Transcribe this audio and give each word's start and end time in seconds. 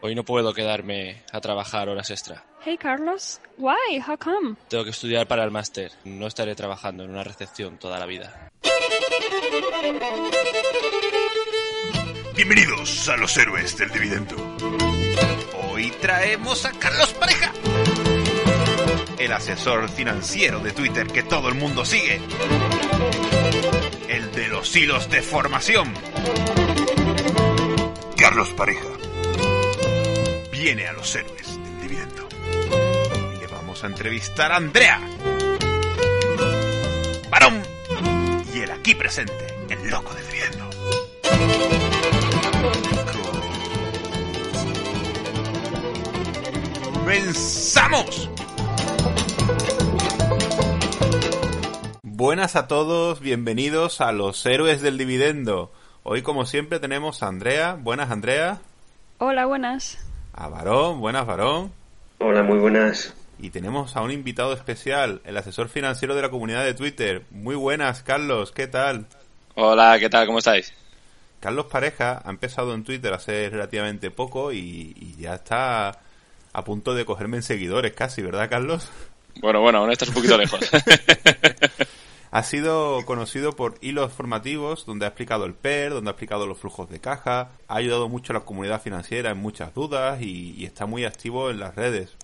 Hoy 0.00 0.14
no 0.14 0.24
puedo 0.24 0.54
quedarme 0.54 1.24
a 1.32 1.40
trabajar 1.40 1.88
horas 1.88 2.10
extra. 2.10 2.44
Hey 2.64 2.78
Carlos, 2.78 3.40
why? 3.56 3.98
How 4.06 4.16
come? 4.16 4.54
Tengo 4.68 4.84
que 4.84 4.90
estudiar 4.90 5.26
para 5.26 5.42
el 5.42 5.50
máster. 5.50 5.90
No 6.04 6.28
estaré 6.28 6.54
trabajando 6.54 7.02
en 7.02 7.10
una 7.10 7.24
recepción 7.24 7.78
toda 7.78 7.98
la 7.98 8.06
vida. 8.06 8.50
Bienvenidos 12.36 13.08
a 13.08 13.16
los 13.16 13.36
héroes 13.36 13.76
del 13.76 13.90
dividendo. 13.90 14.36
Hoy 15.68 15.90
traemos 16.00 16.64
a 16.64 16.70
Carlos 16.78 17.12
Pareja, 17.14 17.52
el 19.18 19.32
asesor 19.32 19.88
financiero 19.88 20.60
de 20.60 20.70
Twitter 20.70 21.08
que 21.08 21.24
todo 21.24 21.48
el 21.48 21.56
mundo 21.56 21.84
sigue, 21.84 22.20
el 24.08 24.30
de 24.30 24.46
los 24.46 24.76
hilos 24.76 25.10
de 25.10 25.22
formación. 25.22 25.92
Carlos 28.16 28.50
Pareja 28.50 28.98
viene 30.74 30.86
a 30.86 30.92
los 30.92 31.16
héroes 31.16 31.58
del 31.64 31.80
dividendo. 31.80 32.28
Y 33.34 33.40
le 33.40 33.46
vamos 33.46 33.82
a 33.82 33.86
entrevistar 33.86 34.52
a 34.52 34.56
Andrea, 34.56 35.00
varón, 37.30 37.62
y 38.52 38.58
el 38.58 38.70
aquí 38.72 38.94
presente, 38.94 39.32
el 39.70 39.88
loco 39.88 40.12
del 40.12 40.26
dividendo. 40.26 40.68
¡Comenzamos! 46.92 48.30
Buenas 52.02 52.56
a 52.56 52.68
todos, 52.68 53.20
bienvenidos 53.20 54.02
a 54.02 54.12
los 54.12 54.44
héroes 54.44 54.82
del 54.82 54.98
dividendo. 54.98 55.72
Hoy 56.02 56.20
como 56.20 56.44
siempre 56.44 56.78
tenemos 56.78 57.22
a 57.22 57.28
Andrea. 57.28 57.78
Buenas 57.80 58.10
Andrea. 58.10 58.60
Hola, 59.16 59.46
buenas. 59.46 60.07
A 60.40 60.46
Varón, 60.46 61.00
buenas 61.00 61.26
Varón. 61.26 61.72
Hola, 62.18 62.44
muy 62.44 62.60
buenas. 62.60 63.12
Y 63.40 63.50
tenemos 63.50 63.96
a 63.96 64.02
un 64.02 64.12
invitado 64.12 64.52
especial, 64.52 65.20
el 65.24 65.36
asesor 65.36 65.68
financiero 65.68 66.14
de 66.14 66.22
la 66.22 66.30
comunidad 66.30 66.64
de 66.64 66.74
Twitter. 66.74 67.24
Muy 67.32 67.56
buenas, 67.56 68.04
Carlos, 68.04 68.52
¿qué 68.52 68.68
tal? 68.68 69.06
Hola, 69.56 69.98
¿qué 69.98 70.08
tal? 70.08 70.26
¿Cómo 70.26 70.38
estáis? 70.38 70.72
Carlos 71.40 71.66
Pareja 71.66 72.22
ha 72.24 72.30
empezado 72.30 72.72
en 72.72 72.84
Twitter 72.84 73.12
hace 73.12 73.50
relativamente 73.50 74.12
poco 74.12 74.52
y, 74.52 74.94
y 74.94 75.16
ya 75.20 75.34
está 75.34 75.98
a 76.52 76.64
punto 76.64 76.94
de 76.94 77.04
cogerme 77.04 77.38
en 77.38 77.42
seguidores 77.42 77.92
casi, 77.94 78.22
¿verdad, 78.22 78.48
Carlos? 78.48 78.88
Bueno, 79.40 79.60
bueno, 79.60 79.78
aún 79.78 79.90
estás 79.90 80.10
un 80.10 80.14
poquito 80.14 80.38
lejos. 80.38 80.60
Ha 82.30 82.42
sido 82.42 83.04
conocido 83.06 83.56
por 83.56 83.78
hilos 83.80 84.12
formativos 84.12 84.84
donde 84.84 85.06
ha 85.06 85.08
explicado 85.08 85.44
el 85.46 85.54
PER, 85.54 85.92
donde 85.92 86.10
ha 86.10 86.12
explicado 86.12 86.46
los 86.46 86.58
flujos 86.58 86.90
de 86.90 87.00
caja, 87.00 87.52
ha 87.68 87.74
ayudado 87.76 88.08
mucho 88.08 88.32
a 88.32 88.38
la 88.38 88.44
comunidad 88.44 88.82
financiera 88.82 89.30
en 89.30 89.38
muchas 89.38 89.74
dudas 89.74 90.20
y, 90.20 90.54
y 90.56 90.64
está 90.66 90.86
muy 90.86 91.04
activo 91.04 91.50
en 91.50 91.60
las 91.60 91.74
redes. 91.74 92.16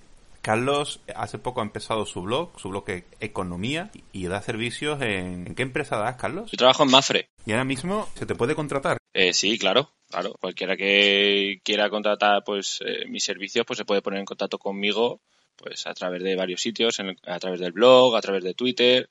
Carlos 0.42 1.00
hace 1.16 1.38
poco 1.38 1.60
ha 1.60 1.64
empezado 1.64 2.04
su 2.04 2.20
blog, 2.20 2.60
su 2.60 2.68
blog 2.68 2.84
de 2.84 3.04
Economía, 3.20 3.90
y 4.12 4.26
da 4.26 4.42
servicios 4.42 5.00
en... 5.00 5.46
¿En 5.46 5.54
qué 5.54 5.62
empresa 5.62 5.96
das, 5.96 6.16
Carlos? 6.16 6.50
Yo 6.50 6.58
trabajo 6.58 6.82
en 6.82 6.90
Mafre. 6.90 7.28
Y 7.46 7.52
ahora 7.52 7.64
mismo 7.64 8.06
se 8.14 8.26
te 8.26 8.34
puede 8.34 8.54
contratar. 8.54 8.98
Eh, 9.14 9.32
sí, 9.32 9.58
claro, 9.58 9.90
claro. 10.10 10.34
Cualquiera 10.38 10.76
que 10.76 11.60
quiera 11.64 11.88
contratar 11.88 12.44
pues 12.44 12.78
eh, 12.84 13.06
mis 13.08 13.24
servicios, 13.24 13.64
pues 13.64 13.78
se 13.78 13.86
puede 13.86 14.02
poner 14.02 14.20
en 14.20 14.26
contacto 14.26 14.58
conmigo 14.58 15.20
pues 15.56 15.86
a 15.86 15.94
través 15.94 16.22
de 16.22 16.36
varios 16.36 16.60
sitios, 16.60 16.98
en 16.98 17.06
el- 17.10 17.18
a 17.26 17.38
través 17.38 17.60
del 17.60 17.72
blog, 17.72 18.14
a 18.14 18.20
través 18.20 18.44
de 18.44 18.52
Twitter 18.52 19.08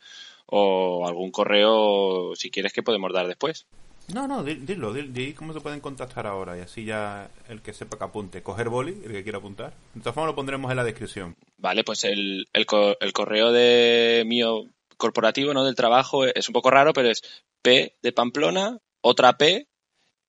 o 0.47 1.07
algún 1.07 1.31
correo 1.31 2.35
si 2.35 2.51
quieres 2.51 2.73
que 2.73 2.83
podemos 2.83 3.11
dar 3.13 3.27
después. 3.27 3.65
No, 4.13 4.27
no, 4.27 4.43
di- 4.43 4.55
dilo, 4.55 4.91
di, 4.93 5.33
cómo 5.33 5.53
se 5.53 5.61
pueden 5.61 5.79
contactar 5.79 6.27
ahora 6.27 6.57
y 6.57 6.61
así 6.61 6.83
ya 6.83 7.31
el 7.47 7.61
que 7.61 7.73
sepa 7.73 7.97
que 7.97 8.03
apunte. 8.03 8.43
Coger 8.43 8.67
boli, 8.67 8.91
el 9.05 9.11
que 9.13 9.23
quiera 9.23 9.37
apuntar. 9.37 9.73
De 9.93 10.01
todas 10.01 10.13
formas 10.13 10.31
lo 10.31 10.35
pondremos 10.35 10.69
en 10.71 10.77
la 10.77 10.83
descripción. 10.83 11.35
Vale, 11.57 11.83
pues 11.85 12.03
el, 12.03 12.47
el, 12.51 12.65
co- 12.65 12.97
el 12.99 13.13
correo 13.13 13.51
de 13.53 14.23
mío 14.25 14.65
corporativo, 14.97 15.53
¿no? 15.53 15.63
Del 15.63 15.75
trabajo 15.75 16.25
es 16.25 16.49
un 16.49 16.53
poco 16.53 16.69
raro, 16.69 16.91
pero 16.91 17.09
es 17.09 17.21
P 17.61 17.95
de 18.01 18.11
Pamplona, 18.11 18.77
otra 19.01 19.37
P, 19.37 19.67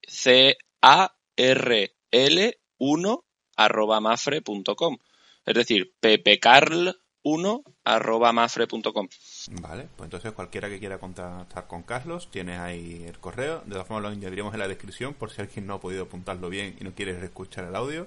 C 0.07 0.57
A 0.81 1.13
R 1.37 1.93
L 2.13 2.59
1 2.79 3.25
arroba 3.57 4.01
mafre.com. 4.01 4.99
Es 5.47 5.55
decir, 5.55 5.93
ppcarl1 6.01 7.63
arroba 7.85 8.33
mafre.com. 8.33 9.09
Vale, 9.61 9.89
pues 9.97 10.07
entonces 10.07 10.33
cualquiera 10.33 10.69
que 10.69 10.79
quiera 10.79 10.99
contactar 10.99 11.67
con 11.67 11.83
Carlos, 11.83 12.31
tienes 12.31 12.59
ahí 12.59 13.05
el 13.07 13.19
correo. 13.19 13.61
De 13.65 13.73
todas 13.73 13.87
formas 13.87 14.03
lo 14.03 14.09
añadiremos 14.09 14.55
en 14.55 14.61
la 14.61 14.69
descripción 14.69 15.15
por 15.15 15.31
si 15.31 15.43
alguien 15.43 15.67
no 15.67 15.75
ha 15.75 15.81
podido 15.81 16.05
apuntarlo 16.05 16.49
bien 16.49 16.77
y 16.81 16.85
no 16.85 16.95
quiere 16.95 17.13
escuchar 17.23 17.65
el 17.65 17.77
audio. 17.77 18.07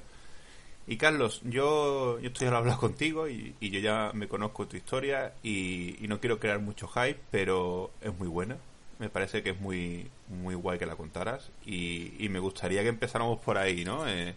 Y 0.88 0.95
Carlos, 0.97 1.41
yo, 1.43 2.17
yo 2.19 2.27
estoy 2.29 2.47
al 2.47 2.55
hablar 2.55 2.77
contigo 2.77 3.27
y, 3.27 3.55
y 3.59 3.69
yo 3.69 3.79
ya 3.79 4.11
me 4.13 4.27
conozco 4.27 4.67
tu 4.67 4.77
historia 4.77 5.33
y, 5.43 6.03
y 6.03 6.07
no 6.07 6.19
quiero 6.19 6.39
crear 6.39 6.59
mucho 6.59 6.88
hype, 6.88 7.19
pero 7.29 7.91
es 8.01 8.17
muy 8.17 8.27
buena. 8.27 8.57
Me 8.97 9.09
parece 9.09 9.44
que 9.44 9.51
es 9.51 9.59
muy, 9.59 10.09
muy 10.27 10.55
guay 10.55 10.79
que 10.79 10.85
la 10.85 10.95
contaras 10.95 11.51
y, 11.65 12.13
y 12.17 12.29
me 12.29 12.39
gustaría 12.39 12.81
que 12.81 12.89
empezáramos 12.89 13.39
por 13.39 13.57
ahí, 13.57 13.85
¿no? 13.85 14.07
Eh, 14.07 14.33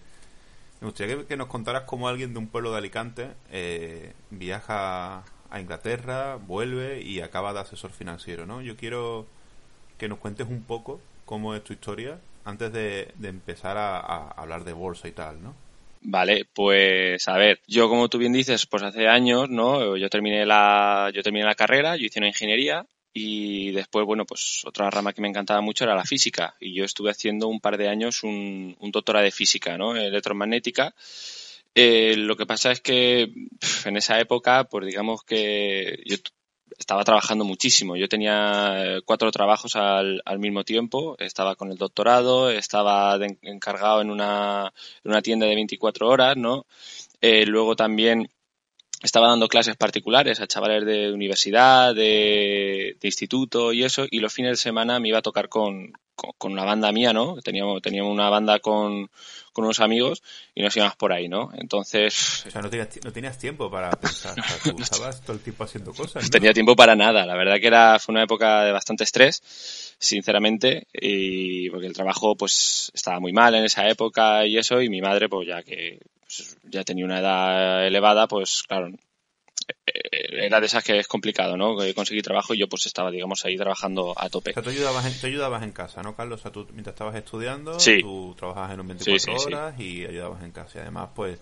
me 0.81 0.89
gustaría 0.89 1.25
que, 1.27 1.37
nos 1.37 1.49
contaras 1.49 1.85
cómo 1.85 2.09
alguien 2.09 2.33
de 2.33 2.39
un 2.39 2.49
pueblo 2.49 2.73
de 2.73 2.79
Alicante 2.79 3.29
eh, 3.51 4.13
viaja 4.31 5.25
a 5.51 5.61
Inglaterra, 5.61 6.37
vuelve 6.37 7.03
y 7.03 7.21
acaba 7.21 7.53
de 7.53 7.61
asesor 7.61 7.91
financiero, 7.91 8.47
¿no? 8.47 8.63
Yo 8.63 8.77
quiero 8.77 9.27
que 9.99 10.09
nos 10.09 10.19
cuentes 10.19 10.47
un 10.49 10.63
poco 10.63 11.01
cómo 11.25 11.55
es 11.55 11.63
tu 11.63 11.73
historia 11.73 12.19
antes 12.45 12.73
de, 12.73 13.13
de 13.17 13.29
empezar 13.29 13.77
a, 13.77 13.99
a 13.99 14.31
hablar 14.31 14.65
de 14.65 14.73
bolsa 14.73 15.09
y 15.09 15.13
tal, 15.13 15.43
¿no? 15.43 15.55
Vale, 16.03 16.47
pues 16.55 17.29
a 17.29 17.37
ver, 17.37 17.61
yo 17.67 17.91
como 17.91 18.09
tú 18.09 18.17
bien 18.17 18.33
dices, 18.33 18.65
pues 18.65 18.83
hace 18.83 19.07
años, 19.07 19.51
¿no? 19.51 19.97
Yo 19.99 20.09
terminé 20.09 20.47
la, 20.47 21.11
yo 21.15 21.23
terminé 21.23 21.45
la 21.45 21.55
carrera, 21.55 21.97
yo 21.97 22.07
hice 22.07 22.21
una 22.21 22.29
ingeniería 22.29 22.87
y 23.13 23.73
después, 23.73 24.07
bueno, 24.07 24.25
pues 24.25 24.63
otra 24.65 24.91
rama 24.91 25.13
que 25.13 25.21
me 25.21 25.29
encantaba 25.29 25.61
mucho 25.61 25.85
era 25.85 25.95
la 25.97 26.05
física 26.05 26.55
y 26.61 26.75
yo 26.75 26.85
estuve 26.85 27.11
haciendo 27.11 27.49
un 27.49 27.61
par 27.61 27.77
de 27.77 27.89
años 27.89 28.23
un, 28.23 28.77
doctorado 28.93 29.25
de 29.25 29.33
física, 29.33 29.77
¿no? 29.77 29.97
Electromagnética. 29.97 30.95
Eh, 31.75 32.17
lo 32.17 32.37
que 32.37 32.47
pasa 32.47 32.73
es 32.73 32.81
que 32.81 33.33
en 33.85 33.97
esa 33.97 34.21
época, 34.21 34.65
pues 34.65 34.87
digamos 34.87 35.23
que 35.25 36.03
yo 36.07 36.17
estaba 36.79 37.05
trabajando 37.05 37.45
muchísimo. 37.45 37.97
Yo 37.97 38.09
tenía 38.09 38.97
eh, 38.97 39.03
cuatro 39.05 39.31
trabajos 39.31 39.77
al, 39.77 40.23
al 40.25 40.39
mismo 40.39 40.65
tiempo. 40.65 41.17
Estaba 41.19 41.57
con 41.57 41.71
el 41.71 41.79
doctorado, 41.79 42.51
estaba 42.51 43.19
encargado 43.43 44.01
en 44.01 44.11
una, 44.11 44.73
en 45.05 45.11
una 45.11 45.23
tienda 45.23 45.47
de 45.47 45.55
24 45.55 46.09
horas, 46.09 46.37
¿no? 46.37 46.67
Eh, 47.21 47.45
luego 47.47 47.77
también 47.77 48.31
estaba 49.03 49.29
dando 49.29 49.49
clases 49.49 49.77
particulares 49.77 50.41
a 50.41 50.47
chavales 50.47 50.85
de 50.85 51.13
universidad, 51.13 51.95
de, 51.95 52.97
de 53.01 53.09
instituto 53.09 53.73
y 53.73 53.85
eso, 53.85 54.07
y 54.11 54.21
los 54.21 54.33
fines 54.33 54.53
de 54.53 54.57
semana 54.57 55.01
me 55.01 55.09
iba 55.09 55.19
a 55.19 55.23
tocar 55.23 55.49
con, 55.49 55.93
con, 56.15 56.33
con 56.37 56.53
una 56.53 56.65
banda 56.65 56.93
mía, 56.93 57.13
¿no? 57.13 57.41
Teníamos, 57.41 57.81
teníamos 57.81 58.13
una 58.13 58.29
banda 58.29 58.59
con, 58.59 59.11
con 59.53 59.65
unos 59.65 59.81
amigos 59.81 60.23
y 60.55 60.63
nos 60.63 60.77
íbamos 60.77 60.97
por 60.97 61.13
ahí, 61.13 61.29
¿no? 61.29 61.51
Entonces, 61.55 62.45
O 62.47 62.51
sea, 62.51 62.61
no 62.61 62.71
tenías, 62.71 62.89
no 63.03 63.13
tenías 63.13 63.39
tiempo 63.39 63.71
para 63.71 63.91
pensar. 63.93 64.39
O 64.39 64.43
sea, 64.43 64.73
tú 64.75 64.83
estabas 64.83 65.23
todo 65.23 65.35
el 65.35 65.43
tiempo 65.43 65.65
haciendo 65.65 65.93
cosas. 65.93 66.23
¿no? 66.23 66.29
tenía 66.29 66.53
tiempo 66.53 66.77
para 66.77 66.95
nada. 66.95 67.25
La 67.25 67.37
verdad 67.37 67.57
que 67.59 67.67
era, 67.67 67.99
fue 67.99 68.13
una 68.13 68.25
época 68.25 68.65
de 68.65 68.73
bastante 68.73 69.05
estrés, 69.05 69.97
sinceramente, 69.99 70.87
y 70.93 71.71
porque 71.71 71.87
el 71.87 71.95
trabajo 71.95 72.37
pues 72.37 72.91
estaba 72.95 73.19
muy 73.19 73.33
mal 73.33 73.55
en 73.55 73.65
esa 73.65 73.89
época 73.89 74.47
y 74.47 74.59
eso, 74.59 74.81
y 74.83 74.89
mi 74.89 75.01
madre, 75.01 75.29
pues 75.29 75.49
ya 75.49 75.63
que 75.63 76.01
pues, 76.21 76.57
ya 76.71 76.85
tenía 76.85 77.05
una 77.05 77.21
edad 77.21 77.87
elevada, 77.87 78.27
pues 78.29 78.63
claro, 78.67 78.89
eh, 79.87 80.47
era 80.47 80.61
de 80.61 80.67
esas 80.67 80.83
que 80.85 80.99
es 80.99 81.07
complicado, 81.07 81.57
¿no? 81.57 81.77
Conseguir 81.95 82.23
trabajo 82.23 82.55
y 82.55 82.59
yo 82.59 82.69
pues 82.69 82.87
estaba, 82.87 83.11
digamos, 83.11 83.45
ahí 83.45 83.57
trabajando 83.57 84.15
a 84.17 84.29
tope. 84.29 84.51
O 84.51 84.55
sea, 84.55 84.63
tú 84.63 84.71
ayudabas, 84.71 85.07
en, 85.07 85.21
tú 85.21 85.27
ayudabas 85.27 85.63
en 85.63 85.73
casa, 85.73 86.03
¿no, 86.03 86.17
Carlos? 86.17 86.41
O 86.41 86.43
sea, 86.43 86.53
tú 86.53 86.67
mientras 86.73 86.95
estabas 86.95 87.15
estudiando, 87.17 87.79
Sí. 87.79 88.01
tú 88.01 88.35
trabajabas 88.39 88.73
en 88.73 88.81
un 88.81 88.89
24 88.89 89.19
Sí, 89.21 89.33
sí, 89.33 89.39
sí. 89.39 89.47
horas 89.55 89.81
y 89.81 90.05
ayudabas 90.07 90.43
en 90.43 90.53
casa. 90.53 90.79
Y 90.79 90.81
además, 90.83 91.11
pues, 91.15 91.39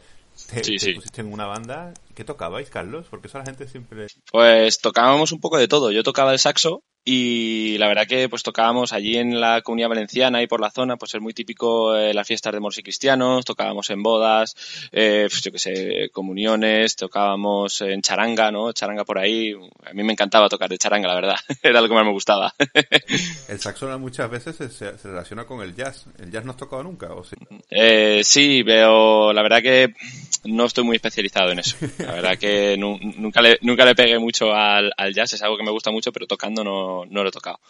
te, 0.50 0.62
Sí, 0.64 0.76
te 0.76 0.94
pusiste 0.94 1.20
en 1.20 1.32
una 1.32 1.46
banda. 1.46 1.92
¿Qué 2.14 2.24
tocabais, 2.24 2.70
Carlos? 2.70 3.06
Porque 3.10 3.26
eso 3.28 3.38
la 3.38 3.44
gente 3.44 3.66
siempre... 3.66 4.06
Pues 4.30 4.78
tocábamos 4.80 5.32
un 5.32 5.40
poco 5.40 5.58
de 5.58 5.68
todo. 5.68 5.90
Yo 5.90 6.02
tocaba 6.02 6.32
el 6.32 6.38
saxo 6.38 6.82
y 7.10 7.78
la 7.78 7.88
verdad 7.88 8.06
que 8.06 8.28
pues 8.28 8.42
tocábamos 8.42 8.92
allí 8.92 9.16
en 9.16 9.40
la 9.40 9.62
comunidad 9.62 9.88
valenciana 9.88 10.42
y 10.42 10.46
por 10.46 10.60
la 10.60 10.70
zona, 10.70 10.96
pues 10.96 11.14
es 11.14 11.20
muy 11.22 11.32
típico 11.32 11.96
eh, 11.96 12.12
las 12.12 12.26
fiestas 12.26 12.52
de 12.52 12.60
moros 12.60 12.76
y 12.78 12.82
cristianos, 12.82 13.44
tocábamos 13.44 13.88
en 13.90 14.02
bodas, 14.02 14.54
eh, 14.92 15.26
pues, 15.30 15.42
yo 15.42 15.50
qué 15.52 15.58
sé, 15.58 16.10
comuniones, 16.12 16.96
tocábamos 16.96 17.80
en 17.80 18.02
charanga, 18.02 18.50
¿no? 18.50 18.72
Charanga 18.72 19.04
por 19.04 19.18
ahí. 19.18 19.52
A 19.86 19.92
mí 19.94 20.02
me 20.02 20.12
encantaba 20.12 20.48
tocar 20.50 20.68
de 20.68 20.76
charanga, 20.78 21.08
la 21.08 21.14
verdad. 21.14 21.36
Era 21.62 21.80
lo 21.80 21.88
que 21.88 21.94
más 21.94 22.04
me 22.04 22.12
gustaba. 22.12 22.52
El 23.48 23.58
saxo 23.60 23.98
muchas 23.98 24.30
veces 24.30 24.56
se, 24.56 24.68
se- 24.68 24.98
se 24.98 25.08
relaciona 25.08 25.46
con 25.46 25.62
el 25.62 25.74
jazz. 25.74 26.04
¿El 26.18 26.30
jazz 26.30 26.44
no 26.44 26.50
has 26.50 26.56
tocado 26.58 26.82
nunca? 26.82 27.12
¿O 27.14 27.24
sí? 27.24 27.36
Eh, 27.70 28.20
sí, 28.22 28.62
pero 28.64 29.32
la 29.32 29.42
verdad 29.42 29.62
que 29.62 29.94
no 30.44 30.66
estoy 30.66 30.84
muy 30.84 30.96
especializado 30.96 31.50
en 31.52 31.60
eso. 31.60 31.76
La 31.98 32.12
verdad 32.12 32.38
que 32.38 32.76
nu- 32.78 32.98
nunca, 33.16 33.40
le, 33.40 33.58
nunca 33.62 33.84
le 33.84 33.94
pegué 33.94 34.18
mucho 34.18 34.52
al, 34.54 34.92
al 34.96 35.14
jazz, 35.14 35.32
es 35.32 35.42
algo 35.42 35.56
que 35.56 35.64
me 35.64 35.70
gusta 35.70 35.90
mucho, 35.90 36.12
pero 36.12 36.26
tocando 36.26 36.62
no, 36.62 36.97
no 37.06 37.22
lo 37.22 37.28
he 37.28 37.32
tocado. 37.32 37.60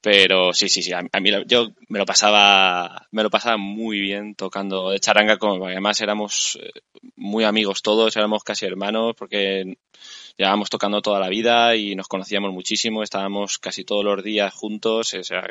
Pero 0.00 0.52
sí, 0.52 0.68
sí, 0.68 0.82
sí, 0.82 0.92
a, 0.92 1.02
mí 1.02 1.30
yo 1.46 1.70
me 1.88 1.98
lo 1.98 2.06
pasaba 2.06 3.08
me 3.10 3.24
lo 3.24 3.30
pasaba 3.30 3.56
muy 3.56 3.98
bien 3.98 4.36
tocando 4.36 4.90
de 4.90 5.00
charanga, 5.00 5.38
con, 5.38 5.60
además 5.64 6.00
éramos 6.00 6.56
eh, 6.62 6.70
muy 7.16 7.42
amigos 7.44 7.82
todos, 7.82 8.16
éramos 8.16 8.44
casi 8.44 8.64
hermanos 8.64 9.14
porque 9.16 9.76
llevábamos 10.36 10.70
tocando 10.70 11.02
toda 11.02 11.18
la 11.18 11.28
vida 11.28 11.74
y 11.74 11.96
nos 11.96 12.06
conocíamos 12.06 12.52
muchísimo, 12.52 13.02
estábamos 13.02 13.58
casi 13.58 13.84
todos 13.84 14.04
los 14.04 14.22
días 14.22 14.54
juntos, 14.54 15.14
o 15.14 15.24
sea, 15.24 15.42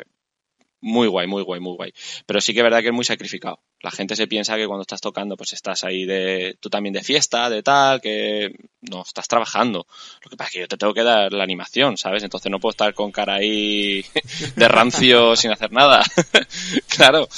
muy 0.80 1.08
guay, 1.08 1.26
muy 1.26 1.42
guay, 1.42 1.60
muy 1.60 1.74
guay. 1.74 1.92
Pero 2.26 2.40
sí 2.40 2.52
que 2.52 2.60
es 2.60 2.64
verdad 2.64 2.80
que 2.80 2.88
es 2.88 2.92
muy 2.92 3.04
sacrificado. 3.04 3.60
La 3.80 3.90
gente 3.90 4.16
se 4.16 4.26
piensa 4.26 4.56
que 4.56 4.66
cuando 4.66 4.82
estás 4.82 5.00
tocando, 5.00 5.36
pues 5.36 5.52
estás 5.52 5.84
ahí 5.84 6.04
de, 6.04 6.56
tú 6.60 6.70
también 6.70 6.92
de 6.92 7.02
fiesta, 7.02 7.50
de 7.50 7.62
tal, 7.62 8.00
que 8.00 8.54
no, 8.82 9.02
estás 9.02 9.28
trabajando. 9.28 9.86
Lo 10.24 10.30
que 10.30 10.36
pasa 10.36 10.48
es 10.48 10.52
que 10.54 10.60
yo 10.60 10.68
te 10.68 10.76
tengo 10.76 10.94
que 10.94 11.02
dar 11.02 11.32
la 11.32 11.44
animación, 11.44 11.96
¿sabes? 11.96 12.22
Entonces 12.22 12.50
no 12.50 12.60
puedo 12.60 12.72
estar 12.72 12.94
con 12.94 13.12
cara 13.12 13.34
ahí 13.34 14.04
de 14.56 14.68
rancio 14.68 15.36
sin 15.36 15.50
hacer 15.50 15.72
nada. 15.72 16.02
claro. 16.88 17.28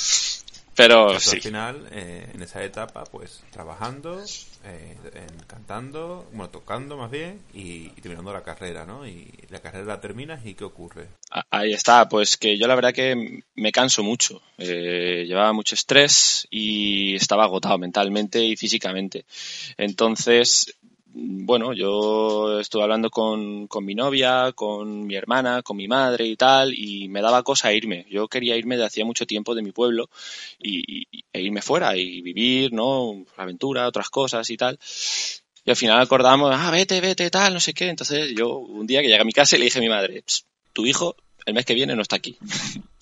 Pero 0.75 1.19
sí. 1.21 1.37
al 1.37 1.43
final, 1.43 1.89
eh, 1.93 2.31
en 2.33 2.43
esa 2.43 2.65
etapa, 2.65 3.05
pues 3.05 3.43
trabajando, 3.51 4.23
eh, 4.65 4.97
cantando, 5.47 6.29
bueno, 6.33 6.51
tocando 6.51 6.97
más 6.97 7.11
bien 7.11 7.41
y, 7.55 7.89
terminando 8.01 8.33
la 8.33 8.43
carrera, 8.43 8.85
¿no? 8.85 9.07
Y 9.07 9.33
la 9.49 9.61
carrera 9.61 9.85
la 9.85 10.01
terminas 10.01 10.45
y 10.45 10.55
¿qué 10.55 10.65
ocurre? 10.65 11.09
Ahí 11.51 11.73
está, 11.73 12.09
pues 12.09 12.37
que 12.37 12.59
yo 12.59 12.67
la 12.67 12.75
verdad 12.75 12.93
que 12.93 13.43
me 13.55 13.73
canso 13.73 14.03
mucho. 14.03 14.43
Eh, 14.59 15.25
llevaba 15.27 15.53
mucho 15.53 15.75
estrés 15.75 16.47
y 16.51 17.15
estaba 17.15 17.45
agotado 17.45 17.79
mentalmente 17.79 18.45
y 18.45 18.57
físicamente. 18.57 19.25
Entonces 19.79 20.75
bueno, 21.13 21.73
yo 21.73 22.61
estuve 22.61 22.83
hablando 22.83 23.11
con, 23.11 23.67
con, 23.67 23.85
mi 23.85 23.95
novia, 23.95 24.53
con 24.53 25.07
mi 25.07 25.17
hermana, 25.17 25.63
con 25.63 25.77
mi 25.77 25.89
madre 25.89 26.27
y 26.27 26.37
tal, 26.37 26.73
y 26.73 27.09
me 27.09 27.21
daba 27.21 27.43
cosa 27.43 27.73
irme. 27.73 28.07
Yo 28.11 28.29
quería 28.29 28.57
irme 28.57 28.77
de 28.77 28.85
hacía 28.85 29.05
mucho 29.05 29.27
tiempo 29.27 29.55
de 29.55 29.63
mi 29.63 29.73
pueblo 29.73 30.09
y, 30.59 31.07
e 31.33 31.41
irme 31.41 31.63
fuera 31.63 31.97
y 31.97 32.21
vivir, 32.23 32.73
¿no? 32.73 33.25
Aventura, 33.37 33.89
otras 33.89 34.11
cosas 34.11 34.49
y 34.51 34.57
tal. 34.57 34.79
Y 35.65 35.71
al 35.71 35.77
final 35.77 36.01
acordamos, 36.01 36.55
ah, 36.57 36.71
vete, 36.71 37.01
vete, 37.01 37.31
tal, 37.31 37.55
no 37.55 37.61
sé 37.61 37.75
qué. 37.75 37.89
Entonces 37.89 38.33
yo 38.37 38.59
un 38.59 38.87
día 38.87 39.01
que 39.01 39.09
llegué 39.09 39.21
a 39.21 39.25
mi 39.25 39.33
casa 39.33 39.57
y 39.57 39.59
le 39.59 39.65
dije 39.67 39.79
a 39.79 39.83
mi 39.83 39.89
madre, 39.89 40.23
tu 40.73 40.87
hijo 40.87 41.17
el 41.47 41.55
mes 41.55 41.65
que 41.65 41.75
viene 41.75 41.97
no 41.97 42.03
está 42.03 42.17
aquí. 42.17 42.39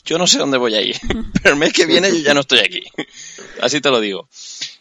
Yo 0.04 0.16
no 0.16 0.26
sé 0.26 0.38
dónde 0.38 0.58
voy 0.58 0.74
a 0.74 0.80
ir, 0.80 0.96
pero 1.42 1.54
el 1.54 1.60
mes 1.60 1.72
que 1.72 1.86
viene 1.86 2.10
yo 2.10 2.18
ya 2.18 2.34
no 2.34 2.40
estoy 2.40 2.60
aquí. 2.60 2.82
Así 3.60 3.80
te 3.80 3.90
lo 3.90 4.00
digo. 4.00 4.28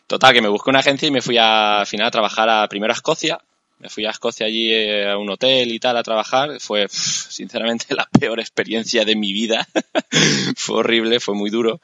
Total, 0.07 0.33
que 0.33 0.41
me 0.41 0.47
busqué 0.47 0.69
una 0.69 0.79
agencia 0.79 1.07
y 1.07 1.11
me 1.11 1.21
fui 1.21 1.37
a, 1.37 1.81
al 1.81 1.85
final 1.85 2.07
a 2.07 2.11
trabajar 2.11 2.49
a, 2.49 2.67
primero 2.69 2.93
a 2.93 2.95
Escocia. 2.95 3.39
Me 3.79 3.89
fui 3.89 4.05
a 4.05 4.09
Escocia 4.09 4.45
allí 4.45 4.71
eh, 4.71 5.09
a 5.09 5.17
un 5.17 5.29
hotel 5.29 5.71
y 5.71 5.79
tal 5.79 5.97
a 5.97 6.03
trabajar. 6.03 6.59
Fue, 6.61 6.87
sinceramente, 6.89 7.87
la 7.95 8.07
peor 8.19 8.39
experiencia 8.39 9.03
de 9.03 9.15
mi 9.15 9.33
vida. 9.33 9.67
fue 10.55 10.77
horrible, 10.77 11.19
fue 11.19 11.35
muy 11.35 11.49
duro. 11.49 11.81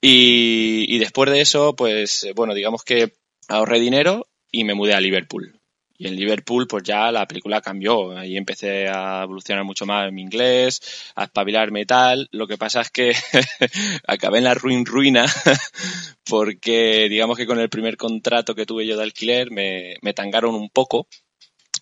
Y, 0.00 0.86
y 0.88 0.98
después 0.98 1.30
de 1.30 1.40
eso, 1.40 1.76
pues, 1.76 2.26
bueno, 2.34 2.54
digamos 2.54 2.82
que 2.82 3.12
ahorré 3.48 3.78
dinero 3.78 4.26
y 4.50 4.64
me 4.64 4.74
mudé 4.74 4.94
a 4.94 5.00
Liverpool. 5.00 5.55
Y 5.98 6.08
en 6.08 6.16
Liverpool, 6.16 6.66
pues 6.66 6.82
ya 6.82 7.10
la 7.10 7.26
película 7.26 7.60
cambió. 7.60 8.16
Ahí 8.16 8.36
empecé 8.36 8.88
a 8.88 9.22
evolucionar 9.22 9.64
mucho 9.64 9.86
más 9.86 10.08
en 10.08 10.14
mi 10.14 10.22
inglés, 10.22 11.12
a 11.14 11.24
espabilarme 11.24 11.82
y 11.82 11.86
tal. 11.86 12.28
Lo 12.32 12.46
que 12.46 12.58
pasa 12.58 12.80
es 12.80 12.90
que 12.90 13.12
acabé 14.06 14.38
en 14.38 14.44
la 14.44 14.54
ruin 14.54 14.84
ruina 14.84 15.26
porque, 16.28 17.08
digamos 17.08 17.36
que 17.36 17.46
con 17.46 17.58
el 17.58 17.68
primer 17.68 17.96
contrato 17.96 18.54
que 18.54 18.66
tuve 18.66 18.86
yo 18.86 18.96
de 18.96 19.04
alquiler 19.04 19.50
me, 19.50 19.96
me 20.02 20.14
tangaron 20.14 20.54
un 20.54 20.70
poco 20.70 21.06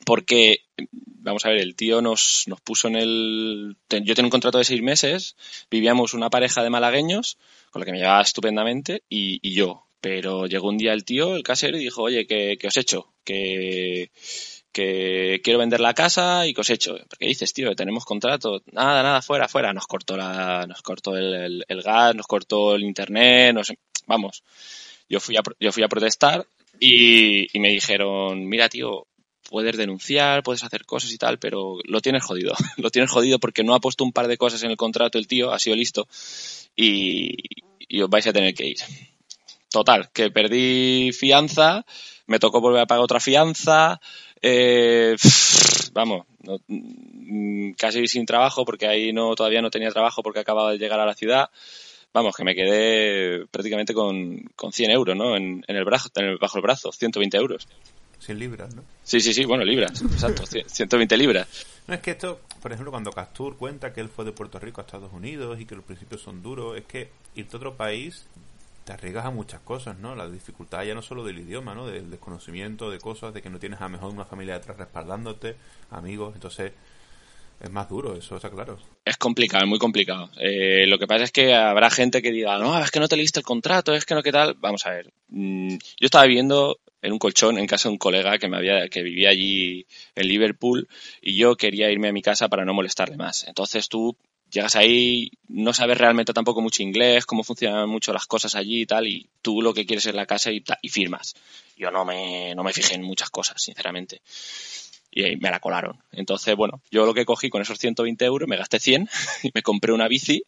porque, 0.04 0.64
vamos 1.02 1.44
a 1.44 1.48
ver, 1.48 1.60
el 1.60 1.74
tío 1.74 2.02
nos, 2.02 2.44
nos 2.46 2.60
puso 2.60 2.88
en 2.88 2.96
el... 2.96 3.76
Yo 3.88 4.14
tenía 4.14 4.26
un 4.26 4.30
contrato 4.30 4.58
de 4.58 4.64
seis 4.64 4.82
meses, 4.82 5.36
vivíamos 5.70 6.14
una 6.14 6.30
pareja 6.30 6.62
de 6.62 6.70
malagueños, 6.70 7.38
con 7.70 7.80
la 7.80 7.86
que 7.86 7.92
me 7.92 7.98
llevaba 7.98 8.22
estupendamente, 8.22 9.02
y, 9.08 9.40
y 9.42 9.54
yo, 9.54 9.86
pero 10.04 10.46
llegó 10.46 10.68
un 10.68 10.76
día 10.76 10.92
el 10.92 11.02
tío, 11.02 11.34
el 11.34 11.42
casero, 11.42 11.78
y 11.78 11.80
dijo, 11.84 12.02
oye, 12.02 12.26
¿qué, 12.26 12.58
os 12.62 12.76
he 12.76 12.80
hecho? 12.80 13.14
Que, 13.24 14.10
que 14.70 15.40
quiero 15.42 15.60
vender 15.60 15.80
la 15.80 15.94
casa 15.94 16.46
y 16.46 16.52
que 16.52 16.60
os 16.60 16.68
he 16.68 16.74
hecho. 16.74 16.98
¿Qué 17.18 17.26
dices, 17.26 17.54
tío? 17.54 17.74
Tenemos 17.74 18.04
contrato. 18.04 18.62
Nada, 18.70 19.02
nada, 19.02 19.22
fuera, 19.22 19.48
fuera. 19.48 19.72
Nos 19.72 19.86
cortó, 19.86 20.18
la, 20.18 20.66
nos 20.66 20.82
cortó 20.82 21.16
el, 21.16 21.64
gas, 21.82 22.14
nos 22.14 22.26
cortó 22.26 22.74
el 22.74 22.82
internet, 22.82 23.56
vamos. 24.06 24.44
Yo 25.08 25.20
fui 25.20 25.38
a, 25.38 25.42
yo 25.58 25.72
fui 25.72 25.82
a 25.82 25.88
protestar 25.88 26.46
y, 26.78 27.46
me 27.54 27.70
dijeron, 27.70 28.46
mira, 28.46 28.68
tío, 28.68 29.06
puedes 29.48 29.74
denunciar, 29.78 30.42
puedes 30.42 30.64
hacer 30.64 30.84
cosas 30.84 31.12
y 31.12 31.16
tal, 31.16 31.38
pero 31.38 31.78
lo 31.82 32.02
tienes 32.02 32.24
jodido. 32.24 32.52
lo 32.76 32.90
tienes 32.90 33.10
jodido 33.10 33.38
porque 33.38 33.64
no 33.64 33.74
ha 33.74 33.80
puesto 33.80 34.04
un 34.04 34.12
par 34.12 34.28
de 34.28 34.36
cosas 34.36 34.62
en 34.64 34.70
el 34.70 34.76
contrato 34.76 35.16
el 35.16 35.26
tío, 35.26 35.50
ha 35.50 35.58
sido 35.58 35.76
listo 35.76 36.06
y 36.76 38.02
os 38.02 38.10
vais 38.10 38.26
a 38.26 38.34
tener 38.34 38.52
que 38.52 38.66
ir. 38.66 38.76
Total, 39.74 40.08
que 40.12 40.30
perdí 40.30 41.10
fianza, 41.10 41.84
me 42.28 42.38
tocó 42.38 42.60
volver 42.60 42.82
a 42.82 42.86
pagar 42.86 43.02
otra 43.02 43.18
fianza, 43.18 44.00
eh, 44.40 45.16
vamos, 45.92 46.26
mm, 46.68 47.72
casi 47.72 48.06
sin 48.06 48.24
trabajo 48.24 48.64
porque 48.64 48.86
ahí 48.86 49.12
no 49.12 49.34
todavía 49.34 49.60
no 49.60 49.70
tenía 49.70 49.90
trabajo 49.90 50.22
porque 50.22 50.38
acababa 50.38 50.70
de 50.70 50.78
llegar 50.78 51.00
a 51.00 51.06
la 51.06 51.16
ciudad. 51.16 51.50
Vamos, 52.12 52.36
que 52.36 52.44
me 52.44 52.54
quedé 52.54 53.46
prácticamente 53.48 53.94
con, 53.94 54.44
con 54.54 54.72
100 54.72 54.92
euros, 54.92 55.16
¿no? 55.16 55.34
En, 55.36 55.64
el 55.66 55.84
brazo, 55.84 56.08
en 56.14 56.38
bajo 56.38 56.58
el 56.58 56.62
brazo, 56.62 56.92
120 56.92 57.36
euros. 57.36 57.66
100 58.20 58.38
libras, 58.38 58.72
¿no? 58.76 58.84
Sí, 59.02 59.20
sí, 59.20 59.34
sí, 59.34 59.44
bueno, 59.44 59.64
libras, 59.64 60.02
exacto, 60.02 60.44
120 60.66 61.16
libras. 61.16 61.48
No 61.88 61.94
es 61.94 62.00
que 62.00 62.12
esto, 62.12 62.42
por 62.62 62.70
ejemplo, 62.70 62.92
cuando 62.92 63.10
Castur 63.10 63.56
cuenta 63.56 63.92
que 63.92 64.00
él 64.00 64.08
fue 64.08 64.24
de 64.24 64.30
Puerto 64.30 64.60
Rico 64.60 64.80
a 64.80 64.84
Estados 64.84 65.12
Unidos 65.12 65.58
y 65.60 65.66
que 65.66 65.74
los 65.74 65.84
principios 65.84 66.22
son 66.22 66.44
duros, 66.44 66.78
es 66.78 66.84
que 66.84 67.08
irte 67.34 67.56
a 67.56 67.58
otro 67.58 67.74
país 67.76 68.24
te 68.84 68.92
arriesgas 68.92 69.24
a 69.24 69.30
muchas 69.30 69.60
cosas, 69.60 69.98
¿no? 69.98 70.14
La 70.14 70.28
dificultad 70.28 70.84
ya 70.84 70.94
no 70.94 71.02
solo 71.02 71.24
del 71.24 71.38
idioma, 71.38 71.74
¿no? 71.74 71.86
Del 71.86 72.10
desconocimiento 72.10 72.90
de 72.90 72.98
cosas, 72.98 73.32
de 73.32 73.42
que 73.42 73.50
no 73.50 73.58
tienes 73.58 73.80
a 73.80 73.84
lo 73.84 73.90
mejor 73.90 74.12
una 74.12 74.24
familia 74.24 74.54
detrás 74.54 74.76
respaldándote, 74.76 75.56
amigos, 75.90 76.34
entonces 76.34 76.72
es 77.60 77.70
más 77.70 77.88
duro, 77.88 78.16
eso 78.16 78.36
está 78.36 78.50
claro. 78.50 78.78
Es 79.04 79.16
complicado, 79.16 79.64
es 79.64 79.70
muy 79.70 79.78
complicado. 79.78 80.30
Eh, 80.38 80.86
lo 80.86 80.98
que 80.98 81.06
pasa 81.06 81.24
es 81.24 81.32
que 81.32 81.54
habrá 81.54 81.88
gente 81.88 82.20
que 82.20 82.30
diga, 82.30 82.58
no, 82.58 82.78
es 82.78 82.90
que 82.90 83.00
no 83.00 83.08
te 83.08 83.16
leíste 83.16 83.40
el 83.40 83.46
contrato, 83.46 83.94
es 83.94 84.04
que 84.04 84.14
no, 84.14 84.22
¿qué 84.22 84.32
tal? 84.32 84.54
Vamos 84.54 84.84
a 84.86 84.90
ver. 84.90 85.12
Mm, 85.28 85.76
yo 85.76 86.04
estaba 86.04 86.26
viviendo 86.26 86.78
en 87.00 87.12
un 87.12 87.18
colchón 87.18 87.58
en 87.58 87.66
casa 87.66 87.88
de 87.88 87.92
un 87.92 87.98
colega 87.98 88.38
que 88.38 88.48
me 88.48 88.56
había 88.56 88.88
que 88.88 89.02
vivía 89.02 89.30
allí 89.30 89.86
en 90.14 90.28
Liverpool 90.28 90.88
y 91.20 91.36
yo 91.36 91.56
quería 91.56 91.90
irme 91.90 92.08
a 92.08 92.12
mi 92.12 92.22
casa 92.22 92.48
para 92.48 92.64
no 92.64 92.74
molestarle 92.74 93.16
más. 93.16 93.46
Entonces 93.46 93.88
tú 93.88 94.16
llegas 94.54 94.76
ahí, 94.76 95.32
no 95.48 95.74
sabes 95.74 95.98
realmente 95.98 96.32
tampoco 96.32 96.62
mucho 96.62 96.82
inglés, 96.82 97.26
cómo 97.26 97.42
funcionan 97.42 97.88
mucho 97.88 98.12
las 98.12 98.26
cosas 98.26 98.54
allí 98.54 98.82
y 98.82 98.86
tal, 98.86 99.06
y 99.08 99.28
tú 99.42 99.60
lo 99.60 99.74
que 99.74 99.84
quieres 99.84 100.06
es 100.06 100.14
la 100.14 100.26
casa 100.26 100.52
y, 100.52 100.62
y 100.80 100.88
firmas. 100.88 101.34
Yo 101.76 101.90
no 101.90 102.04
me, 102.04 102.54
no 102.54 102.62
me 102.62 102.72
fijé 102.72 102.94
en 102.94 103.02
muchas 103.02 103.30
cosas, 103.30 103.60
sinceramente. 103.60 104.22
Y 105.10 105.24
ahí 105.24 105.36
me 105.36 105.50
la 105.50 105.60
colaron. 105.60 105.98
Entonces, 106.12 106.56
bueno, 106.56 106.80
yo 106.90 107.04
lo 107.04 107.14
que 107.14 107.24
cogí 107.24 107.50
con 107.50 107.62
esos 107.62 107.78
120 107.78 108.24
euros, 108.24 108.48
me 108.48 108.56
gasté 108.56 108.78
100 108.78 109.08
y 109.42 109.50
me 109.52 109.62
compré 109.62 109.92
una 109.92 110.08
bici 110.08 110.44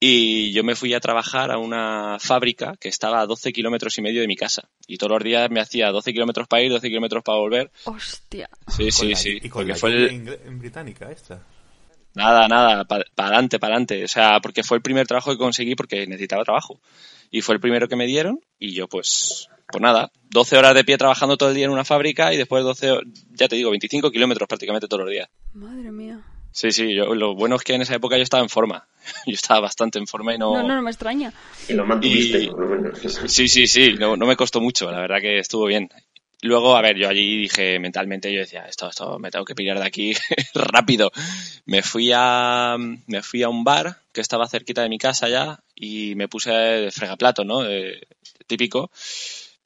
y 0.00 0.52
yo 0.52 0.62
me 0.62 0.76
fui 0.76 0.94
a 0.94 1.00
trabajar 1.00 1.50
a 1.50 1.58
una 1.58 2.18
fábrica 2.20 2.76
que 2.78 2.88
estaba 2.88 3.20
a 3.20 3.26
12 3.26 3.52
kilómetros 3.52 3.96
y 3.98 4.02
medio 4.02 4.20
de 4.20 4.28
mi 4.28 4.36
casa. 4.36 4.68
Y 4.86 4.98
todos 4.98 5.12
los 5.12 5.24
días 5.24 5.50
me 5.50 5.60
hacía 5.60 5.90
12 5.90 6.12
kilómetros 6.12 6.46
para 6.46 6.62
ir, 6.62 6.70
12 6.70 6.88
kilómetros 6.88 7.24
para 7.24 7.38
volver. 7.38 7.70
Hostia. 7.84 8.48
Sí, 8.68 8.90
sí, 8.90 9.14
sí. 9.14 9.38
¿Y 9.42 9.48
con 9.48 9.74
fue 9.74 10.06
en 10.06 10.58
británica 10.58 11.10
esta? 11.10 11.44
Nada, 12.14 12.48
nada, 12.48 12.84
para 12.84 13.04
adelante, 13.16 13.58
para 13.58 13.74
adelante. 13.74 14.04
O 14.04 14.08
sea, 14.08 14.40
porque 14.40 14.62
fue 14.62 14.76
el 14.76 14.82
primer 14.82 15.06
trabajo 15.06 15.30
que 15.30 15.38
conseguí 15.38 15.74
porque 15.74 16.06
necesitaba 16.06 16.44
trabajo. 16.44 16.80
Y 17.30 17.42
fue 17.42 17.54
el 17.54 17.60
primero 17.60 17.88
que 17.88 17.96
me 17.96 18.06
dieron 18.06 18.40
y 18.58 18.72
yo 18.72 18.88
pues, 18.88 19.48
pues 19.70 19.82
nada, 19.82 20.10
12 20.30 20.56
horas 20.56 20.74
de 20.74 20.84
pie 20.84 20.96
trabajando 20.96 21.36
todo 21.36 21.50
el 21.50 21.54
día 21.54 21.66
en 21.66 21.70
una 21.70 21.84
fábrica 21.84 22.32
y 22.32 22.36
después 22.36 22.64
12, 22.64 23.00
ya 23.32 23.48
te 23.48 23.56
digo, 23.56 23.70
25 23.70 24.10
kilómetros 24.10 24.48
prácticamente 24.48 24.88
todos 24.88 25.04
los 25.04 25.10
días. 25.10 25.28
Madre 25.52 25.92
mía. 25.92 26.20
Sí, 26.50 26.72
sí, 26.72 26.94
yo, 26.94 27.14
lo 27.14 27.34
bueno 27.34 27.56
es 27.56 27.62
que 27.62 27.74
en 27.74 27.82
esa 27.82 27.94
época 27.94 28.16
yo 28.16 28.22
estaba 28.22 28.42
en 28.42 28.48
forma. 28.48 28.88
Yo 29.26 29.32
estaba 29.32 29.60
bastante 29.60 29.98
en 29.98 30.06
forma 30.06 30.34
y 30.34 30.38
no... 30.38 30.54
No, 30.54 30.66
no, 30.66 30.82
me 30.82 30.90
extraña. 30.90 31.32
Y 31.68 31.72
lo 31.72 31.86
mantuviste, 31.86 32.50
Sí, 33.26 33.48
sí, 33.48 33.66
sí, 33.66 33.94
no, 33.94 34.16
no 34.16 34.26
me 34.26 34.36
costó 34.36 34.60
mucho, 34.60 34.90
la 34.90 35.00
verdad 35.00 35.20
que 35.20 35.38
estuvo 35.38 35.66
bien. 35.66 35.88
Luego, 36.42 36.76
a 36.76 36.82
ver, 36.82 36.96
yo 36.96 37.08
allí 37.08 37.36
dije 37.36 37.80
mentalmente, 37.80 38.32
yo 38.32 38.40
decía, 38.40 38.66
esto, 38.66 38.88
esto, 38.88 39.18
me 39.18 39.30
tengo 39.30 39.44
que 39.44 39.56
pillar 39.56 39.78
de 39.78 39.86
aquí 39.86 40.14
rápido. 40.54 41.10
Me 41.64 41.82
fui 41.82 42.12
a, 42.14 42.76
me 42.78 43.22
fui 43.22 43.42
a 43.42 43.48
un 43.48 43.64
bar 43.64 44.02
que 44.12 44.20
estaba 44.20 44.48
cerquita 44.48 44.82
de 44.82 44.88
mi 44.88 44.98
casa 44.98 45.28
ya 45.28 45.60
y 45.74 46.14
me 46.14 46.28
puse 46.28 46.52
de 46.52 46.90
fregaplato, 46.92 47.44
¿no? 47.44 47.62
típico. 48.46 48.90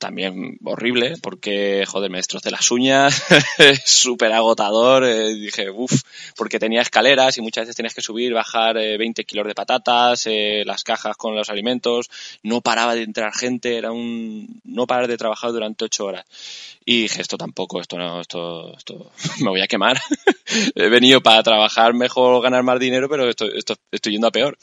También 0.03 0.59
horrible, 0.65 1.15
porque, 1.23 1.85
joder, 1.87 2.11
me 2.11 2.19
destrocé 2.19 2.51
las 2.51 2.73
uñas, 2.73 3.23
súper 3.87 4.33
agotador, 4.33 5.05
eh, 5.05 5.33
dije, 5.33 5.71
uff, 5.71 6.03
porque 6.37 6.59
tenía 6.59 6.83
escaleras 6.83 7.39
y 7.39 7.41
muchas 7.41 7.63
veces 7.63 7.77
tenías 7.77 7.95
que 7.95 8.03
subir, 8.03 8.35
bajar 8.35 8.77
eh, 8.79 8.99
20 8.99 9.25
kilos 9.25 9.47
de 9.47 9.55
patatas, 9.55 10.27
eh, 10.27 10.65
las 10.67 10.83
cajas 10.83 11.17
con 11.17 11.37
los 11.37 11.51
alimentos, 11.51 12.11
no 12.43 12.61
paraba 12.63 12.97
de 12.97 13.05
entrar 13.05 13.33
gente, 13.33 13.77
era 13.77 13.93
un 13.93 14.61
no 14.65 14.89
parar 14.89 15.07
de 15.07 15.17
trabajar 15.17 15.53
durante 15.53 15.85
ocho 15.85 16.07
horas. 16.07 16.25
Y 16.85 17.03
dije, 17.03 17.23
esto 17.23 17.39
tampoco, 17.39 17.81
esto 17.81 17.97
no, 17.97 18.21
esto, 18.21 18.77
esto 18.77 19.13
me 19.41 19.51
voy 19.51 19.61
a 19.61 19.69
quemar. 19.69 20.01
He 20.75 20.89
venido 20.89 21.23
para 21.23 21.45
trabajar 21.45 21.95
mejor, 21.95 22.43
ganar 22.43 22.65
más 22.65 22.81
dinero, 22.81 23.09
pero 23.09 23.31
esto, 23.31 23.47
esto, 23.47 23.77
estoy 23.93 24.15
yendo 24.15 24.27
a 24.27 24.33
peor. 24.33 24.59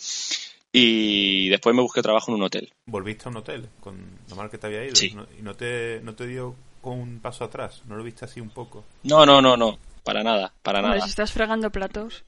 Y 0.71 1.49
después 1.49 1.75
me 1.75 1.81
busqué 1.81 2.01
trabajo 2.01 2.31
en 2.31 2.38
un 2.38 2.43
hotel. 2.43 2.71
¿Volviste 2.85 3.25
a 3.25 3.29
un 3.31 3.38
hotel 3.38 3.69
con 3.79 3.97
lo 4.29 4.35
mal 4.35 4.49
que 4.49 4.57
te 4.57 4.67
había 4.67 4.83
ido? 4.85 4.95
Sí. 4.95 5.11
¿No- 5.15 5.25
¿Y 5.38 5.41
no 5.41 5.55
te, 5.55 5.99
no 6.03 6.13
te 6.13 6.27
dio 6.27 6.55
con 6.81 6.99
un 6.99 7.19
paso 7.19 7.43
atrás? 7.43 7.81
¿No 7.88 7.95
lo 7.95 8.03
viste 8.03 8.25
así 8.25 8.39
un 8.39 8.49
poco? 8.51 8.85
No, 9.03 9.25
no, 9.25 9.41
no, 9.41 9.57
no, 9.57 9.79
para 10.03 10.23
nada, 10.23 10.53
para 10.61 10.79
Hombre, 10.79 10.95
nada. 10.97 11.05
si 11.05 11.09
estás 11.09 11.31
fregando 11.31 11.71
platos. 11.71 12.23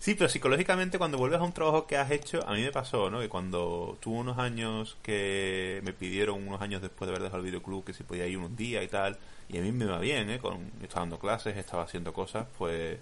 Sí, 0.00 0.14
pero 0.14 0.28
psicológicamente 0.28 0.96
cuando 0.98 1.18
vuelves 1.18 1.40
a 1.40 1.44
un 1.44 1.52
trabajo 1.52 1.86
que 1.86 1.96
has 1.96 2.10
hecho, 2.12 2.46
a 2.46 2.52
mí 2.54 2.62
me 2.62 2.70
pasó, 2.70 3.10
¿no? 3.10 3.18
Que 3.20 3.28
cuando 3.28 3.96
tuve 4.00 4.18
unos 4.18 4.38
años 4.38 4.96
que 5.02 5.80
me 5.82 5.92
pidieron 5.92 6.46
unos 6.46 6.60
años 6.62 6.82
después 6.82 7.08
de 7.08 7.12
haber 7.16 7.22
dejado 7.24 7.38
el 7.42 7.46
videoclub 7.50 7.84
que 7.84 7.92
si 7.94 8.04
podía 8.04 8.26
ir 8.26 8.38
un 8.38 8.54
día 8.54 8.82
y 8.82 8.88
tal, 8.88 9.18
y 9.48 9.58
a 9.58 9.60
mí 9.62 9.72
me 9.72 9.86
va 9.86 9.98
bien, 9.98 10.30
¿eh? 10.30 10.38
Con, 10.38 10.70
estaba 10.82 11.00
dando 11.00 11.18
clases, 11.18 11.56
estaba 11.56 11.82
haciendo 11.82 12.12
cosas, 12.12 12.46
pues 12.58 12.98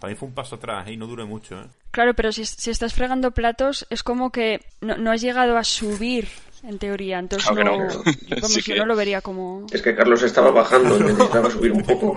para 0.00 0.10
mí 0.12 0.16
fue 0.18 0.28
un 0.28 0.34
paso 0.34 0.56
atrás 0.56 0.88
¿eh? 0.88 0.92
y 0.92 0.96
no 0.96 1.06
duré 1.06 1.24
mucho, 1.24 1.60
¿eh? 1.60 1.66
Claro, 1.92 2.14
pero 2.14 2.32
si, 2.32 2.44
si 2.44 2.70
estás 2.70 2.94
fregando 2.94 3.30
platos 3.32 3.86
es 3.90 4.02
como 4.02 4.30
que 4.32 4.60
no, 4.80 4.96
no 4.96 5.12
has 5.12 5.20
llegado 5.20 5.56
a 5.56 5.64
subir, 5.64 6.26
en 6.62 6.78
teoría. 6.78 7.18
Entonces 7.18 7.48
Claro 7.48 7.72
que 7.78 7.78
no, 7.78 7.84
no. 8.40 8.48
Sí 8.48 8.60
yo 8.62 8.74
que- 8.74 8.78
no 8.80 8.86
lo 8.86 8.96
vería 8.96 9.20
como... 9.20 9.66
Es 9.72 9.82
que 9.82 9.94
Carlos 9.94 10.22
estaba 10.22 10.50
bajando 10.50 10.96
y 10.98 11.00
necesitaba 11.04 11.50
subir 11.50 11.72
un 11.72 11.82
poco. 11.82 12.16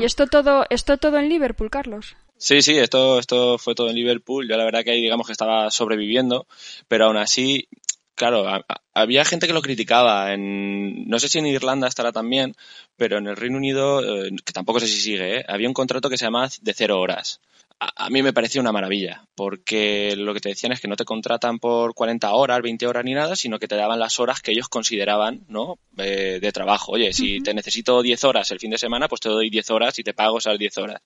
¿Y 0.00 0.04
esto 0.04 0.26
todo, 0.26 0.66
esto 0.70 0.96
todo 0.98 1.18
en 1.18 1.28
Liverpool, 1.28 1.70
Carlos? 1.70 2.16
Sí, 2.38 2.60
sí, 2.62 2.76
esto, 2.76 3.18
esto 3.18 3.56
fue 3.58 3.74
todo 3.74 3.88
en 3.88 3.94
Liverpool. 3.94 4.46
Yo 4.48 4.56
la 4.56 4.64
verdad 4.64 4.84
que 4.84 4.90
ahí 4.90 5.00
digamos 5.00 5.26
que 5.26 5.32
estaba 5.32 5.70
sobreviviendo, 5.70 6.46
pero 6.88 7.06
aún 7.06 7.16
así, 7.16 7.68
claro, 8.16 8.48
a- 8.48 8.64
a- 8.68 8.80
había 8.94 9.24
gente 9.24 9.46
que 9.46 9.52
lo 9.52 9.62
criticaba. 9.62 10.32
En, 10.32 11.08
no 11.08 11.18
sé 11.20 11.28
si 11.28 11.38
en 11.38 11.46
Irlanda 11.46 11.86
estará 11.86 12.10
también, 12.12 12.56
pero 12.96 13.18
en 13.18 13.28
el 13.28 13.36
Reino 13.36 13.56
Unido, 13.58 14.26
eh, 14.26 14.30
que 14.44 14.52
tampoco 14.52 14.80
sé 14.80 14.88
si 14.88 15.00
sigue, 15.00 15.38
¿eh? 15.40 15.44
había 15.46 15.68
un 15.68 15.74
contrato 15.74 16.10
que 16.10 16.18
se 16.18 16.24
llamaba 16.24 16.48
de 16.60 16.74
cero 16.74 16.98
horas. 17.00 17.40
A, 17.78 18.06
a 18.06 18.10
mí 18.10 18.22
me 18.22 18.32
pareció 18.32 18.60
una 18.62 18.72
maravilla, 18.72 19.26
porque 19.34 20.14
lo 20.16 20.32
que 20.32 20.40
te 20.40 20.48
decían 20.48 20.72
es 20.72 20.80
que 20.80 20.88
no 20.88 20.96
te 20.96 21.04
contratan 21.04 21.58
por 21.58 21.92
40 21.94 22.32
horas, 22.32 22.62
20 22.62 22.86
horas 22.86 23.04
ni 23.04 23.12
nada, 23.12 23.36
sino 23.36 23.58
que 23.58 23.68
te 23.68 23.76
daban 23.76 23.98
las 24.00 24.18
horas 24.18 24.40
que 24.40 24.52
ellos 24.52 24.68
consideraban 24.68 25.44
¿no? 25.48 25.78
Eh, 25.98 26.38
de 26.40 26.52
trabajo. 26.52 26.92
Oye, 26.92 27.12
si 27.12 27.40
te 27.42 27.52
necesito 27.52 28.00
10 28.02 28.24
horas 28.24 28.50
el 28.50 28.58
fin 28.60 28.70
de 28.70 28.78
semana, 28.78 29.08
pues 29.08 29.20
te 29.20 29.28
doy 29.28 29.50
10 29.50 29.70
horas 29.70 29.98
y 29.98 30.02
te 30.02 30.14
pago 30.14 30.38
esas 30.38 30.58
10 30.58 30.76
horas 30.78 31.02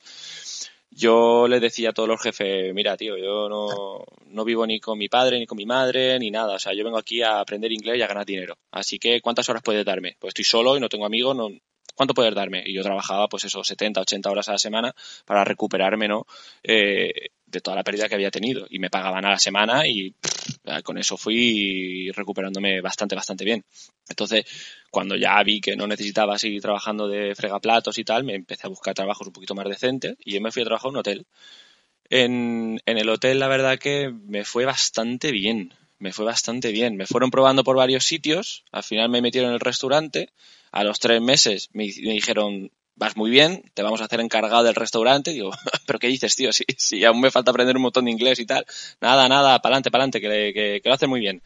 yo 0.90 1.46
le 1.48 1.60
decía 1.60 1.90
a 1.90 1.92
todos 1.92 2.08
los 2.08 2.20
jefes, 2.20 2.74
mira, 2.74 2.96
tío, 2.96 3.16
yo 3.16 3.48
no, 3.48 4.04
no 4.26 4.44
vivo 4.44 4.66
ni 4.66 4.80
con 4.80 4.98
mi 4.98 5.08
padre, 5.08 5.38
ni 5.38 5.46
con 5.46 5.56
mi 5.56 5.66
madre, 5.66 6.18
ni 6.18 6.30
nada. 6.30 6.54
O 6.54 6.58
sea, 6.58 6.72
yo 6.74 6.84
vengo 6.84 6.98
aquí 6.98 7.22
a 7.22 7.40
aprender 7.40 7.72
inglés 7.72 7.98
y 7.98 8.02
a 8.02 8.06
ganar 8.06 8.26
dinero. 8.26 8.58
Así 8.70 8.98
que, 8.98 9.20
¿cuántas 9.20 9.48
horas 9.48 9.62
puedes 9.62 9.84
darme? 9.84 10.16
Pues 10.18 10.30
estoy 10.30 10.44
solo 10.44 10.76
y 10.76 10.80
no 10.80 10.88
tengo 10.88 11.06
amigos, 11.06 11.36
no, 11.36 11.48
¿cuánto 11.94 12.14
puedes 12.14 12.34
darme? 12.34 12.62
Y 12.66 12.74
yo 12.74 12.82
trabajaba, 12.82 13.28
pues 13.28 13.44
eso, 13.44 13.62
70, 13.62 14.00
80 14.00 14.30
horas 14.30 14.48
a 14.48 14.52
la 14.52 14.58
semana 14.58 14.94
para 15.24 15.44
recuperarme, 15.44 16.08
¿no? 16.08 16.26
Eh, 16.62 17.30
de 17.50 17.60
toda 17.60 17.76
la 17.76 17.84
pérdida 17.84 18.08
que 18.08 18.14
había 18.14 18.30
tenido. 18.30 18.66
Y 18.70 18.78
me 18.78 18.90
pagaban 18.90 19.24
a 19.24 19.30
la 19.30 19.38
semana 19.38 19.86
y 19.86 20.14
con 20.84 20.98
eso 20.98 21.16
fui 21.16 22.10
recuperándome 22.12 22.80
bastante, 22.80 23.14
bastante 23.14 23.44
bien. 23.44 23.64
Entonces, 24.08 24.44
cuando 24.90 25.16
ya 25.16 25.42
vi 25.42 25.60
que 25.60 25.76
no 25.76 25.86
necesitaba 25.86 26.38
seguir 26.38 26.62
trabajando 26.62 27.08
de 27.08 27.34
fregaplatos 27.34 27.98
y 27.98 28.04
tal, 28.04 28.24
me 28.24 28.34
empecé 28.34 28.66
a 28.66 28.70
buscar 28.70 28.94
trabajos 28.94 29.26
un 29.26 29.32
poquito 29.32 29.54
más 29.54 29.68
decentes 29.68 30.16
y 30.24 30.32
yo 30.32 30.40
me 30.40 30.52
fui 30.52 30.62
a 30.62 30.66
trabajar 30.66 30.86
a 30.86 30.90
un 30.90 30.96
hotel. 30.96 31.26
En, 32.08 32.80
en 32.86 32.98
el 32.98 33.08
hotel, 33.08 33.38
la 33.38 33.48
verdad 33.48 33.78
que 33.78 34.10
me 34.10 34.44
fue 34.44 34.64
bastante 34.64 35.32
bien. 35.32 35.74
Me 35.98 36.12
fue 36.12 36.24
bastante 36.24 36.72
bien. 36.72 36.96
Me 36.96 37.06
fueron 37.06 37.30
probando 37.30 37.62
por 37.62 37.76
varios 37.76 38.04
sitios. 38.04 38.64
Al 38.72 38.82
final 38.82 39.10
me 39.10 39.22
metieron 39.22 39.50
en 39.50 39.54
el 39.54 39.60
restaurante. 39.60 40.30
A 40.72 40.82
los 40.82 40.98
tres 40.98 41.20
meses 41.20 41.68
me, 41.72 41.84
me 41.84 42.12
dijeron, 42.12 42.70
vas 43.00 43.16
muy 43.16 43.30
bien, 43.30 43.64
te 43.72 43.82
vamos 43.82 44.02
a 44.02 44.04
hacer 44.04 44.20
encargado 44.20 44.62
del 44.62 44.74
restaurante. 44.74 45.32
Digo, 45.32 45.50
¿pero 45.86 45.98
qué 45.98 46.06
dices, 46.06 46.36
tío? 46.36 46.52
Si, 46.52 46.64
si 46.76 47.02
aún 47.04 47.20
me 47.20 47.30
falta 47.30 47.50
aprender 47.50 47.74
un 47.74 47.82
montón 47.82 48.04
de 48.04 48.10
inglés 48.10 48.38
y 48.38 48.46
tal. 48.46 48.64
Nada, 49.00 49.26
nada, 49.28 49.60
pa'lante, 49.60 49.90
pa'lante, 49.90 50.20
que, 50.20 50.28
que, 50.28 50.80
que 50.82 50.88
lo 50.88 50.94
hacen 50.94 51.08
muy 51.08 51.20
bien. 51.20 51.42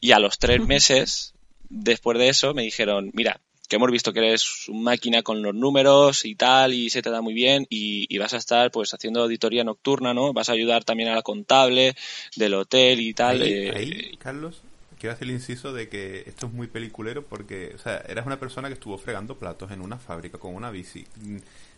Y 0.00 0.12
a 0.12 0.20
los 0.20 0.38
tres 0.38 0.60
meses, 0.66 1.34
después 1.68 2.16
de 2.16 2.28
eso, 2.28 2.54
me 2.54 2.62
dijeron, 2.62 3.10
mira, 3.12 3.40
que 3.68 3.76
hemos 3.76 3.90
visto 3.90 4.12
que 4.12 4.20
eres 4.20 4.68
una 4.68 4.92
máquina 4.92 5.22
con 5.22 5.42
los 5.42 5.54
números 5.54 6.24
y 6.24 6.36
tal, 6.36 6.72
y 6.72 6.90
se 6.90 7.02
te 7.02 7.10
da 7.10 7.20
muy 7.20 7.34
bien, 7.34 7.66
y, 7.68 8.06
y 8.08 8.18
vas 8.18 8.32
a 8.34 8.36
estar 8.36 8.70
pues 8.70 8.94
haciendo 8.94 9.22
auditoría 9.22 9.64
nocturna, 9.64 10.14
¿no? 10.14 10.32
Vas 10.32 10.48
a 10.48 10.52
ayudar 10.52 10.84
también 10.84 11.08
a 11.08 11.16
la 11.16 11.22
contable 11.22 11.96
del 12.36 12.54
hotel 12.54 13.00
y 13.00 13.14
tal. 13.14 13.42
Ahí, 13.42 13.52
eh, 13.52 13.72
ahí, 13.74 14.16
Carlos, 14.18 14.62
quiero 15.04 15.16
hacer 15.16 15.28
el 15.28 15.34
inciso 15.34 15.74
de 15.74 15.90
que 15.90 16.24
esto 16.26 16.46
es 16.46 16.52
muy 16.54 16.66
peliculero 16.66 17.24
porque, 17.26 17.72
o 17.74 17.78
sea, 17.78 17.98
eras 18.08 18.24
una 18.24 18.38
persona 18.40 18.68
que 18.68 18.74
estuvo 18.74 18.96
fregando 18.96 19.36
platos 19.36 19.70
en 19.70 19.82
una 19.82 19.98
fábrica 19.98 20.38
con 20.38 20.54
una 20.54 20.70
bici, 20.70 21.04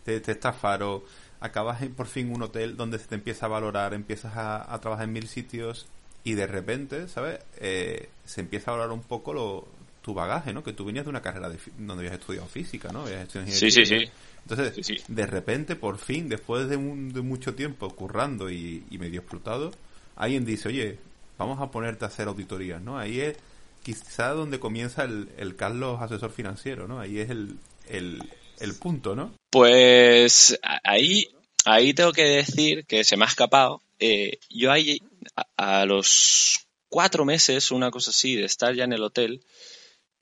te, 0.05 0.21
te 0.21 0.31
estafaron, 0.31 1.01
acabas 1.41 1.81
en 1.81 1.93
por 1.93 2.07
fin 2.07 2.31
un 2.33 2.41
hotel 2.43 2.77
donde 2.77 2.97
se 2.99 3.07
te 3.07 3.15
empieza 3.15 3.47
a 3.47 3.49
valorar, 3.49 3.93
empiezas 3.93 4.37
a, 4.37 4.73
a 4.73 4.79
trabajar 4.79 5.03
en 5.07 5.11
mil 5.11 5.27
sitios 5.27 5.87
y 6.23 6.35
de 6.35 6.47
repente, 6.47 7.09
¿sabes? 7.09 7.39
Eh, 7.59 8.07
se 8.23 8.39
empieza 8.39 8.71
a 8.71 8.75
valorar 8.75 8.93
un 8.93 9.03
poco 9.03 9.33
lo, 9.33 9.67
tu 10.01 10.13
bagaje, 10.13 10.53
¿no? 10.53 10.63
Que 10.63 10.71
tú 10.71 10.85
venías 10.85 11.03
de 11.03 11.09
una 11.09 11.21
carrera 11.21 11.49
de, 11.49 11.57
donde 11.79 12.05
habías 12.07 12.13
estudiado 12.21 12.47
física, 12.47 12.93
¿no? 12.93 13.01
Habías 13.01 13.23
estudiado 13.23 13.51
Sí, 13.51 13.69
sí, 13.69 13.85
sí. 13.85 14.05
Entonces, 14.49 14.73
Sí, 14.73 14.95
sí. 14.95 15.03
de 15.09 15.25
repente, 15.27 15.75
por 15.75 15.97
fin, 15.97 16.29
después 16.29 16.69
de, 16.69 16.77
un- 16.77 17.11
de 17.11 17.19
mucho 17.19 17.55
tiempo 17.55 17.93
currando 17.93 18.49
y, 18.49 18.85
y 18.89 18.97
medio 18.97 19.19
explotado, 19.19 19.71
alguien 20.15 20.45
dice, 20.45 20.69
oye, 20.69 20.97
vamos 21.37 21.61
a 21.61 21.71
ponerte 21.71 22.05
a 22.05 22.07
hacer 22.07 22.27
auditorías, 22.27 22.81
¿no? 22.81 22.97
Ahí 22.97 23.21
es 23.21 23.37
quizá 23.83 24.29
donde 24.29 24.59
comienza 24.59 25.03
el, 25.03 25.29
el 25.37 25.55
Carlos 25.55 26.01
asesor 26.01 26.31
financiero, 26.31 26.87
¿no? 26.87 26.99
Ahí 26.99 27.19
es 27.19 27.29
el, 27.29 27.57
el, 27.87 28.21
el 28.59 28.75
punto, 28.75 29.15
¿no? 29.15 29.33
Pues 29.49 30.59
ahí, 30.83 31.27
ahí 31.65 31.93
tengo 31.93 32.11
que 32.11 32.23
decir 32.25 32.85
que 32.85 33.03
se 33.03 33.17
me 33.17 33.25
ha 33.25 33.27
escapado. 33.27 33.81
Eh, 33.99 34.39
yo 34.49 34.71
ahí, 34.71 35.01
a, 35.35 35.81
a 35.81 35.85
los 35.85 36.67
cuatro 36.89 37.25
meses, 37.25 37.71
una 37.71 37.91
cosa 37.91 38.11
así, 38.11 38.35
de 38.35 38.45
estar 38.45 38.75
ya 38.75 38.83
en 38.83 38.93
el 38.93 39.03
hotel, 39.03 39.43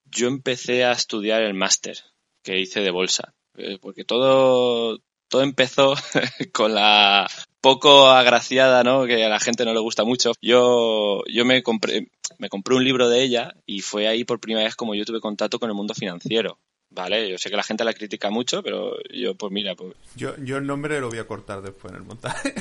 yo 0.05 0.27
empecé 0.27 0.85
a 0.85 0.91
estudiar 0.91 1.41
el 1.41 1.53
máster 1.53 1.97
que 2.43 2.59
hice 2.59 2.81
de 2.81 2.91
bolsa. 2.91 3.33
Eh, 3.57 3.77
porque 3.81 4.03
todo, 4.03 4.99
todo 5.35 5.43
empezó 5.43 5.95
con 6.53 6.73
la 6.73 7.27
poco 7.59 8.09
agraciada, 8.09 8.85
¿no? 8.85 9.05
Que 9.05 9.25
a 9.25 9.27
la 9.27 9.41
gente 9.41 9.65
no 9.65 9.73
le 9.73 9.81
gusta 9.81 10.05
mucho. 10.05 10.31
Yo, 10.41 11.23
yo 11.27 11.43
me 11.43 11.61
compré, 11.61 12.07
me 12.37 12.47
compré 12.47 12.75
un 12.75 12.85
libro 12.85 13.09
de 13.09 13.21
ella 13.21 13.53
y 13.65 13.81
fue 13.81 14.07
ahí 14.07 14.23
por 14.23 14.39
primera 14.39 14.63
vez 14.63 14.77
como 14.77 14.95
yo 14.95 15.03
tuve 15.03 15.19
contacto 15.19 15.59
con 15.59 15.69
el 15.69 15.75
mundo 15.75 15.93
financiero. 15.93 16.57
Vale, 16.89 17.29
yo 17.29 17.37
sé 17.37 17.49
que 17.49 17.57
la 17.57 17.63
gente 17.63 17.83
la 17.83 17.91
critica 17.91 18.29
mucho, 18.29 18.63
pero 18.63 18.95
yo, 19.13 19.35
pues 19.35 19.51
mira, 19.51 19.75
pues 19.75 19.93
Yo, 20.15 20.37
yo 20.37 20.55
el 20.55 20.65
nombre 20.65 21.01
lo 21.01 21.09
voy 21.09 21.17
a 21.17 21.27
cortar 21.27 21.61
después 21.61 21.91
en 21.91 21.99
el 21.99 22.05
montaje. 22.05 22.53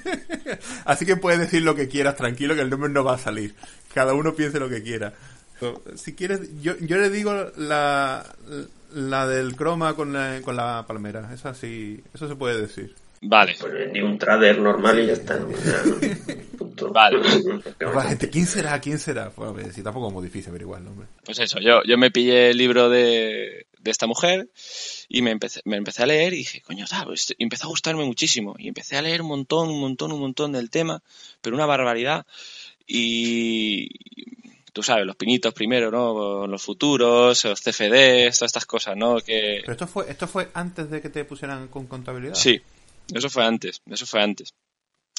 Así 0.86 1.04
que 1.04 1.16
puedes 1.16 1.38
decir 1.38 1.60
lo 1.60 1.74
que 1.74 1.88
quieras, 1.88 2.16
tranquilo, 2.16 2.54
que 2.54 2.62
el 2.62 2.70
nombre 2.70 2.88
no 2.88 3.04
va 3.04 3.16
a 3.16 3.18
salir. 3.18 3.54
Cada 3.92 4.14
uno 4.14 4.34
piense 4.34 4.58
lo 4.58 4.70
que 4.70 4.82
quiera. 4.82 5.12
Si 5.96 6.14
quieres, 6.14 6.62
yo, 6.62 6.78
yo 6.78 6.96
le 6.96 7.10
digo 7.10 7.34
la, 7.58 8.24
la 8.92 9.26
del 9.26 9.56
croma 9.56 9.94
con 9.94 10.12
la, 10.12 10.40
con 10.42 10.56
la 10.56 10.84
palmera. 10.86 11.30
Esa 11.32 11.54
sí, 11.54 12.02
eso 12.14 12.28
se 12.28 12.36
puede 12.36 12.60
decir. 12.60 12.94
vale. 13.22 13.56
Pues 13.58 13.92
ni 13.92 14.00
un 14.00 14.18
trader 14.18 14.58
normal 14.58 15.00
y 15.00 15.06
ya 15.06 15.12
está. 15.12 15.38
Punto. 16.58 16.90
Vale. 16.92 17.20
La 17.78 18.02
gente, 18.02 18.30
¿quién 18.30 18.46
será? 18.46 18.80
¿Quién 18.80 18.98
será? 18.98 19.30
Pues, 19.30 19.74
sí, 19.74 19.82
tampoco 19.82 20.08
es 20.08 20.14
muy 20.14 20.24
difícil 20.24 20.48
averiguar 20.48 20.80
el 20.80 20.86
nombre. 20.86 21.06
Pues 21.24 21.38
eso, 21.38 21.58
yo, 21.60 21.82
yo 21.84 21.98
me 21.98 22.10
pillé 22.10 22.50
el 22.50 22.56
libro 22.56 22.88
de, 22.88 23.66
de 23.78 23.90
esta 23.90 24.06
mujer 24.06 24.48
y 25.08 25.22
me 25.22 25.30
empecé, 25.30 25.60
me 25.64 25.76
empecé 25.76 26.02
a 26.02 26.06
leer 26.06 26.32
y 26.32 26.38
dije, 26.38 26.62
coño, 26.62 26.86
ah, 26.90 27.04
pues, 27.06 27.34
empezó 27.38 27.66
a 27.66 27.70
gustarme 27.70 28.04
muchísimo. 28.04 28.54
Y 28.58 28.68
empecé 28.68 28.96
a 28.96 29.02
leer 29.02 29.22
un 29.22 29.28
montón, 29.28 29.68
un 29.68 29.80
montón, 29.80 30.12
un 30.12 30.20
montón 30.20 30.52
del 30.52 30.70
tema, 30.70 31.02
pero 31.40 31.56
una 31.56 31.66
barbaridad. 31.66 32.26
Y 32.86 33.88
tú 34.72 34.82
sabes, 34.82 35.06
los 35.06 35.16
pinitos 35.16 35.52
primero, 35.54 35.90
¿no? 35.90 36.46
Los 36.46 36.62
futuros, 36.62 37.44
los 37.44 37.60
CFDs, 37.60 38.38
todas 38.38 38.48
estas 38.48 38.66
cosas, 38.66 38.96
¿no? 38.96 39.20
Que, 39.20 39.58
Pero 39.60 39.72
esto 39.72 39.86
fue, 39.86 40.10
esto 40.10 40.26
fue 40.26 40.48
antes 40.54 40.90
de 40.90 41.00
que 41.00 41.08
te 41.10 41.24
pusieran 41.24 41.68
con 41.68 41.86
contabilidad. 41.86 42.34
Sí, 42.34 42.60
eso 43.14 43.28
fue 43.30 43.44
antes, 43.44 43.82
eso 43.90 44.06
fue 44.06 44.22
antes. 44.22 44.54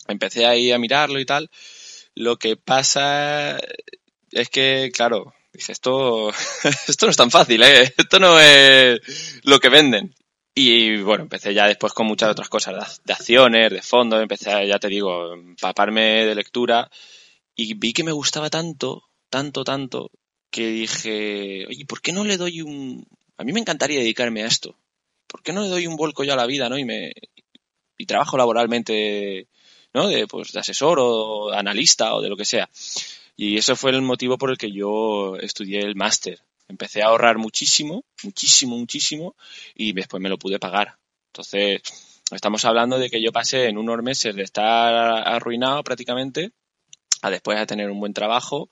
Empecé 0.08 0.46
ahí 0.46 0.72
a 0.72 0.80
mirarlo 0.80 1.20
y 1.20 1.26
tal. 1.26 1.50
Lo 2.16 2.38
que 2.38 2.58
pasa 2.58 3.60
es 4.32 4.50
que, 4.50 4.92
claro, 4.94 5.34
dije, 5.54 5.72
esto, 5.72 6.30
esto 6.88 7.06
no 7.06 7.12
es 7.12 7.18
tan 7.18 7.32
fácil, 7.32 7.62
¿eh? 7.64 7.94
Esto 7.98 8.20
no 8.20 8.40
es 8.40 9.40
lo 9.44 9.60
que 9.60 9.70
venden. 9.70 10.16
Y 10.54 10.98
bueno, 10.98 11.24
empecé 11.24 11.54
ya 11.54 11.66
después 11.68 11.94
con 11.94 12.08
muchas 12.08 12.30
otras 12.32 12.50
cosas, 12.50 13.02
de- 13.06 13.14
acciones, 13.14 13.72
de 13.72 13.82
fondos, 13.82 14.22
empecé, 14.22 14.68
ya 14.68 14.80
te 14.80 14.90
digo, 14.90 15.34
empaparme 15.34 16.26
de 16.26 16.36
lectura 16.36 16.92
y 17.56 17.74
vi 17.76 17.94
que 17.94 18.04
me 18.04 18.12
gustaba 18.12 18.50
tanto, 18.50 19.04
tanto, 19.32 19.64
tanto, 19.64 20.12
que 20.52 20.68
dije, 20.68 21.66
oye, 21.68 21.86
¿por 21.86 22.02
qué 22.02 22.12
no 22.14 22.24
le 22.24 22.38
doy 22.38 22.62
un... 22.62 23.08
A 23.38 23.44
mí 23.44 23.54
me 23.54 23.62
encantaría 23.62 24.00
dedicarme 24.00 24.44
a 24.44 24.48
esto. 24.48 24.78
¿Por 25.26 25.42
qué 25.42 25.54
no 25.54 25.64
le 25.64 25.70
doy 25.70 25.88
un 25.88 25.96
vuelco 25.96 26.24
ya 26.24 26.34
a 26.34 26.38
la 26.38 26.46
vida, 26.46 26.70
¿no? 26.70 26.78
Y 26.78 26.86
me 26.86 27.14
y 27.98 28.06
trabajo 28.06 28.38
laboralmente, 28.38 29.48
¿no? 29.94 30.08
De, 30.08 30.28
pues, 30.28 30.52
de 30.52 30.60
asesor 30.60 30.98
o 31.00 31.52
analista 31.54 32.14
o 32.16 32.22
de 32.22 32.30
lo 32.30 32.38
que 32.38 32.46
sea. 32.46 32.70
Y 33.38 33.58
eso 33.58 33.76
fue 33.76 33.92
el 33.92 34.02
motivo 34.02 34.38
por 34.38 34.52
el 34.52 34.58
que 34.58 34.72
yo 34.72 35.38
estudié 35.38 35.80
el 35.80 35.96
máster. 35.96 36.40
Empecé 36.68 37.02
a 37.02 37.08
ahorrar 37.08 37.38
muchísimo, 37.38 38.04
muchísimo, 38.24 38.78
muchísimo, 38.78 39.36
y 39.76 39.94
después 39.94 40.22
me 40.22 40.30
lo 40.30 40.38
pude 40.38 40.60
pagar. 40.60 40.98
Entonces, 41.28 41.82
estamos 42.32 42.66
hablando 42.66 42.98
de 42.98 43.10
que 43.10 43.22
yo 43.22 43.32
pasé 43.32 43.68
en 43.68 43.78
unos 43.78 44.02
meses 44.04 44.36
de 44.36 44.44
estar 44.44 44.94
arruinado 45.28 45.84
prácticamente 45.84 46.52
a 47.22 47.30
después 47.30 47.60
de 47.60 47.68
tener 47.68 47.90
un 47.90 48.00
buen 48.00 48.14
trabajo, 48.14 48.70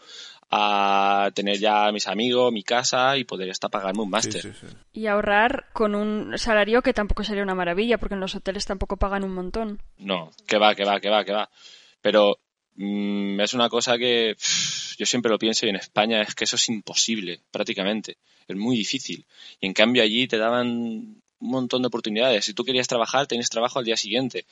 a 0.52 1.32
tener 1.36 1.60
ya 1.60 1.92
mis 1.92 2.08
amigos, 2.08 2.52
mi 2.52 2.64
casa 2.64 3.18
y 3.18 3.24
poder 3.24 3.52
hasta 3.52 3.70
pagarme 3.70 4.02
un 4.02 4.10
máster. 4.10 4.42
Sí, 4.42 4.52
sí, 4.52 4.68
sí. 4.68 4.76
Y 4.94 5.08
ahorrar 5.08 5.68
con 5.74 5.94
un 5.94 6.38
salario 6.38 6.82
que 6.82 6.94
tampoco 6.94 7.24
sería 7.24 7.44
una 7.44 7.56
maravilla, 7.56 7.98
porque 7.98 8.16
en 8.16 8.22
los 8.22 8.36
hoteles 8.36 8.66
tampoco 8.66 8.98
pagan 8.98 9.24
un 9.24 9.34
montón. 9.34 9.82
No, 9.98 10.32
que 10.48 10.58
va, 10.58 10.74
que 10.74 10.86
va, 10.86 11.00
que 11.00 11.10
va, 11.10 11.24
que 11.24 11.34
va. 11.34 11.50
Pero 12.02 12.40
mm, 12.76 13.40
es 13.42 13.54
una 13.54 13.70
cosa 13.70 13.98
que 13.98 14.36
pff, 14.36 14.96
yo 14.98 15.06
siempre 15.06 15.32
lo 15.32 15.38
pienso 15.38 15.66
y 15.66 15.70
en 15.70 15.76
España 15.76 16.22
es 16.22 16.34
que 16.34 16.46
eso 16.46 16.56
es 16.56 16.68
imposible, 16.70 17.42
prácticamente. 17.52 18.18
Es 18.48 18.56
muy 18.56 18.76
difícil. 18.76 19.26
Y 19.60 19.68
en 19.68 19.74
cambio 19.74 20.02
allí 20.02 20.28
te 20.28 20.38
daban 20.38 21.22
un 21.40 21.50
montón 21.50 21.82
de 21.82 21.88
oportunidades. 21.88 22.46
Si 22.46 22.54
tú 22.54 22.64
querías 22.64 22.88
trabajar, 22.88 23.28
tenías 23.28 23.50
trabajo 23.50 23.80
al 23.80 23.86
día 23.86 23.98
siguiente. 23.98 24.46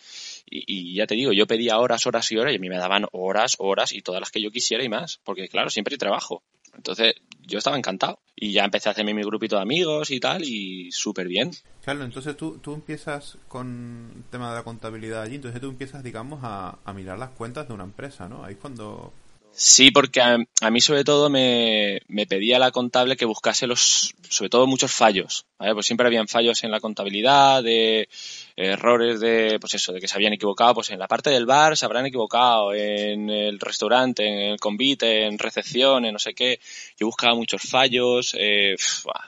Y, 0.50 0.96
ya 0.96 1.08
te 1.08 1.16
digo, 1.16 1.34
yo 1.34 1.48
pedía 1.48 1.78
horas, 1.78 2.06
horas 2.08 2.32
y 2.32 2.38
horas 2.38 2.54
y 2.54 2.58
a 2.58 2.60
mí 2.60 2.70
me 2.70 2.78
daban 2.78 3.06
horas, 3.12 3.56
horas 3.60 3.94
y 3.94 4.02
todas 4.02 4.22
las 4.22 4.32
que 4.32 4.42
yo 4.42 4.52
quisiera 4.52 4.84
y 4.84 4.90
más. 4.90 5.20
Porque 5.24 5.48
claro, 5.48 5.70
siempre 5.70 5.96
hay 5.96 5.98
trabajo. 5.98 6.44
Entonces 6.76 7.16
yo 7.42 7.58
estaba 7.58 7.78
encantado. 7.78 8.20
Y 8.36 8.52
ya 8.52 8.64
empecé 8.64 8.90
a 8.90 8.92
hacerme 8.92 9.14
mi 9.14 9.24
grupito 9.24 9.56
de 9.56 9.64
amigos 9.64 10.12
y 10.12 10.20
tal 10.20 10.44
y 10.44 10.92
súper 10.92 11.28
bien. 11.28 11.52
Carlos, 11.84 12.06
entonces 12.06 12.38
tú, 12.38 12.60
tú 12.60 12.74
empiezas 12.74 13.38
con 13.48 14.12
el 14.16 14.24
tema 14.30 14.52
de 14.52 14.58
la 14.58 14.64
contabilidad 14.64 15.24
allí, 15.24 15.36
entonces 15.36 15.60
tú 15.60 15.70
empiezas, 15.70 16.04
digamos, 16.04 16.42
a, 16.44 16.78
a 16.84 16.94
mirar 16.94 17.18
las 17.18 17.32
cuentas 17.32 17.68
de 17.68 17.74
una 17.74 17.84
empresa, 17.84 18.30
¿no? 18.30 18.44
Ahí 18.44 18.54
es 18.54 18.60
cuando... 18.60 19.14
Sí, 19.60 19.90
porque 19.90 20.22
a, 20.22 20.70
mí 20.70 20.82
sobre 20.82 21.04
todo 21.04 21.32
me, 21.32 22.04
me, 22.08 22.28
pedía 22.28 22.60
la 22.60 22.70
contable 22.70 23.18
que 23.18 23.26
buscase 23.26 23.66
los, 23.66 24.14
sobre 24.30 24.52
todo 24.52 24.68
muchos 24.68 24.92
fallos. 24.94 25.48
Pues 25.58 25.88
siempre 25.88 26.06
habían 26.06 26.28
fallos 26.28 26.64
en 26.64 26.70
la 26.70 26.80
contabilidad, 26.80 27.64
de 27.64 28.08
errores 28.58 29.20
de, 29.20 29.60
pues 29.62 29.76
eso, 29.76 29.94
de 29.94 30.02
que 30.02 30.08
se 30.08 30.16
habían 30.16 30.34
equivocado, 30.34 30.74
pues 30.74 30.90
en 30.90 30.98
la 30.98 31.08
parte 31.08 31.30
del 31.30 31.46
bar 31.46 31.78
se 31.78 31.86
habrán 31.86 32.08
equivocado, 32.08 32.74
en 32.74 33.30
el 33.30 33.60
restaurante, 33.60 34.28
en 34.28 34.52
el 34.52 34.60
convite, 34.60 35.28
en 35.28 35.38
recepción, 35.38 36.06
en 36.06 36.14
no 36.14 36.20
sé 36.20 36.34
qué. 36.34 36.60
Yo 37.00 37.06
buscaba 37.06 37.36
muchos 37.36 37.62
fallos, 37.62 38.36
eh, 38.38 38.76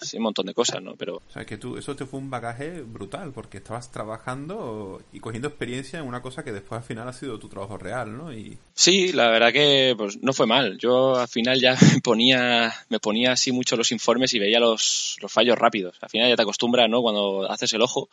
sí, 0.02 0.18
un 0.18 0.24
montón 0.24 0.48
de 0.48 0.56
cosas, 0.56 0.82
¿no? 0.82 0.96
Pero... 0.96 1.18
O 1.18 1.32
sea, 1.32 1.46
que 1.46 1.58
tú, 1.58 1.78
eso 1.78 1.96
te 1.96 2.08
fue 2.08 2.20
un 2.20 2.32
bagaje 2.32 2.82
brutal, 2.82 3.32
porque 3.32 3.58
estabas 3.58 3.92
trabajando 3.92 5.00
y 5.14 5.20
cogiendo 5.20 5.48
experiencia 5.48 6.00
en 6.00 6.08
una 6.08 6.24
cosa 6.24 6.44
que 6.44 6.52
después 6.52 6.80
al 6.80 6.88
final 6.88 7.08
ha 7.08 7.14
sido 7.14 7.38
tu 7.38 7.50
trabajo 7.50 7.78
real, 7.78 8.18
¿no? 8.18 8.34
Y... 8.34 8.58
Sí, 8.74 9.12
la 9.14 9.30
verdad 9.30 9.54
que 9.54 9.94
pues 9.96 10.18
no 10.24 10.34
fue 10.34 10.48
mal. 10.48 10.80
Yo 10.80 11.18
al 11.18 11.28
final 11.28 11.62
ya 11.62 11.78
me 11.94 12.02
ponía, 12.02 12.74
me 12.90 13.00
ponía 13.00 13.34
así 13.34 13.52
mucho 13.52 13.76
los 13.76 13.92
informes 13.92 14.34
y 14.34 14.40
veía 14.40 14.60
los, 14.60 15.18
los 15.22 15.32
fallos 15.32 15.58
rápidos. 15.58 15.98
Al 16.02 16.10
final 16.10 16.30
ya 16.30 16.36
te 16.36 16.42
acostumbras, 16.42 16.90
¿no? 16.90 17.04
Cuando 17.04 17.48
haces 17.48 17.72
el 17.74 17.84
ojo. 17.84 18.10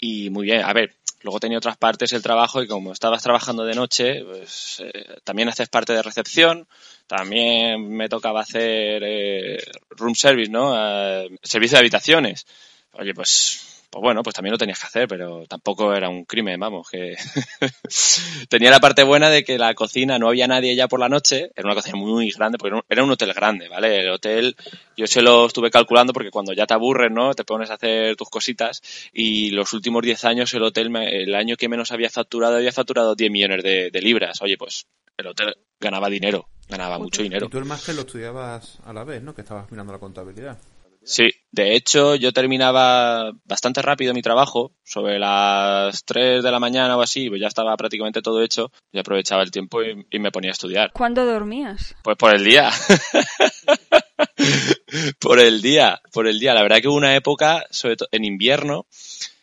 Y 0.00 0.30
muy 0.30 0.46
bien, 0.46 0.62
a 0.62 0.72
ver, 0.72 0.96
luego 1.22 1.40
tenía 1.40 1.58
otras 1.58 1.76
partes 1.76 2.10
del 2.10 2.22
trabajo 2.22 2.62
y 2.62 2.66
como 2.66 2.92
estabas 2.92 3.22
trabajando 3.22 3.64
de 3.64 3.74
noche, 3.74 4.24
pues 4.24 4.82
eh, 4.82 5.18
también 5.24 5.48
haces 5.48 5.68
parte 5.68 5.92
de 5.92 6.02
recepción, 6.02 6.66
también 7.06 7.86
me 7.88 8.08
tocaba 8.08 8.40
hacer 8.40 9.02
eh, 9.04 9.62
room 9.90 10.14
service, 10.14 10.50
¿no? 10.50 10.74
Eh, 10.74 11.38
servicio 11.42 11.76
de 11.76 11.80
habitaciones. 11.80 12.46
Oye, 12.92 13.12
pues 13.14 13.69
pues 13.90 14.02
bueno, 14.02 14.22
pues 14.22 14.34
también 14.34 14.52
lo 14.52 14.58
tenías 14.58 14.78
que 14.78 14.86
hacer, 14.86 15.08
pero 15.08 15.46
tampoco 15.46 15.92
era 15.92 16.08
un 16.08 16.24
crimen, 16.24 16.60
vamos, 16.60 16.88
que 16.88 17.16
tenía 18.48 18.70
la 18.70 18.78
parte 18.78 19.02
buena 19.02 19.30
de 19.30 19.42
que 19.42 19.58
la 19.58 19.74
cocina 19.74 20.16
no 20.16 20.28
había 20.28 20.46
nadie 20.46 20.76
ya 20.76 20.86
por 20.86 21.00
la 21.00 21.08
noche, 21.08 21.50
era 21.56 21.66
una 21.66 21.74
cocina 21.74 21.96
muy 21.96 22.30
grande, 22.30 22.56
porque 22.56 22.80
era 22.88 23.02
un 23.02 23.10
hotel 23.10 23.34
grande, 23.34 23.68
¿vale? 23.68 24.02
El 24.02 24.10
hotel, 24.10 24.56
yo 24.96 25.08
se 25.08 25.22
lo 25.22 25.46
estuve 25.46 25.72
calculando 25.72 26.12
porque 26.12 26.30
cuando 26.30 26.52
ya 26.52 26.66
te 26.66 26.74
aburres, 26.74 27.10
¿no? 27.10 27.34
Te 27.34 27.44
pones 27.44 27.70
a 27.70 27.74
hacer 27.74 28.14
tus 28.14 28.30
cositas 28.30 28.80
y 29.12 29.50
los 29.50 29.72
últimos 29.72 30.02
10 30.02 30.24
años 30.24 30.54
el 30.54 30.62
hotel, 30.62 30.94
el 30.94 31.34
año 31.34 31.56
que 31.56 31.68
menos 31.68 31.90
había 31.90 32.10
facturado, 32.10 32.56
había 32.56 32.72
facturado 32.72 33.16
10 33.16 33.30
millones 33.30 33.64
de, 33.64 33.90
de 33.90 34.00
libras. 34.00 34.40
Oye, 34.40 34.56
pues 34.56 34.86
el 35.16 35.26
hotel 35.26 35.56
ganaba 35.80 36.08
dinero, 36.08 36.48
ganaba 36.68 36.98
mucho 36.98 37.22
dinero. 37.22 37.46
Y 37.46 37.50
tú 37.50 37.58
el 37.58 37.64
máster 37.64 37.96
lo 37.96 38.02
estudiabas 38.02 38.78
a 38.84 38.92
la 38.92 39.02
vez, 39.02 39.20
¿no? 39.20 39.34
Que 39.34 39.40
estabas 39.40 39.70
mirando 39.70 39.92
la 39.92 39.98
contabilidad. 39.98 40.58
Sí, 41.02 41.30
de 41.50 41.74
hecho 41.74 42.14
yo 42.14 42.32
terminaba 42.32 43.32
bastante 43.44 43.82
rápido 43.82 44.12
mi 44.12 44.22
trabajo, 44.22 44.72
sobre 44.84 45.18
las 45.18 46.04
3 46.04 46.42
de 46.42 46.50
la 46.50 46.60
mañana 46.60 46.96
o 46.96 47.02
así, 47.02 47.28
pues 47.28 47.40
ya 47.40 47.48
estaba 47.48 47.76
prácticamente 47.76 48.22
todo 48.22 48.42
hecho, 48.42 48.70
y 48.92 48.98
aprovechaba 48.98 49.42
el 49.42 49.50
tiempo 49.50 49.82
y, 49.82 50.06
y 50.10 50.18
me 50.18 50.30
ponía 50.30 50.50
a 50.50 50.52
estudiar. 50.52 50.92
¿Cuándo 50.92 51.24
dormías? 51.24 51.94
Pues 52.02 52.16
por 52.16 52.34
el 52.34 52.44
día. 52.44 52.70
por 55.18 55.38
el 55.38 55.62
día, 55.62 56.00
por 56.12 56.26
el 56.26 56.38
día. 56.38 56.54
La 56.54 56.62
verdad 56.62 56.80
que 56.80 56.88
hubo 56.88 56.96
una 56.96 57.14
época, 57.14 57.66
sobre 57.70 57.96
todo 57.96 58.08
en 58.12 58.24
invierno, 58.24 58.86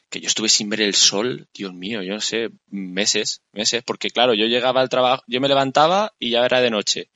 que 0.10 0.22
yo 0.22 0.28
estuve 0.28 0.50
sin 0.50 0.70
ver 0.70 0.82
el 0.82 0.96
sol, 0.96 1.48
Dios 1.54 1.74
mío, 1.74 2.02
yo 2.02 2.13
no 2.13 2.22
sé, 2.22 2.50
meses, 2.70 3.41
meses, 3.52 3.84
porque 3.84 4.10
claro, 4.10 4.34
yo 4.34 4.46
llegaba 4.46 4.82
al 4.82 4.89
trabajo, 4.89 5.24
yo 5.28 5.41
me 5.41 5.50
levantaba 5.50 6.13
y 6.20 6.30
ya 6.30 6.46
era 6.46 6.62
de 6.62 6.70
noche 6.70 7.10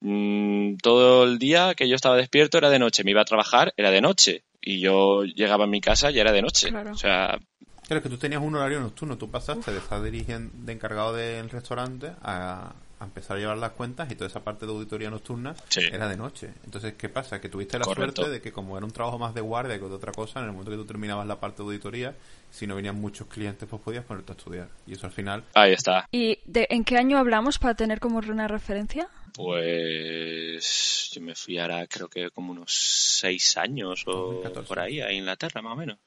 Mm, 0.00 0.76
todo 0.82 1.24
el 1.24 1.38
día 1.38 1.74
que 1.74 1.88
yo 1.88 1.96
estaba 1.96 2.16
despierto 2.16 2.58
era 2.58 2.70
de 2.70 2.78
noche, 2.78 3.02
me 3.04 3.10
iba 3.12 3.22
a 3.22 3.24
trabajar, 3.26 3.72
era 3.76 3.90
de 3.90 4.00
noche. 4.00 4.44
Y 4.60 4.80
yo 4.80 5.24
llegaba 5.24 5.64
a 5.64 5.68
mi 5.68 5.80
casa 5.80 6.10
y 6.10 6.18
era 6.18 6.32
de 6.32 6.42
noche. 6.42 6.68
Claro. 6.70 6.92
O 6.92 6.96
sea, 6.96 7.38
Claro, 7.86 7.98
es 7.98 8.02
que 8.02 8.08
tú 8.08 8.18
tenías 8.18 8.42
un 8.42 8.52
horario 8.56 8.80
nocturno, 8.80 9.16
tú 9.16 9.30
pasaste 9.30 9.70
de 9.70 9.78
estar 9.78 10.02
dirigiendo, 10.02 10.50
de 10.64 10.72
encargado 10.72 11.14
del 11.14 11.48
restaurante 11.48 12.10
a, 12.20 12.72
a 12.98 13.04
empezar 13.04 13.36
a 13.36 13.40
llevar 13.40 13.58
las 13.58 13.70
cuentas 13.72 14.10
y 14.10 14.16
toda 14.16 14.26
esa 14.26 14.42
parte 14.42 14.66
de 14.66 14.72
auditoría 14.72 15.08
nocturna 15.08 15.54
Sí. 15.68 15.82
era 15.92 16.08
de 16.08 16.16
noche. 16.16 16.50
Entonces, 16.64 16.94
¿qué 16.98 17.08
pasa? 17.08 17.40
Que 17.40 17.48
tuviste 17.48 17.78
la 17.78 17.84
Correcto. 17.84 18.22
suerte 18.22 18.32
de 18.32 18.40
que 18.42 18.50
como 18.50 18.76
era 18.76 18.84
un 18.84 18.90
trabajo 18.90 19.20
más 19.20 19.34
de 19.34 19.40
guardia 19.40 19.78
que 19.78 19.84
de 19.84 19.94
otra 19.94 20.10
cosa, 20.10 20.40
en 20.40 20.46
el 20.46 20.50
momento 20.50 20.72
que 20.72 20.78
tú 20.78 20.84
terminabas 20.84 21.28
la 21.28 21.38
parte 21.38 21.58
de 21.58 21.66
auditoría, 21.66 22.12
si 22.50 22.66
no 22.66 22.74
venían 22.74 23.00
muchos 23.00 23.28
clientes, 23.28 23.68
pues 23.70 23.80
podías 23.80 24.04
ponerte 24.04 24.32
a 24.32 24.34
estudiar. 24.34 24.68
Y 24.88 24.94
eso 24.94 25.06
al 25.06 25.12
final, 25.12 25.44
ahí 25.54 25.72
está. 25.72 26.08
¿Y 26.10 26.40
de, 26.44 26.66
en 26.70 26.82
qué 26.82 26.96
año 26.98 27.18
hablamos 27.18 27.58
para 27.60 27.74
tener 27.74 28.00
como 28.00 28.18
una 28.18 28.48
referencia? 28.48 29.06
Pues 29.36 31.10
yo 31.12 31.20
me 31.20 31.34
fui 31.34 31.58
ahora 31.58 31.86
creo 31.86 32.08
que 32.08 32.30
como 32.30 32.52
unos 32.52 32.72
seis 32.72 33.56
años 33.56 34.04
o 34.06 34.12
2014. 34.12 34.68
por 34.68 34.78
ahí 34.78 35.00
a 35.00 35.12
Inglaterra 35.12 35.62
más 35.62 35.74
o 35.74 35.76
menos. 35.76 35.98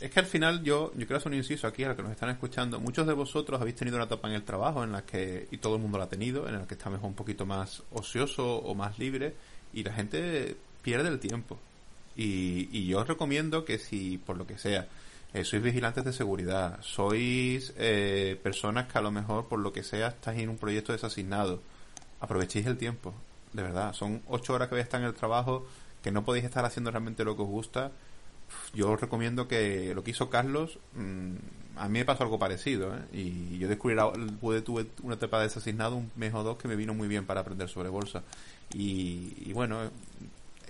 Es 0.00 0.10
que 0.10 0.20
al 0.20 0.26
final 0.26 0.62
yo, 0.64 0.92
yo 0.94 1.06
quiero 1.06 1.16
hacer 1.18 1.30
un 1.30 1.38
inciso 1.38 1.66
aquí 1.66 1.84
a 1.84 1.88
los 1.88 1.96
que 1.96 2.02
nos 2.02 2.12
están 2.12 2.30
escuchando. 2.30 2.80
Muchos 2.80 3.06
de 3.06 3.12
vosotros 3.12 3.60
habéis 3.60 3.76
tenido 3.76 3.96
una 3.96 4.06
etapa 4.06 4.28
en 4.28 4.34
el 4.34 4.42
trabajo 4.42 4.82
en 4.82 4.92
la 4.92 5.04
que, 5.04 5.46
y 5.50 5.58
todo 5.58 5.76
el 5.76 5.82
mundo 5.82 5.98
la 5.98 6.04
ha 6.04 6.08
tenido, 6.08 6.48
en 6.48 6.58
la 6.58 6.66
que 6.66 6.74
está 6.74 6.90
mejor 6.90 7.08
un 7.08 7.14
poquito 7.14 7.46
más 7.46 7.82
ocioso 7.92 8.56
o 8.56 8.74
más 8.74 8.98
libre 8.98 9.34
y 9.72 9.84
la 9.84 9.92
gente 9.92 10.56
pierde 10.82 11.08
el 11.08 11.20
tiempo. 11.20 11.58
Y, 12.16 12.68
y 12.72 12.86
yo 12.86 13.00
os 13.00 13.06
recomiendo 13.06 13.64
que 13.64 13.78
si, 13.78 14.18
por 14.18 14.36
lo 14.36 14.46
que 14.46 14.58
sea, 14.58 14.88
eh, 15.34 15.44
sois 15.44 15.62
vigilantes 15.62 16.04
de 16.04 16.12
seguridad, 16.12 16.80
sois 16.80 17.74
eh, 17.76 18.40
personas 18.42 18.90
que 18.90 18.96
a 18.96 19.02
lo 19.02 19.10
mejor, 19.10 19.46
por 19.46 19.58
lo 19.58 19.72
que 19.72 19.82
sea, 19.82 20.08
estáis 20.08 20.40
en 20.40 20.48
un 20.48 20.56
proyecto 20.56 20.92
desasignado, 20.92 21.60
aprovechéis 22.20 22.66
el 22.66 22.76
tiempo, 22.76 23.14
de 23.52 23.62
verdad. 23.62 23.92
Son 23.94 24.22
ocho 24.28 24.54
horas 24.54 24.68
que 24.68 24.74
vais 24.74 24.84
a 24.84 24.88
estar 24.88 25.00
en 25.00 25.06
el 25.06 25.14
trabajo, 25.14 25.66
que 26.02 26.10
no 26.10 26.24
podéis 26.24 26.44
estar 26.44 26.64
haciendo 26.64 26.90
realmente 26.90 27.24
lo 27.24 27.36
que 27.36 27.42
os 27.42 27.48
gusta 27.48 27.92
yo 28.72 28.90
os 28.92 28.98
recomiendo 29.00 29.46
que 29.46 29.92
lo 29.94 30.02
que 30.02 30.12
hizo 30.12 30.30
Carlos, 30.30 30.78
mmm, 30.94 31.34
a 31.76 31.86
mí 31.88 31.98
me 31.98 32.04
pasó 32.06 32.22
algo 32.24 32.38
parecido, 32.38 32.94
¿eh? 32.94 33.00
y 33.12 33.58
yo 33.58 33.68
descubrí, 33.68 33.94
pude, 34.40 34.62
tuve 34.62 34.86
una 35.02 35.16
etapa 35.16 35.38
de 35.38 35.44
desasignado, 35.44 35.96
un 35.96 36.10
mes 36.16 36.32
o 36.32 36.42
dos, 36.42 36.56
que 36.56 36.66
me 36.66 36.74
vino 36.74 36.94
muy 36.94 37.08
bien 37.08 37.26
para 37.26 37.42
aprender 37.42 37.68
sobre 37.68 37.90
bolsa. 37.90 38.22
Y, 38.72 39.34
y 39.44 39.52
bueno, 39.52 39.90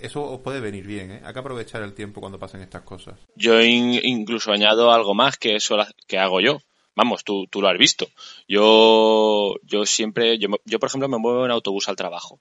eso 0.00 0.22
os 0.24 0.40
puede 0.40 0.60
venir 0.60 0.86
bien, 0.86 1.12
¿eh? 1.12 1.22
hay 1.24 1.32
que 1.32 1.38
aprovechar 1.38 1.82
el 1.82 1.94
tiempo 1.94 2.20
cuando 2.20 2.38
pasen 2.38 2.62
estas 2.62 2.82
cosas. 2.82 3.14
Yo 3.36 3.60
in- 3.62 4.00
incluso 4.02 4.50
añado 4.50 4.90
algo 4.92 5.14
más 5.14 5.36
que 5.36 5.54
eso 5.54 5.76
que 6.08 6.18
hago 6.18 6.40
yo. 6.40 6.60
Vamos, 6.98 7.22
tú, 7.22 7.46
tú 7.46 7.62
lo 7.62 7.68
has 7.68 7.78
visto. 7.78 8.08
Yo, 8.48 9.54
yo 9.62 9.86
siempre, 9.86 10.36
yo, 10.36 10.48
yo 10.64 10.80
por 10.80 10.88
ejemplo 10.88 11.08
me 11.08 11.18
muevo 11.18 11.44
en 11.44 11.52
autobús 11.52 11.88
al 11.88 11.94
trabajo. 11.94 12.40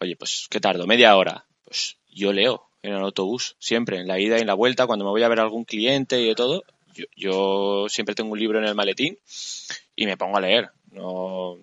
Oye, 0.00 0.16
pues, 0.16 0.46
¿qué 0.50 0.60
tardo? 0.60 0.86
¿Media 0.86 1.14
hora? 1.14 1.44
Pues 1.64 1.98
yo 2.10 2.32
leo 2.32 2.70
en 2.82 2.94
el 2.94 3.02
autobús, 3.02 3.54
siempre, 3.58 3.98
en 3.98 4.08
la 4.08 4.18
ida 4.18 4.38
y 4.38 4.40
en 4.40 4.46
la 4.46 4.54
vuelta, 4.54 4.86
cuando 4.86 5.04
me 5.04 5.10
voy 5.10 5.22
a 5.22 5.28
ver 5.28 5.40
a 5.40 5.42
algún 5.42 5.64
cliente 5.66 6.22
y 6.22 6.28
de 6.28 6.34
todo. 6.34 6.64
Yo, 6.94 7.04
yo 7.16 7.86
siempre 7.90 8.14
tengo 8.14 8.32
un 8.32 8.38
libro 8.40 8.58
en 8.58 8.64
el 8.64 8.74
maletín 8.74 9.18
y 9.94 10.06
me 10.06 10.16
pongo 10.16 10.38
a 10.38 10.40
leer. 10.40 10.70
No, 10.90 11.58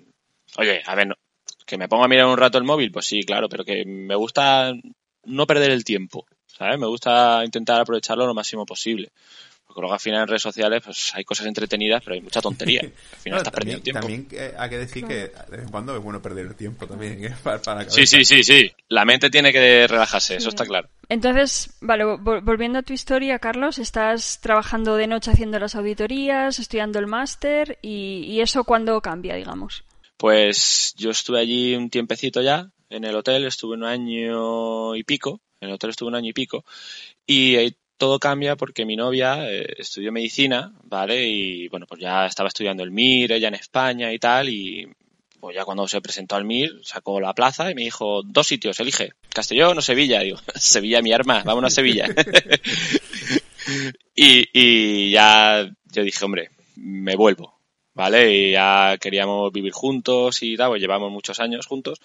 oye, 0.57 0.83
a 0.85 0.95
ver, 0.95 1.07
no- 1.07 1.15
que 1.65 1.77
me 1.79 1.87
pongo 1.89 2.03
a 2.03 2.07
mirar 2.07 2.27
un 2.27 2.37
rato 2.37 2.59
el 2.59 2.63
móvil, 2.63 2.91
pues 2.91 3.07
sí, 3.07 3.23
claro, 3.23 3.49
pero 3.49 3.65
que 3.65 3.85
me 3.85 4.15
gusta 4.15 4.73
no 5.25 5.47
perder 5.47 5.71
el 5.71 5.83
tiempo, 5.83 6.25
¿sabes? 6.45 6.77
Me 6.79 6.87
gusta 6.87 7.43
intentar 7.45 7.81
aprovecharlo 7.81 8.27
lo 8.27 8.33
máximo 8.35 8.65
posible. 8.67 9.11
Porque 9.69 9.82
luego 9.82 9.93
al 9.93 9.99
final 9.99 10.21
en 10.23 10.27
redes 10.29 10.41
sociales 10.41 10.82
pues 10.84 11.12
hay 11.13 11.23
cosas 11.23 11.45
entretenidas, 11.45 12.01
pero 12.03 12.15
hay 12.15 12.21
mucha 12.21 12.41
tontería. 12.41 12.82
Al 13.13 13.19
final 13.19 13.36
No, 13.36 13.38
estás 13.38 13.53
también, 13.53 13.53
perdiendo 13.53 13.84
tiempo. 13.84 13.99
también 13.99 14.27
eh, 14.32 14.55
hay 14.58 14.69
que 14.71 14.77
decir 14.79 15.05
que 15.05 15.13
de 15.13 15.32
vez 15.51 15.62
en 15.62 15.69
cuando 15.69 15.95
es 15.95 16.01
bueno 16.01 16.19
perder 16.23 16.47
el 16.47 16.55
tiempo 16.55 16.88
también. 16.88 17.23
¿eh? 17.23 17.36
Para, 17.43 17.62
para 17.62 17.84
la 17.84 17.89
Sí, 17.91 18.08
sí, 18.08 18.25
sí, 18.25 18.43
sí. 18.43 18.71
La 18.88 19.05
mente 19.05 19.29
tiene 19.29 19.51
que 19.53 19.86
relajarse, 19.86 20.38
eso 20.38 20.49
está 20.49 20.65
claro. 20.65 20.89
Entonces, 21.08 21.71
vale, 21.82 22.03
vol- 22.03 22.43
volviendo 22.43 22.79
a 22.79 22.82
tu 22.82 22.93
historia, 22.93 23.38
Carlos, 23.38 23.77
estás 23.77 24.39
trabajando 24.41 24.95
de 24.95 25.05
noche 25.05 25.29
haciendo 25.29 25.60
las 25.60 25.75
auditorías, 25.75 26.58
estudiando 26.58 26.97
el 26.97 27.05
máster 27.05 27.77
y, 27.84 28.23
y 28.27 28.41
eso 28.41 28.63
cuándo 28.63 28.99
cambia, 29.01 29.36
digamos. 29.36 29.84
Pues 30.17 30.95
yo 30.97 31.12
estuve 31.12 31.39
allí 31.39 31.75
un 31.75 31.91
tiempecito 31.91 32.41
ya, 32.41 32.71
en 32.89 33.03
el 33.03 33.15
hotel, 33.15 33.45
estuve 33.45 33.75
un 33.75 33.84
año 33.86 34.95
y 34.95 35.03
pico, 35.03 35.39
en 35.62 35.69
el 35.69 35.75
hotel 35.75 35.91
estuve 35.91 36.10
un 36.10 36.15
año 36.15 36.29
y 36.29 36.34
pico, 36.34 36.65
y 37.25 37.55
ahí 37.55 37.75
todo 37.99 38.17
cambia 38.17 38.55
porque 38.55 38.85
mi 38.85 38.95
novia 38.95 39.51
eh, 39.51 39.75
estudió 39.77 40.12
medicina, 40.12 40.73
¿vale? 40.85 41.27
Y 41.27 41.67
bueno, 41.67 41.85
pues 41.85 42.01
ya 42.01 42.25
estaba 42.25 42.47
estudiando 42.47 42.81
el 42.81 42.91
MIR, 42.91 43.33
ella 43.33 43.49
en 43.49 43.55
España 43.55 44.12
y 44.12 44.17
tal, 44.17 44.49
y 44.49 44.88
pues 45.39 45.55
ya 45.55 45.65
cuando 45.65 45.88
se 45.88 46.01
presentó 46.01 46.35
al 46.35 46.45
MIR, 46.45 46.79
sacó 46.83 47.19
la 47.19 47.35
plaza 47.35 47.69
y 47.69 47.75
me 47.75 47.83
dijo, 47.83 48.23
dos 48.23 48.47
sitios, 48.47 48.79
elige, 48.79 49.12
Castellón 49.33 49.77
o 49.77 49.81
Sevilla. 49.81 50.19
Digo, 50.21 50.39
Sevilla 50.55 51.01
mi 51.01 51.12
arma, 51.12 51.43
vámonos 51.43 51.73
a 51.73 51.75
Sevilla. 51.75 52.07
y, 54.15 54.47
y 54.53 55.12
ya 55.12 55.69
yo 55.91 56.03
dije, 56.03 56.25
hombre, 56.25 56.51
me 56.77 57.17
vuelvo, 57.17 57.59
¿vale? 57.93 58.33
Y 58.33 58.51
ya 58.53 58.97
queríamos 58.99 59.51
vivir 59.51 59.73
juntos 59.73 60.41
y 60.41 60.55
tal, 60.55 60.69
pues 60.69 60.81
llevamos 60.81 61.12
muchos 61.12 61.39
años 61.41 61.67
juntos 61.67 61.99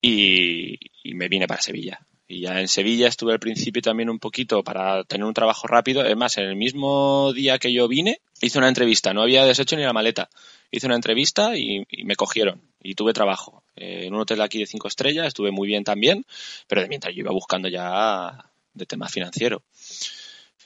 y, 0.00 0.78
y 1.02 1.14
me 1.14 1.28
vine 1.28 1.48
para 1.48 1.60
Sevilla. 1.60 2.00
Y 2.28 2.40
ya 2.40 2.60
en 2.60 2.68
Sevilla 2.68 3.06
estuve 3.06 3.32
al 3.32 3.38
principio 3.38 3.82
también 3.82 4.10
un 4.10 4.18
poquito 4.18 4.64
para 4.64 5.04
tener 5.04 5.24
un 5.24 5.34
trabajo 5.34 5.68
rápido. 5.68 6.04
Es 6.04 6.16
más, 6.16 6.36
en 6.38 6.44
el 6.44 6.56
mismo 6.56 7.32
día 7.32 7.58
que 7.58 7.72
yo 7.72 7.86
vine, 7.86 8.20
hice 8.40 8.58
una 8.58 8.68
entrevista. 8.68 9.14
No 9.14 9.22
había 9.22 9.44
deshecho 9.44 9.76
ni 9.76 9.82
la 9.82 9.92
maleta. 9.92 10.28
Hice 10.70 10.86
una 10.86 10.96
entrevista 10.96 11.56
y, 11.56 11.86
y 11.88 12.04
me 12.04 12.16
cogieron. 12.16 12.60
Y 12.82 12.94
tuve 12.94 13.12
trabajo. 13.12 13.62
Eh, 13.76 14.06
en 14.06 14.14
un 14.14 14.20
hotel 14.20 14.40
aquí 14.40 14.58
de 14.58 14.66
cinco 14.66 14.88
estrellas, 14.88 15.28
estuve 15.28 15.52
muy 15.52 15.68
bien 15.68 15.84
también. 15.84 16.26
Pero 16.66 16.82
de 16.82 16.88
mientras 16.88 17.14
yo 17.14 17.20
iba 17.20 17.30
buscando 17.30 17.68
ya 17.68 18.50
de 18.74 18.86
tema 18.86 19.08
financiero. 19.08 19.62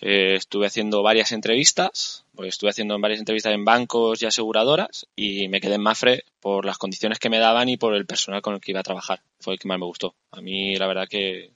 Eh, 0.00 0.34
estuve 0.36 0.66
haciendo 0.66 1.02
varias 1.02 1.32
entrevistas, 1.32 2.24
pues 2.34 2.48
estuve 2.50 2.70
haciendo 2.70 2.98
varias 2.98 3.20
entrevistas 3.20 3.52
en 3.52 3.64
bancos 3.64 4.22
y 4.22 4.26
aseguradoras 4.26 5.06
y 5.14 5.48
me 5.48 5.60
quedé 5.60 5.74
en 5.74 5.82
Mafre 5.82 6.24
por 6.40 6.64
las 6.64 6.78
condiciones 6.78 7.18
que 7.18 7.28
me 7.28 7.38
daban 7.38 7.68
y 7.68 7.76
por 7.76 7.94
el 7.94 8.06
personal 8.06 8.40
con 8.40 8.54
el 8.54 8.60
que 8.60 8.72
iba 8.72 8.80
a 8.80 8.84
trabajar. 8.84 9.20
Fue 9.40 9.54
el 9.54 9.60
que 9.60 9.68
más 9.68 9.78
me 9.78 9.84
gustó. 9.84 10.14
A 10.30 10.40
mí 10.40 10.76
la 10.76 10.86
verdad 10.86 11.08
que 11.08 11.50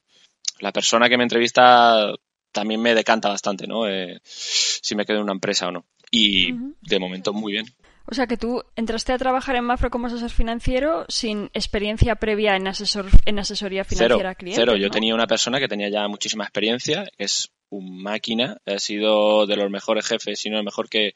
la 0.61 0.73
persona 0.73 1.09
que 1.09 1.17
me 1.17 1.23
entrevista 1.25 2.13
también 2.53 2.81
me 2.83 2.95
decanta 2.95 3.29
bastante, 3.29 3.67
¿no? 3.67 3.89
Eh, 3.89 4.21
si 4.25 4.95
me 4.95 5.07
quedo 5.07 5.19
en 5.19 5.25
una 5.25 5.33
empresa 5.33 5.69
o 5.69 5.73
no. 5.73 5.87
Y 6.11 6.53
de 6.83 6.99
momento 7.01 7.33
muy 7.33 7.53
bien. 7.53 7.67
O 8.07 8.15
sea 8.15 8.27
que 8.27 8.37
tú 8.37 8.63
entraste 8.77 9.13
a 9.13 9.19
trabajar 9.19 9.57
en 9.57 9.65
Mafre 9.65 9.89
como 9.89 10.07
asesor 10.07 10.31
financiero 10.31 11.07
sin 11.09 11.47
experiencia 11.55 12.17
previa 12.17 12.55
en, 12.55 12.69
asesor, 12.69 13.07
en 13.25 13.39
asesoría 13.39 13.85
financiera 13.85 14.31
a 14.31 14.35
clientes. 14.35 14.63
cero. 14.63 14.77
Yo 14.77 14.89
¿no? 14.89 14.93
tenía 14.93 15.15
una 15.15 15.27
persona 15.27 15.59
que 15.59 15.69
tenía 15.69 15.89
ya 15.89 16.07
muchísima 16.07 16.45
experiencia, 16.45 17.07
que 17.17 17.25
es 17.25 17.51
un 17.77 18.03
máquina, 18.03 18.59
ha 18.67 18.79
sido 18.79 19.47
de 19.47 19.57
los 19.57 19.71
mejores 19.71 20.07
jefes, 20.07 20.41
si 20.41 20.51
no 20.51 20.59
el 20.59 20.65
mejor 20.65 20.89
que, 20.89 21.15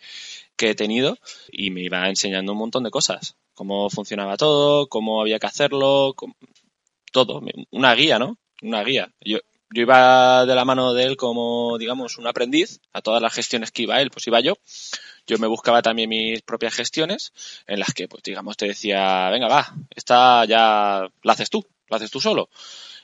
que 0.56 0.70
he 0.70 0.74
tenido, 0.74 1.18
y 1.50 1.70
me 1.70 1.82
iba 1.82 2.08
enseñando 2.08 2.52
un 2.52 2.58
montón 2.58 2.84
de 2.84 2.90
cosas. 2.90 3.36
Cómo 3.54 3.90
funcionaba 3.90 4.36
todo, 4.36 4.88
cómo 4.88 5.20
había 5.20 5.38
que 5.38 5.46
hacerlo, 5.46 6.14
todo. 7.12 7.42
Una 7.70 7.94
guía, 7.94 8.18
¿no? 8.18 8.38
Una 8.62 8.84
guía. 8.84 9.12
Yo, 9.20 9.38
yo 9.70 9.82
iba 9.82 10.46
de 10.46 10.54
la 10.54 10.64
mano 10.64 10.94
de 10.94 11.04
él 11.04 11.16
como, 11.16 11.76
digamos, 11.78 12.18
un 12.18 12.26
aprendiz. 12.26 12.80
A 12.92 13.02
todas 13.02 13.20
las 13.20 13.34
gestiones 13.34 13.70
que 13.70 13.82
iba 13.82 14.00
él, 14.00 14.10
pues 14.10 14.26
iba 14.26 14.40
yo. 14.40 14.54
Yo 15.26 15.38
me 15.38 15.46
buscaba 15.46 15.82
también 15.82 16.08
mis 16.08 16.42
propias 16.42 16.74
gestiones, 16.74 17.32
en 17.66 17.80
las 17.80 17.92
que, 17.92 18.08
pues, 18.08 18.22
digamos, 18.22 18.56
te 18.56 18.66
decía, 18.66 19.28
venga, 19.30 19.48
va, 19.48 19.74
esta 19.94 20.44
ya 20.46 21.08
la 21.22 21.32
haces 21.32 21.50
tú, 21.50 21.66
la 21.88 21.98
haces 21.98 22.10
tú 22.10 22.20
solo. 22.20 22.48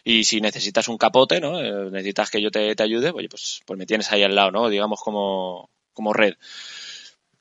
Y 0.05 0.25
si 0.25 0.41
necesitas 0.41 0.89
un 0.89 0.99
capote, 0.99 1.41
¿no? 1.41 1.61
Eh, 1.61 1.91
necesitas 1.91 2.31
que 2.31 2.43
yo 2.43 2.51
te, 2.51 2.77
te 2.77 2.83
ayude, 2.83 3.11
oye, 3.11 3.29
pues, 3.29 3.63
pues 3.65 3.79
me 3.79 3.87
tienes 3.87 4.13
ahí 4.13 4.23
al 4.23 4.35
lado, 4.35 4.51
¿no? 4.51 4.69
Digamos 4.69 5.01
como, 5.01 5.71
como 5.95 6.13
red. 6.13 6.35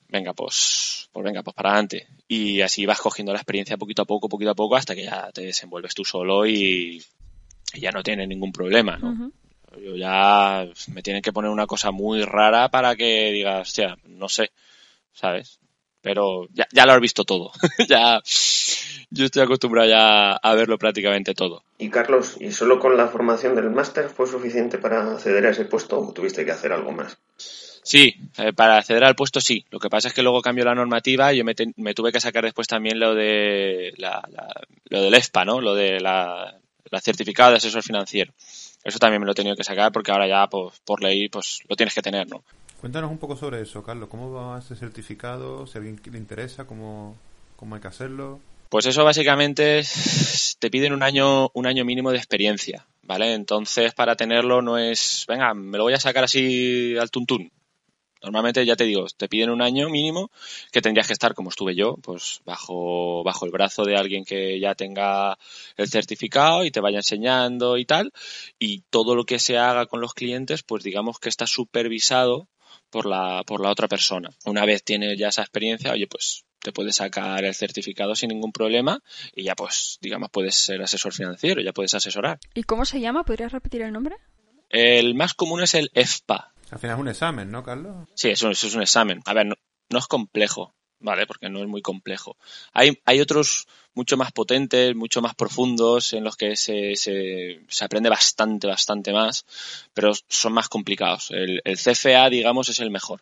Venga, 0.07 0.33
pues, 0.33 1.09
pues 1.11 1.25
venga, 1.25 1.43
pues 1.43 1.55
para 1.55 1.71
adelante. 1.71 2.07
Y 2.27 2.61
así 2.61 2.85
vas 2.85 3.01
cogiendo 3.01 3.33
la 3.33 3.39
experiencia 3.39 3.77
poquito 3.77 4.03
a 4.03 4.05
poco, 4.05 4.29
poquito 4.29 4.51
a 4.51 4.55
poco, 4.55 4.77
hasta 4.77 4.95
que 4.95 5.03
ya 5.03 5.29
te 5.33 5.41
desenvuelves 5.41 5.93
tú 5.93 6.05
solo 6.05 6.45
y, 6.45 7.03
y 7.73 7.79
ya 7.81 7.91
no 7.91 8.01
tienes 8.01 8.27
ningún 8.27 8.51
problema, 8.51 8.97
¿no? 8.97 9.31
Yo 9.81 9.95
ya 9.95 10.67
me 10.89 11.01
tienen 11.01 11.21
que 11.21 11.33
poner 11.33 11.49
una 11.49 11.65
cosa 11.65 11.91
muy 11.91 12.23
rara 12.23 12.69
para 12.69 12.95
que 12.95 13.31
digas, 13.31 13.69
hostia, 13.69 13.97
no 14.05 14.29
sé, 14.29 14.51
¿sabes? 15.11 15.59
Pero 16.01 16.47
ya, 16.53 16.67
ya 16.71 16.85
lo 16.85 16.93
has 16.93 17.01
visto 17.01 17.23
todo. 17.23 17.51
ya, 17.89 18.21
yo 19.09 19.25
estoy 19.25 19.43
acostumbrado 19.43 19.89
ya 19.89 20.31
a 20.33 20.55
verlo 20.55 20.77
prácticamente 20.77 21.33
todo. 21.33 21.63
Y 21.77 21.89
Carlos, 21.89 22.37
¿y 22.39 22.51
solo 22.51 22.79
con 22.79 22.95
la 22.97 23.07
formación 23.07 23.55
del 23.55 23.69
máster 23.69 24.09
fue 24.09 24.27
suficiente 24.27 24.77
para 24.77 25.11
acceder 25.11 25.45
a 25.45 25.49
ese 25.51 25.65
puesto 25.65 25.99
o 25.99 26.13
tuviste 26.13 26.45
que 26.45 26.51
hacer 26.51 26.71
algo 26.71 26.91
más? 26.91 27.17
Sí, 27.37 28.15
eh, 28.37 28.53
para 28.53 28.77
acceder 28.77 29.03
al 29.03 29.15
puesto 29.15 29.41
sí. 29.41 29.65
Lo 29.69 29.79
que 29.79 29.89
pasa 29.89 30.07
es 30.07 30.13
que 30.13 30.23
luego 30.23 30.41
cambió 30.41 30.63
la 30.63 30.73
normativa 30.75 31.33
y 31.33 31.37
yo 31.37 31.43
me, 31.43 31.53
te- 31.53 31.73
me 31.75 31.93
tuve 31.93 32.11
que 32.13 32.21
sacar 32.21 32.43
después 32.45 32.67
también 32.67 32.99
lo 32.99 33.13
de 33.13 33.93
la, 33.97 34.23
la- 34.31 34.53
lo 34.85 35.01
del 35.01 35.13
EFPA, 35.13 35.43
¿no? 35.43 35.59
Lo 35.59 35.75
de 35.75 35.99
la, 35.99 36.57
la 36.89 37.01
certificado 37.01 37.51
de 37.51 37.57
asesor 37.57 37.83
financiero. 37.83 38.31
Eso 38.85 38.99
también 38.99 39.19
me 39.21 39.25
lo 39.25 39.33
he 39.33 39.35
tenido 39.35 39.55
que 39.57 39.63
sacar 39.65 39.91
porque 39.91 40.11
ahora 40.11 40.27
ya 40.27 40.47
pues, 40.47 40.79
por 40.85 41.01
ley 41.03 41.27
pues 41.27 41.59
lo 41.67 41.75
tienes 41.75 41.93
que 41.93 42.01
tener, 42.01 42.29
¿no? 42.29 42.43
Cuéntanos 42.79 43.11
un 43.11 43.17
poco 43.17 43.35
sobre 43.35 43.61
eso, 43.61 43.83
Carlos. 43.83 44.07
¿Cómo 44.09 44.31
va 44.31 44.59
ese 44.59 44.75
certificado? 44.75 45.65
Si 45.67 45.77
a 45.77 45.81
alguien 45.81 45.99
le 46.11 46.17
interesa, 46.17 46.65
¿cómo, 46.65 47.17
cómo 47.57 47.75
hay 47.75 47.81
que 47.81 47.87
hacerlo? 47.87 48.39
Pues 48.73 48.87
eso 48.87 49.03
básicamente 49.03 49.83
te 50.57 50.71
piden 50.71 50.93
un 50.93 51.03
año, 51.03 51.51
un 51.53 51.67
año 51.67 51.85
mínimo 51.85 52.09
de 52.09 52.17
experiencia, 52.17 52.87
¿vale? 53.03 53.35
Entonces 53.35 53.93
para 53.93 54.15
tenerlo 54.15 54.63
no 54.63 54.79
es, 54.79 55.25
venga, 55.27 55.53
me 55.53 55.77
lo 55.77 55.83
voy 55.83 55.93
a 55.93 55.99
sacar 55.99 56.23
así 56.23 56.97
al 56.97 57.11
tuntún. 57.11 57.51
Normalmente 58.23 58.65
ya 58.65 58.75
te 58.75 58.85
digo, 58.85 59.05
te 59.15 59.29
piden 59.29 59.51
un 59.51 59.61
año 59.61 59.89
mínimo 59.89 60.31
que 60.71 60.81
tendrías 60.81 61.05
que 61.05 61.13
estar 61.13 61.35
como 61.35 61.51
estuve 61.51 61.75
yo, 61.75 61.97
pues 62.01 62.41
bajo, 62.45 63.23
bajo 63.23 63.45
el 63.45 63.51
brazo 63.51 63.85
de 63.85 63.95
alguien 63.95 64.25
que 64.25 64.59
ya 64.59 64.73
tenga 64.73 65.37
el 65.77 65.87
certificado 65.87 66.65
y 66.65 66.71
te 66.71 66.79
vaya 66.79 66.97
enseñando 66.97 67.77
y 67.77 67.85
tal. 67.85 68.11
Y 68.57 68.81
todo 68.89 69.13
lo 69.13 69.25
que 69.25 69.37
se 69.37 69.59
haga 69.59 69.85
con 69.85 70.01
los 70.01 70.15
clientes, 70.15 70.63
pues 70.63 70.83
digamos 70.83 71.19
que 71.19 71.29
está 71.29 71.45
supervisado 71.45 72.47
por 72.89 73.05
la, 73.05 73.43
por 73.45 73.61
la 73.61 73.69
otra 73.69 73.87
persona. 73.87 74.31
Una 74.45 74.65
vez 74.65 74.83
tienes 74.83 75.15
ya 75.19 75.27
esa 75.27 75.43
experiencia, 75.43 75.91
oye, 75.91 76.07
pues 76.07 76.43
te 76.63 76.71
puedes 76.71 76.95
sacar 76.95 77.43
el 77.43 77.53
certificado 77.53 78.15
sin 78.15 78.29
ningún 78.29 78.51
problema 78.51 78.99
y 79.35 79.43
ya 79.43 79.55
pues, 79.55 79.99
digamos, 80.01 80.29
puedes 80.31 80.55
ser 80.55 80.81
asesor 80.81 81.13
financiero, 81.13 81.61
ya 81.61 81.73
puedes 81.73 81.93
asesorar. 81.93 82.39
¿Y 82.53 82.63
cómo 82.63 82.85
se 82.85 82.99
llama? 82.99 83.23
¿Podrías 83.25 83.51
repetir 83.51 83.81
el 83.81 83.91
nombre? 83.91 84.15
El 84.69 85.13
más 85.13 85.33
común 85.33 85.61
es 85.61 85.75
el 85.75 85.91
EFPA. 85.93 86.53
Al 86.71 86.79
final 86.79 86.95
es 86.95 87.01
un 87.01 87.07
examen, 87.09 87.51
¿no, 87.51 87.63
Carlos? 87.63 88.09
Sí, 88.15 88.29
eso, 88.29 88.49
eso 88.49 88.65
es 88.65 88.73
un 88.73 88.81
examen. 88.81 89.21
A 89.25 89.33
ver, 89.33 89.45
no, 89.45 89.55
no 89.89 89.99
es 89.99 90.07
complejo, 90.07 90.73
¿vale? 90.99 91.27
Porque 91.27 91.49
no 91.49 91.61
es 91.61 91.67
muy 91.67 91.81
complejo. 91.81 92.37
Hay, 92.71 92.99
hay 93.05 93.21
otros 93.21 93.67
mucho 93.93 94.17
más 94.17 94.31
potentes, 94.31 94.95
mucho 94.95 95.21
más 95.21 95.35
profundos, 95.35 96.13
en 96.13 96.23
los 96.23 96.35
que 96.35 96.55
se, 96.55 96.95
se, 96.95 97.59
se 97.67 97.85
aprende 97.85 98.09
bastante, 98.09 98.65
bastante 98.65 99.13
más, 99.13 99.45
pero 99.93 100.13
son 100.27 100.53
más 100.53 100.69
complicados. 100.69 101.29
El, 101.29 101.61
el 101.63 101.77
CFA, 101.77 102.29
digamos, 102.29 102.69
es 102.69 102.79
el 102.79 102.89
mejor. 102.89 103.21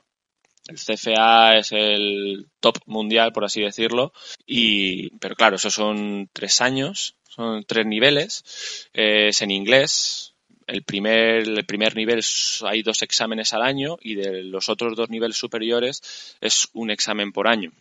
El 0.71 0.77
CFA 0.77 1.57
es 1.57 1.71
el 1.73 2.47
top 2.59 2.77
mundial, 2.85 3.33
por 3.33 3.43
así 3.43 3.61
decirlo, 3.61 4.13
y, 4.45 5.09
pero 5.17 5.35
claro, 5.35 5.57
esos 5.57 5.73
son 5.73 6.29
tres 6.31 6.61
años, 6.61 7.15
son 7.27 7.63
tres 7.65 7.85
niveles, 7.85 8.89
eh, 8.93 9.27
es 9.29 9.41
en 9.41 9.51
inglés, 9.51 10.33
el 10.67 10.83
primer, 10.83 11.47
el 11.47 11.65
primer 11.65 11.95
nivel 11.95 12.23
hay 12.63 12.83
dos 12.83 13.01
exámenes 13.01 13.51
al 13.51 13.63
año 13.63 13.97
y 14.01 14.15
de 14.15 14.43
los 14.43 14.69
otros 14.69 14.95
dos 14.95 15.09
niveles 15.09 15.35
superiores 15.35 16.37
es 16.39 16.69
un 16.73 16.89
examen 16.89 17.33
por 17.33 17.47
año. 17.47 17.73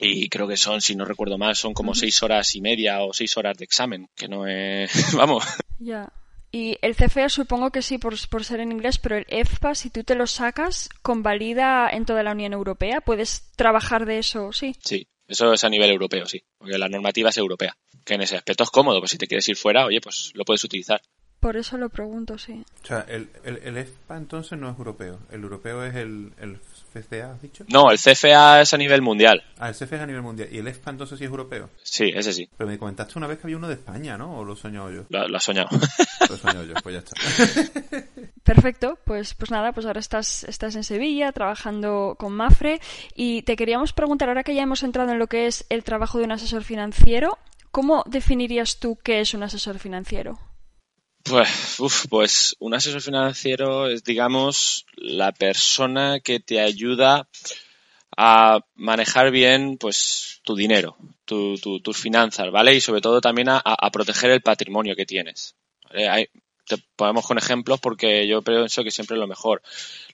Y 0.00 0.28
creo 0.28 0.46
que 0.48 0.56
son, 0.56 0.80
si 0.80 0.96
no 0.96 1.04
recuerdo 1.04 1.38
mal, 1.38 1.56
son 1.56 1.74
como 1.74 1.94
seis 1.94 2.22
horas 2.22 2.54
y 2.54 2.60
media 2.60 3.02
o 3.02 3.12
seis 3.12 3.36
horas 3.36 3.56
de 3.56 3.64
examen, 3.64 4.08
que 4.16 4.28
no 4.28 4.46
es, 4.46 4.90
vamos, 5.16 5.44
Ya. 5.78 6.12
Y 6.50 6.78
el 6.80 6.96
CFA 6.96 7.28
supongo 7.28 7.70
que 7.70 7.82
sí 7.82 7.98
por, 7.98 8.14
por 8.28 8.44
ser 8.44 8.60
en 8.60 8.72
inglés, 8.72 8.98
pero 8.98 9.16
el 9.16 9.26
EFPA, 9.28 9.74
si 9.74 9.90
tú 9.90 10.02
te 10.04 10.14
lo 10.14 10.26
sacas, 10.26 10.88
convalida 11.02 11.90
en 11.90 12.06
toda 12.06 12.22
la 12.22 12.32
Unión 12.32 12.52
Europea. 12.52 13.00
¿Puedes 13.00 13.50
trabajar 13.54 14.06
de 14.06 14.18
eso? 14.18 14.52
Sí. 14.52 14.74
sí, 14.82 15.06
eso 15.26 15.52
es 15.52 15.64
a 15.64 15.68
nivel 15.68 15.90
europeo, 15.90 16.24
sí, 16.26 16.42
porque 16.56 16.78
la 16.78 16.88
normativa 16.88 17.28
es 17.28 17.36
europea, 17.36 17.76
que 18.04 18.14
en 18.14 18.22
ese 18.22 18.36
aspecto 18.36 18.64
es 18.64 18.70
cómodo, 18.70 19.00
pues 19.00 19.10
si 19.10 19.18
te 19.18 19.26
quieres 19.26 19.48
ir 19.48 19.56
fuera, 19.56 19.84
oye, 19.84 20.00
pues 20.00 20.32
lo 20.34 20.44
puedes 20.44 20.64
utilizar. 20.64 21.02
Por 21.38 21.56
eso 21.56 21.76
lo 21.76 21.88
pregunto, 21.88 22.36
sí. 22.38 22.64
O 22.82 22.86
sea, 22.86 23.04
el, 23.08 23.28
el, 23.44 23.58
el 23.58 23.76
EFPA 23.76 24.16
entonces 24.16 24.58
no 24.58 24.70
es 24.70 24.76
europeo. 24.76 25.20
El 25.30 25.42
europeo 25.42 25.84
es 25.84 25.94
el, 25.94 26.32
el 26.40 26.58
FCA, 26.88 27.32
¿has 27.32 27.42
dicho? 27.42 27.64
No, 27.68 27.90
el 27.90 27.98
CFA 27.98 28.60
es 28.62 28.74
a 28.74 28.76
nivel 28.76 29.02
mundial, 29.02 29.42
Ah, 29.58 29.68
el 29.68 29.74
CFA 29.74 29.96
es 29.96 30.02
a 30.02 30.06
nivel 30.06 30.22
mundial. 30.22 30.48
¿Y 30.50 30.58
el 30.58 30.68
EFPA 30.68 30.90
entonces 30.90 31.18
sí 31.18 31.24
es 31.24 31.30
europeo? 31.30 31.70
sí, 31.82 32.10
ese 32.14 32.32
sí, 32.32 32.48
Pero 32.56 32.68
me 32.70 32.78
comentaste 32.78 33.18
una 33.18 33.26
vez 33.26 33.38
que 33.38 33.46
había 33.46 33.56
uno 33.56 33.68
de 33.68 33.74
España, 33.74 34.16
¿no? 34.18 34.38
¿O 34.38 34.44
lo 34.44 34.54
he 34.54 34.56
soñado 34.56 34.90
yo? 34.90 35.04
lo, 35.08 35.28
lo 35.28 35.36
has 35.36 35.44
soñado. 35.44 35.68
Lo 36.28 36.34
he 36.34 36.38
soñado 36.38 36.64
yo, 36.64 36.74
pues 36.82 36.94
ya 36.94 36.98
está. 36.98 37.92
Perfecto, 38.44 38.98
pues, 39.04 39.34
pues 39.34 39.50
nada, 39.50 39.72
pues 39.72 39.86
ahora 39.86 40.00
estás, 40.00 40.44
estás 40.44 40.74
en 40.76 40.84
Sevilla 40.84 41.32
trabajando 41.32 42.16
con 42.18 42.32
Mafre 42.32 42.80
y 43.14 43.42
te 43.42 43.56
queríamos 43.56 43.92
preguntar, 43.92 44.28
ahora 44.28 44.42
que 44.44 44.54
ya 44.54 44.62
hemos 44.62 44.82
entrado 44.82 45.12
en 45.12 45.18
lo 45.18 45.26
que 45.26 45.46
es 45.46 45.64
el 45.68 45.84
trabajo 45.84 46.18
de 46.18 46.24
un 46.24 46.32
asesor 46.32 46.64
financiero, 46.64 47.38
¿cómo 47.70 48.04
definirías 48.06 48.78
tú 48.78 48.98
qué 49.02 49.20
es 49.20 49.34
un 49.34 49.42
asesor 49.42 49.78
financiero? 49.78 50.38
Pues, 51.28 51.80
uf, 51.80 52.06
pues 52.08 52.56
un 52.58 52.74
asesor 52.74 53.02
financiero 53.02 53.88
es, 53.88 54.02
digamos, 54.02 54.86
la 54.96 55.32
persona 55.32 56.20
que 56.20 56.40
te 56.40 56.60
ayuda 56.60 57.28
a 58.16 58.60
manejar 58.74 59.30
bien 59.30 59.76
pues 59.78 60.40
tu 60.42 60.56
dinero, 60.56 60.96
tu, 61.24 61.56
tus 61.58 61.96
finanzas, 61.98 62.50
¿vale? 62.50 62.74
Y 62.74 62.80
sobre 62.80 63.00
todo 63.00 63.20
también 63.20 63.48
a, 63.48 63.58
a 63.62 63.90
proteger 63.90 64.30
el 64.30 64.40
patrimonio 64.40 64.96
que 64.96 65.06
tienes. 65.06 65.54
Hay, 65.90 66.28
te 66.66 66.76
ponemos 66.96 67.26
con 67.26 67.38
ejemplos 67.38 67.80
porque 67.80 68.26
yo 68.26 68.42
pienso 68.42 68.82
que 68.82 68.90
siempre 68.90 69.16
es 69.16 69.20
lo 69.20 69.26
mejor. 69.26 69.62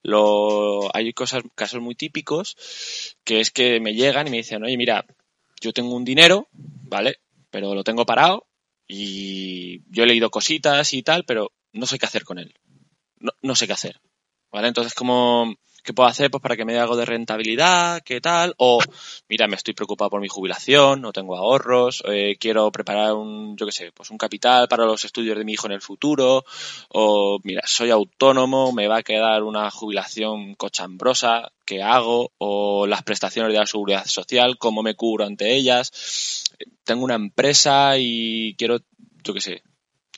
Lo, 0.03 0.95
hay 0.97 1.13
cosas, 1.13 1.43
casos 1.55 1.81
muy 1.81 1.95
típicos 1.95 2.57
que 3.25 3.41
es 3.41 3.51
que 3.51 3.81
me 3.81 3.95
llegan 3.95 4.27
y 4.27 4.31
me 4.31 4.37
dicen, 4.39 4.65
oye, 4.65 4.77
mira, 4.77 5.05
yo 5.61 5.73
tengo 5.73 5.95
un 5.95 6.05
dinero, 6.05 6.49
¿vale? 6.53 7.19
Pero 7.51 7.75
lo 7.75 7.85
tengo 7.85 8.05
parado 8.05 8.47
y 8.87 9.83
yo 9.91 10.05
he 10.05 10.07
leído 10.07 10.31
cositas 10.31 10.93
y 10.95 11.03
tal, 11.03 11.25
pero 11.25 11.53
no 11.73 11.87
sé 11.87 11.99
qué 11.99 12.07
hacer 12.07 12.25
con 12.25 12.39
él. 12.39 12.55
No, 13.19 13.33
no 13.43 13.55
sé 13.55 13.67
qué 13.67 13.73
hacer. 13.73 14.01
¿Vale? 14.51 14.69
Entonces, 14.69 14.95
como 14.95 15.57
¿Qué 15.85 15.93
puedo 15.93 16.09
hacer 16.09 16.31
pues, 16.31 16.41
para 16.43 16.57
que 16.57 16.65
me 16.65 16.73
dé 16.73 16.79
algo 16.79 16.97
de 16.97 17.05
rentabilidad? 17.05 18.01
¿Qué 18.03 18.19
tal? 18.19 18.55
O, 18.57 18.81
mira, 19.29 19.47
me 19.47 19.57
estoy 19.57 19.75
preocupado 19.75 20.09
por 20.09 20.21
mi 20.23 20.29
jubilación, 20.29 21.03
no 21.03 21.13
tengo 21.13 21.37
ahorros, 21.37 22.03
eh, 22.09 22.37
quiero 22.41 22.73
preparar 22.73 23.13
un, 23.13 23.55
yo 23.59 23.67
qué 23.67 23.73
sé, 23.73 23.93
pues 23.93 24.11
un 24.11 24.17
capital 24.17 24.67
para 24.67 24.87
los 24.87 25.05
estudios 25.05 25.37
de 25.37 25.45
mi 25.45 25.53
hijo 25.53 25.67
en 25.67 25.75
el 25.75 25.83
futuro. 25.83 26.43
O, 26.89 27.39
mira, 27.45 27.61
soy 27.67 27.91
autónomo, 27.91 28.73
me 28.73 28.89
va 28.89 28.97
a 28.99 29.03
quedar 29.03 29.43
una 29.43 29.71
jubilación 29.71 30.55
cochambrosa, 30.55 31.53
¿qué 31.65 31.83
hago? 31.83 32.33
O 32.39 32.87
las 32.87 33.03
prestaciones 33.03 33.53
de 33.53 33.59
la 33.59 33.67
seguridad 33.67 34.05
social, 34.07 34.59
¿cómo 34.59 34.83
me 34.83 34.95
cubro 34.95 35.25
ante 35.25 35.55
ellas? 35.55 36.45
Tengo 36.85 37.05
una 37.05 37.15
empresa 37.15 37.95
y 37.99 38.55
quiero, 38.57 38.79
yo 39.23 39.35
qué 39.35 39.41
sé, 39.41 39.63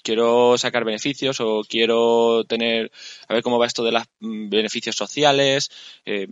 quiero 0.07 0.57
sacar 0.57 0.85
beneficios 0.85 1.41
o 1.41 1.63
quiero 1.69 2.45
tener, 2.45 2.93
a 3.29 3.35
ver 3.35 3.43
cómo 3.43 3.59
va 3.59 3.67
esto 3.67 3.83
de 3.83 3.93
los 3.93 4.05
mm, 4.21 4.49
beneficios 4.49 4.95
sociales, 4.95 5.71
eh, 6.05 6.29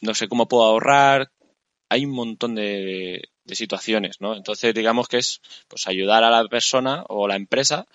no 0.00 0.14
sé 0.14 0.28
cómo 0.28 0.46
puedo 0.46 0.64
ahorrar. 0.64 1.32
Hay 1.88 2.04
un 2.04 2.12
montón 2.12 2.54
de, 2.54 3.28
situaciones, 3.46 4.20
¿no? 4.20 4.34
Entonces, 4.34 4.74
digamos 4.74 5.08
que 5.08 5.18
es 5.18 5.40
pues 5.68 5.86
ayudar 5.86 6.24
a 6.24 6.30
la 6.30 6.48
persona 6.48 7.04
o 7.08 7.28
la 7.28 7.36
empresa 7.36 7.86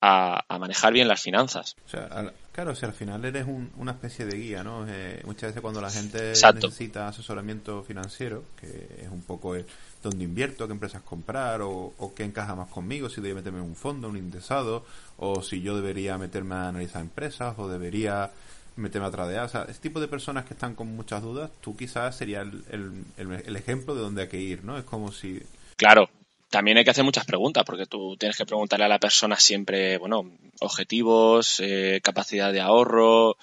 a, 0.00 0.44
manejar 0.58 0.92
bien 0.92 1.08
las 1.08 1.22
finanzas. 1.22 1.76
O 1.86 1.88
sea, 1.88 2.32
claro, 2.56 2.74
si 2.74 2.86
al 2.86 2.94
final 2.94 3.22
eres 3.22 3.44
una 3.76 3.92
especie 3.92 4.24
de 4.24 4.38
guía, 4.38 4.64
¿no? 4.64 4.86
Eh, 4.88 5.20
muchas 5.26 5.50
veces 5.50 5.60
cuando 5.60 5.82
la 5.82 5.90
gente 5.90 6.32
necesita 6.54 7.06
asesoramiento 7.06 7.82
financiero, 7.82 8.44
que 8.58 9.02
es 9.02 9.10
un 9.10 9.20
poco 9.20 9.54
dónde 10.02 10.24
invierto, 10.24 10.66
qué 10.66 10.72
empresas 10.72 11.02
comprar 11.02 11.60
o, 11.60 11.92
qué 12.16 12.24
encaja 12.24 12.54
más 12.54 12.70
conmigo, 12.70 13.10
si 13.10 13.16
debería 13.16 13.34
meterme 13.34 13.58
en 13.58 13.66
un 13.66 13.76
fondo, 13.76 14.08
un 14.08 14.16
indexado, 14.16 14.86
o 15.18 15.42
si 15.42 15.60
yo 15.60 15.76
debería 15.76 16.16
meterme 16.16 16.54
a 16.54 16.68
analizar 16.70 17.02
empresas 17.02 17.54
o 17.58 17.68
debería 17.68 18.30
meterme 18.76 19.08
a 19.08 19.10
tradear. 19.10 19.44
O 19.44 19.48
sea, 19.50 19.64
este 19.64 19.90
tipo 19.90 20.00
de 20.00 20.08
personas 20.08 20.46
que 20.46 20.54
están 20.54 20.74
con 20.74 20.88
muchas 20.96 21.20
dudas, 21.22 21.50
tú 21.60 21.76
quizás 21.76 22.16
sería 22.16 22.40
el, 22.40 23.04
el, 23.18 23.56
ejemplo 23.56 23.94
de 23.94 24.00
dónde 24.00 24.22
hay 24.22 24.28
que 24.28 24.40
ir, 24.40 24.64
¿no? 24.64 24.78
Es 24.78 24.84
como 24.84 25.12
si... 25.12 25.42
Claro, 25.76 26.08
también 26.50 26.78
hay 26.78 26.84
que 26.84 26.90
hacer 26.90 27.04
muchas 27.04 27.24
preguntas, 27.24 27.64
porque 27.64 27.86
tú 27.86 28.16
tienes 28.16 28.36
que 28.36 28.46
preguntarle 28.46 28.84
a 28.84 28.88
la 28.88 29.00
persona 29.00 29.38
siempre, 29.38 29.98
bueno, 29.98 30.30
objetivos, 30.60 31.60
eh, 31.60 32.00
capacidad 32.02 32.52
de 32.52 32.60
ahorro, 32.60 33.36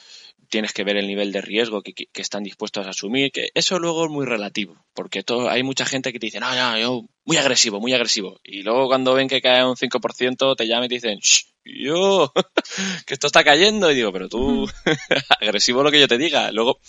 tienes 0.54 0.72
que 0.72 0.84
ver 0.84 0.98
el 0.98 1.08
nivel 1.08 1.32
de 1.32 1.42
riesgo 1.42 1.82
que, 1.82 1.96
están 2.14 2.44
dispuestos 2.44 2.86
a 2.86 2.92
asumir, 2.92 3.32
que 3.32 3.50
eso 3.56 3.80
luego 3.80 4.06
es 4.06 4.12
muy 4.12 4.24
relativo, 4.24 4.78
porque 4.94 5.24
todo, 5.24 5.50
hay 5.50 5.64
mucha 5.64 5.84
gente 5.84 6.14
que 6.14 6.20
te 6.20 6.28
dice, 6.28 6.40
no, 6.40 6.54
no, 6.54 6.78
yo 6.78 7.06
muy 7.26 7.38
agresivo, 7.38 7.80
muy 7.80 7.94
agresivo, 7.94 8.40
y 8.44 8.62
luego 8.62 8.88
cuando 8.88 9.16
ven 9.16 9.28
que 9.28 9.42
cae 9.42 9.66
un 9.66 9.76
5% 9.76 10.56
te 10.56 10.68
llaman 10.68 10.86
y 10.86 10.90
te 10.90 10.96
dicen, 10.96 11.18
Shh, 11.18 11.46
yo, 11.66 12.32
que 13.08 13.16
esto 13.16 13.26
está 13.26 13.44
cayendo, 13.44 13.92
y 13.92 13.96
digo, 13.96 14.14
pero 14.14 14.30
tú, 14.30 14.70
agresivo 15.42 15.82
lo 15.82 15.90
que 15.90 16.00
yo 16.00 16.08
te 16.08 16.20
diga, 16.20 16.52
luego, 16.52 16.80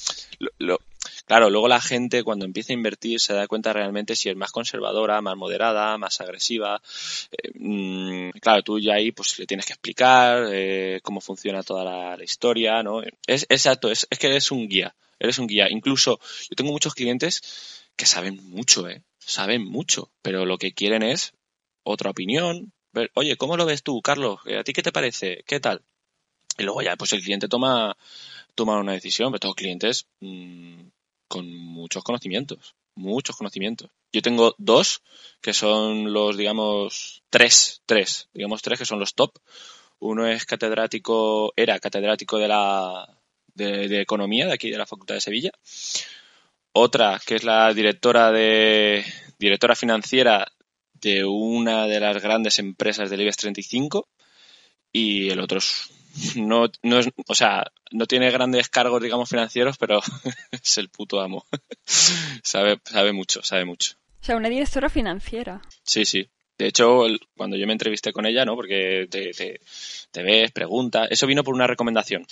lo, 0.59 0.79
Claro, 1.27 1.49
luego 1.49 1.69
la 1.69 1.81
gente 1.81 2.23
cuando 2.23 2.45
empieza 2.45 2.73
a 2.73 2.77
invertir 2.77 3.19
se 3.19 3.33
da 3.33 3.47
cuenta 3.47 3.73
realmente 3.73 4.15
si 4.15 4.29
es 4.29 4.37
más 4.37 4.53
conservadora, 4.53 5.23
más 5.23 5.37
moderada, 5.37 5.97
más 5.97 6.21
agresiva. 6.21 6.83
Eh, 7.33 7.51
mm, 7.55 8.31
claro, 8.41 8.63
tú 8.63 8.79
ya 8.79 8.95
ahí 8.95 9.11
pues 9.11 9.39
le 9.39 9.47
tienes 9.47 9.65
que 9.65 9.73
explicar 9.73 10.49
eh, 10.53 11.01
cómo 11.03 11.23
funciona 11.23 11.63
toda 11.63 12.17
la, 12.17 12.25
historia, 12.25 12.83
¿no? 12.83 13.03
Es 13.27 13.47
exacto, 13.49 13.91
es, 13.91 14.07
es 14.11 14.19
que 14.19 14.27
eres 14.27 14.51
un 14.51 14.69
guía, 14.69 14.95
eres 15.19 15.39
un 15.39 15.47
guía. 15.47 15.71
Incluso 15.71 16.21
yo 16.51 16.57
tengo 16.57 16.73
muchos 16.73 16.95
clientes 16.95 17.43
que 17.97 18.07
saben 18.07 18.37
mucho, 18.51 18.89
¿eh? 18.89 19.03
Saben 19.19 19.65
mucho, 19.65 20.11
pero 20.23 20.45
lo 20.45 20.59
que 20.59 20.73
quieren 20.75 21.03
es 21.03 21.33
otra 21.85 22.11
opinión. 22.11 22.73
Oye, 23.15 23.37
¿cómo 23.37 23.57
lo 23.57 23.67
ves 23.67 23.83
tú, 23.83 24.03
Carlos? 24.03 24.41
¿A 24.59 24.63
ti 24.65 24.73
qué 24.73 24.83
te 24.83 24.93
parece? 24.93 25.43
¿Qué 25.47 25.61
tal? 25.61 25.83
Y 26.59 26.65
luego 26.65 26.83
ya, 26.83 26.97
pues 26.97 27.13
el 27.13 27.23
cliente 27.23 27.49
toma, 27.49 27.97
toma 28.55 28.79
una 28.79 28.93
decisión, 28.93 29.33
pero 29.33 29.41
todos 29.41 29.57
clientes 29.57 30.07
mmm, 30.21 30.83
con 31.29 31.53
muchos 31.55 32.05
conocimientos, 32.05 32.75
muchos 32.95 33.37
conocimientos. 33.37 33.91
Yo 34.13 34.23
tengo 34.23 34.55
dos 34.59 35.03
que 35.41 35.53
son 35.53 36.13
los, 36.13 36.37
digamos, 36.37 37.23
tres, 37.31 37.83
tres, 37.87 38.29
digamos 38.33 38.63
tres 38.63 38.79
que 38.79 38.87
son 38.87 39.01
los 39.01 39.15
top. 39.15 39.33
Uno 39.99 40.27
es 40.27 40.47
catedrático, 40.47 41.53
era 41.57 41.79
catedrático 41.81 42.39
de 42.39 42.49
la 42.49 43.19
de, 43.55 44.01
economía 44.01 44.47
de 44.47 44.53
aquí 44.53 44.71
de 44.71 44.79
la 44.79 44.87
Facultad 44.87 45.15
de 45.15 45.21
Sevilla. 45.21 45.51
Otra 46.73 47.21
que 47.25 47.37
es 47.37 47.45
la 47.45 47.73
directora 47.73 48.33
de 48.33 49.05
directora 49.39 49.75
financiera 49.75 50.47
de 50.93 51.25
una 51.25 51.87
de 51.87 52.01
las 52.01 52.23
grandes 52.23 52.59
empresas 52.59 53.11
del 53.11 53.21
IBEX 53.21 53.37
35 53.37 54.09
y 54.93 55.31
el 55.31 55.41
otro 55.41 55.59
es 55.59 55.91
no, 56.37 56.71
no 56.83 56.99
es, 56.99 57.09
o 57.27 57.35
sea, 57.35 57.71
no 57.91 58.07
tiene 58.07 58.31
grandes 58.31 58.69
cargos, 58.69 59.03
digamos, 59.03 59.29
financieros, 59.29 59.77
pero 59.79 60.01
es 60.51 60.79
el 60.79 60.89
puto 60.89 61.21
amo. 61.21 61.45
sabe, 62.43 62.79
sabe 62.85 63.13
mucho, 63.13 63.43
sabe 63.43 63.65
mucho. 63.65 63.95
O 64.21 64.25
sea, 64.25 64.37
una 64.37 64.49
directora 64.49 64.89
financiera. 64.89 65.61
Sí, 65.83 66.05
sí. 66.05 66.29
De 66.57 66.69
hecho, 66.69 67.05
cuando 67.37 67.57
yo 67.57 67.67
me 67.67 67.73
entrevisté 67.73 68.13
con 68.13 68.27
ella, 68.27 68.45
¿no? 68.45 68.55
Porque 68.55 69.09
te, 69.11 69.33
te, 69.33 69.61
te 70.11 70.23
ves, 70.23 70.53
preguntas, 70.53 71.09
eso 71.11 71.27
vino 71.27 71.43
por 71.43 71.55
una 71.55 71.67
recomendación 71.67 72.25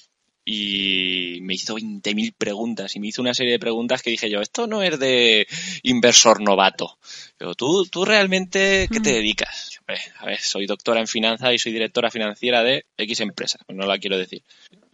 y 0.45 1.39
me 1.43 1.55
hizo 1.55 1.77
20.000 1.77 2.35
preguntas 2.37 2.97
y 2.97 3.01
me 3.01 3.09
hizo 3.09 3.23
una 3.23 3.35
serie 3.35 3.53
de 3.53 3.59
preguntas 3.59 4.03
que 4.03 4.11
dije 4.11 4.29
yo, 4.29 4.41
esto 4.41 4.67
no 4.67 4.83
es 4.83 4.99
de 4.99 5.47
inversor 5.83 6.41
novato, 6.41 6.99
pero 7.37 7.55
tú, 7.55 7.87
tú 7.87 8.05
realmente, 8.05 8.89
¿qué 8.91 9.01
te 9.01 9.11
mm. 9.11 9.15
dedicas? 9.15 9.81
A 10.19 10.27
ver, 10.27 10.41
soy 10.41 10.67
doctora 10.67 11.01
en 11.01 11.07
finanzas 11.07 11.53
y 11.53 11.59
soy 11.59 11.73
directora 11.73 12.11
financiera 12.11 12.63
de 12.63 12.87
X 12.97 13.21
empresa, 13.21 13.59
pues 13.67 13.77
no 13.77 13.87
la 13.87 13.99
quiero 13.99 14.19
decir. 14.19 14.43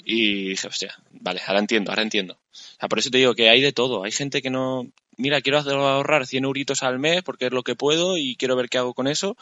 Y 0.05 0.51
dije, 0.51 0.69
hostia, 0.69 0.95
vale, 1.11 1.41
ahora 1.47 1.61
entiendo, 1.61 1.91
ahora 1.91 2.03
entiendo. 2.03 2.35
O 2.35 2.81
sea, 2.81 2.89
por 2.89 2.99
eso 2.99 3.11
te 3.11 3.19
digo 3.19 3.35
que 3.35 3.51
hay 3.51 3.61
de 3.61 3.73
todo. 3.73 4.05
Hay 4.05 4.13
gente 4.13 4.41
que 4.41 4.49
no, 4.49 4.91
mira, 5.19 5.43
quiero 5.43 5.59
ahorrar 5.59 6.27
100 6.27 6.45
euritos 6.45 6.83
al 6.83 6.99
mes 6.99 7.23
porque 7.23 7.47
es 7.47 7.53
lo 7.53 7.63
que 7.63 7.75
puedo 7.75 8.17
y 8.17 8.37
quiero 8.37 8.57
ver 8.57 8.71
qué 8.71 8.79
hago 8.79 8.95
con 8.95 9.07
eso. 9.07 9.37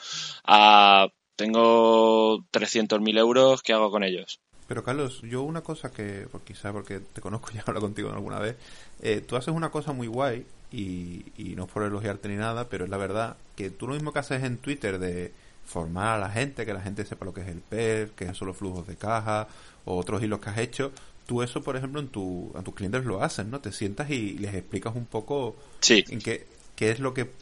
A, 0.45 1.09
tengo 1.37 2.39
300.000 2.51 3.19
euros, 3.19 3.63
¿qué 3.63 3.75
hago 3.75 3.91
con 3.91 4.03
ellos? 4.03 4.41
Pero 4.67 4.83
Carlos, 4.83 5.23
yo 5.23 5.43
una 5.43 5.61
cosa 5.61 5.91
que, 5.91 6.27
por 6.31 6.43
quizá 6.43 6.73
porque 6.73 7.01
te 7.01 7.21
conozco 7.21 7.51
y 7.55 7.57
he 7.57 7.61
hablado 7.61 7.81
contigo 7.81 8.11
alguna 8.11 8.39
vez, 8.39 8.57
eh, 9.01 9.21
tú 9.27 9.37
haces 9.37 9.55
una 9.55 9.71
cosa 9.71 9.93
muy 9.93 10.07
guay 10.07 10.45
y, 10.73 11.25
y 11.37 11.55
no 11.57 11.65
es 11.65 11.71
por 11.71 11.83
elogiarte 11.83 12.29
ni 12.29 12.37
nada, 12.37 12.69
pero 12.69 12.85
es 12.85 12.91
la 12.91 12.97
verdad 12.97 13.37
que 13.55 13.71
tú 13.71 13.87
lo 13.87 13.95
mismo 13.95 14.13
que 14.13 14.19
haces 14.19 14.43
en 14.43 14.59
Twitter 14.59 14.99
de 14.99 15.33
formar 15.65 16.17
a 16.17 16.19
la 16.19 16.31
gente, 16.31 16.65
que 16.65 16.73
la 16.73 16.81
gente 16.81 17.05
sepa 17.05 17.25
lo 17.25 17.35
que 17.35 17.43
es 17.43 17.49
el 17.49 17.61
PER, 17.61 18.11
que 18.11 18.33
son 18.35 18.49
los 18.49 18.57
flujos 18.57 18.87
de 18.87 18.97
caja 18.97 19.49
o 19.85 19.97
otros 19.97 20.23
hilos 20.23 20.41
que 20.41 20.51
has 20.51 20.59
hecho, 20.59 20.93
tú 21.27 21.43
eso, 21.43 21.63
por 21.63 21.77
ejemplo, 21.77 22.01
en 22.01 22.09
tu, 22.09 22.53
a 22.55 22.63
tus 22.63 22.75
clientes 22.75 23.05
lo 23.05 23.23
haces, 23.23 23.47
¿no? 23.47 23.61
Te 23.61 23.73
sientas 23.73 24.11
y 24.11 24.39
les 24.39 24.55
explicas 24.55 24.95
un 24.95 25.07
poco 25.07 25.57
en 25.89 26.21
qué, 26.21 26.47
qué 26.75 26.91
es 26.91 27.01
lo 27.01 27.13
que, 27.13 27.33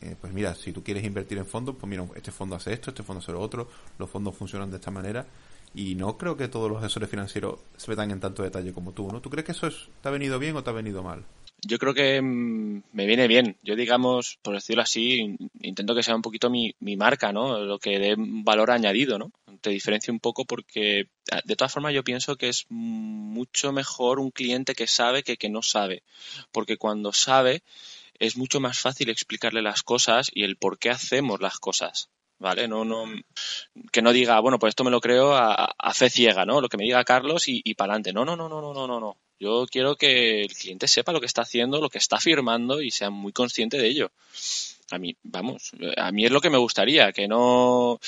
eh, 0.00 0.16
pues 0.20 0.32
mira, 0.32 0.54
si 0.54 0.72
tú 0.72 0.82
quieres 0.82 1.04
invertir 1.04 1.38
en 1.38 1.46
fondos, 1.46 1.74
pues 1.78 1.88
mira, 1.90 2.06
este 2.14 2.30
fondo 2.30 2.56
hace 2.56 2.72
esto, 2.72 2.90
este 2.90 3.02
fondo 3.02 3.20
hace 3.20 3.32
lo 3.32 3.40
otro, 3.40 3.68
los 3.98 4.08
fondos 4.08 4.36
funcionan 4.36 4.70
de 4.70 4.76
esta 4.76 4.90
manera 4.90 5.26
y 5.74 5.94
no 5.96 6.16
creo 6.16 6.36
que 6.36 6.48
todos 6.48 6.70
los 6.70 6.82
asesores 6.82 7.10
financieros 7.10 7.60
se 7.76 7.90
metan 7.90 8.10
en 8.10 8.20
tanto 8.20 8.42
detalle 8.42 8.72
como 8.72 8.92
tú, 8.92 9.08
¿no? 9.10 9.20
¿Tú 9.20 9.30
crees 9.30 9.44
que 9.44 9.52
eso 9.52 9.66
es, 9.66 9.88
te 10.00 10.08
ha 10.08 10.12
venido 10.12 10.38
bien 10.38 10.56
o 10.56 10.62
te 10.62 10.70
ha 10.70 10.74
venido 10.74 11.02
mal? 11.02 11.24
Yo 11.66 11.78
creo 11.78 11.94
que 11.94 12.20
mm, 12.20 12.82
me 12.92 13.06
viene 13.06 13.26
bien. 13.26 13.56
Yo, 13.62 13.74
digamos, 13.74 14.38
por 14.42 14.54
decirlo 14.54 14.82
así, 14.82 15.36
intento 15.60 15.94
que 15.94 16.02
sea 16.02 16.14
un 16.14 16.22
poquito 16.22 16.50
mi, 16.50 16.74
marca, 16.96 17.32
¿no? 17.32 17.58
Lo 17.58 17.78
que 17.78 17.98
dé 17.98 18.14
valor 18.18 18.70
añadido, 18.70 19.18
¿no? 19.18 19.32
Te 19.60 19.70
diferencio 19.70 20.12
un 20.12 20.20
poco 20.20 20.44
porque, 20.44 21.08
ah, 21.32 21.40
de 21.44 21.56
todas 21.56 21.72
formas, 21.72 21.94
yo 21.94 22.04
pienso 22.04 22.36
que 22.36 22.48
es 22.48 22.66
mucho 22.68 23.72
mejor 23.72 24.20
un 24.20 24.30
cliente 24.30 24.74
que 24.74 24.86
sabe 24.86 25.22
que 25.22 25.36
que 25.36 25.48
no 25.48 25.62
sabe. 25.62 26.02
Porque 26.52 26.76
cuando 26.76 27.12
sabe, 27.12 27.62
es 28.18 28.36
mucho 28.36 28.60
más 28.60 28.78
fácil 28.78 29.08
explicarle 29.10 29.62
las 29.62 29.82
cosas 29.82 30.30
y 30.32 30.44
el 30.44 30.56
por 30.56 30.78
qué 30.78 30.90
hacemos 30.90 31.40
las 31.40 31.58
cosas. 31.58 32.10
¿Vale? 32.38 32.68
No, 32.68 32.84
no, 32.84 33.04
que 33.92 34.02
no 34.02 34.12
diga, 34.12 34.40
bueno, 34.40 34.58
pues 34.58 34.70
esto 34.70 34.84
me 34.84 34.90
lo 34.90 35.00
creo 35.00 35.34
a, 35.34 35.94
fe 35.94 36.10
ciega, 36.10 36.44
¿no? 36.44 36.60
Lo 36.60 36.68
que 36.68 36.76
me 36.76 36.84
diga 36.84 37.04
Carlos 37.04 37.48
y, 37.48 37.60
y 37.64 37.74
para 37.74 37.92
adelante. 37.92 38.12
No, 38.12 38.24
no, 38.24 38.36
no, 38.36 38.48
no, 38.48 38.60
no, 38.60 38.74
no, 38.74 38.86
no, 38.86 39.00
no. 39.00 39.16
Yo 39.38 39.66
quiero 39.70 39.96
que 39.96 40.42
el 40.42 40.54
cliente 40.54 40.88
sepa 40.88 41.12
lo 41.12 41.20
que 41.20 41.26
está 41.26 41.42
haciendo, 41.42 41.80
lo 41.80 41.90
que 41.90 41.98
está 41.98 42.18
firmando 42.18 42.80
y 42.80 42.90
sea 42.90 43.10
muy 43.10 43.32
consciente 43.32 43.78
de 43.78 43.88
ello. 43.88 44.12
A 44.90 44.98
mí, 44.98 45.16
vamos, 45.22 45.72
a 45.96 46.12
mí 46.12 46.24
es 46.24 46.30
lo 46.30 46.40
que 46.40 46.50
me 46.50 46.58
gustaría, 46.58 47.12
que 47.12 47.26
no, 47.26 47.98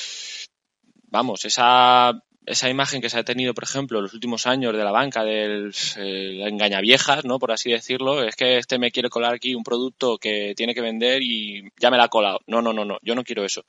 vamos, 1.08 1.44
esa 1.44 2.22
esa 2.46 2.70
imagen 2.70 3.00
que 3.00 3.10
se 3.10 3.18
ha 3.18 3.24
tenido, 3.24 3.52
por 3.52 3.64
ejemplo, 3.64 3.98
en 3.98 4.04
los 4.04 4.14
últimos 4.14 4.46
años 4.46 4.72
de 4.72 4.84
la 4.84 4.92
banca 4.92 5.24
del 5.24 5.74
eh, 5.96 6.44
engañaviejas, 6.46 7.24
¿no? 7.24 7.38
Por 7.38 7.52
así 7.52 7.70
decirlo, 7.70 8.22
es 8.22 8.36
que 8.36 8.58
este 8.58 8.78
me 8.78 8.92
quiere 8.92 9.10
colar 9.10 9.34
aquí 9.34 9.54
un 9.54 9.64
producto 9.64 10.16
que 10.16 10.54
tiene 10.56 10.74
que 10.74 10.80
vender 10.80 11.22
y 11.22 11.70
ya 11.78 11.90
me 11.90 11.96
la 11.96 12.04
ha 12.04 12.08
colado. 12.08 12.40
No, 12.46 12.62
no, 12.62 12.72
no, 12.72 12.84
no, 12.84 12.98
yo 13.02 13.14
no 13.14 13.24
quiero 13.24 13.44
eso. 13.44 13.64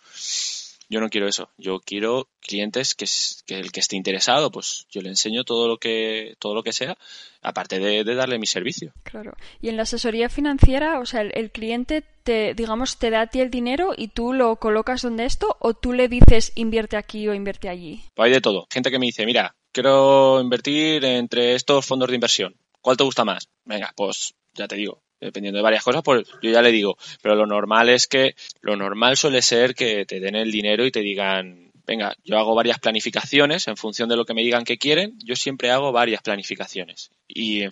Yo 0.90 1.02
no 1.02 1.10
quiero 1.10 1.28
eso. 1.28 1.50
Yo 1.58 1.80
quiero 1.80 2.30
clientes 2.40 2.96
que, 2.96 3.06
que 3.46 3.60
el 3.60 3.72
que 3.72 3.82
esté 3.82 3.98
interesado, 3.98 4.52
pues 4.52 4.86
yo 4.90 5.02
le 5.02 5.10
enseño 5.10 5.44
todo 5.44 5.68
lo 5.68 5.78
que 5.78 6.36
todo 6.40 6.56
lo 6.56 6.64
que 6.64 6.72
sea, 6.72 6.98
aparte 7.42 7.80
de, 7.80 8.04
darle 8.16 8.40
mi 8.40 8.48
servicio. 8.48 8.94
Claro. 9.04 9.36
Y 9.62 9.70
en 9.70 9.78
la 9.78 9.84
asesoría 9.84 10.30
financiera, 10.30 11.00
o 11.00 11.06
sea, 11.06 11.22
el, 11.22 11.52
cliente 11.52 12.04
te, 12.24 12.54
digamos, 12.54 12.98
te 12.98 13.10
da 13.10 13.22
a 13.22 13.28
ti 13.28 13.42
el 13.42 13.52
dinero 13.52 13.94
y 13.96 14.10
tú 14.10 14.34
lo 14.34 14.56
colocas 14.58 15.02
donde 15.02 15.26
esto, 15.26 15.58
o 15.60 15.74
tú 15.74 15.94
le 15.94 16.08
dices 16.08 16.52
invierte 16.56 16.98
aquí 16.98 17.28
o 17.28 17.34
invierte 17.34 17.70
allí. 17.70 18.04
Pues 18.14 18.28
hay 18.28 18.34
de 18.34 18.42
todo. 18.42 18.68
Gente 18.72 18.92
que 18.92 19.00
me 19.00 19.08
dice, 19.08 19.26
mira, 19.26 19.56
quiero 19.72 20.40
invertir 20.42 21.04
entre 21.04 21.56
estos 21.56 21.86
fondos 21.86 22.10
de 22.10 22.16
inversión. 22.16 22.56
¿Cuál 22.82 22.98
te 22.98 23.04
gusta 23.04 23.26
más? 23.26 23.50
Venga, 23.66 23.94
pues 23.96 24.34
ya 24.54 24.68
te 24.68 24.76
digo, 24.76 25.02
dependiendo 25.20 25.58
de 25.58 25.64
varias 25.64 25.84
cosas, 25.84 26.02
pues 26.04 26.28
yo 26.42 26.52
ya 26.52 26.62
le 26.62 26.72
digo, 26.72 26.98
pero 27.22 27.36
lo 27.36 27.46
normal 27.46 27.90
es 27.90 28.08
que, 28.08 28.36
lo 28.62 28.76
normal 28.76 29.18
suele 29.18 29.42
ser 29.42 29.76
que 29.76 30.06
te 30.06 30.20
den 30.20 30.36
el 30.36 30.52
dinero 30.52 30.86
y 30.86 30.92
te 30.92 31.02
digan, 31.02 31.68
venga, 31.88 32.16
yo 32.26 32.38
hago 32.38 32.54
varias 32.54 32.80
planificaciones 32.80 33.68
en 33.68 33.78
función 33.78 34.10
de 34.10 34.18
lo 34.18 34.26
que 34.26 34.34
me 34.34 34.44
digan 34.44 34.66
que 34.66 34.78
quieren, 34.78 35.18
yo 35.24 35.36
siempre 35.36 35.72
hago 35.72 35.92
varias 35.94 36.22
planificaciones. 36.22 37.12
Y, 37.28 37.66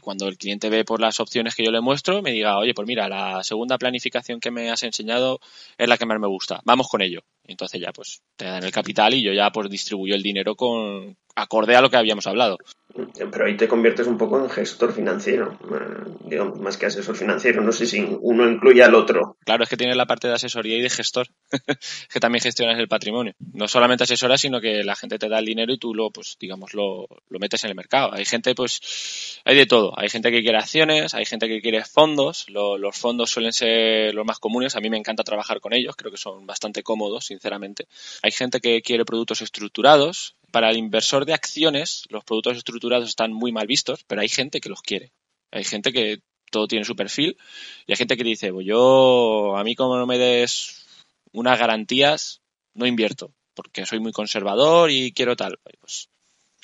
cuando 0.00 0.28
el 0.28 0.38
cliente 0.38 0.70
ve 0.70 0.84
por 0.84 1.00
las 1.00 1.20
opciones 1.20 1.54
que 1.54 1.64
yo 1.64 1.70
le 1.70 1.80
muestro, 1.80 2.22
me 2.22 2.32
diga, 2.32 2.58
oye, 2.58 2.72
pues 2.74 2.86
mira, 2.86 3.08
la 3.08 3.42
segunda 3.42 3.78
planificación 3.78 4.40
que 4.40 4.50
me 4.50 4.70
has 4.70 4.82
enseñado 4.84 5.40
es 5.76 5.88
la 5.88 5.98
que 5.98 6.06
más 6.06 6.20
me 6.20 6.28
gusta, 6.28 6.60
vamos 6.64 6.88
con 6.88 7.02
ello. 7.02 7.22
Entonces 7.44 7.80
ya 7.80 7.92
pues 7.92 8.22
te 8.36 8.44
dan 8.44 8.62
el 8.62 8.70
capital 8.70 9.14
y 9.14 9.22
yo 9.22 9.32
ya 9.32 9.50
pues 9.50 9.68
distribuyo 9.68 10.14
el 10.14 10.22
dinero 10.22 10.54
con 10.54 11.16
acorde 11.34 11.76
a 11.76 11.80
lo 11.80 11.90
que 11.90 11.96
habíamos 11.96 12.26
hablado. 12.26 12.58
Pero 12.94 13.46
ahí 13.46 13.56
te 13.56 13.68
conviertes 13.68 14.06
un 14.06 14.18
poco 14.18 14.38
en 14.38 14.50
gestor 14.50 14.92
financiero, 14.92 15.58
eh, 15.62 16.10
digamos, 16.26 16.58
más 16.60 16.76
que 16.76 16.86
asesor 16.86 17.16
financiero. 17.16 17.62
No 17.62 17.72
sé 17.72 17.86
si 17.86 18.06
uno 18.20 18.48
incluye 18.48 18.82
al 18.82 18.94
otro. 18.94 19.38
Claro, 19.46 19.64
es 19.64 19.70
que 19.70 19.78
tienes 19.78 19.96
la 19.96 20.04
parte 20.04 20.28
de 20.28 20.34
asesoría 20.34 20.76
y 20.76 20.82
de 20.82 20.90
gestor, 20.90 21.28
que 22.12 22.20
también 22.20 22.42
gestionas 22.42 22.78
el 22.78 22.88
patrimonio. 22.88 23.34
No 23.54 23.66
solamente 23.66 24.04
asesoras, 24.04 24.42
sino 24.42 24.60
que 24.60 24.84
la 24.84 24.94
gente 24.94 25.18
te 25.18 25.28
da 25.28 25.38
el 25.38 25.46
dinero 25.46 25.72
y 25.72 25.78
tú 25.78 25.94
lo, 25.94 26.10
pues, 26.10 26.36
digamos, 26.38 26.74
lo, 26.74 27.08
lo 27.30 27.38
metes 27.38 27.64
en 27.64 27.70
el 27.70 27.76
mercado. 27.76 28.12
Hay 28.12 28.26
gente, 28.26 28.54
pues, 28.54 29.40
hay 29.44 29.56
de 29.56 29.66
todo. 29.66 29.98
Hay 29.98 30.10
gente 30.10 30.30
que 30.30 30.42
quiere 30.42 30.58
acciones, 30.58 31.14
hay 31.14 31.24
gente 31.24 31.48
que 31.48 31.62
quiere 31.62 31.82
fondos. 31.84 32.46
los 32.48 32.96
fondos 32.96 33.30
suelen 33.30 33.54
ser 33.54 34.14
los 34.14 34.26
más 34.26 34.38
comunes. 34.38 34.76
A 34.76 34.80
mí 34.80 34.90
me 34.90 34.98
encanta 34.98 35.24
trabajar 35.24 35.60
con 35.60 35.72
ellos, 35.72 35.96
creo 35.96 36.12
que 36.12 36.18
son 36.18 36.46
bastante 36.46 36.82
cómodos, 36.82 37.26
sinceramente. 37.26 37.86
Hay 38.22 38.32
gente 38.32 38.60
que 38.60 38.82
quiere 38.82 39.06
productos 39.06 39.40
estructurados, 39.40 40.36
para 40.52 40.70
el 40.70 40.76
inversor 40.76 41.24
de 41.24 41.34
acciones, 41.34 42.04
los 42.10 42.22
productos 42.24 42.58
estructurados 42.58 43.08
están 43.08 43.32
muy 43.32 43.50
mal 43.50 43.66
vistos, 43.66 44.04
pero 44.06 44.20
hay 44.20 44.28
gente 44.28 44.60
que 44.60 44.68
los 44.68 44.82
quiere. 44.82 45.12
Hay 45.50 45.64
gente 45.64 45.92
que 45.92 46.20
todo 46.50 46.68
tiene 46.68 46.84
su 46.84 46.94
perfil 46.94 47.36
y 47.86 47.92
hay 47.92 47.96
gente 47.96 48.16
que 48.16 48.22
dice, 48.22 48.52
pues 48.52 48.66
yo, 48.66 49.56
a 49.56 49.64
mí 49.64 49.74
como 49.74 49.96
no 49.96 50.06
me 50.06 50.18
des 50.18 50.86
unas 51.32 51.58
garantías, 51.58 52.42
no 52.74 52.86
invierto, 52.86 53.32
porque 53.54 53.86
soy 53.86 53.98
muy 53.98 54.12
conservador 54.12 54.90
y 54.90 55.12
quiero 55.12 55.34
tal. 55.34 55.58
Pues 55.80 56.10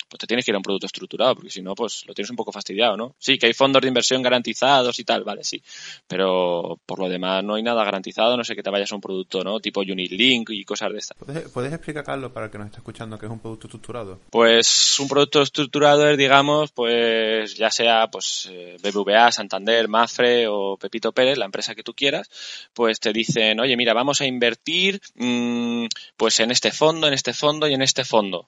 pues 0.09 0.19
te 0.19 0.27
tienes 0.27 0.43
que 0.43 0.51
ir 0.51 0.55
a 0.55 0.57
un 0.57 0.63
producto 0.63 0.87
estructurado, 0.87 1.35
porque 1.35 1.49
si 1.51 1.61
no, 1.61 1.75
pues 1.75 2.03
lo 2.07 2.13
tienes 2.13 2.29
un 2.31 2.35
poco 2.35 2.51
fastidiado, 2.51 2.97
¿no? 2.97 3.15
Sí, 3.19 3.37
que 3.37 3.45
hay 3.45 3.53
fondos 3.53 3.81
de 3.81 3.87
inversión 3.87 4.21
garantizados 4.21 4.97
y 4.99 5.03
tal, 5.03 5.23
vale, 5.23 5.43
sí. 5.43 5.61
Pero 6.07 6.79
por 6.85 6.99
lo 6.99 7.07
demás 7.07 7.43
no 7.43 7.55
hay 7.55 7.63
nada 7.63 7.83
garantizado, 7.83 8.35
no 8.35 8.43
sé 8.43 8.55
que 8.55 8.63
te 8.63 8.69
vayas 8.69 8.91
a 8.91 8.95
un 8.95 9.01
producto, 9.01 9.43
¿no? 9.43 9.59
Tipo 9.59 9.81
Unilink 9.81 10.49
y 10.49 10.65
cosas 10.65 10.91
de 10.91 10.97
estas. 10.97 11.17
¿Puedes, 11.53 11.73
explicar, 11.73 12.03
Carlos, 12.03 12.31
para 12.31 12.47
el 12.47 12.51
que 12.51 12.57
nos 12.57 12.67
está 12.67 12.79
escuchando, 12.79 13.17
qué 13.19 13.27
es 13.27 13.31
un 13.31 13.39
producto 13.39 13.67
estructurado? 13.67 14.19
Pues 14.31 14.99
un 14.99 15.07
producto 15.07 15.41
estructurado 15.41 16.09
es, 16.09 16.17
digamos, 16.17 16.71
pues 16.71 17.55
ya 17.55 17.69
sea 17.69 18.07
pues 18.07 18.49
eh, 18.51 18.77
BBVA, 18.81 19.31
Santander, 19.31 19.87
Mafre 19.87 20.47
o 20.47 20.77
Pepito 20.77 21.11
Pérez, 21.11 21.37
la 21.37 21.45
empresa 21.45 21.75
que 21.75 21.83
tú 21.83 21.93
quieras, 21.93 22.29
pues 22.73 22.99
te 22.99 23.13
dicen, 23.13 23.59
oye, 23.59 23.77
mira, 23.77 23.93
vamos 23.93 24.21
a 24.21 24.25
invertir 24.25 25.01
mm, 25.15 25.85
pues 26.17 26.39
en 26.39 26.51
este 26.51 26.71
fondo, 26.71 27.07
en 27.07 27.13
este 27.13 27.33
fondo 27.33 27.67
y 27.67 27.73
en 27.73 27.81
este 27.81 28.03
fondo. 28.03 28.47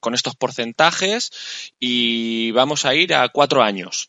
Con 0.00 0.14
estos 0.14 0.36
porcentajes 0.36 1.30
y 1.78 2.50
vamos 2.52 2.84
a 2.84 2.94
ir 2.94 3.14
a 3.14 3.28
cuatro 3.28 3.62
años. 3.62 4.08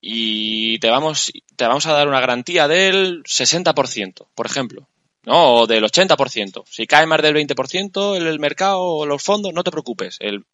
Y 0.00 0.78
te 0.80 0.90
vamos, 0.90 1.32
te 1.56 1.66
vamos 1.66 1.86
a 1.86 1.92
dar 1.92 2.08
una 2.08 2.20
garantía 2.20 2.66
del 2.68 3.22
60%, 3.22 4.26
por 4.34 4.46
ejemplo. 4.46 4.88
¿no? 5.24 5.54
O 5.54 5.66
del 5.66 5.84
80%. 5.84 6.64
Si 6.68 6.86
cae 6.86 7.06
más 7.06 7.22
del 7.22 7.34
20% 7.34 8.16
el, 8.16 8.26
el 8.26 8.40
mercado 8.40 8.80
o 8.80 9.06
los 9.06 9.22
fondos, 9.22 9.52
no 9.52 9.62
te 9.62 9.70
preocupes. 9.70 10.16
El, 10.20 10.44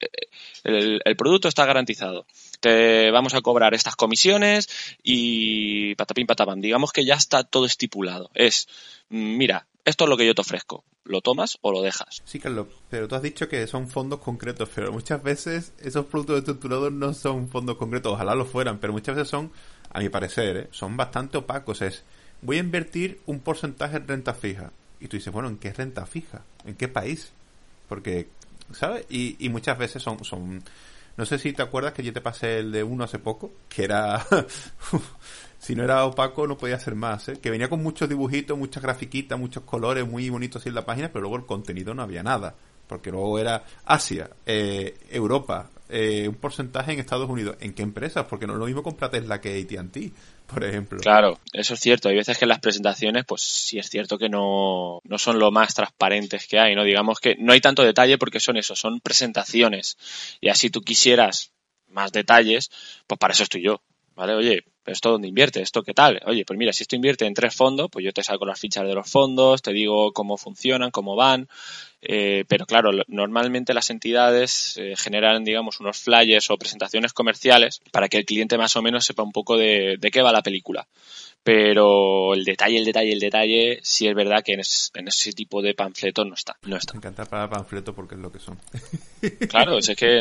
el, 0.65 1.01
el, 1.05 1.17
producto 1.17 1.49
está 1.49 1.65
garantizado. 1.65 2.27
Te 2.61 3.11
vamos 3.11 3.35
a 3.35 3.41
cobrar 3.41 3.75
estas 3.75 3.97
comisiones 3.97 4.69
y 5.03 5.95
patapín 5.95 6.27
patapam. 6.27 6.61
Digamos 6.61 6.93
que 6.93 7.05
ya 7.05 7.15
está 7.15 7.45
todo 7.45 7.65
estipulado. 7.65 8.31
Es, 8.35 8.69
mira, 9.09 9.67
esto 9.89 10.05
es 10.05 10.11
lo 10.11 10.17
que 10.17 10.27
yo 10.27 10.35
te 10.35 10.43
ofrezco. 10.43 10.85
¿Lo 11.05 11.23
tomas 11.23 11.59
o 11.63 11.73
lo 11.73 11.81
dejas? 11.81 12.23
Sí, 12.25 12.39
Carlos, 12.39 12.67
pero 12.91 13.09
tú 13.09 13.15
has 13.15 13.23
dicho 13.23 13.49
que 13.49 13.67
son 13.67 13.89
fondos 13.89 14.21
concretos, 14.21 14.69
pero 14.75 14.93
muchas 14.93 15.23
veces 15.23 15.73
esos 15.79 16.05
productos 16.07 16.41
estructurados 16.41 16.93
no 16.93 17.15
son 17.15 17.49
fondos 17.49 17.77
concretos, 17.77 18.13
ojalá 18.13 18.35
lo 18.35 18.45
fueran, 18.45 18.79
pero 18.79 18.93
muchas 18.93 19.17
veces 19.17 19.31
son, 19.31 19.51
a 19.91 20.01
mi 20.01 20.11
parecer, 20.11 20.57
¿eh? 20.57 20.69
son 20.73 20.97
bastante 20.97 21.39
opacos. 21.39 21.81
Es, 21.81 22.05
voy 22.43 22.59
a 22.59 22.61
invertir 22.61 23.21
un 23.25 23.41
porcentaje 23.41 23.97
en 23.97 24.07
renta 24.07 24.35
fija. 24.35 24.73
Y 25.01 25.09
tú 25.09 25.17
dices, 25.17 25.33
bueno, 25.33 25.49
¿en 25.49 25.57
qué 25.57 25.73
renta 25.73 26.05
fija? 26.05 26.43
¿En 26.67 26.75
qué 26.75 26.89
país? 26.89 27.33
Porque, 27.89 28.29
¿sabes? 28.73 29.07
Y, 29.09 29.37
y 29.45 29.49
muchas 29.49 29.79
veces 29.79 30.03
son, 30.03 30.23
son... 30.25 30.63
No 31.19 31.27
sé 31.27 31.37
si 31.37 31.53
te 31.53 31.63
acuerdas 31.63 31.93
que 31.93 32.05
yo 32.05 32.13
te 32.13 32.21
pasé 32.21 32.61
el 32.61 32.71
de 32.71 32.85
uno 32.85 33.03
hace 33.03 33.19
poco, 33.19 33.51
que 33.69 33.83
era 33.83 34.25
si 35.59 35.75
no 35.75 35.83
era 35.83 36.05
opaco 36.05 36.47
no 36.47 36.57
podía 36.57 36.79
ser 36.79 36.95
más, 36.95 37.29
¿eh? 37.29 37.41
que 37.43 37.51
venía 37.51 37.69
con 37.69 37.83
muchos 37.83 38.09
dibujitos, 38.09 38.57
muchas 38.57 38.85
grafiquitas, 38.85 39.37
muchos 39.37 39.65
colores 39.65 40.07
muy 40.09 40.31
bonitos 40.31 40.65
en 40.67 40.75
la 40.75 40.87
página, 40.87 41.09
pero 41.09 41.23
luego 41.23 41.37
el 41.37 41.45
contenido 41.45 41.93
no 41.93 42.03
había 42.03 42.23
nada, 42.23 42.55
porque 42.87 43.11
luego 43.11 43.37
era 43.37 43.65
Asia, 43.85 44.31
eh, 44.47 44.97
Europa, 45.11 45.71
eh, 45.89 46.29
un 46.29 46.37
porcentaje 46.37 46.93
en 46.93 47.01
Estados 47.01 47.29
Unidos. 47.29 47.57
¿En 47.59 47.75
qué 47.75 47.83
empresas? 47.83 48.27
Porque 48.27 48.47
no 48.47 48.53
es 48.53 48.61
lo 48.61 48.67
mismo 48.67 48.85
comprar 48.85 49.11
Tesla 49.11 49.41
que 49.41 49.61
AT&T, 49.61 50.13
por 50.49 50.65
ejemplo. 50.65 50.99
Claro, 51.01 51.39
eso 51.53 51.75
es 51.75 51.81
cierto. 51.81 52.09
Hay 52.09 52.17
veces 52.17 52.39
que 52.39 52.47
las 52.47 52.59
presentaciones, 52.59 53.25
pues 53.27 53.43
sí 53.43 53.79
es 53.79 53.91
cierto 53.91 54.19
que 54.19 54.29
no, 54.29 55.01
no 55.05 55.19
son 55.19 55.39
lo 55.39 55.51
más 55.51 55.75
transparentes 55.75 56.47
que 56.47 56.59
hay, 56.59 56.75
¿no? 56.75 56.85
Digamos 56.85 57.21
que 57.21 57.37
no 57.39 57.53
hay 57.53 57.61
tanto 57.61 57.83
detalle 57.83 58.17
porque 58.17 58.41
son 58.41 58.57
eso, 58.57 58.75
son 58.75 59.01
presentaciones. 59.01 59.99
Y 60.41 60.49
así 60.49 60.71
tú 60.71 60.81
quisieras 60.81 61.53
más 61.89 62.13
detalles, 62.13 62.71
pues 63.07 63.19
para 63.19 63.33
eso 63.33 63.43
estoy 63.43 63.63
yo. 63.63 63.83
¿Vale? 64.15 64.35
Oye, 64.35 64.65
¿esto 64.85 65.13
dónde 65.13 65.29
invierte? 65.29 65.63
¿Esto 65.63 65.83
qué 65.83 65.95
tal? 65.95 66.21
Oye, 66.27 66.45
pues 66.45 66.59
mira, 66.59 66.73
si 66.73 66.83
esto 66.83 66.97
invierte 66.97 67.25
en 67.25 67.35
tres 67.35 67.55
fondos, 67.55 67.89
pues 67.89 68.05
yo 68.05 68.13
te 68.13 68.25
saco 68.25 68.47
las 68.47 68.59
fichas 68.59 68.85
de 68.85 68.95
los 68.95 69.09
fondos, 69.09 69.63
te 69.63 69.73
digo 69.73 70.13
cómo 70.13 70.37
funcionan, 70.37 70.91
cómo 70.91 71.15
van, 71.15 71.49
eh, 72.01 72.45
pero 72.49 72.67
claro, 72.67 72.91
normalmente 73.09 73.75
las 73.75 73.91
entidades 73.91 74.77
eh, 74.77 74.95
generan, 74.97 75.45
digamos, 75.45 75.81
unos 75.81 75.99
flyers 75.99 76.51
o 76.51 76.57
presentaciones 76.57 77.13
comerciales 77.13 77.81
para 77.91 78.09
que 78.09 78.19
el 78.19 78.25
cliente 78.25 78.59
más 78.59 78.77
o 78.77 78.83
menos 78.83 79.05
sepa 79.05 79.23
un 79.23 79.33
poco 79.33 79.57
de, 79.57 79.97
de 79.99 80.11
qué 80.11 80.23
va 80.23 80.33
la 80.33 80.43
película 80.43 80.87
pero 81.49 82.35
el 82.35 82.45
detalle, 82.45 82.77
el 82.77 82.85
detalle, 82.85 83.11
el 83.11 83.21
detalle, 83.21 83.81
sí 83.83 84.07
es 84.07 84.15
verdad 84.15 84.43
que 84.45 84.53
en, 84.53 84.61
ese 84.61 85.33
tipo 85.33 85.63
de 85.63 85.73
panfletos 85.73 86.27
no 86.27 86.35
está. 86.35 86.59
No 86.67 86.77
está. 86.77 86.93
Me 86.93 86.99
encanta 86.99 87.25
para 87.25 87.49
panfleto 87.49 87.95
porque 87.95 88.17
es 88.17 88.21
lo 88.21 88.31
que 88.31 88.39
son. 88.39 88.59
Claro, 89.49 89.79
es 89.79 89.89
que 89.97 90.21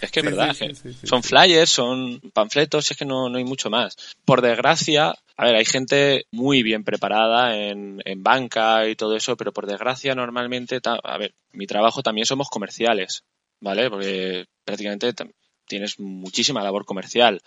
es, 0.00 0.10
que 0.10 0.20
es 0.20 0.24
verdad. 0.24 0.56
son 1.02 1.22
flyers, 1.22 1.70
son 1.70 2.20
panfletos, 2.32 2.90
es 2.90 2.96
que 2.96 3.04
no, 3.04 3.28
no 3.28 3.38
hay 3.38 3.44
mucho 3.44 3.68
más. 3.68 3.96
Por 4.24 4.42
desgracia, 4.42 5.14
a 5.36 5.44
ver, 5.44 5.56
hay 5.56 5.64
gente 5.64 6.26
muy 6.30 6.62
bien 6.62 6.84
preparada 6.84 7.56
en, 7.56 8.00
en 8.04 8.22
banca 8.22 8.86
y 8.88 8.94
todo 8.94 9.16
eso, 9.16 9.36
pero 9.36 9.52
por 9.52 9.66
desgracia 9.66 10.14
normalmente, 10.14 10.80
a 10.84 11.18
ver, 11.18 11.34
mi 11.52 11.66
trabajo 11.66 12.02
también 12.02 12.26
somos 12.26 12.48
comerciales, 12.48 13.24
¿vale? 13.60 13.90
Porque 13.90 14.46
prácticamente 14.64 15.12
tienes 15.66 15.98
muchísima 15.98 16.62
labor 16.62 16.84
comercial. 16.84 17.40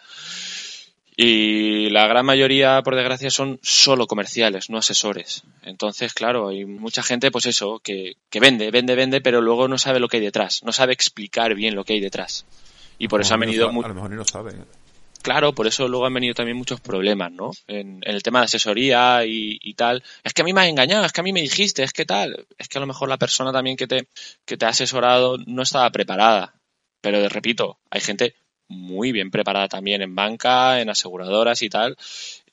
Y 1.20 1.90
la 1.90 2.06
gran 2.08 2.26
mayoría, 2.26 2.84
por 2.84 2.96
desgracia, 2.96 3.32
son 3.32 3.60
solo 3.64 4.06
comerciales, 4.06 4.70
no 4.70 4.78
asesores. 4.78 5.44
Entonces, 5.64 6.14
claro, 6.14 6.50
hay 6.50 6.66
mucha 6.66 7.02
gente, 7.02 7.32
pues 7.32 7.48
eso, 7.48 7.80
que, 7.80 8.18
que 8.30 8.40
vende, 8.40 8.70
vende, 8.70 8.96
vende, 8.96 9.22
pero 9.22 9.42
luego 9.42 9.68
no 9.68 9.80
sabe 9.80 10.00
lo 10.00 10.10
que 10.10 10.18
hay 10.18 10.24
detrás, 10.24 10.62
no 10.64 10.72
sabe 10.72 10.94
explicar 10.94 11.56
bien 11.56 11.74
lo 11.74 11.86
que 11.86 11.94
hay 11.94 12.02
detrás. 12.02 12.46
Y 13.00 13.08
por 13.08 13.22
eso 13.22 13.34
ha 13.34 13.38
venido... 13.38 13.68
a 13.68 13.72
lo 13.72 13.94
mejor 13.96 14.10
ni 14.12 14.16
lo 14.16 14.26
sabe. 14.26 14.54
Claro, 15.28 15.52
por 15.52 15.68
eso 15.68 15.90
luego 15.90 16.06
han 16.06 16.14
venido 16.14 16.34
también 16.34 16.56
muchos 16.56 16.80
problemas, 16.80 17.30
¿no? 17.34 17.52
En, 17.68 18.00
el 18.04 18.24
tema 18.24 18.40
de 18.40 18.46
asesoría 18.46 19.26
y, 19.26 19.74
tal. 19.74 20.02
Es 20.24 20.34
que 20.34 20.42
a 20.42 20.46
mí 20.46 20.54
me 20.54 20.62
has 20.62 20.70
engañado, 20.70 21.06
es 21.06 21.12
que 21.12 21.20
a 21.20 21.24
mí 21.24 21.34
me 21.34 21.42
dijiste, 21.42 21.84
es 21.84 21.92
que 21.92 22.06
tal. 22.06 22.48
Es 22.58 22.70
que 22.70 22.78
a 22.78 22.82
lo 22.82 22.88
mejor 22.88 23.10
la 23.10 23.18
persona 23.18 23.52
también 23.52 23.76
que 23.76 23.88
te, 23.88 24.08
que 24.46 24.56
te 24.56 24.66
ha 24.66 24.70
asesorado 24.70 25.38
no 25.46 25.64
estaba 25.64 25.90
preparada. 25.90 26.54
Pero 27.02 27.28
repito, 27.28 27.78
hay 27.92 28.00
gente 28.00 28.36
muy 28.70 29.12
bien 29.12 29.30
preparada 29.30 29.68
también 29.68 30.02
en 30.02 30.16
banca, 30.16 30.80
en 30.80 30.90
aseguradoras 30.90 31.62
y 31.62 31.68
tal, 31.68 31.98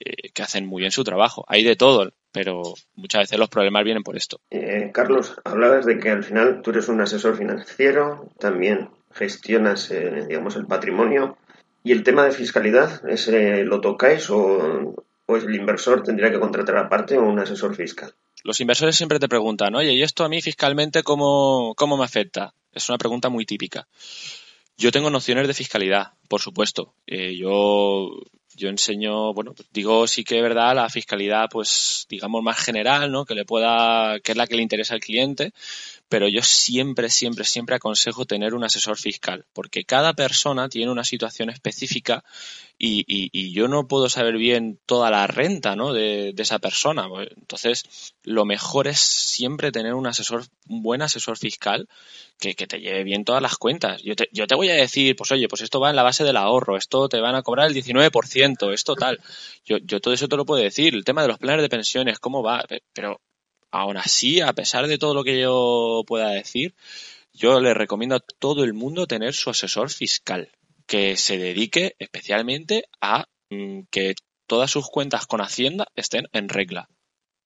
eh, 0.01 0.30
que 0.34 0.42
hacen 0.42 0.66
muy 0.66 0.80
bien 0.80 0.90
su 0.90 1.05
trabajo. 1.05 1.44
Hay 1.46 1.62
de 1.62 1.76
todo, 1.76 2.12
pero 2.32 2.74
muchas 2.96 3.22
veces 3.22 3.38
los 3.38 3.51
problemas 3.51 3.84
vienen 3.84 4.03
por 4.03 4.16
esto. 4.16 4.40
Eh, 4.51 4.90
Carlos, 4.92 5.36
hablabas 5.44 5.86
de 5.86 6.01
que 6.01 6.11
al 6.11 6.24
final 6.24 6.61
tú 6.61 6.70
eres 6.70 6.88
un 6.88 7.01
asesor 7.01 7.36
financiero, 7.36 8.32
también 8.40 8.88
gestionas, 9.12 9.92
eh, 9.92 10.26
digamos, 10.26 10.57
el 10.57 10.66
patrimonio. 10.66 11.38
¿Y 11.85 11.93
el 11.93 12.03
tema 12.03 12.24
de 12.24 12.32
fiscalidad, 12.32 13.07
ese 13.09 13.62
lo 13.62 13.80
tocáis 13.82 14.30
o, 14.30 14.95
o 15.26 15.37
el 15.37 15.55
inversor 15.55 16.03
tendría 16.03 16.30
que 16.30 16.41
contratar 16.41 16.78
aparte 16.78 17.18
o 17.18 17.22
un 17.22 17.39
asesor 17.39 17.76
fiscal? 17.76 18.14
Los 18.43 18.61
inversores 18.61 18.97
siempre 18.97 19.18
te 19.18 19.28
preguntan, 19.28 19.74
oye, 19.74 19.93
¿y 19.93 20.03
esto 20.03 20.24
a 20.24 20.28
mí 20.30 20.41
fiscalmente 20.41 21.03
cómo, 21.03 21.74
cómo 21.76 21.99
me 21.99 22.05
afecta? 22.05 22.55
Es 22.72 22.89
una 22.89 22.99
pregunta 22.99 23.28
muy 23.28 23.45
típica. 23.45 23.87
Yo 24.76 24.91
tengo 24.91 25.11
nociones 25.11 25.47
de 25.47 25.55
fiscalidad, 25.55 26.14
por 26.28 26.41
supuesto. 26.41 26.95
Eh, 27.07 27.37
yo, 27.37 28.11
yo 28.57 28.68
enseño, 28.68 29.32
bueno, 29.34 29.55
digo 29.72 30.07
sí 30.07 30.24
que 30.24 30.36
es 30.36 30.42
verdad 30.42 30.74
la 30.74 30.88
fiscalidad, 30.88 31.48
pues 31.50 32.07
digamos 32.09 32.42
más 32.42 32.59
general, 32.59 33.11
¿no? 33.11 33.24
Que 33.24 33.34
le 33.34 33.44
pueda, 33.44 34.20
que 34.20 34.32
es 34.32 34.38
la 34.38 34.46
que 34.46 34.57
le 34.57 34.62
interesa 34.62 34.94
al 34.94 35.00
cliente, 35.00 35.52
pero 36.09 36.28
yo 36.28 36.42
siempre, 36.42 37.11
siempre, 37.11 37.44
siempre 37.44 37.76
aconsejo 37.76 38.24
tener 38.24 38.55
un 38.55 38.64
asesor 38.64 38.96
fiscal, 38.96 39.46
porque 39.52 39.84
cada 39.84 40.12
persona 40.12 40.68
tiene 40.68 40.92
una 40.92 41.05
situación 41.05 41.50
específica 41.50 42.24
y, 42.76 43.05
y, 43.07 43.52
yo 43.52 43.68
no 43.68 43.86
puedo 43.86 44.09
saber 44.09 44.36
bien 44.36 44.80
toda 44.84 45.11
la 45.11 45.26
renta 45.26 45.76
¿no? 45.76 45.92
de, 45.92 46.32
de, 46.34 46.42
esa 46.42 46.59
persona. 46.59 47.07
Entonces, 47.36 48.14
lo 48.24 48.44
mejor 48.44 48.88
es 48.88 48.98
siempre 48.98 49.70
tener 49.70 49.94
un 49.94 50.07
asesor, 50.09 50.44
un 50.68 50.82
buen 50.82 51.00
asesor 51.00 51.38
fiscal 51.38 51.88
que, 52.38 52.55
que 52.55 52.66
te 52.66 52.80
lleve 52.80 53.05
bien 53.05 53.24
todas 53.24 53.40
las 53.40 53.57
cuentas. 53.57 54.02
Yo 54.02 54.16
te, 54.16 54.28
yo 54.32 54.46
te 54.46 54.57
voy 54.57 54.70
a 54.70 54.74
decir, 54.74 55.14
pues 55.14 55.30
oye, 55.30 55.48
pues 55.48 55.62
esto 55.62 55.78
va 55.78 55.90
en 55.90 55.96
la 55.96 56.02
base 56.02 56.24
del 56.24 56.36
ahorro, 56.36 56.76
esto 56.76 57.09
te 57.09 57.20
van 57.20 57.36
a 57.36 57.42
cobrar 57.42 57.68
el 57.68 57.74
19%, 57.74 58.43
esto 58.72 58.95
tal. 58.95 59.20
Yo, 59.64 59.78
yo 59.78 60.01
todo 60.01 60.14
eso 60.14 60.28
te 60.28 60.36
lo 60.36 60.47
puedo 60.47 60.62
decir. 60.62 60.95
El 60.95 61.05
tema 61.05 61.22
de 61.22 61.28
los 61.28 61.38
planes 61.38 61.62
de 61.62 61.68
pensiones, 61.68 62.18
cómo 62.18 62.42
va, 62.42 62.64
pero 62.92 63.20
aún 63.70 63.97
así, 63.97 64.40
a 64.40 64.53
pesar 64.53 64.86
de 64.86 64.99
todo 64.99 65.14
lo 65.14 65.24
que 65.24 65.40
yo 65.40 66.05
pueda 66.07 66.30
decir, 66.30 66.74
yo 67.32 67.61
le 67.61 67.74
recomiendo 67.74 68.14
a 68.14 68.24
todo 68.38 68.64
el 68.64 68.72
mundo 68.72 69.07
tener 69.07 69.34
su 69.34 69.51
asesor 69.51 69.90
fiscal, 69.90 70.51
que 70.86 71.16
se 71.16 71.38
dedique 71.38 71.97
especialmente 71.99 72.84
a 73.01 73.26
mm, 73.51 73.80
que 73.90 74.14
todas 74.47 74.70
sus 74.70 74.88
cuentas 74.88 75.26
con 75.26 75.40
Hacienda 75.40 75.88
estén 75.97 76.28
en 76.32 76.49
regla, 76.49 76.88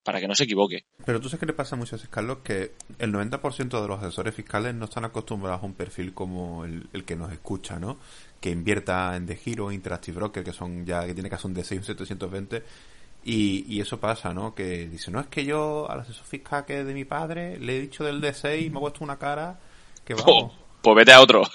para 0.03 0.21
que 0.21 0.29
no 0.29 0.35
se 0.35 0.45
equivoque. 0.45 0.85
Pero 1.07 1.21
tú 1.21 1.29
sabes 1.29 1.41
que 1.41 1.47
le 1.47 1.53
pasa 1.55 1.75
a 1.75 1.79
muchos 1.79 2.07
Carlos, 2.09 2.39
que 2.45 2.73
el 2.99 3.13
90% 3.13 3.81
de 3.81 3.89
los 3.89 4.03
asesores 4.03 4.35
fiscales 4.35 4.75
no 4.75 4.87
están 4.87 5.05
acostumbrados 5.05 5.63
a 5.63 5.67
un 5.67 5.75
perfil 5.75 6.13
como 6.13 6.65
el, 6.65 7.05
que 7.07 7.17
nos 7.17 7.33
escucha, 7.33 7.79
¿no? 7.79 7.99
Que 8.41 8.51
invierta 8.51 9.17
en 9.17 9.27
The 9.27 9.37
Giro, 9.37 9.73
Interactive 9.73 10.17
Broker, 10.17 10.45
que 10.45 10.53
son 10.53 10.87
ya, 10.87 11.05
que 11.07 11.15
tiene 11.15 11.29
que 11.29 11.35
hacer 11.35 11.51
un 11.51 11.57
D6 11.57 11.83
720 11.83 12.63
y, 13.25 13.65
y, 13.69 13.81
eso 13.81 13.99
pasa, 13.99 14.33
¿no? 14.33 14.55
Que 14.55 14.87
dice, 14.89 15.11
no 15.11 15.21
es 15.21 15.27
que 15.27 15.45
yo 15.45 15.91
al 15.91 16.01
asesor 16.01 16.25
fiscal 16.25 16.65
que 16.65 16.81
es 16.81 16.87
de 16.87 16.95
mi 16.95 17.05
padre 17.05 17.59
le 17.59 17.77
he 17.77 17.81
dicho 17.81 18.05
del 18.05 18.23
D6 18.23 18.67
y 18.67 18.71
me 18.71 18.79
ha 18.79 18.81
puesto 18.81 19.05
una 19.05 19.19
cara 19.19 19.59
que 20.05 20.15
vamos. 20.15 20.53
Oh, 20.53 20.53
pues 20.83 20.97
vete 20.97 21.13
a 21.13 21.21
otro. 21.21 21.43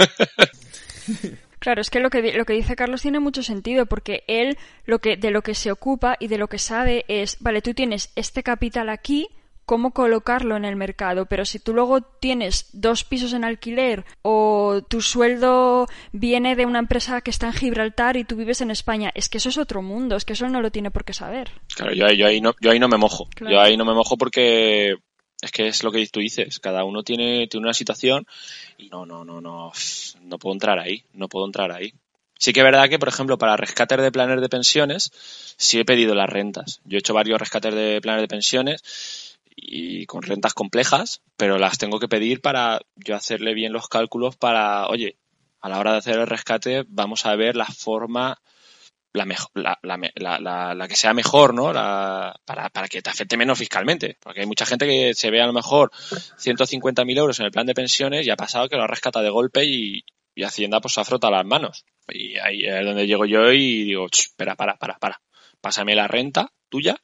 Claro, 1.63 1.79
es 1.79 1.89
que 1.89 2.01
lo 2.01 2.09
que 2.09 2.33
lo 2.33 2.43
que 2.43 2.51
dice 2.51 2.75
Carlos 2.75 3.03
tiene 3.03 3.21
mucho 3.21 3.41
sentido 3.41 3.85
porque 3.85 4.25
él 4.27 4.57
lo 4.85 4.99
que 4.99 5.15
de 5.15 5.31
lo 5.31 5.43
que 5.43 5.55
se 5.55 5.71
ocupa 5.71 6.17
y 6.19 6.27
de 6.27 6.37
lo 6.37 6.49
que 6.49 6.59
sabe 6.59 7.05
es, 7.07 7.37
vale, 7.39 7.61
tú 7.61 7.73
tienes 7.73 8.11
este 8.17 8.43
capital 8.43 8.89
aquí, 8.89 9.29
cómo 9.65 9.91
colocarlo 9.91 10.57
en 10.57 10.65
el 10.65 10.75
mercado, 10.75 11.25
pero 11.25 11.45
si 11.45 11.59
tú 11.59 11.73
luego 11.73 12.01
tienes 12.01 12.69
dos 12.73 13.03
pisos 13.03 13.33
en 13.33 13.43
alquiler 13.43 14.05
o 14.21 14.81
tu 14.87 15.01
sueldo 15.01 15.87
viene 16.11 16.55
de 16.55 16.65
una 16.65 16.79
empresa 16.79 17.21
que 17.21 17.31
está 17.31 17.47
en 17.47 17.53
Gibraltar 17.53 18.17
y 18.17 18.23
tú 18.23 18.35
vives 18.35 18.61
en 18.61 18.71
España, 18.71 19.11
es 19.15 19.29
que 19.29 19.37
eso 19.37 19.49
es 19.49 19.57
otro 19.57 19.81
mundo, 19.81 20.15
es 20.15 20.25
que 20.25 20.33
eso 20.33 20.47
no 20.49 20.61
lo 20.61 20.71
tiene 20.71 20.91
por 20.91 21.05
qué 21.05 21.13
saber. 21.13 21.51
Claro, 21.75 21.93
yo, 21.93 22.05
ahí, 22.05 22.41
no, 22.41 22.53
yo 22.59 22.71
ahí 22.71 22.79
no 22.79 22.87
me 22.87 22.97
mojo, 22.97 23.27
yo 23.39 23.59
ahí 23.61 23.77
no 23.77 23.85
me 23.85 23.93
mojo 23.93 24.17
porque 24.17 24.95
es 25.41 25.51
que 25.51 25.67
es 25.67 25.83
lo 25.83 25.91
que 25.91 26.05
tú 26.07 26.19
dices, 26.19 26.59
cada 26.59 26.83
uno 26.83 27.03
tiene, 27.03 27.47
tiene 27.47 27.65
una 27.65 27.73
situación 27.73 28.25
y 28.77 28.89
no, 28.89 29.05
no, 29.05 29.23
no, 29.25 29.41
no, 29.41 29.71
no 30.21 30.37
puedo 30.39 30.53
entrar 30.53 30.79
ahí, 30.79 31.03
no 31.13 31.27
puedo 31.27 31.45
entrar 31.45 31.71
ahí. 31.71 31.93
Sí 32.39 32.51
que 32.51 32.59
es 32.59 32.65
verdad 32.65 32.89
que, 32.89 32.99
por 32.99 33.07
ejemplo, 33.07 33.37
para 33.37 33.55
rescates 33.55 34.01
de 34.01 34.11
planes 34.11 34.41
de 34.41 34.49
pensiones, 34.49 35.11
sí 35.57 35.79
he 35.79 35.85
pedido 35.85 36.13
las 36.13 36.29
rentas. 36.29 36.81
Yo 36.83 36.97
he 36.97 36.99
hecho 36.99 37.13
varios 37.13 37.39
rescates 37.39 37.73
de 37.73 38.01
planes 38.01 38.21
de 38.21 38.27
pensiones 38.27 39.32
y 39.55 40.05
con 40.05 40.21
rentas 40.21 40.53
complejas, 40.53 41.21
pero 41.37 41.57
las 41.57 41.77
tengo 41.77 41.99
que 41.99 42.07
pedir 42.07 42.41
para 42.41 42.81
yo 42.95 43.15
hacerle 43.15 43.53
bien 43.53 43.73
los 43.73 43.87
cálculos 43.87 44.35
para, 44.35 44.87
oye, 44.87 45.17
a 45.61 45.69
la 45.69 45.79
hora 45.79 45.93
de 45.93 45.97
hacer 45.99 46.19
el 46.19 46.27
rescate 46.27 46.83
vamos 46.87 47.25
a 47.25 47.35
ver 47.35 47.55
la 47.55 47.65
forma, 47.65 48.41
la, 49.13 49.25
mejor, 49.25 49.49
la, 49.53 49.79
la, 49.81 50.73
la, 50.73 50.87
que 50.87 50.95
sea 50.95 51.13
mejor, 51.13 51.53
¿no? 51.53 51.71
para, 51.71 52.69
para 52.69 52.87
que 52.89 53.01
te 53.01 53.09
afecte 53.09 53.37
menos 53.37 53.59
fiscalmente. 53.59 54.17
Porque 54.19 54.41
hay 54.41 54.45
mucha 54.45 54.65
gente 54.65 54.85
que 54.85 55.13
se 55.13 55.31
ve 55.31 55.41
a 55.41 55.47
lo 55.47 55.53
mejor 55.53 55.91
150.000 55.91 57.17
euros 57.17 57.39
en 57.39 57.45
el 57.45 57.51
plan 57.51 57.65
de 57.65 57.73
pensiones 57.73 58.25
y 58.25 58.29
ha 58.29 58.35
pasado 58.35 58.67
que 58.67 58.75
lo 58.75 58.87
rescata 58.87 59.21
de 59.21 59.29
golpe 59.29 59.63
y, 59.63 60.03
y 60.35 60.43
Hacienda 60.43 60.81
pues 60.81 60.95
se 60.95 61.05
frotado 61.05 61.31
las 61.31 61.45
manos. 61.45 61.85
Y 62.09 62.37
ahí 62.37 62.65
es 62.65 62.85
donde 62.85 63.07
llego 63.07 63.25
yo 63.25 63.51
y 63.51 63.85
digo, 63.85 64.07
espera, 64.11 64.55
para, 64.55 64.75
para, 64.75 64.97
para. 64.97 65.21
Pásame 65.61 65.95
la 65.95 66.07
renta 66.07 66.51
tuya 66.69 66.99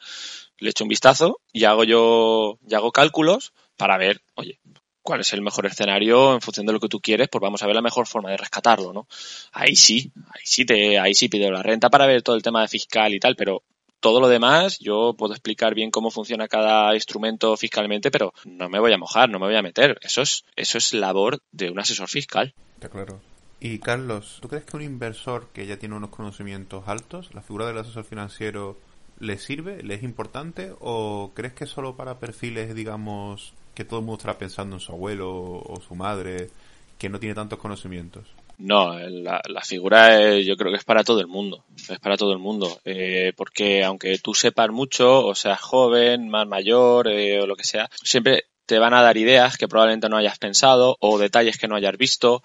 le 0.59 0.69
echo 0.69 0.83
un 0.83 0.89
vistazo 0.89 1.39
y 1.51 1.65
hago 1.65 1.83
yo, 1.83 2.59
y 2.67 2.75
hago 2.75 2.91
cálculos 2.91 3.53
para 3.77 3.97
ver, 3.97 4.21
oye, 4.35 4.59
cuál 5.01 5.21
es 5.21 5.33
el 5.33 5.41
mejor 5.41 5.65
escenario 5.65 6.33
en 6.33 6.41
función 6.41 6.65
de 6.65 6.73
lo 6.73 6.79
que 6.79 6.87
tú 6.87 6.99
quieres, 6.99 7.29
pues 7.29 7.41
vamos 7.41 7.63
a 7.63 7.65
ver 7.65 7.75
la 7.75 7.81
mejor 7.81 8.07
forma 8.07 8.29
de 8.29 8.37
rescatarlo, 8.37 8.93
¿no? 8.93 9.07
Ahí 9.51 9.75
sí, 9.75 10.11
ahí 10.27 10.41
sí 10.43 10.65
te, 10.65 10.99
ahí 10.99 11.15
sí 11.15 11.29
pido 11.29 11.49
la 11.51 11.63
renta 11.63 11.89
para 11.89 12.05
ver 12.05 12.21
todo 12.21 12.35
el 12.35 12.43
tema 12.43 12.61
de 12.61 12.67
fiscal 12.67 13.13
y 13.13 13.19
tal, 13.19 13.35
pero 13.35 13.63
todo 13.99 14.21
lo 14.21 14.27
demás 14.27 14.79
yo 14.79 15.15
puedo 15.17 15.33
explicar 15.33 15.75
bien 15.75 15.91
cómo 15.91 16.11
funciona 16.11 16.47
cada 16.47 16.93
instrumento 16.93 17.55
fiscalmente, 17.57 18.11
pero 18.11 18.33
no 18.45 18.69
me 18.69 18.79
voy 18.79 18.93
a 18.93 18.97
mojar, 18.97 19.29
no 19.29 19.39
me 19.39 19.47
voy 19.47 19.55
a 19.55 19.61
meter. 19.61 19.97
Eso 20.01 20.21
es, 20.21 20.45
eso 20.55 20.77
es 20.77 20.93
labor 20.93 21.41
de 21.51 21.69
un 21.69 21.79
asesor 21.79 22.07
fiscal. 22.07 22.53
Está 22.75 22.89
claro. 22.89 23.21
Y 23.59 23.79
Carlos, 23.79 24.37
¿tú 24.41 24.47
crees 24.47 24.63
que 24.63 24.77
un 24.77 24.83
inversor 24.83 25.49
que 25.53 25.65
ya 25.65 25.77
tiene 25.77 25.95
unos 25.95 26.11
conocimientos 26.11 26.87
altos, 26.87 27.33
la 27.33 27.41
figura 27.41 27.67
del 27.67 27.77
asesor 27.77 28.05
financiero 28.05 28.77
¿Le 29.19 29.37
sirve? 29.37 29.83
¿Le 29.83 29.95
es 29.95 30.03
importante? 30.03 30.73
¿O 30.79 31.31
crees 31.33 31.53
que 31.53 31.65
solo 31.65 31.95
para 31.95 32.19
perfiles, 32.19 32.73
digamos, 32.73 33.53
que 33.75 33.85
todo 33.85 33.99
el 33.99 34.05
mundo 34.05 34.19
estará 34.19 34.37
pensando 34.37 34.77
en 34.77 34.79
su 34.79 34.91
abuelo 34.91 35.29
o 35.29 35.81
su 35.85 35.95
madre, 35.95 36.49
que 36.97 37.09
no 37.09 37.19
tiene 37.19 37.35
tantos 37.35 37.59
conocimientos? 37.59 38.25
No, 38.59 38.93
la, 38.99 39.61
figura 39.63 40.37
yo 40.37 40.57
creo 40.57 40.69
que 40.69 40.79
es 40.79 40.83
para 40.83 41.05
todo 41.05 41.21
el 41.21 41.27
mundo, 41.27 41.63
es 41.87 41.97
para 41.99 42.17
todo 42.17 42.33
el 42.33 42.39
mundo, 42.39 42.81
eh, 42.83 43.31
porque 43.37 43.85
aunque 43.85 44.17
tú 44.17 44.33
sepas 44.33 44.69
mucho, 44.69 45.25
o 45.25 45.33
seas 45.33 45.61
joven, 45.61 46.27
más 46.27 46.45
mayor 46.45 47.07
eh, 47.07 47.41
o 47.41 47.47
lo 47.47 47.55
que 47.55 47.63
sea, 47.63 47.89
siempre 48.03 48.47
te 48.65 48.77
van 48.77 48.93
a 48.93 49.01
dar 49.01 49.15
ideas 49.15 49.57
que 49.57 49.69
probablemente 49.69 50.09
no 50.09 50.17
hayas 50.17 50.37
pensado 50.39 50.97
o 50.99 51.17
detalles 51.17 51.57
que 51.57 51.69
no 51.69 51.77
hayas 51.77 51.97
visto. 51.97 52.43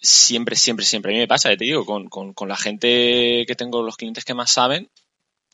siempre, 0.00 0.56
siempre, 0.56 0.86
siempre. 0.86 1.12
A 1.12 1.14
mí 1.14 1.20
me 1.20 1.28
pasa, 1.28 1.50
te 1.50 1.64
digo, 1.64 1.84
con, 1.84 2.08
con, 2.08 2.32
con 2.32 2.48
la 2.48 2.56
gente 2.56 3.44
que 3.46 3.54
tengo, 3.56 3.82
los 3.82 3.98
clientes 3.98 4.24
que 4.24 4.34
más 4.34 4.50
saben, 4.50 4.88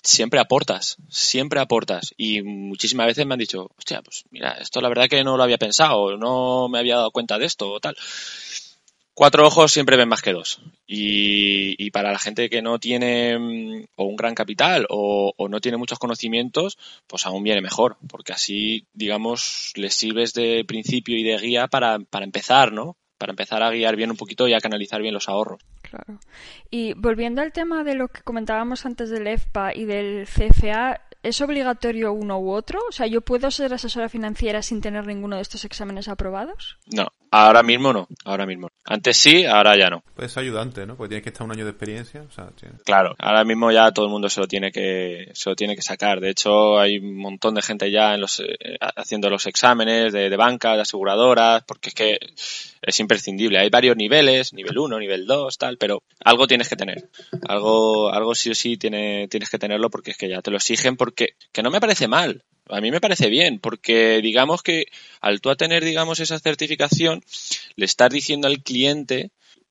siempre 0.02 0.40
aportas, 0.40 0.96
siempre 1.08 1.60
aportas. 1.60 2.14
Y 2.16 2.42
muchísimas 2.42 3.06
veces 3.06 3.26
me 3.26 3.34
han 3.34 3.40
dicho, 3.40 3.70
hostia, 3.76 4.02
pues 4.02 4.24
mira, 4.30 4.52
esto 4.52 4.80
la 4.80 4.88
verdad 4.88 5.08
que 5.08 5.24
no 5.24 5.36
lo 5.36 5.42
había 5.42 5.58
pensado, 5.58 6.16
no 6.16 6.68
me 6.68 6.78
había 6.78 6.96
dado 6.96 7.10
cuenta 7.10 7.38
de 7.38 7.46
esto 7.46 7.70
o 7.70 7.80
tal. 7.80 7.96
Cuatro 9.14 9.46
ojos 9.46 9.70
siempre 9.70 9.96
ven 9.96 10.08
más 10.08 10.22
que 10.22 10.32
dos. 10.32 10.60
Y, 10.86 11.90
para 11.90 12.12
la 12.12 12.18
gente 12.18 12.48
que 12.48 12.62
no 12.62 12.78
tiene 12.78 13.38
mm, 13.38 13.84
o 13.96 14.04
un 14.04 14.16
gran 14.16 14.34
capital 14.34 14.86
o, 14.88 15.34
no 15.50 15.60
tiene 15.60 15.76
muchos 15.76 15.98
conocimientos, 15.98 16.78
pues 17.06 17.26
aún 17.26 17.42
viene 17.42 17.60
mejor, 17.60 17.98
porque 18.08 18.32
así, 18.32 18.86
digamos, 18.94 19.72
les 19.74 19.94
sirves 19.94 20.32
de 20.32 20.64
principio 20.66 21.18
y 21.18 21.22
de 21.22 21.36
guía 21.36 21.68
para, 21.68 21.98
para 21.98 22.24
empezar, 22.24 22.72
¿no? 22.72 22.96
para 23.22 23.34
empezar 23.34 23.62
a 23.62 23.70
guiar 23.70 23.94
bien 23.94 24.10
un 24.10 24.16
poquito 24.16 24.48
y 24.48 24.52
a 24.52 24.58
canalizar 24.58 25.00
bien 25.00 25.14
los 25.14 25.28
ahorros. 25.28 25.62
Claro. 25.92 26.18
Y 26.70 26.94
volviendo 26.94 27.42
al 27.42 27.52
tema 27.52 27.84
de 27.84 27.94
lo 27.94 28.08
que 28.08 28.22
comentábamos 28.22 28.86
antes 28.86 29.10
del 29.10 29.26
EFPA 29.26 29.74
y 29.74 29.84
del 29.84 30.26
CFA, 30.26 31.02
¿es 31.22 31.40
obligatorio 31.40 32.12
uno 32.12 32.38
u 32.38 32.50
otro? 32.50 32.80
O 32.88 32.92
sea, 32.92 33.06
¿yo 33.06 33.20
puedo 33.20 33.50
ser 33.50 33.72
asesora 33.72 34.08
financiera 34.08 34.62
sin 34.62 34.80
tener 34.80 35.06
ninguno 35.06 35.36
de 35.36 35.42
estos 35.42 35.64
exámenes 35.64 36.08
aprobados? 36.08 36.78
No, 36.86 37.08
ahora 37.30 37.62
mismo 37.62 37.92
no, 37.92 38.08
ahora 38.24 38.46
mismo. 38.46 38.68
Antes 38.84 39.16
sí, 39.16 39.44
ahora 39.44 39.76
ya 39.76 39.88
no. 39.90 40.02
Pues 40.14 40.36
ayudante, 40.36 40.86
¿no? 40.86 40.96
Porque 40.96 41.10
tienes 41.10 41.24
que 41.24 41.30
estar 41.30 41.46
un 41.46 41.52
año 41.52 41.64
de 41.64 41.70
experiencia. 41.70 42.24
Claro, 42.84 43.14
ahora 43.18 43.44
mismo 43.44 43.70
ya 43.70 43.92
todo 43.92 44.06
el 44.06 44.12
mundo 44.12 44.28
se 44.28 44.40
lo 44.40 44.48
tiene 44.48 44.72
que 44.72 45.30
se 45.34 45.50
lo 45.50 45.56
tiene 45.56 45.76
que 45.76 45.82
sacar. 45.82 46.20
De 46.20 46.30
hecho, 46.30 46.78
hay 46.78 46.98
un 46.98 47.16
montón 47.16 47.54
de 47.54 47.62
gente 47.62 47.90
ya 47.90 48.14
en 48.14 48.20
los, 48.20 48.40
eh, 48.40 48.76
haciendo 48.96 49.30
los 49.30 49.46
exámenes 49.46 50.12
de, 50.12 50.28
de 50.28 50.36
banca, 50.36 50.74
de 50.74 50.82
aseguradoras, 50.82 51.62
porque 51.64 51.90
es 51.90 51.94
que 51.94 52.18
es 52.82 53.00
imprescindible. 53.00 53.58
Hay 53.58 53.70
varios 53.70 53.96
niveles, 53.96 54.52
nivel 54.52 54.76
1, 54.76 54.98
nivel 54.98 55.26
2, 55.26 55.56
tal, 55.56 55.78
pero 55.78 56.02
algo 56.24 56.48
tienes 56.48 56.68
que 56.68 56.76
tener. 56.76 57.08
Algo, 57.48 58.12
algo 58.12 58.34
sí 58.34 58.50
o 58.50 58.54
sí 58.54 58.76
tiene, 58.76 59.28
tienes 59.28 59.50
que 59.50 59.58
tenerlo 59.58 59.88
porque 59.88 60.10
es 60.10 60.16
que 60.16 60.28
ya 60.28 60.42
te 60.42 60.50
lo 60.50 60.56
exigen 60.56 60.96
porque 60.96 61.11
que 61.14 61.62
no 61.62 61.70
me 61.70 61.80
parece 61.80 62.08
mal. 62.08 62.44
A 62.68 62.80
mí 62.80 62.90
me 62.90 63.00
parece 63.00 63.28
bien, 63.28 63.58
porque 63.58 64.20
digamos 64.22 64.62
que 64.62 64.86
al 65.20 65.40
tú 65.40 65.50
a 65.50 65.56
tener, 65.56 65.84
digamos, 65.84 66.20
esa 66.20 66.38
certificación, 66.38 67.22
le 67.76 67.84
estás 67.84 68.10
diciendo 68.10 68.46
al 68.46 68.62
cliente 68.62 69.30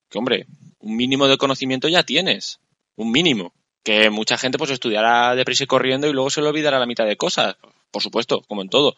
que, 0.10 0.20
hombre, 0.20 0.46
un 0.80 0.96
mínimo 0.96 1.28
de 1.28 1.38
conocimiento 1.38 1.88
ya 1.88 2.04
tienes. 2.04 2.60
Un 2.96 3.12
mínimo. 3.12 3.54
Que 3.84 4.10
mucha 4.10 4.38
gente 4.38 4.58
pues 4.58 4.70
estudiará 4.72 5.34
deprisa 5.36 5.64
y 5.64 5.68
corriendo 5.68 6.08
y 6.08 6.14
luego 6.14 6.30
se 6.30 6.42
le 6.42 6.50
olvidará 6.50 6.80
la 6.80 6.86
mitad 6.86 7.06
de 7.06 7.18
cosas. 7.18 7.56
Por 7.90 8.04
supuesto, 8.04 8.42
como 8.42 8.62
en 8.62 8.70
todo. 8.70 8.96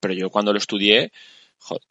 Pero 0.00 0.14
yo 0.14 0.28
cuando 0.28 0.52
lo 0.52 0.58
estudié, 0.58 1.12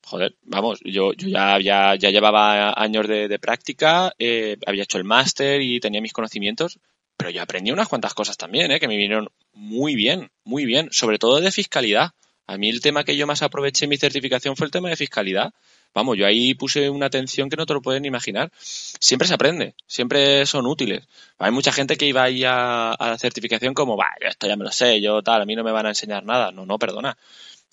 joder, 0.06 0.36
vamos, 0.44 0.80
yo, 0.84 1.14
yo 1.14 1.28
ya, 1.28 1.60
ya, 1.60 1.96
ya 1.96 2.10
llevaba 2.10 2.74
años 2.80 3.08
de, 3.08 3.40
práctica, 3.40 4.14
eh, 4.20 4.58
había 4.66 4.84
hecho 4.84 4.98
el 4.98 5.06
máster 5.06 5.62
y 5.62 5.80
tenía 5.80 6.02
mis 6.02 6.14
conocimientos, 6.14 6.78
pero 7.22 7.30
yo 7.30 7.44
aprendí 7.44 7.70
unas 7.70 7.88
cuantas 7.88 8.16
cosas 8.16 8.36
también, 8.36 8.72
eh, 8.72 8.80
que 8.80 8.88
me 8.88 8.98
vinieron 8.98 9.30
muy 9.54 9.94
bien, 9.94 10.32
muy 10.44 10.66
bien, 10.66 10.90
sobre 10.92 11.20
todo 11.20 11.40
de 11.40 11.52
fiscalidad. 11.52 12.14
A 12.48 12.58
mí 12.58 12.68
el 12.68 12.82
tema 12.82 13.04
que 13.04 13.16
yo 13.16 13.28
más 13.28 13.44
aproveché 13.44 13.86
en 13.86 13.90
mi 13.90 13.98
certificación 13.98 14.56
fue 14.56 14.66
el 14.66 14.72
tema 14.72 14.90
de 14.90 14.96
fiscalidad. 14.96 15.54
Vamos, 15.94 16.18
yo 16.18 16.26
ahí 16.26 16.56
puse 16.56 16.90
una 16.90 17.06
atención 17.06 17.48
que 17.48 17.58
no 17.58 17.68
te 17.68 17.76
lo 17.76 17.82
pueden 17.84 18.06
imaginar. 18.06 18.52
Siempre 18.58 19.28
se 19.28 19.36
aprende, 19.36 19.76
siempre 19.86 20.48
son 20.48 20.66
útiles. 20.66 21.08
Hay 21.38 21.52
mucha 21.52 21.72
gente 21.72 21.96
que 21.96 22.08
iba 22.08 22.24
ahí 22.24 22.44
a, 22.44 22.96
la 23.00 23.18
certificación 23.20 23.76
como, 23.76 23.96
va, 23.96 24.08
esto 24.20 24.48
ya 24.48 24.56
me 24.56 24.64
lo 24.64 24.72
sé, 24.72 25.00
yo 25.00 25.22
tal, 25.22 25.44
a 25.44 25.46
mí 25.46 25.56
no 25.56 25.64
me 25.64 25.72
van 25.72 25.86
a 25.86 25.90
enseñar 25.90 26.24
nada. 26.24 26.52
No, 26.52 26.66
no, 26.66 26.80
perdona 26.80 27.16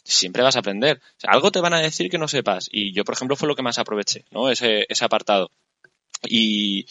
siempre 0.05 0.43
vas 0.43 0.57
a 0.57 0.61
aprender. 0.61 1.01
algo 1.25 1.51
te 1.53 1.61
van 1.61 1.73
a 1.73 1.81
decir 1.81 2.11
que 2.11 2.19
no 2.19 2.29
sepas. 2.29 2.69
Y 2.71 2.93
yo, 2.93 3.05
por 3.05 3.15
ejemplo, 3.15 3.37
fue 3.37 3.49
lo 3.49 3.57
que 3.57 3.63
más 3.63 3.79
aproveché, 3.79 4.27
¿no? 4.31 4.51
Ese, 4.51 4.85
ese 4.91 5.05
apartado. 5.07 5.51
Y 6.23 6.87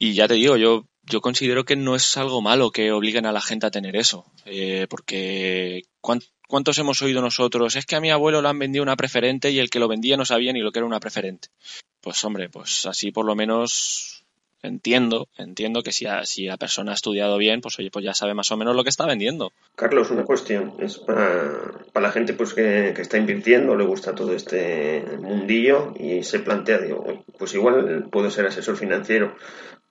ya 0.00 0.26
te 0.28 0.34
digo, 0.34 0.56
yo, 0.56 0.86
yo 1.12 1.20
considero 1.20 1.64
que 1.64 1.76
no 1.76 1.94
es 1.94 2.16
algo 2.16 2.40
malo 2.40 2.70
que 2.70 2.90
obliguen 2.90 3.26
a 3.26 3.32
la 3.32 3.42
gente 3.42 3.66
a 3.66 3.70
tener 3.70 3.96
eso. 3.96 4.24
Eh, 4.46 4.86
porque 4.88 5.82
¿cuántos 6.00 6.78
hemos 6.78 7.02
oído 7.02 7.20
nosotros? 7.20 7.76
Es 7.76 7.84
que 7.84 7.96
a 7.96 8.00
mi 8.00 8.10
abuelo 8.10 8.40
le 8.40 8.48
han 8.48 8.58
vendido 8.58 8.82
una 8.82 8.96
preferente 8.96 9.50
y 9.50 9.58
el 9.58 9.68
que 9.68 9.78
lo 9.78 9.88
vendía 9.88 10.16
no 10.16 10.24
sabía 10.24 10.54
ni 10.54 10.60
lo 10.60 10.72
que 10.72 10.78
era 10.78 10.86
una 10.86 11.00
preferente. 11.00 11.48
Pues 12.00 12.24
hombre, 12.24 12.48
pues 12.48 12.86
así 12.86 13.12
por 13.12 13.26
lo 13.26 13.34
menos 13.34 14.24
entiendo, 14.62 15.28
entiendo 15.36 15.82
que 15.82 15.92
si, 15.92 16.06
si 16.24 16.46
la 16.46 16.56
persona 16.56 16.92
ha 16.92 16.94
estudiado 16.94 17.36
bien, 17.36 17.60
pues 17.60 17.78
oye, 17.78 17.90
pues 17.90 18.04
ya 18.04 18.14
sabe 18.14 18.32
más 18.32 18.50
o 18.50 18.56
menos 18.56 18.74
lo 18.74 18.84
que 18.84 18.90
está 18.90 19.06
vendiendo. 19.06 19.52
Carlos, 19.74 20.10
una 20.10 20.24
cuestión, 20.24 20.74
es 20.78 20.98
para, 20.98 21.84
para 21.92 22.06
la 22.06 22.12
gente 22.12 22.32
pues 22.32 22.54
que, 22.54 22.90
está 22.90 23.18
invirtiendo, 23.18 23.76
le 23.76 23.84
gusta 23.84 24.14
todo 24.14 24.32
este 24.32 25.04
mundillo 25.20 25.92
y 25.98 26.22
se 26.22 26.38
plantea, 26.38 26.78
digo, 26.78 27.24
pues 27.38 27.52
igual 27.54 28.08
puedo 28.10 28.30
ser 28.30 28.46
asesor 28.46 28.78
financiero. 28.78 29.36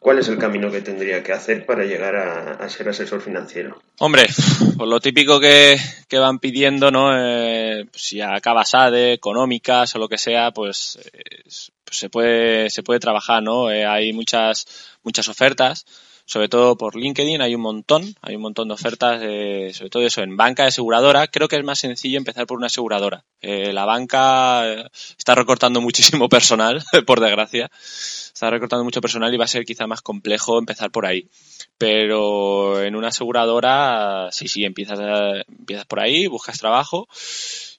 ¿Cuál 0.01 0.17
es 0.17 0.27
el 0.29 0.39
camino 0.39 0.71
que 0.71 0.81
tendría 0.81 1.21
que 1.21 1.31
hacer 1.31 1.63
para 1.63 1.85
llegar 1.85 2.15
a, 2.15 2.67
ser 2.69 2.89
asesor 2.89 3.21
financiero? 3.21 3.79
Hombre, 3.99 4.25
pues 4.75 4.89
lo 4.89 4.99
típico 4.99 5.39
que, 5.39 5.77
van 6.13 6.39
pidiendo, 6.39 6.89
¿no? 6.89 7.11
Eh, 7.15 7.85
si 7.93 8.19
acabas 8.19 8.73
ADE, 8.73 9.13
económicas 9.13 9.95
o 9.95 9.99
lo 9.99 10.09
que 10.09 10.17
sea, 10.17 10.49
pues 10.49 10.97
pues 11.91 11.99
se 11.99 12.09
puede, 12.09 12.69
se 12.69 12.83
puede 12.83 12.99
trabajar, 13.01 13.43
¿no? 13.43 13.69
Eh, 13.69 13.85
hay 13.85 14.11
muchas, 14.11 14.65
muchas 15.03 15.27
ofertas, 15.27 15.85
sobre 16.31 16.47
todo 16.47 16.77
por 16.77 16.95
LinkedIn, 16.95 17.41
hay 17.41 17.55
un 17.55 17.61
montón, 17.61 18.15
hay 18.21 18.37
un 18.37 18.41
montón 18.41 18.69
de 18.69 18.73
ofertas, 18.73 19.19
eh, 19.21 19.71
sobre 19.73 19.89
todo 19.89 20.03
eso, 20.03 20.21
en 20.21 20.37
banca 20.37 20.63
de 20.63 20.69
aseguradora, 20.69 21.27
creo 21.27 21.49
que 21.49 21.57
es 21.57 21.63
más 21.65 21.79
sencillo 21.79 22.17
empezar 22.17 22.47
por 22.47 22.57
una 22.57 22.67
aseguradora. 22.67 23.25
Eh, 23.41 23.73
la 23.73 23.83
banca 23.83 24.87
está 25.17 25.35
recortando 25.35 25.81
muchísimo 25.81 26.29
personal, 26.29 26.81
por 27.05 27.19
desgracia, 27.19 27.69
está 27.73 28.49
recortando 28.49 28.85
mucho 28.85 29.01
personal 29.01 29.33
y 29.33 29.37
va 29.37 29.43
a 29.43 29.49
ser 29.49 29.65
quizá 29.65 29.87
más 29.87 30.01
complejo 30.01 30.57
empezar 30.57 30.89
por 30.89 31.05
ahí. 31.05 31.27
Pero 31.77 32.81
en 32.81 32.95
una 32.95 33.09
aseguradora, 33.09 34.29
sí, 34.31 34.47
sí, 34.47 34.63
empiezas, 34.63 35.01
empiezas 35.49 35.85
por 35.85 35.99
ahí, 35.99 36.27
buscas 36.27 36.57
trabajo 36.57 37.09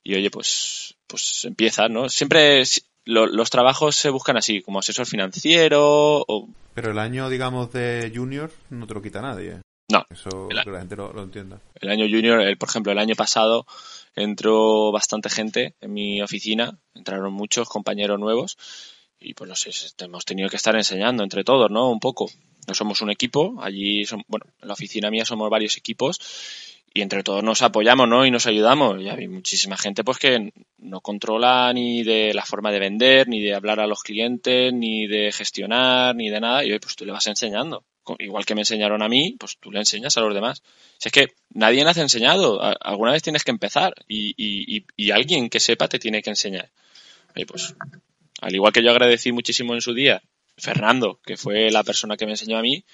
y 0.02 0.14
oye, 0.14 0.30
pues, 0.30 0.94
pues 1.06 1.46
empiezas, 1.46 1.88
¿no? 1.88 2.10
Siempre, 2.10 2.64
los 3.04 3.50
trabajos 3.50 3.96
se 3.96 4.10
buscan 4.10 4.36
así, 4.36 4.62
como 4.62 4.78
asesor 4.78 5.06
financiero 5.06 6.24
o... 6.26 6.48
Pero 6.74 6.92
el 6.92 6.98
año, 6.98 7.28
digamos, 7.28 7.72
de 7.72 8.12
junior 8.14 8.50
no 8.70 8.86
te 8.86 8.94
lo 8.94 9.02
quita 9.02 9.20
nadie. 9.20 9.60
No. 9.90 10.06
Eso 10.08 10.48
que 10.48 10.54
la 10.54 10.78
gente 10.78 10.96
lo, 10.96 11.22
entienda. 11.22 11.60
El 11.80 11.90
año 11.90 12.06
junior, 12.08 12.40
el, 12.40 12.56
por 12.56 12.68
ejemplo, 12.68 12.92
el 12.92 12.98
año 12.98 13.14
pasado 13.14 13.66
entró 14.14 14.90
bastante 14.90 15.28
gente 15.28 15.74
en 15.80 15.92
mi 15.92 16.22
oficina, 16.22 16.78
entraron 16.94 17.32
muchos 17.32 17.68
compañeros 17.68 18.18
nuevos 18.18 18.56
y 19.20 19.34
pues 19.34 19.48
no 19.48 19.54
sé, 19.54 19.70
hemos 19.98 20.24
tenido 20.24 20.48
que 20.48 20.56
estar 20.56 20.74
enseñando 20.74 21.22
entre 21.22 21.44
todos, 21.44 21.70
¿no? 21.70 21.90
Un 21.90 22.00
poco. 22.00 22.30
No 22.66 22.74
somos 22.74 23.00
un 23.02 23.10
equipo, 23.10 23.56
allí, 23.60 24.04
son, 24.04 24.22
bueno, 24.28 24.46
en 24.60 24.68
la 24.68 24.74
oficina 24.74 25.10
mía 25.10 25.24
somos 25.24 25.50
varios 25.50 25.76
equipos 25.76 26.18
y 26.94 27.00
entre 27.00 27.22
todos 27.22 27.42
nos 27.42 27.62
apoyamos, 27.62 28.08
¿no? 28.08 28.26
Y 28.26 28.30
nos 28.30 28.46
ayudamos. 28.46 29.00
Y 29.00 29.08
hay 29.08 29.28
muchísima 29.28 29.76
gente 29.76 30.04
pues 30.04 30.18
que 30.18 30.52
no 30.78 31.00
controla 31.00 31.72
ni 31.72 32.02
de 32.02 32.34
la 32.34 32.44
forma 32.44 32.70
de 32.70 32.78
vender, 32.78 33.28
ni 33.28 33.40
de 33.40 33.54
hablar 33.54 33.80
a 33.80 33.86
los 33.86 34.02
clientes, 34.02 34.72
ni 34.72 35.06
de 35.06 35.32
gestionar, 35.32 36.14
ni 36.14 36.28
de 36.28 36.40
nada. 36.40 36.64
Y 36.64 36.72
hoy 36.72 36.78
pues 36.78 36.96
tú 36.96 37.06
le 37.06 37.12
vas 37.12 37.26
enseñando. 37.26 37.84
Igual 38.18 38.44
que 38.44 38.54
me 38.54 38.62
enseñaron 38.62 39.02
a 39.02 39.08
mí, 39.08 39.36
pues 39.38 39.56
tú 39.58 39.70
le 39.70 39.78
enseñas 39.78 40.16
a 40.16 40.20
los 40.20 40.34
demás. 40.34 40.62
Si 40.98 41.08
es 41.08 41.12
que 41.12 41.34
nadie 41.50 41.84
nace 41.84 42.00
enseñado, 42.00 42.60
alguna 42.80 43.12
vez 43.12 43.22
tienes 43.22 43.44
que 43.44 43.52
empezar 43.52 43.94
y, 44.08 44.34
y, 44.36 44.84
y, 44.96 45.10
alguien 45.12 45.48
que 45.48 45.60
sepa 45.60 45.88
te 45.88 46.00
tiene 46.00 46.20
que 46.20 46.30
enseñar. 46.30 46.68
Y 47.36 47.44
pues, 47.44 47.74
al 48.40 48.54
igual 48.54 48.72
que 48.72 48.82
yo 48.82 48.90
agradecí 48.90 49.30
muchísimo 49.30 49.74
en 49.74 49.80
su 49.80 49.94
día, 49.94 50.20
Fernando, 50.56 51.20
que 51.24 51.36
fue 51.36 51.70
la 51.70 51.84
persona 51.84 52.16
que 52.16 52.26
me 52.26 52.32
enseñó 52.32 52.58
a 52.58 52.62
mí, 52.62 52.84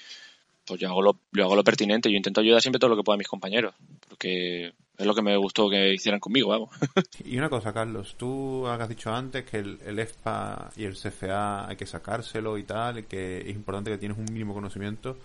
pues 0.69 0.79
yo 0.79 0.87
hago 0.87 1.01
lo, 1.01 1.17
yo 1.31 1.45
hago 1.45 1.55
lo 1.55 1.63
pertinente. 1.63 2.11
Yo 2.11 2.15
intento 2.15 2.41
ayudar 2.41 2.61
siempre 2.61 2.79
todo 2.79 2.91
lo 2.91 2.95
que 2.95 3.03
pueda 3.03 3.15
a 3.15 3.17
mis 3.17 3.27
compañeros, 3.27 3.73
porque 4.07 4.67
es 4.97 5.05
lo 5.05 5.15
que 5.15 5.23
me 5.23 5.35
gustó 5.35 5.67
que 5.67 5.93
hicieran 5.93 6.19
conmigo, 6.19 6.49
vamos. 6.49 6.69
Y 7.25 7.37
una 7.37 7.49
cosa, 7.49 7.73
Carlos, 7.73 8.15
tú 8.17 8.67
has 8.67 8.87
dicho 8.87 9.11
antes 9.11 9.45
que 9.45 9.57
el, 9.57 9.79
el, 9.85 9.97
EFPA 9.97 10.69
y 10.77 10.83
el 10.83 10.95
CFA 10.95 11.67
hay 11.67 11.75
que 11.75 11.87
sacárselo 11.87 12.57
y 12.57 12.63
tal, 12.63 12.99
y 12.99 13.03
que 13.03 13.39
es 13.39 13.55
importante 13.55 13.89
que 13.89 13.97
tienes 13.97 14.17
un 14.17 14.25
mínimo 14.25 14.53
conocimiento. 14.53 15.17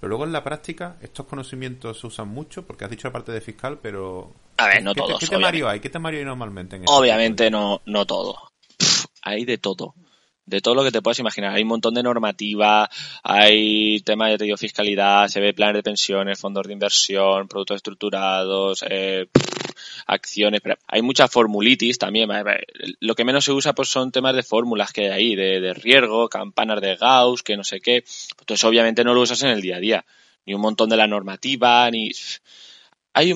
Pero 0.00 0.08
luego 0.08 0.24
en 0.24 0.32
la 0.32 0.42
práctica, 0.42 0.96
estos 1.02 1.26
conocimientos 1.26 2.00
se 2.00 2.06
usan 2.06 2.28
mucho, 2.28 2.66
porque 2.66 2.86
has 2.86 2.90
dicho 2.90 3.08
la 3.08 3.12
parte 3.12 3.32
de 3.32 3.42
fiscal, 3.42 3.78
pero... 3.82 4.32
A 4.56 4.68
ver, 4.68 4.82
no 4.82 4.94
¿qué, 4.94 5.00
todos. 5.02 5.20
¿Qué 5.20 5.26
temario 5.26 5.68
hay? 5.68 5.80
¿Qué 5.80 5.90
temario 5.90 6.20
hay 6.20 6.24
normalmente? 6.24 6.76
En 6.76 6.84
este 6.84 6.94
obviamente 6.94 7.50
no, 7.50 7.82
no 7.84 8.06
todo. 8.06 8.36
hay 9.22 9.44
de 9.44 9.58
todo 9.58 9.94
de 10.48 10.60
todo 10.62 10.74
lo 10.74 10.82
que 10.82 10.90
te 10.90 11.02
puedas 11.02 11.18
imaginar. 11.18 11.54
Hay 11.54 11.62
un 11.62 11.68
montón 11.68 11.94
de 11.94 12.02
normativa, 12.02 12.88
hay 13.22 14.00
temas, 14.00 14.38
de 14.38 14.56
fiscalidad, 14.56 15.28
se 15.28 15.40
ve 15.40 15.52
planes 15.52 15.74
de 15.74 15.82
pensiones, 15.82 16.40
fondos 16.40 16.66
de 16.66 16.72
inversión, 16.72 17.48
productos 17.48 17.76
estructurados, 17.76 18.82
eh, 18.88 19.26
acciones, 20.06 20.60
pero 20.62 20.76
hay 20.86 21.02
mucha 21.02 21.28
formulitis 21.28 21.98
también. 21.98 22.30
Lo 23.00 23.14
que 23.14 23.24
menos 23.24 23.44
se 23.44 23.52
usa 23.52 23.74
pues 23.74 23.90
son 23.90 24.10
temas 24.10 24.34
de 24.34 24.42
fórmulas 24.42 24.92
que 24.92 25.02
hay 25.02 25.10
ahí, 25.10 25.36
de, 25.36 25.60
de 25.60 25.74
riesgo, 25.74 26.28
campanas 26.28 26.80
de 26.80 26.96
Gauss, 26.96 27.42
que 27.42 27.56
no 27.56 27.64
sé 27.64 27.80
qué. 27.80 28.04
Entonces 28.40 28.64
obviamente 28.64 29.04
no 29.04 29.12
lo 29.12 29.20
usas 29.20 29.42
en 29.42 29.50
el 29.50 29.60
día 29.60 29.76
a 29.76 29.80
día. 29.80 30.04
Ni 30.46 30.54
un 30.54 30.62
montón 30.62 30.88
de 30.88 30.96
la 30.96 31.06
normativa, 31.06 31.90
ni... 31.90 32.10
Hay, 33.12 33.34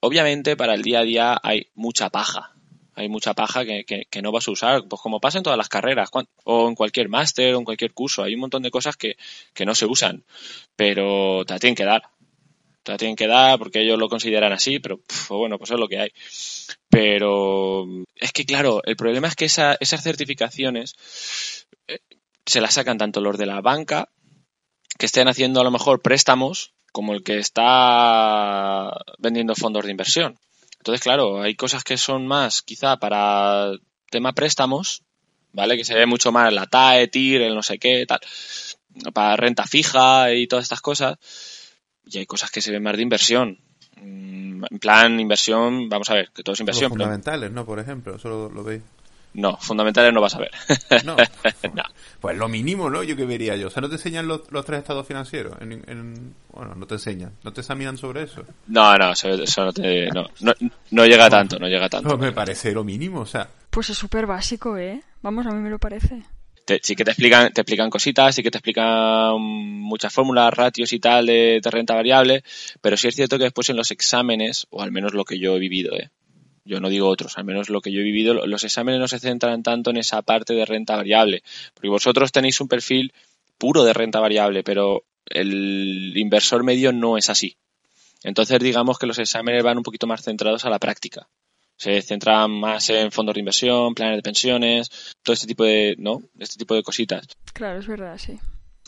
obviamente 0.00 0.56
para 0.56 0.74
el 0.74 0.82
día 0.82 1.00
a 1.00 1.02
día 1.02 1.40
hay 1.42 1.66
mucha 1.74 2.10
paja 2.10 2.52
hay 2.94 3.08
mucha 3.08 3.34
paja 3.34 3.64
que, 3.64 3.84
que, 3.84 4.22
no 4.22 4.32
vas 4.32 4.48
a 4.48 4.50
usar, 4.50 4.84
pues 4.88 5.00
como 5.00 5.20
pasa 5.20 5.38
en 5.38 5.44
todas 5.44 5.56
las 5.56 5.68
carreras, 5.68 6.10
o 6.44 6.68
en 6.68 6.74
cualquier 6.74 7.08
máster, 7.08 7.54
o 7.54 7.58
en 7.58 7.64
cualquier 7.64 7.92
curso, 7.92 8.22
hay 8.22 8.34
un 8.34 8.40
montón 8.40 8.62
de 8.62 8.70
cosas 8.70 8.96
que, 8.96 9.16
que 9.54 9.64
no 9.64 9.74
se 9.74 9.86
usan, 9.86 10.24
pero 10.76 11.44
te 11.46 11.54
la 11.54 11.58
tienen 11.58 11.76
que 11.76 11.84
dar. 11.84 12.02
Te 12.82 12.92
la 12.92 12.98
tienen 12.98 13.16
que 13.16 13.28
dar 13.28 13.58
porque 13.58 13.80
ellos 13.80 13.98
lo 13.98 14.08
consideran 14.08 14.52
así, 14.52 14.80
pero 14.80 15.00
bueno, 15.30 15.56
pues 15.56 15.70
es 15.70 15.78
lo 15.78 15.88
que 15.88 16.00
hay. 16.00 16.12
Pero 16.88 17.86
es 18.16 18.32
que, 18.32 18.44
claro, 18.44 18.82
el 18.84 18.96
problema 18.96 19.28
es 19.28 19.36
que 19.36 19.44
esa, 19.44 19.76
esas 19.80 20.02
certificaciones 20.02 20.96
eh, 21.86 22.00
se 22.44 22.60
las 22.60 22.74
sacan 22.74 22.98
tanto 22.98 23.20
los 23.20 23.38
de 23.38 23.46
la 23.46 23.60
banca, 23.60 24.08
que 24.98 25.06
estén 25.06 25.28
haciendo 25.28 25.60
a 25.60 25.64
lo 25.64 25.70
mejor 25.70 26.02
préstamos, 26.02 26.74
como 26.92 27.14
el 27.14 27.22
que 27.22 27.38
está 27.38 28.92
vendiendo 29.18 29.54
fondos 29.54 29.84
de 29.84 29.90
inversión. 29.90 30.38
Entonces, 30.82 31.00
claro, 31.00 31.40
hay 31.40 31.54
cosas 31.54 31.84
que 31.84 31.96
son 31.96 32.26
más 32.26 32.60
quizá 32.60 32.96
para 32.96 33.70
tema 34.10 34.32
préstamos, 34.32 35.04
¿vale? 35.52 35.76
Que 35.76 35.84
se 35.84 35.94
ve 35.94 36.06
mucho 36.06 36.32
más 36.32 36.52
la 36.52 36.66
TAE, 36.66 37.06
TIR, 37.06 37.42
el 37.42 37.54
no 37.54 37.62
sé 37.62 37.78
qué, 37.78 38.04
tal, 38.04 38.18
para 39.14 39.36
renta 39.36 39.64
fija 39.64 40.32
y 40.34 40.48
todas 40.48 40.64
estas 40.64 40.80
cosas. 40.80 41.18
Y 42.04 42.18
hay 42.18 42.26
cosas 42.26 42.50
que 42.50 42.60
se 42.60 42.72
ven 42.72 42.82
más 42.82 42.96
de 42.96 43.02
inversión. 43.04 43.60
Mm, 43.96 44.64
En 44.70 44.78
plan, 44.80 45.20
inversión, 45.20 45.88
vamos 45.88 46.10
a 46.10 46.14
ver, 46.14 46.30
que 46.34 46.42
todo 46.42 46.54
es 46.54 46.58
Los 46.58 46.60
inversión. 46.60 46.90
pero- 46.90 47.04
fundamentales, 47.04 47.52
¿no? 47.52 47.64
Por 47.64 47.78
ejemplo, 47.78 48.16
eso 48.16 48.28
lo, 48.28 48.48
lo 48.50 48.64
veis. 48.64 48.82
No, 49.34 49.56
fundamentales 49.58 50.12
no 50.12 50.20
vas 50.20 50.34
a 50.34 50.38
ver. 50.40 50.50
No. 51.04 51.16
No. 51.74 51.82
Pues 52.20 52.36
lo 52.36 52.48
mínimo, 52.48 52.88
¿no? 52.88 53.02
Yo 53.02 53.16
que 53.16 53.24
vería 53.24 53.56
yo. 53.56 53.66
O 53.66 53.70
sea, 53.70 53.80
no 53.80 53.88
te 53.88 53.96
enseñan 53.96 54.28
los, 54.28 54.42
los 54.52 54.64
tres 54.64 54.78
estados 54.80 55.06
financieros. 55.06 55.54
En, 55.60 55.72
en- 55.72 56.34
bueno, 56.52 56.74
no 56.76 56.86
te 56.86 56.94
enseñan. 56.94 57.32
No 57.42 57.52
te 57.52 57.62
examinan 57.62 57.96
sobre 57.98 58.22
eso. 58.22 58.44
No, 58.68 58.96
no, 58.96 59.12
eso, 59.12 59.28
eso 59.30 59.64
no, 59.64 59.72
te, 59.72 60.08
no, 60.10 60.26
no, 60.40 60.52
no 60.92 61.06
llega 61.06 61.28
tanto, 61.28 61.58
no 61.58 61.66
llega 61.66 61.88
tanto. 61.88 62.08
Pues 62.08 62.20
me 62.20 62.32
parece 62.32 62.70
lo 62.72 62.84
mínimo. 62.84 63.20
O 63.20 63.26
sea, 63.26 63.48
Pues 63.70 63.90
es 63.90 63.98
súper 63.98 64.26
básico, 64.26 64.76
¿eh? 64.78 65.02
Vamos, 65.22 65.46
a 65.46 65.50
mí 65.50 65.60
me 65.60 65.70
lo 65.70 65.78
parece. 65.80 66.22
Te- 66.64 66.78
sí 66.82 66.94
que 66.94 67.04
te 67.04 67.10
explican, 67.10 67.52
te 67.52 67.62
explican 67.62 67.90
cositas, 67.90 68.32
sí 68.36 68.42
que 68.44 68.50
te 68.52 68.58
explican 68.58 69.40
muchas 69.40 70.12
fórmulas, 70.12 70.54
ratios 70.54 70.92
y 70.92 71.00
tal 71.00 71.26
de, 71.26 71.60
de 71.60 71.70
renta 71.70 71.94
variable, 71.94 72.44
pero 72.80 72.96
sí 72.96 73.08
es 73.08 73.16
cierto 73.16 73.36
que 73.36 73.44
después 73.44 73.68
en 73.70 73.76
los 73.76 73.90
exámenes, 73.90 74.68
o 74.70 74.80
al 74.80 74.92
menos 74.92 75.12
lo 75.12 75.24
que 75.24 75.40
yo 75.40 75.56
he 75.56 75.58
vivido, 75.58 75.96
¿eh? 75.98 76.10
Yo 76.64 76.80
no 76.80 76.88
digo 76.88 77.08
otros, 77.08 77.38
al 77.38 77.44
menos 77.44 77.68
lo 77.70 77.80
que 77.80 77.90
yo 77.92 78.00
he 78.00 78.04
vivido, 78.04 78.34
lo- 78.34 78.46
los 78.46 78.64
exámenes 78.64 79.00
no 79.00 79.08
se 79.08 79.18
centran 79.18 79.62
tanto 79.62 79.90
en 79.90 79.96
esa 79.96 80.22
parte 80.22 80.54
de 80.54 80.64
renta 80.64 80.96
variable, 80.96 81.42
porque 81.74 81.88
vosotros 81.88 82.30
tenéis 82.32 82.60
un 82.60 82.68
perfil 82.68 83.12
puro 83.58 83.84
de 83.84 83.92
renta 83.92 84.20
variable, 84.20 84.62
pero 84.62 85.04
el 85.26 86.12
inversor 86.16 86.62
medio 86.64 86.92
no 86.92 87.16
es 87.18 87.30
así. 87.30 87.56
Entonces 88.24 88.58
digamos 88.60 88.98
que 88.98 89.06
los 89.06 89.18
exámenes 89.18 89.62
van 89.62 89.78
un 89.78 89.82
poquito 89.82 90.06
más 90.06 90.22
centrados 90.22 90.64
a 90.64 90.70
la 90.70 90.78
práctica. 90.78 91.28
Se 91.76 92.00
centran 92.02 92.50
más 92.50 92.88
en 92.90 93.10
fondos 93.10 93.34
de 93.34 93.40
inversión, 93.40 93.94
planes 93.94 94.16
de 94.18 94.22
pensiones, 94.22 94.90
todo 95.22 95.34
este 95.34 95.46
tipo 95.48 95.64
de, 95.64 95.96
¿no? 95.98 96.22
Este 96.38 96.56
tipo 96.56 96.74
de 96.76 96.82
cositas. 96.84 97.26
Claro, 97.52 97.80
es 97.80 97.86
verdad, 97.88 98.16
sí. 98.18 98.38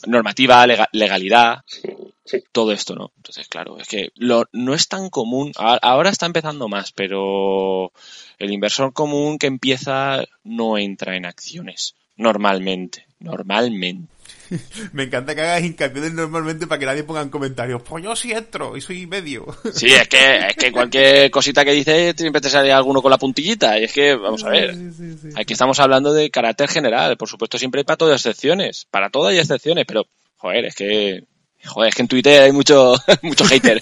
Normativa, 0.07 0.67
lega- 0.67 0.89
legalidad, 0.93 1.61
Sí, 1.67 1.89
sí. 2.25 2.45
todo 2.53 2.73
esto, 2.73 2.95
¿no? 2.95 3.13
Entonces, 3.17 3.49
claro, 3.49 3.79
es 3.79 3.89
que 3.89 4.11
lo, 4.17 4.45
no 4.53 4.75
es 4.75 4.89
tan 4.89 5.11
común. 5.11 5.53
Ahora 5.57 6.11
está 6.11 6.27
empezando 6.27 6.69
más, 6.69 6.93
pero 6.93 7.93
el 8.39 8.53
inversor 8.53 8.93
común 8.93 9.39
que 9.39 9.47
empieza 9.47 10.25
no 10.43 10.79
entra 10.79 11.17
en 11.17 11.27
acciones. 11.27 11.95
Normalmente. 12.17 13.07
Normalmente. 13.19 14.09
me 14.93 15.05
encanta 15.05 15.35
que 15.35 15.41
hagas 15.41 15.63
hincapié 15.63 16.03
del 16.03 16.15
normalmente 16.15 16.67
para 16.67 16.79
que 16.79 16.87
nadie 16.87 17.05
ponga 17.05 17.23
en 17.23 17.31
comentarios. 17.31 17.83
Pues 17.83 18.05
yo 18.05 18.15
sí 18.17 18.33
entro 18.33 18.77
y 18.77 18.81
soy 18.81 19.07
medio. 19.07 19.47
Sí, 19.75 19.87
es 19.87 20.09
que, 20.09 20.47
es 20.49 20.57
que 20.57 20.71
cualquier 20.71 21.31
cosita 21.31 21.65
que 21.65 21.73
dices 21.73 22.15
siempre 22.17 22.41
te 22.41 22.49
sale 22.49 22.73
alguno 22.73 23.03
con 23.03 23.11
la 23.11 23.19
puntillita. 23.19 23.79
Y 23.79 23.85
es 23.85 23.93
que, 23.93 24.15
vamos 24.15 24.45
a 24.45 24.51
ver. 24.51 24.75
Sí, 24.75 24.93
sí, 24.93 25.19
sí. 25.21 25.29
Aquí 25.37 25.53
estamos 25.53 25.81
hablando 25.81 26.13
de 26.13 26.31
carácter 26.31 26.69
general. 26.69 27.17
Por 27.17 27.29
supuesto, 27.29 27.59
siempre 27.59 27.81
hay 27.81 27.85
para 27.85 27.97
todo 27.97 28.13
excepciones. 28.13 28.87
Para 28.91 29.11
todo 29.11 29.27
hay 29.27 29.39
excepciones, 29.39 29.85
pero, 29.87 30.07
joder, 30.37 30.67
es 30.67 30.75
que. 30.75 31.25
Joder, 31.65 31.89
es 31.89 31.95
que 31.95 32.03
en 32.03 32.09
Twitter 32.09 32.43
hay 32.43 32.53
mucho, 32.53 32.95
mucho 33.23 33.45
hater. 33.45 33.81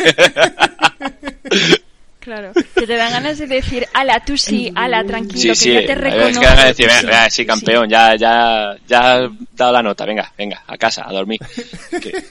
Claro. 2.23 2.53
Que 2.75 2.87
te 2.87 2.97
dan 2.97 3.11
ganas 3.13 3.37
de 3.39 3.47
decir, 3.49 3.85
ala, 3.95 4.21
tú 4.25 4.37
sí, 4.37 4.73
ala, 4.77 5.03
tranquilo, 5.05 5.41
Sí, 5.41 5.49
que 5.49 5.55
sí. 5.57 5.73
ya 5.73 5.81
te 5.87 5.93
Es 5.93 5.99
reconozco. 5.99 6.41
que 6.41 6.47
van 6.47 6.59
a 6.61 6.65
decir, 6.67 6.87
tú 6.87 6.95
venga, 6.95 7.07
venga, 7.11 7.31
sí, 7.31 7.45
campeón, 7.47 7.89
ya, 7.91 8.15
ya, 8.15 8.77
ya 8.87 9.15
has 9.17 9.31
dado 9.57 9.73
la 9.73 9.83
nota, 9.83 10.05
venga, 10.05 10.33
venga, 10.39 10.63
a 10.67 10.77
casa, 10.79 11.05
a 11.09 11.13
dormir. 11.13 11.41
Que- 12.01 12.25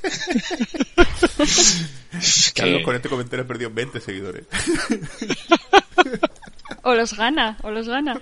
Carlos 2.56 2.82
con 2.84 2.96
este 2.96 3.10
comentario 3.10 3.44
ha 3.46 3.48
perdido 3.48 3.70
20 3.74 4.00
seguidores. 4.00 4.46
O 6.84 6.96
los 6.96 7.14
gana, 7.16 7.58
o 7.62 7.70
los 7.70 7.88
gana. 7.88 8.20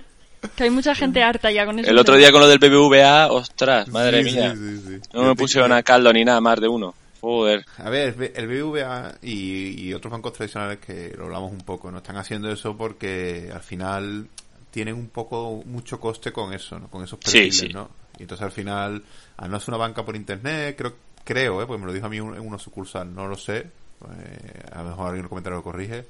Que 0.57 0.63
hay 0.63 0.69
mucha 0.69 0.93
gente 0.93 1.23
harta 1.23 1.49
ya 1.49 1.65
con 1.65 1.79
eso. 1.79 1.89
El 1.89 1.97
otro 1.97 2.17
día 2.17 2.29
con 2.31 2.41
lo 2.41 2.47
del 2.49 2.59
BBVA, 2.59 3.27
ostras, 3.31 3.87
madre 3.87 4.21
Sí, 4.23 4.31
mía. 4.35 4.53
sí, 4.53 4.79
sí, 4.85 4.95
sí. 5.01 5.09
No 5.13 5.23
me 5.23 5.35
pusieron 5.35 5.71
a 5.71 5.81
caldo 5.81 6.11
ni 6.11 6.25
nada 6.25 6.41
más 6.41 6.59
de 6.59 6.67
uno. 6.67 6.93
Joder. 7.21 7.65
A 7.77 7.89
ver, 7.89 8.31
el 8.35 8.47
BBVA 8.47 9.15
y, 9.21 9.87
y 9.89 9.93
otros 9.93 10.11
bancos 10.11 10.33
tradicionales 10.33 10.79
que 10.79 11.13
lo 11.17 11.25
hablamos 11.25 11.51
un 11.51 11.59
poco, 11.61 11.91
no 11.91 11.97
están 11.97 12.17
haciendo 12.17 12.51
eso 12.51 12.77
porque 12.77 13.49
al 13.53 13.61
final 13.61 14.27
tienen 14.71 14.95
un 14.95 15.09
poco 15.09 15.61
mucho 15.65 15.99
coste 15.99 16.31
con 16.31 16.53
eso, 16.53 16.79
¿no? 16.79 16.87
con 16.89 17.03
esos 17.03 17.19
Sí, 17.23 17.31
perfiles, 17.31 17.55
sí. 17.57 17.69
¿no? 17.69 17.89
Y 18.17 18.23
entonces 18.23 18.45
al 18.45 18.51
final, 18.51 19.03
al 19.37 19.51
no 19.51 19.59
ser 19.59 19.69
una 19.69 19.77
banca 19.77 20.05
por 20.05 20.15
internet, 20.15 20.75
creo, 20.77 20.93
creo, 21.23 21.61
¿eh? 21.61 21.65
porque 21.65 21.79
me 21.81 21.87
lo 21.87 21.93
dijo 21.93 22.05
a 22.05 22.09
mí 22.09 22.19
un- 22.19 22.35
en 22.35 22.41
una 22.47 22.57
sucursal, 22.59 23.13
no 23.13 23.27
lo 23.27 23.35
sé, 23.35 23.57
eh, 23.57 24.63
a 24.71 24.83
lo 24.83 24.89
mejor 24.89 25.05
alguien 25.07 25.19
en 25.19 25.25
el 25.25 25.29
comentario 25.29 25.57
lo 25.57 25.63
corrige, 25.63 26.05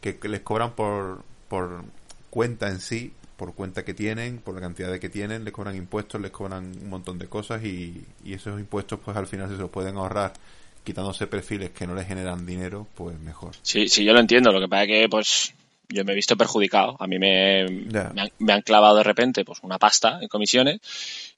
que, 0.00 0.18
que 0.18 0.28
les 0.28 0.40
cobran 0.42 0.72
por, 0.72 1.24
por 1.48 1.82
cuenta 2.30 2.68
en 2.68 2.80
sí, 2.80 3.12
por 3.36 3.54
cuenta 3.54 3.84
que 3.84 3.94
tienen, 3.94 4.38
por 4.38 4.54
la 4.54 4.60
cantidad 4.60 4.90
de 4.90 4.98
que 5.00 5.08
tienen, 5.08 5.44
les 5.44 5.52
cobran 5.52 5.76
impuestos, 5.76 6.20
les 6.20 6.30
cobran 6.30 6.72
un 6.82 6.88
montón 6.88 7.18
de 7.18 7.26
cosas 7.26 7.62
y, 7.64 8.02
y 8.24 8.32
esos 8.34 8.58
impuestos 8.58 8.98
pues 9.04 9.16
al 9.16 9.26
final 9.26 9.48
si 9.48 9.56
se 9.56 9.60
los 9.60 9.70
pueden 9.70 9.96
ahorrar 9.96 10.32
quitándose 10.84 11.26
perfiles 11.26 11.70
que 11.70 11.86
no 11.86 11.94
les 11.94 12.06
generan 12.06 12.46
dinero, 12.46 12.86
pues 12.94 13.18
mejor. 13.18 13.52
Sí, 13.62 13.88
sí, 13.88 14.04
yo 14.04 14.12
lo 14.12 14.20
entiendo. 14.20 14.52
Lo 14.52 14.60
que 14.60 14.68
pasa 14.68 14.84
es 14.84 14.88
que, 14.88 15.08
pues, 15.08 15.52
yo 15.88 16.04
me 16.04 16.12
he 16.12 16.14
visto 16.14 16.36
perjudicado. 16.36 16.96
A 17.00 17.08
mí 17.08 17.18
me, 17.18 17.66
me, 17.68 17.98
han, 17.98 18.30
me 18.38 18.52
han 18.52 18.62
clavado 18.62 18.96
de 18.96 19.02
repente, 19.02 19.44
pues, 19.44 19.58
una 19.62 19.78
pasta 19.80 20.18
en 20.22 20.28
comisiones 20.28 20.78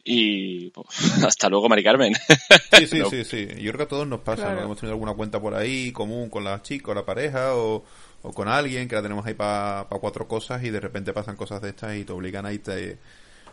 y, 0.05 0.69
pues, 0.71 0.87
hasta 1.25 1.49
luego, 1.49 1.67
Mari 1.71 1.83
Carmen. 1.83 2.15
Sí, 2.79 2.87
sí, 2.89 2.99
No. 2.99 3.09
sí, 3.09 3.25
sí. 3.25 3.47
Yo 3.59 3.73
creo 3.73 3.79
que 3.79 3.83
a 3.85 3.89
todos 3.89 4.07
nos 4.07 4.21
pasa, 4.21 4.43
Claro. 4.43 4.57
¿no? 4.59 4.65
Hemos 4.67 4.77
tenido 4.79 4.93
alguna 4.93 5.15
cuenta 5.15 5.41
por 5.41 5.55
ahí 5.55 5.93
común 5.93 6.29
con 6.29 6.45
la 6.45 6.61
chica 6.63 6.91
o 6.91 6.95
la 6.95 7.07
pareja 7.07 7.55
o, 7.57 7.85
o 8.23 8.33
con 8.33 8.49
alguien 8.49 8.89
que 8.89 8.95
la 8.97 9.03
tenemos 9.03 9.25
ahí 9.27 9.35
para 9.35 9.87
cuatro 10.01 10.27
cosas 10.29 10.63
y 10.65 10.71
de 10.71 10.81
repente 10.81 11.13
pasan 11.13 11.37
cosas 11.37 11.63
de 11.63 11.71
estas 11.71 11.97
y 11.97 12.05
te 12.05 12.13
obligan 12.13 12.47
a 12.47 12.53
irte... 12.53 12.99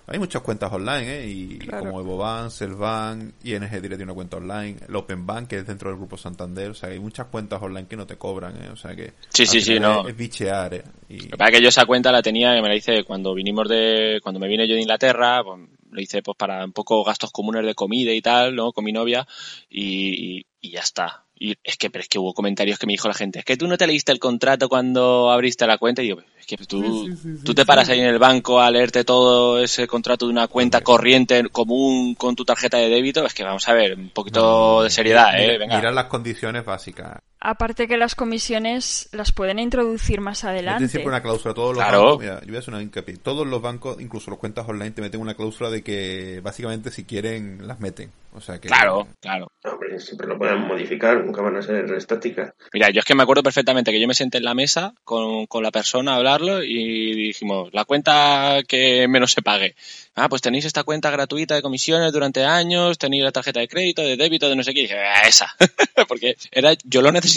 Hay 0.08 0.20
muchas 0.20 0.44
cuentas 0.44 0.72
online, 0.72 1.18
¿eh? 1.22 1.28
Y 1.28 1.58
Claro. 1.58 1.86
como 1.86 2.00
EvoBank, 2.00 2.52
Selbank, 2.52 3.34
ING 3.44 3.62
Direct 3.62 3.82
tiene 3.88 4.04
una 4.04 4.14
cuenta 4.14 4.38
online, 4.38 4.76
el 4.88 4.96
Open 4.96 5.26
Bank, 5.26 5.48
que 5.48 5.58
es 5.58 5.66
dentro 5.66 5.90
del 5.90 5.98
Grupo 5.98 6.16
Santander, 6.16 6.70
o 6.70 6.74
sea, 6.76 6.90
hay 6.90 7.00
muchas 7.00 7.26
cuentas 7.26 7.60
online 7.60 7.88
que 7.88 7.96
no 7.96 8.06
te 8.06 8.16
cobran, 8.16 8.56
¿eh? 8.64 8.70
O 8.70 8.76
sea 8.76 8.96
que... 8.96 9.14
Sí, 9.30 9.48
sí, 9.48 9.62
sí, 9.62 9.80
no. 9.80 10.08
Es, 10.08 10.16
bichear, 10.16 10.76
¿eh? 10.76 10.84
Y, 11.10 11.22
Lo 11.22 11.30
que 11.32 11.38
pasa 11.38 11.50
es 11.50 11.58
que 11.58 11.64
yo 11.64 11.70
esa 11.70 11.88
cuenta 11.88 12.12
la 12.12 12.22
tenía, 12.22 12.54
que 12.54 12.62
me 12.62 12.68
la 12.68 12.76
hice 12.76 13.04
cuando 13.04 13.34
vinimos 13.34 13.68
de, 13.68 14.20
cuando 14.22 14.40
me 14.40 14.48
vine 14.48 14.68
yo 14.68 14.76
de 14.76 14.82
Inglaterra, 14.82 15.44
pues, 15.44 15.60
lo 15.90 16.00
hice 16.02 16.22
pues 16.22 16.38
para 16.38 16.64
un 16.64 16.72
poco 16.72 17.04
gastos 17.04 17.32
comunes 17.32 17.66
de 17.66 17.74
comida 17.74 18.12
y 18.14 18.22
tal, 18.22 18.56
¿no? 18.56 18.74
Con 18.74 18.84
mi 18.84 18.92
novia 18.92 19.26
y, 19.72 20.38
y- 20.38 20.46
y 20.62 20.70
ya 20.70 20.82
está. 20.82 21.25
Y 21.38 21.58
es 21.64 21.76
que, 21.78 21.90
pero 21.90 22.02
es 22.02 22.08
que 22.08 22.18
hubo 22.18 22.34
comentarios 22.34 22.80
que 22.80 22.86
me 22.88 22.94
dijo 22.94 23.08
la 23.10 23.14
gente, 23.14 23.40
es 23.40 23.46
que 23.46 23.58
tú 23.58 23.68
no 23.68 23.78
te 23.78 23.86
leíste 23.88 24.12
el 24.14 24.20
contrato 24.20 24.70
cuando 24.70 25.30
abriste 25.32 25.68
la 25.68 25.78
cuenta 25.78 26.02
y 26.02 26.06
digo, 26.06 26.22
es 26.40 26.46
que 26.46 26.56
tú, 26.58 27.10
tú 27.44 27.54
te 27.54 27.66
paras 27.66 27.90
ahí 27.90 28.00
en 28.00 28.06
el 28.08 28.20
banco 28.20 28.62
a 28.62 28.72
leerte 28.72 29.04
todo 29.04 29.60
ese 29.62 29.86
contrato 29.86 30.26
de 30.28 30.32
una 30.32 30.48
cuenta 30.48 30.80
corriente 30.82 31.44
común 31.50 32.16
con 32.16 32.36
tu 32.38 32.46
tarjeta 32.46 32.78
de 32.78 32.88
débito, 32.90 33.26
es 33.26 33.34
que 33.34 33.44
vamos 33.44 33.68
a 33.68 33.74
ver, 33.74 33.96
un 33.98 34.10
poquito 34.12 34.84
de 34.84 34.90
seriedad, 34.90 35.34
mira- 35.34 35.54
eh, 35.54 35.58
venga. 35.58 35.76
Mirar 35.78 35.94
las 35.94 36.06
condiciones 36.06 36.64
básicas. 36.64 37.20
Aparte 37.48 37.88
que 37.88 37.98
las 37.98 38.16
comisiones 38.16 39.08
las 39.12 39.32
pueden 39.32 39.60
introducir 39.60 40.20
más 40.20 40.44
Meten 40.44 40.50
adelante. 40.56 40.88
siempre 40.88 41.10
una 41.10 41.22
cláusula. 41.22 41.54
Todos 41.54 41.76
los 41.76 41.84
Claro. 41.84 42.02
bancos, 42.04 42.20
mira, 42.22 42.40
yo 42.42 42.48
voy 42.48 42.56
a 42.56 42.60
hacer 42.60 42.74
una 42.74 42.84
hincapié. 42.84 43.18
Todos 43.18 43.46
los 43.46 43.62
bancos, 43.62 44.02
incluso 44.02 44.32
los 44.32 44.40
cuentas 44.40 44.68
online, 44.68 44.92
te 44.92 45.02
meten 45.02 45.22
una 45.22 45.36
cláusula 45.36 45.70
de 45.70 45.84
que 45.84 46.40
básicamente 46.42 46.90
si 46.92 47.04
quieren 47.06 47.68
las 47.68 47.80
meten. 47.80 48.12
O 48.34 48.42
sea 48.42 48.60
que. 48.60 48.68
Claro, 48.68 49.08
claro. 49.22 49.48
Hombre, 49.64 49.98
siempre 50.02 50.28
lo 50.28 50.38
pueden 50.38 50.60
modificar, 50.68 51.24
nunca 51.24 51.42
van 51.42 51.56
a 51.56 51.62
ser 51.62 51.86
estáticas. 51.94 52.52
Mira, 52.74 52.90
yo 52.90 53.00
es 53.00 53.06
que 53.06 53.16
me 53.16 53.24
acuerdo 53.24 53.44
perfectamente 53.44 53.92
que 53.92 54.02
yo 54.02 54.08
me 54.10 54.14
senté 54.14 54.40
en 54.40 54.44
la 54.44 54.54
mesa 54.54 54.94
con, 55.06 55.46
con 55.46 55.64
la 55.64 55.72
persona 55.72 56.14
a 56.14 56.16
hablarlo 56.18 56.62
y 56.62 57.16
dijimos, 57.16 57.70
la 57.72 57.86
cuenta 57.86 58.58
que 58.68 59.08
menos 59.08 59.32
se 59.32 59.42
pague. 59.42 59.76
Ah, 60.16 60.28
pues 60.28 60.42
tenéis 60.42 60.66
esta 60.66 60.84
cuenta 60.84 61.12
gratuita 61.12 61.56
de 61.56 61.62
comisiones 61.62 62.12
durante 62.12 62.44
años, 62.44 62.98
tenéis 62.98 63.24
la 63.24 63.32
tarjeta 63.32 63.62
de 63.62 63.68
crédito, 63.70 64.02
de 64.02 64.18
débito, 64.18 64.50
de 64.50 64.56
no 64.58 64.64
sé 64.64 64.74
qué. 64.74 64.80
Y 64.82 64.84
dije, 64.84 64.98
"Ah, 65.00 65.28
esa. 65.28 65.48
Porque 66.10 66.36
era, 66.52 66.74
yo 66.84 67.02
lo 67.02 67.12
necesitaba, 67.14 67.35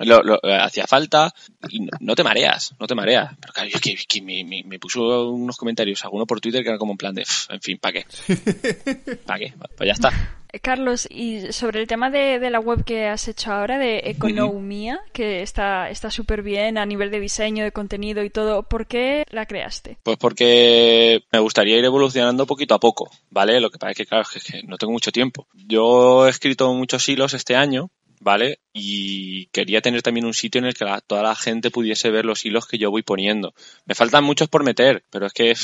lo, 0.00 0.22
lo- 0.22 0.40
eh, 0.42 0.56
hacía 0.60 0.86
falta 0.86 1.32
y 1.68 1.80
no, 1.80 1.90
no 2.00 2.14
te 2.14 2.24
mareas, 2.24 2.74
no 2.78 2.86
te 2.86 2.94
mareas. 2.94 3.32
Pero 3.40 3.52
claro, 3.52 3.68
yo 3.68 3.78
que, 3.80 3.96
que 4.08 4.22
me, 4.22 4.44
me- 4.44 4.62
me 4.64 4.78
puso 4.78 5.30
unos 5.30 5.56
comentarios, 5.56 6.04
alguno 6.04 6.26
por 6.26 6.40
Twitter 6.40 6.62
que 6.62 6.70
era 6.70 6.78
como 6.78 6.92
en 6.92 6.98
plan 6.98 7.14
de, 7.14 7.22
"Pf, 7.22 7.52
en 7.54 7.60
fin, 7.60 7.78
¿para 7.78 7.92
qué? 7.92 8.06
¿Para 9.26 9.38
qué? 9.38 9.54
Pues 9.76 9.86
ya 9.86 9.92
está. 9.92 10.34
Eh, 10.50 10.60
Carlos, 10.60 11.06
y 11.10 11.52
sobre 11.52 11.78
el 11.80 11.86
tema 11.86 12.08
de, 12.10 12.38
de 12.38 12.48
la 12.50 12.58
web 12.58 12.82
que 12.82 13.06
has 13.06 13.28
hecho 13.28 13.52
ahora, 13.52 13.76
de 13.78 13.98
Economía, 14.06 14.98
que 15.12 15.42
está 15.42 15.90
está 15.90 16.10
súper 16.10 16.42
bien 16.42 16.78
a 16.78 16.86
nivel 16.86 17.10
de 17.10 17.20
diseño, 17.20 17.64
de 17.64 17.72
contenido 17.72 18.24
y 18.24 18.30
todo, 18.30 18.62
¿por 18.62 18.86
qué 18.86 19.24
la 19.30 19.44
creaste? 19.44 19.98
Pues 20.02 20.16
porque 20.16 21.22
me 21.32 21.38
gustaría 21.40 21.76
ir 21.76 21.84
evolucionando 21.84 22.46
poquito 22.46 22.74
a 22.74 22.80
poco, 22.80 23.10
¿vale? 23.30 23.60
Lo 23.60 23.68
que 23.70 23.78
pasa 23.78 23.90
es 23.90 23.96
que, 23.98 24.06
claro, 24.06 24.24
es 24.34 24.42
que 24.44 24.62
no 24.62 24.78
tengo 24.78 24.92
mucho 24.92 25.12
tiempo. 25.12 25.46
Yo 25.54 26.26
he 26.26 26.30
escrito 26.30 26.72
muchos 26.72 27.06
hilos 27.10 27.34
este 27.34 27.54
año, 27.54 27.90
¿vale? 28.20 28.60
Y 28.72 29.46
quería 29.46 29.80
tener 29.80 30.02
también 30.02 30.26
un 30.26 30.34
sitio 30.34 30.60
en 30.60 30.66
el 30.66 30.74
que 30.74 30.86
toda 31.06 31.22
la 31.22 31.34
gente 31.34 31.70
pudiese 31.70 32.10
ver 32.10 32.24
los 32.24 32.44
hilos 32.44 32.66
que 32.66 32.78
yo 32.78 32.90
voy 32.90 33.02
poniendo. 33.02 33.54
Me 33.86 33.94
faltan 33.94 34.24
muchos 34.24 34.48
por 34.48 34.64
meter, 34.64 35.04
pero 35.10 35.26
es 35.26 35.32
que, 35.32 35.54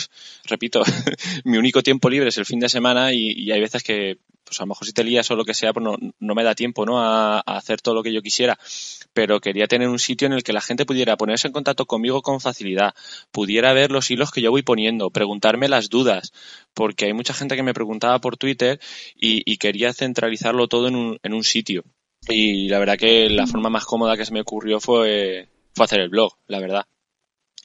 repito, 0.44 0.82
mi 1.44 1.59
único 1.59 1.82
tiempo 1.82 2.09
libre 2.11 2.28
es 2.28 2.38
el 2.38 2.46
fin 2.46 2.61
de 2.61 2.68
semana 2.68 3.12
y, 3.12 3.32
y 3.32 3.52
hay 3.52 3.61
veces 3.61 3.82
que, 3.82 4.18
pues 4.44 4.61
a 4.61 4.64
lo 4.64 4.68
mejor 4.68 4.86
si 4.86 4.92
te 4.92 5.05
lías 5.05 5.30
o 5.30 5.36
lo 5.36 5.44
que 5.44 5.55
sea, 5.55 5.72
pues 5.72 5.84
no, 5.84 5.96
no 6.20 6.34
me 6.34 6.44
da 6.44 6.55
tiempo, 6.55 6.84
¿no? 6.86 7.00
A, 7.00 7.38
a 7.38 7.57
hacer 7.57 7.80
todo 7.80 7.94
lo 7.94 8.02
que 8.02 8.12
yo 8.12 8.22
quisiera. 8.22 8.59
Pero 9.12 9.40
quería 9.40 9.66
tener 9.66 9.88
un 9.88 9.98
sitio 9.98 10.26
en 10.26 10.32
el 10.34 10.42
que 10.42 10.52
la 10.52 10.61
gente 10.61 10.86
pudiera 10.86 11.16
ponerse 11.16 11.46
en 11.48 11.52
contacto 11.52 11.86
conmigo 11.86 12.22
con 12.22 12.40
facilidad, 12.40 12.94
pudiera 13.32 13.72
ver 13.72 13.90
los 13.90 14.11
hilos 14.11 14.30
que 14.30 14.42
yo 14.42 14.50
voy 14.50 14.62
poniendo, 14.62 15.11
preguntarme 15.11 15.68
las 15.68 15.88
dudas, 15.88 16.32
porque 16.74 17.07
hay 17.07 17.12
mucha 17.12 17.34
gente 17.34 17.57
que 17.57 17.62
me 17.62 17.74
preguntaba 17.74 18.20
por 18.20 18.36
Twitter 18.36 18.80
y, 19.16 19.42
y 19.50 19.57
quería 19.57 19.92
centralizarlo 19.92 20.68
todo 20.68 20.88
en 20.88 20.96
un, 20.96 21.18
en 21.22 21.34
un 21.34 21.44
sitio. 21.44 21.84
Y 22.29 22.68
la 22.68 22.79
verdad 22.79 22.97
que 22.97 23.29
la 23.29 23.47
forma 23.47 23.68
más 23.68 23.85
cómoda 23.85 24.16
que 24.16 24.25
se 24.25 24.33
me 24.33 24.41
ocurrió 24.41 24.81
fue, 24.81 25.49
fue 25.75 25.85
hacer 25.85 26.01
el 26.01 26.09
blog, 26.09 26.33
la 26.47 26.61
verdad. 26.61 26.87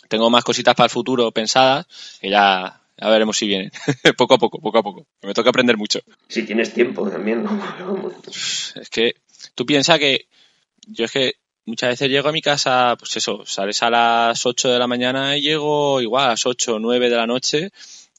Tengo 0.07 0.29
más 0.29 0.43
cositas 0.43 0.75
para 0.75 0.85
el 0.85 0.91
futuro 0.91 1.31
pensadas 1.31 1.85
que 2.19 2.29
ya, 2.29 2.81
ya 2.97 3.09
veremos 3.09 3.37
si 3.37 3.47
vienen. 3.47 3.71
poco 4.17 4.33
a 4.33 4.37
poco, 4.37 4.59
poco 4.59 4.77
a 4.79 4.83
poco. 4.83 5.07
Me 5.21 5.33
toca 5.33 5.49
aprender 5.49 5.77
mucho. 5.77 5.99
Si 6.27 6.43
tienes 6.43 6.73
tiempo 6.73 7.09
también, 7.09 7.43
¿no? 7.43 8.11
Es 8.75 8.89
que 8.89 9.15
tú 9.55 9.65
piensas 9.65 9.99
que 9.99 10.27
yo 10.87 11.05
es 11.05 11.11
que 11.11 11.33
muchas 11.65 11.89
veces 11.89 12.09
llego 12.09 12.29
a 12.29 12.33
mi 12.33 12.41
casa, 12.41 12.95
pues 12.97 13.15
eso, 13.17 13.45
sales 13.45 13.81
a 13.83 13.89
las 13.89 14.45
8 14.45 14.69
de 14.69 14.79
la 14.79 14.87
mañana 14.87 15.37
y 15.37 15.41
llego 15.41 16.01
igual 16.01 16.25
a 16.25 16.29
las 16.29 16.45
8 16.45 16.75
o 16.75 16.79
9 16.79 17.09
de 17.09 17.15
la 17.15 17.27
noche 17.27 17.69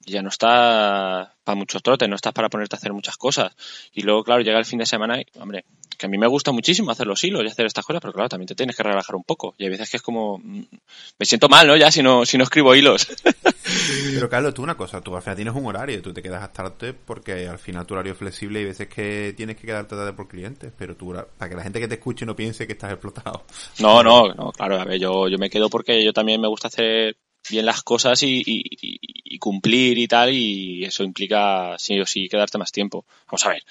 ya 0.06 0.22
no 0.22 0.28
estás 0.28 1.28
para 1.44 1.56
muchos 1.56 1.82
trotes, 1.82 2.08
no 2.08 2.16
estás 2.16 2.32
para 2.32 2.48
ponerte 2.48 2.76
a 2.76 2.78
hacer 2.78 2.92
muchas 2.92 3.16
cosas. 3.16 3.52
Y 3.92 4.02
luego, 4.02 4.24
claro, 4.24 4.42
llega 4.42 4.58
el 4.58 4.64
fin 4.64 4.78
de 4.78 4.86
semana 4.86 5.20
y, 5.20 5.26
hombre, 5.38 5.64
que 6.00 6.06
a 6.06 6.08
mí 6.08 6.16
me 6.16 6.26
gusta 6.26 6.52
muchísimo 6.52 6.90
hacer 6.90 7.06
los 7.06 7.22
hilos 7.22 7.42
y 7.44 7.48
hacer 7.48 7.66
estas 7.66 7.84
cosas, 7.84 8.00
pero 8.00 8.12
claro, 8.12 8.28
también 8.28 8.48
te 8.48 8.54
tienes 8.54 8.74
que 8.74 8.82
relajar 8.82 9.14
un 9.14 9.24
poco. 9.24 9.54
Y 9.58 9.64
hay 9.64 9.70
veces 9.70 9.90
que 9.90 9.98
es 9.98 10.02
como, 10.02 10.38
mm, 10.38 10.62
me 11.18 11.26
siento 11.26 11.48
mal, 11.48 11.66
¿no? 11.66 11.76
Ya 11.76 11.90
si 11.90 12.02
no, 12.02 12.24
si 12.24 12.38
no 12.38 12.44
escribo 12.44 12.74
hilos. 12.74 13.06
Pero 14.14 14.28
Carlos, 14.28 14.54
tú 14.54 14.62
una 14.62 14.76
cosa, 14.76 15.00
tú 15.00 15.14
al 15.14 15.22
final 15.22 15.36
tienes 15.36 15.54
un 15.54 15.66
horario, 15.66 16.00
tú 16.00 16.12
te 16.12 16.22
quedas 16.22 16.42
hasta 16.42 16.70
tarde 16.70 16.94
porque 16.94 17.46
al 17.48 17.58
final 17.58 17.86
tu 17.86 17.94
horario 17.94 18.12
es 18.12 18.18
flexible 18.18 18.60
y 18.60 18.62
hay 18.62 18.68
veces 18.68 18.88
que 18.88 19.34
tienes 19.36 19.56
que 19.56 19.66
quedarte 19.66 19.94
tarde 19.94 20.12
por 20.12 20.28
clientes, 20.28 20.72
pero 20.76 20.96
tú, 20.96 21.14
para 21.36 21.48
que 21.48 21.56
la 21.56 21.62
gente 21.62 21.80
que 21.80 21.88
te 21.88 21.94
escuche 21.94 22.24
no 22.24 22.34
piense 22.34 22.66
que 22.66 22.72
estás 22.72 22.92
explotado. 22.92 23.44
No, 23.78 24.02
no, 24.02 24.32
no, 24.34 24.52
claro, 24.52 24.80
a 24.80 24.84
ver, 24.84 24.98
yo, 24.98 25.28
yo 25.28 25.38
me 25.38 25.50
quedo 25.50 25.68
porque 25.68 26.02
yo 26.04 26.12
también 26.12 26.40
me 26.40 26.48
gusta 26.48 26.68
hacer 26.68 27.16
bien 27.48 27.66
las 27.66 27.82
cosas 27.82 28.22
y, 28.22 29.38
cumplir 29.38 29.98
y 29.98 30.06
tal, 30.06 30.32
y 30.32 30.84
eso 30.84 31.02
implica 31.02 31.76
sí 31.78 31.98
o 31.98 32.06
sí 32.06 32.28
quedarte 32.28 32.58
más 32.58 32.72
tiempo. 32.72 33.06
Vamos 33.26 33.46
a 33.46 33.50
ver, 33.50 33.62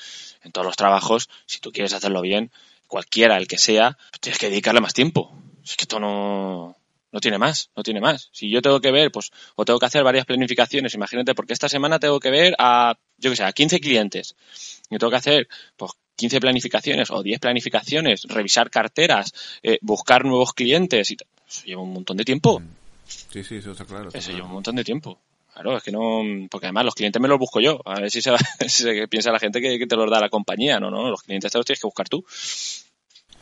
en 0.44 0.52
todos 0.52 0.66
los 0.66 0.76
trabajos, 0.76 1.30
si 1.46 1.60
tú 1.60 1.72
quieres 1.72 1.94
hacerlo 1.94 2.22
bien, 2.22 2.52
cualquiera, 2.88 3.38
el 3.38 3.48
que 3.48 3.58
sea, 3.58 3.98
tienes 4.20 4.40
que 4.40 4.50
dedicarle 4.50 4.82
más 4.82 4.94
tiempo. 4.94 5.32
Es 5.64 5.76
que 5.76 5.84
esto 5.84 6.00
no, 6.00 6.76
no 7.12 7.20
tiene 7.20 7.38
más, 7.38 7.70
no 7.76 7.84
tiene 7.84 8.02
más. 8.02 8.30
Si 8.32 8.50
yo 8.50 8.62
tengo 8.62 8.82
que 8.82 8.92
ver, 8.92 9.12
pues, 9.12 9.32
o 9.56 9.66
tengo 9.66 9.80
que 9.80 9.86
hacer 9.86 10.04
varias 10.04 10.26
planificaciones, 10.26 10.94
imagínate, 10.94 11.36
porque 11.36 11.54
esta 11.54 11.70
semana 11.70 12.00
tengo 12.00 12.20
que 12.20 12.32
ver 12.32 12.56
a, 12.58 12.98
yo 13.18 13.30
que 13.30 13.36
sé, 13.36 13.44
a 13.44 13.52
15 13.52 13.80
clientes. 13.80 14.36
Y 14.90 14.98
tengo 14.98 15.12
que 15.12 15.18
hacer, 15.18 15.48
pues, 15.78 15.92
15 16.16 16.40
planificaciones 16.40 17.12
o 17.12 17.24
10 17.24 17.40
planificaciones, 17.40 18.24
revisar 18.24 18.70
carteras, 18.70 19.34
eh, 19.64 19.80
buscar 19.82 20.26
nuevos 20.26 20.54
clientes 20.54 21.12
y 21.12 21.18
eso 21.48 21.64
lleva 21.66 21.82
un 21.82 21.94
montón 21.94 22.18
de 22.18 22.26
tiempo. 22.26 22.62
Sí, 23.10 23.44
sí, 23.44 23.56
eso 23.58 23.72
está 23.72 23.86
claro. 23.86 24.10
Eso 24.14 24.32
lleva 24.32 24.46
un 24.46 24.54
montón 24.54 24.76
de 24.76 24.84
tiempo. 24.84 25.20
Claro, 25.54 25.78
es 25.78 25.84
que 25.84 25.92
no. 25.92 26.22
Porque 26.50 26.68
además 26.68 26.86
los 26.86 26.96
clientes 26.96 27.22
me 27.22 27.28
los 27.28 27.40
busco 27.40 27.60
yo. 27.60 27.82
A 27.86 28.00
ver 28.00 28.12
si 28.12 28.22
se, 28.22 28.32
si 28.68 28.84
se 28.84 29.08
piensa 29.08 29.32
la 29.32 29.40
gente 29.40 29.62
que, 29.62 29.80
que, 29.80 29.88
te 29.88 29.96
los 29.96 30.10
da 30.10 30.20
la 30.20 30.30
compañía. 30.30 30.80
No, 30.80 30.90
no, 30.90 31.10
los 31.10 31.24
clientes 31.24 31.52
te 31.52 31.58
los 31.58 31.66
tienes 31.66 31.82
que 31.82 31.88
buscar 31.88 32.08
tú. 32.08 32.24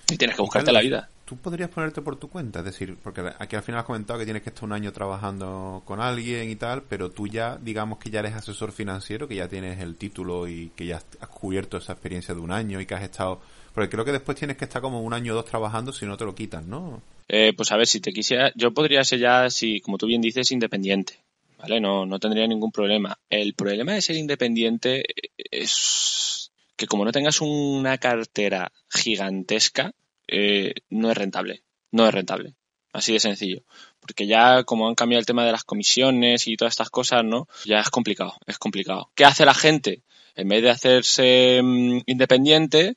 Y 0.09 0.17
tienes 0.17 0.35
que 0.35 0.41
buscarte 0.41 0.71
la 0.71 0.81
vida. 0.81 1.09
Tú 1.25 1.35
podrías 1.35 1.69
ponerte 1.69 2.01
por 2.01 2.15
tu 2.15 2.29
cuenta, 2.29 2.59
es 2.59 2.65
decir, 2.65 2.97
porque 3.03 3.33
aquí 3.37 3.57
al 3.57 3.63
final 3.63 3.79
has 3.81 3.85
comentado 3.85 4.17
que 4.17 4.23
tienes 4.23 4.41
que 4.41 4.49
estar 4.49 4.63
un 4.63 4.71
año 4.71 4.93
trabajando 4.93 5.81
con 5.83 5.99
alguien 5.99 6.49
y 6.49 6.55
tal, 6.55 6.83
pero 6.83 7.11
tú 7.11 7.27
ya, 7.27 7.57
digamos 7.57 7.99
que 7.99 8.09
ya 8.09 8.21
eres 8.21 8.33
asesor 8.33 8.71
financiero, 8.71 9.27
que 9.27 9.35
ya 9.35 9.49
tienes 9.49 9.81
el 9.81 9.97
título 9.97 10.47
y 10.47 10.71
que 10.77 10.85
ya 10.85 11.01
has 11.19 11.27
cubierto 11.27 11.75
esa 11.75 11.91
experiencia 11.91 12.33
de 12.33 12.39
un 12.39 12.53
año 12.53 12.79
y 12.79 12.85
que 12.85 12.95
has 12.95 13.03
estado. 13.03 13.41
Porque 13.77 13.91
creo 13.91 14.05
que 14.05 14.11
después 14.11 14.35
tienes 14.35 14.57
que 14.57 14.65
estar 14.65 14.81
como 14.81 15.03
un 15.03 15.13
año 15.13 15.33
o 15.33 15.35
dos 15.35 15.45
trabajando 15.45 15.93
si 15.93 16.07
no 16.07 16.17
te 16.17 16.25
lo 16.25 16.33
quitan, 16.33 16.67
¿no? 16.67 16.99
Eh, 17.27 17.53
pues 17.55 17.71
a 17.71 17.77
ver, 17.77 17.85
si 17.85 17.99
te 17.99 18.11
quisiera, 18.11 18.51
yo 18.55 18.73
podría 18.73 19.03
ser 19.03 19.19
ya, 19.19 19.51
si, 19.51 19.81
como 19.81 19.99
tú 19.99 20.07
bien 20.07 20.19
dices, 20.19 20.51
independiente. 20.51 21.19
¿Vale? 21.59 21.79
No, 21.79 22.03
no 22.07 22.17
tendría 22.17 22.47
ningún 22.47 22.71
problema. 22.71 23.19
El 23.29 23.53
problema 23.53 23.93
de 23.93 24.01
ser 24.01 24.15
independiente 24.15 25.03
es 25.37 26.51
que 26.75 26.87
como 26.87 27.05
no 27.05 27.11
tengas 27.11 27.39
una 27.39 27.99
cartera 27.99 28.71
gigantesca, 28.89 29.93
eh, 30.27 30.73
no 30.89 31.11
es 31.11 31.17
rentable. 31.17 31.61
No 31.91 32.07
es 32.07 32.15
rentable. 32.15 32.55
Así 32.93 33.13
de 33.13 33.19
sencillo. 33.19 33.61
Porque 33.99 34.25
ya 34.25 34.63
como 34.63 34.87
han 34.87 34.95
cambiado 34.95 35.19
el 35.19 35.27
tema 35.27 35.45
de 35.45 35.51
las 35.51 35.63
comisiones 35.63 36.47
y 36.47 36.57
todas 36.57 36.73
estas 36.73 36.89
cosas, 36.89 37.23
¿no? 37.23 37.47
Ya 37.63 37.81
es 37.81 37.91
complicado, 37.91 38.33
es 38.47 38.57
complicado. 38.57 39.11
¿Qué 39.13 39.23
hace 39.23 39.45
la 39.45 39.53
gente? 39.53 40.01
En 40.35 40.47
vez 40.47 40.63
de 40.63 40.71
hacerse 40.71 41.61
mmm, 41.61 41.99
independiente, 42.07 42.95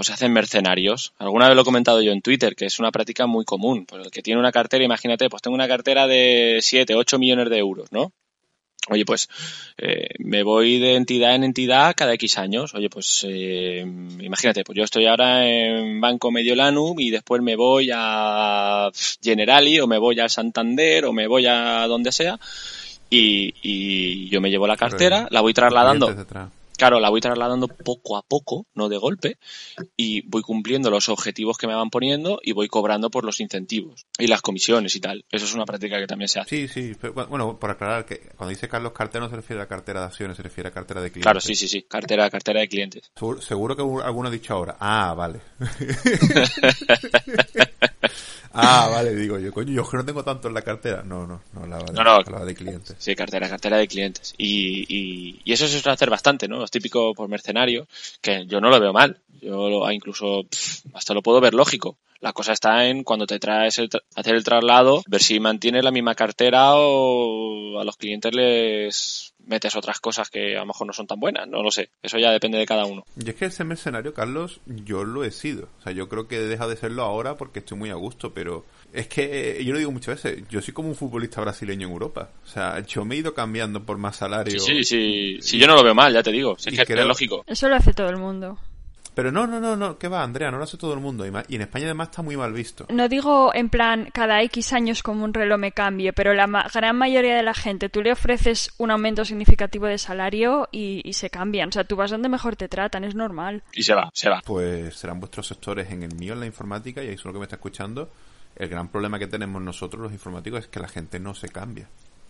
pues 0.00 0.06
se 0.06 0.14
hacen 0.14 0.32
mercenarios. 0.32 1.12
Alguna 1.18 1.46
vez 1.46 1.54
lo 1.54 1.60
he 1.60 1.64
comentado 1.66 2.00
yo 2.00 2.10
en 2.10 2.22
Twitter, 2.22 2.56
que 2.56 2.64
es 2.64 2.78
una 2.78 2.90
práctica 2.90 3.26
muy 3.26 3.44
común. 3.44 3.84
Pues 3.84 4.06
el 4.06 4.10
que 4.10 4.22
tiene 4.22 4.40
una 4.40 4.50
cartera, 4.50 4.82
imagínate, 4.82 5.28
pues 5.28 5.42
tengo 5.42 5.54
una 5.54 5.68
cartera 5.68 6.06
de 6.06 6.60
7, 6.62 6.94
8 6.94 7.18
millones 7.18 7.50
de 7.50 7.58
euros, 7.58 7.92
¿no? 7.92 8.10
Oye, 8.88 9.04
pues 9.04 9.28
eh, 9.76 10.08
me 10.18 10.42
voy 10.42 10.78
de 10.78 10.94
entidad 10.94 11.34
en 11.34 11.44
entidad 11.44 11.92
cada 11.94 12.14
X 12.14 12.38
años. 12.38 12.74
Oye, 12.74 12.88
pues 12.88 13.26
eh, 13.28 13.80
imagínate, 14.20 14.64
pues 14.64 14.74
yo 14.74 14.84
estoy 14.84 15.04
ahora 15.04 15.46
en 15.46 16.00
Banco 16.00 16.30
Mediolanum 16.30 16.98
y 16.98 17.10
después 17.10 17.42
me 17.42 17.56
voy 17.56 17.90
a 17.94 18.90
Generali 19.22 19.80
o 19.80 19.86
me 19.86 19.98
voy 19.98 20.18
a 20.18 20.30
Santander 20.30 21.04
o 21.04 21.12
me 21.12 21.26
voy 21.26 21.44
a 21.46 21.86
donde 21.86 22.10
sea 22.10 22.40
y, 23.10 23.52
y 23.60 24.30
yo 24.30 24.40
me 24.40 24.48
llevo 24.48 24.66
la 24.66 24.78
cartera, 24.78 25.28
la 25.30 25.42
voy 25.42 25.52
trasladando 25.52 26.26
claro, 26.80 26.98
la 26.98 27.10
voy 27.10 27.20
trasladando 27.20 27.68
poco 27.68 28.16
a 28.16 28.22
poco, 28.22 28.66
no 28.74 28.88
de 28.88 28.96
golpe, 28.96 29.36
y 29.98 30.26
voy 30.26 30.40
cumpliendo 30.40 30.88
los 30.88 31.10
objetivos 31.10 31.58
que 31.58 31.66
me 31.66 31.74
van 31.74 31.90
poniendo 31.90 32.40
y 32.42 32.52
voy 32.52 32.68
cobrando 32.68 33.10
por 33.10 33.26
los 33.26 33.38
incentivos 33.40 34.06
y 34.18 34.28
las 34.28 34.40
comisiones 34.40 34.96
y 34.96 35.00
tal. 35.00 35.26
Eso 35.30 35.44
es 35.44 35.54
una 35.54 35.66
práctica 35.66 36.00
que 36.00 36.06
también 36.06 36.28
se 36.28 36.40
hace. 36.40 36.56
Sí, 36.56 36.68
sí, 36.68 36.96
pero, 36.98 37.12
bueno, 37.12 37.58
por 37.58 37.70
aclarar, 37.70 38.06
que 38.06 38.20
cuando 38.34 38.48
dice 38.48 38.66
Carlos 38.66 38.92
cartera 38.92 39.26
no 39.26 39.28
se 39.28 39.36
refiere 39.36 39.60
a 39.60 39.68
cartera 39.68 40.00
de 40.00 40.06
acciones, 40.06 40.38
se 40.38 40.42
refiere 40.42 40.70
a 40.70 40.72
cartera 40.72 41.02
de 41.02 41.10
clientes. 41.10 41.24
Claro, 41.24 41.40
sí, 41.42 41.54
sí, 41.54 41.68
sí, 41.68 41.82
cartera, 41.82 42.30
cartera 42.30 42.60
de 42.60 42.68
clientes. 42.68 43.10
Seguro, 43.14 43.42
seguro 43.42 43.76
que 43.76 43.82
alguno 44.02 44.28
ha 44.28 44.32
dicho 44.32 44.54
ahora, 44.54 44.78
ah, 44.80 45.12
vale. 45.12 45.42
Ah, 48.62 48.88
vale, 48.92 49.14
digo 49.14 49.38
yo, 49.38 49.52
coño, 49.52 49.72
yo 49.72 49.88
que 49.88 49.96
no 49.96 50.04
tengo 50.04 50.22
tanto 50.22 50.48
en 50.48 50.54
la 50.54 50.62
cartera. 50.62 51.02
No, 51.02 51.26
no, 51.26 51.42
no, 51.52 51.66
la, 51.66 51.78
no, 51.78 52.04
no, 52.04 52.20
la 52.20 52.44
de 52.44 52.54
clientes. 52.54 52.96
Sí, 52.98 53.14
cartera, 53.14 53.48
cartera 53.48 53.76
de 53.76 53.88
clientes. 53.88 54.34
Y, 54.36 54.84
y, 54.88 55.40
y, 55.44 55.52
eso 55.52 55.66
se 55.66 55.80
suele 55.80 55.94
hacer 55.94 56.10
bastante, 56.10 56.48
¿no? 56.48 56.58
Los 56.58 56.70
típicos 56.70 57.14
por 57.16 57.28
mercenarios, 57.28 57.88
que 58.20 58.46
yo 58.46 58.60
no 58.60 58.70
lo 58.70 58.80
veo 58.80 58.92
mal. 58.92 59.18
Yo 59.40 59.68
lo, 59.68 59.90
incluso 59.90 60.44
pff, 60.44 60.86
hasta 60.94 61.14
lo 61.14 61.22
puedo 61.22 61.40
ver 61.40 61.54
lógico. 61.54 61.96
La 62.20 62.32
cosa 62.32 62.52
está 62.52 62.86
en 62.86 63.02
cuando 63.02 63.26
te 63.26 63.38
traes 63.38 63.78
el 63.78 63.88
hacer 64.14 64.34
el 64.34 64.44
traslado, 64.44 65.02
ver 65.06 65.22
si 65.22 65.40
mantienes 65.40 65.84
la 65.84 65.90
misma 65.90 66.14
cartera 66.14 66.74
o 66.74 67.80
a 67.80 67.84
los 67.84 67.96
clientes 67.96 68.34
les 68.34 69.34
metes 69.46 69.74
otras 69.74 70.00
cosas 70.00 70.30
que 70.30 70.56
a 70.56 70.60
lo 70.60 70.66
mejor 70.66 70.86
no 70.86 70.92
son 70.92 71.06
tan 71.06 71.18
buenas, 71.18 71.48
no 71.48 71.62
lo 71.62 71.70
sé. 71.70 71.90
Eso 72.02 72.18
ya 72.18 72.30
depende 72.30 72.58
de 72.58 72.66
cada 72.66 72.86
uno. 72.86 73.04
Y 73.16 73.28
es 73.28 73.34
que 73.34 73.46
ese 73.46 73.64
mercenario, 73.64 74.14
Carlos, 74.14 74.60
yo 74.66 75.04
lo 75.04 75.24
he 75.24 75.30
sido. 75.30 75.68
O 75.78 75.82
sea, 75.82 75.92
yo 75.92 76.08
creo 76.08 76.28
que 76.28 76.36
he 76.36 76.46
dejado 76.46 76.70
de 76.70 76.76
serlo 76.76 77.02
ahora 77.02 77.36
porque 77.36 77.58
estoy 77.60 77.76
muy 77.76 77.90
a 77.90 77.94
gusto, 77.94 78.32
pero 78.32 78.64
es 78.92 79.08
que 79.08 79.62
yo 79.64 79.72
lo 79.72 79.78
digo 79.78 79.90
muchas 79.90 80.22
veces, 80.22 80.44
yo 80.48 80.62
soy 80.62 80.72
como 80.72 80.88
un 80.88 80.94
futbolista 80.94 81.40
brasileño 81.40 81.86
en 81.86 81.92
Europa. 81.92 82.30
O 82.44 82.48
sea, 82.48 82.80
yo 82.86 83.04
me 83.04 83.16
he 83.16 83.18
ido 83.18 83.34
cambiando 83.34 83.84
por 83.84 83.98
más 83.98 84.16
salario. 84.16 84.60
Sí, 84.60 84.84
sí, 84.84 84.84
sí, 84.84 85.38
sí 85.40 85.58
yo 85.58 85.66
no 85.66 85.74
lo 85.74 85.82
veo 85.82 85.94
mal, 85.94 86.12
ya 86.12 86.22
te 86.22 86.32
digo. 86.32 86.56
Si 86.58 86.70
es 86.70 86.78
que 86.78 86.86
creo... 86.86 87.00
es 87.00 87.08
lógico. 87.08 87.44
Eso 87.46 87.68
lo 87.68 87.76
hace 87.76 87.92
todo 87.92 88.08
el 88.08 88.18
mundo. 88.18 88.58
Pero 89.14 89.32
no, 89.32 89.46
no, 89.46 89.60
no, 89.60 89.76
no, 89.76 89.98
¿qué 89.98 90.08
va, 90.08 90.22
Andrea? 90.22 90.50
No 90.50 90.58
lo 90.58 90.64
hace 90.64 90.76
todo 90.76 90.94
el 90.94 91.00
mundo. 91.00 91.26
Y 91.26 91.54
en 91.56 91.62
España 91.62 91.86
además 91.86 92.08
está 92.08 92.22
muy 92.22 92.36
mal 92.36 92.52
visto. 92.52 92.86
No 92.90 93.08
digo 93.08 93.52
en 93.54 93.68
plan 93.68 94.08
cada 94.12 94.42
X 94.42 94.72
años 94.72 95.02
como 95.02 95.24
un 95.24 95.34
reloj 95.34 95.58
me 95.58 95.72
cambie, 95.72 96.12
pero 96.12 96.32
la 96.32 96.46
ma 96.46 96.66
gran 96.72 96.96
mayoría 96.96 97.36
de 97.36 97.42
la 97.42 97.54
gente, 97.54 97.88
tú 97.88 98.02
le 98.02 98.12
ofreces 98.12 98.70
un 98.78 98.90
aumento 98.90 99.24
significativo 99.24 99.86
de 99.86 99.98
salario 99.98 100.68
y, 100.70 101.02
y, 101.04 101.12
se 101.14 101.28
cambian. 101.28 101.70
O 101.70 101.72
sea, 101.72 101.84
tú 101.84 101.96
vas 101.96 102.10
donde 102.10 102.28
mejor 102.28 102.56
te 102.56 102.68
tratan, 102.68 103.04
es 103.04 103.14
normal. 103.14 103.62
Y 103.72 103.82
se 103.82 103.94
va, 103.94 104.10
se 104.12 104.30
va. 104.30 104.42
Pues 104.44 104.94
serán 104.96 105.20
vuestros 105.20 105.46
sectores 105.46 105.90
en 105.90 106.02
el 106.02 106.14
mío, 106.14 106.34
en 106.34 106.40
la 106.40 106.46
informática, 106.46 107.02
y 107.02 107.08
ahí 107.08 107.14
es 107.14 107.24
lo 107.24 107.32
que 107.32 107.38
me 107.38 107.44
está 107.44 107.56
escuchando. 107.56 108.10
El 108.56 108.68
gran 108.68 108.88
problema 108.88 109.18
que 109.18 109.26
tenemos 109.26 109.60
nosotros, 109.62 110.02
los 110.02 110.12
informáticos, 110.12 110.60
es 110.60 110.66
que 110.68 110.80
la 110.80 110.88
gente 110.88 111.18
no 111.18 111.34
se 111.34 111.48
cambia. 111.48 111.88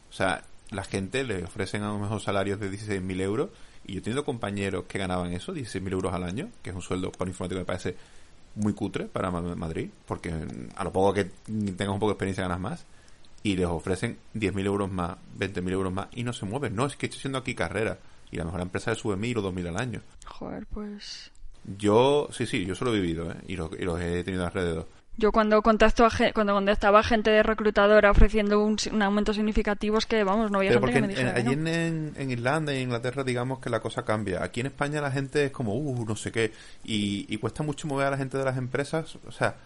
O 0.09 0.13
sea, 0.13 0.43
la 0.71 0.85
gente 0.85 1.25
le 1.25 1.45
ofrecen 1.45 1.83
a 1.83 1.89
lo 1.89 1.99
mejor 1.99 2.21
salarios 2.21 2.61
de 2.61 2.71
16.000 2.71 3.21
euros 3.21 3.51
y 3.87 3.95
yo 3.95 3.99
he 3.99 4.03
tenido 4.03 4.25
compañeros 4.25 4.85
que 4.87 4.99
ganaban 4.99 5.33
eso, 5.33 5.55
16.000 5.55 5.93
euros 5.93 6.13
al 6.13 6.25
año, 6.25 6.51
que 6.63 6.71
es 6.71 6.77
un 6.77 6.83
sueldo 6.83 7.11
para 7.13 7.25
un 7.25 7.31
informático 7.31 7.57
que 7.57 7.63
me 7.63 7.67
parece 7.67 7.97
muy 8.55 8.73
cutre 8.73 9.07
para 9.07 9.31
Madrid, 9.31 9.91
porque 10.07 10.33
a 10.77 10.85
lo 10.85 10.93
poco 10.93 11.15
que 11.15 11.25
tengas 11.25 11.89
un 11.89 11.99
poco 11.99 12.09
de 12.09 12.13
experiencia 12.15 12.43
ganas 12.43 12.61
más, 12.61 12.85
y 13.43 13.57
les 13.57 13.67
ofrecen 13.67 14.19
10.000 14.35 14.67
euros 14.67 14.91
más, 14.91 15.17
20.000 15.39 15.71
euros 15.73 15.93
más, 15.93 16.09
y 16.13 16.25
no 16.25 16.33
se 16.33 16.47
mueven. 16.47 16.75
No, 16.75 16.87
es 16.87 16.97
que 16.97 17.07
estoy 17.07 17.19
haciendo 17.19 17.39
aquí 17.39 17.55
carrera, 17.55 17.99
y 18.31 18.37
la 18.37 18.45
mejor 18.45 18.61
empresa 18.61 18.95
sube 18.95 19.17
1.000 19.17 19.39
o 19.39 19.53
2.000 19.53 19.69
al 19.69 19.77
año. 19.77 20.01
Joder, 20.27 20.67
pues... 20.67 21.31
Yo, 21.77 22.29
sí, 22.33 22.47
sí, 22.47 22.65
yo 22.65 22.75
solo 22.75 22.95
he 22.95 23.01
vivido, 23.01 23.31
¿eh? 23.31 23.37
y, 23.47 23.57
los, 23.57 23.71
y 23.79 23.85
los 23.85 24.01
he 24.01 24.25
tenido 24.25 24.47
alrededor. 24.47 24.89
Yo 25.21 25.33
cuando 25.33 25.61
contacto 25.61 26.07
a 26.07 26.11
cuando 26.33 26.55
contactaba 26.55 27.03
gente 27.03 27.29
de 27.29 27.43
reclutadora 27.43 28.11
ofreciendo 28.11 28.65
un, 28.65 28.79
un, 28.91 29.03
aumento 29.03 29.35
significativo 29.35 29.99
es 29.99 30.07
que, 30.07 30.25
vamos, 30.25 30.51
no 30.51 30.59
había 30.59 30.71
Pero 30.71 30.81
gente 30.81 30.81
porque 30.81 30.95
que 30.95 31.01
me 31.03 31.09
dijera 31.09 31.31
en, 31.39 31.47
allí 31.47 31.57
no. 31.57 31.69
en, 31.69 32.15
en, 32.17 32.31
Irlanda 32.31 32.73
y 32.73 32.79
en 32.79 32.83
Inglaterra 32.85 33.23
digamos 33.23 33.59
que 33.59 33.69
la 33.69 33.81
cosa 33.81 34.03
cambia. 34.03 34.43
Aquí 34.43 34.61
en 34.61 34.67
España 34.67 35.03
la 35.03 35.11
gente 35.11 35.45
es 35.45 35.51
como, 35.53 35.75
uh, 35.75 36.07
no 36.07 36.17
sé 36.17 36.33
qué. 36.33 36.53
Y, 36.85 37.27
y 37.29 37.37
cuesta 37.37 37.63
mucho 37.63 37.87
mover 37.87 38.07
a 38.07 38.11
la 38.13 38.17
gente 38.17 38.39
de 38.39 38.45
las 38.47 38.57
empresas. 38.57 39.19
O 39.27 39.31
sea, 39.31 39.57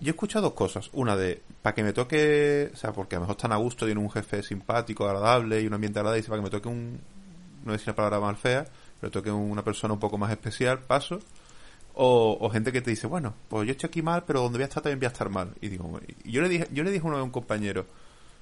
yo 0.00 0.08
he 0.08 0.10
escuchado 0.10 0.46
dos 0.46 0.54
cosas. 0.54 0.90
Una 0.92 1.16
de, 1.16 1.40
para 1.62 1.72
que 1.72 1.84
me 1.84 1.92
toque, 1.92 2.72
o 2.74 2.76
sea, 2.76 2.92
porque 2.92 3.14
a 3.14 3.18
lo 3.18 3.26
mejor 3.26 3.36
están 3.36 3.52
a 3.52 3.56
gusto, 3.58 3.86
tiene 3.86 4.00
un 4.00 4.10
jefe 4.10 4.42
simpático, 4.42 5.06
agradable 5.06 5.60
y 5.60 5.68
un 5.68 5.74
ambiente 5.74 6.00
agradable, 6.00 6.20
y 6.20 6.28
para 6.28 6.38
que 6.40 6.44
me 6.44 6.50
toque 6.50 6.68
un, 6.68 6.98
no 7.64 7.70
decir 7.70 7.90
una 7.90 7.94
palabra 7.94 8.18
mal 8.18 8.34
fea, 8.34 8.66
pero 9.00 9.12
toque 9.12 9.30
una 9.30 9.62
persona 9.62 9.94
un 9.94 10.00
poco 10.00 10.18
más 10.18 10.32
especial, 10.32 10.80
paso 10.80 11.20
O, 12.02 12.48
gente 12.48 12.72
que 12.72 12.80
te 12.80 12.88
dice, 12.88 13.06
bueno, 13.06 13.34
pues 13.48 13.66
yo 13.66 13.72
estoy 13.72 13.88
aquí 13.88 14.00
mal, 14.00 14.24
pero 14.26 14.40
donde 14.40 14.56
voy 14.56 14.62
a 14.62 14.68
estar 14.68 14.82
también 14.82 15.00
voy 15.00 15.04
a 15.04 15.10
estar 15.12 15.28
mal. 15.28 15.52
Y 15.60 15.68
digo, 15.68 16.00
yo 16.24 16.40
le 16.40 16.48
dije, 16.48 16.66
yo 16.72 16.82
le 16.82 16.90
dije 16.90 17.06
uno 17.06 17.18
a 17.18 17.22
un 17.22 17.30
compañero, 17.30 17.84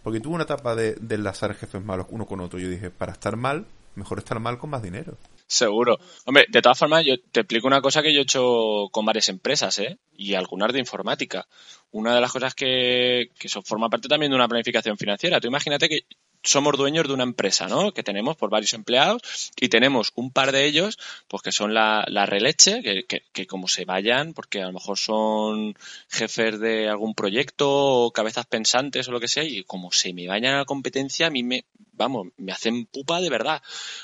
porque 0.04 0.20
tuvo 0.20 0.36
una 0.36 0.44
etapa 0.44 0.76
de, 0.76 0.94
de 0.94 1.16
enlazar 1.16 1.54
jefes 1.54 1.84
malos 1.84 2.06
uno 2.10 2.24
con 2.24 2.38
otro. 2.38 2.60
Yo 2.60 2.68
dije, 2.68 2.90
para 2.90 3.12
estar 3.12 3.34
mal, 3.34 3.66
mejor 3.96 4.18
estar 4.18 4.38
mal 4.38 4.58
con 4.58 4.70
más 4.70 4.80
dinero. 4.80 5.18
Seguro. 5.48 5.98
Hombre, 6.24 6.46
de 6.48 6.62
todas 6.62 6.78
formas, 6.78 7.04
yo 7.04 7.16
te 7.20 7.40
explico 7.40 7.66
una 7.66 7.80
cosa 7.80 8.00
que 8.00 8.14
yo 8.14 8.20
he 8.20 8.22
hecho 8.22 8.90
con 8.92 9.04
varias 9.04 9.28
empresas, 9.28 9.76
¿eh? 9.80 9.98
Y 10.16 10.34
algunas 10.34 10.72
de 10.72 10.78
informática. 10.78 11.48
Una 11.90 12.14
de 12.14 12.20
las 12.20 12.30
cosas 12.30 12.54
que, 12.54 13.32
que 13.36 13.48
eso 13.48 13.62
forma 13.62 13.88
parte 13.88 14.06
también 14.06 14.30
de 14.30 14.36
una 14.36 14.46
planificación 14.46 14.96
financiera. 14.96 15.40
Tú 15.40 15.48
imagínate 15.48 15.88
que 15.88 16.04
somos 16.42 16.76
dueños 16.76 17.06
de 17.06 17.14
una 17.14 17.24
empresa, 17.24 17.68
¿no? 17.68 17.92
Que 17.92 18.02
tenemos 18.02 18.36
por 18.36 18.50
varios 18.50 18.74
empleados 18.74 19.22
y 19.56 19.68
tenemos 19.68 20.12
un 20.14 20.30
par 20.30 20.52
de 20.52 20.64
ellos, 20.64 20.98
pues 21.28 21.42
que 21.42 21.52
son 21.52 21.74
la, 21.74 22.04
la 22.08 22.26
releche, 22.26 22.82
que, 22.82 23.04
que, 23.04 23.22
que, 23.32 23.46
como 23.46 23.68
se 23.68 23.84
vayan, 23.84 24.34
porque 24.34 24.62
a 24.62 24.66
lo 24.66 24.72
mejor 24.72 24.98
son 24.98 25.76
jefes 26.08 26.60
de 26.60 26.88
algún 26.88 27.14
proyecto 27.14 27.68
o 27.70 28.12
cabezas 28.12 28.46
pensantes 28.46 29.08
o 29.08 29.12
lo 29.12 29.20
que 29.20 29.28
sea, 29.28 29.44
y 29.44 29.64
como 29.64 29.92
se 29.92 30.12
me 30.12 30.26
vayan 30.28 30.54
a 30.54 30.58
la 30.58 30.64
competencia, 30.64 31.26
a 31.26 31.30
mí 31.30 31.42
me, 31.42 31.64
vamos, 31.92 32.28
me 32.36 32.52
hacen 32.52 32.86
pupa 32.86 33.20
de 33.20 33.30
verdad. 33.30 33.62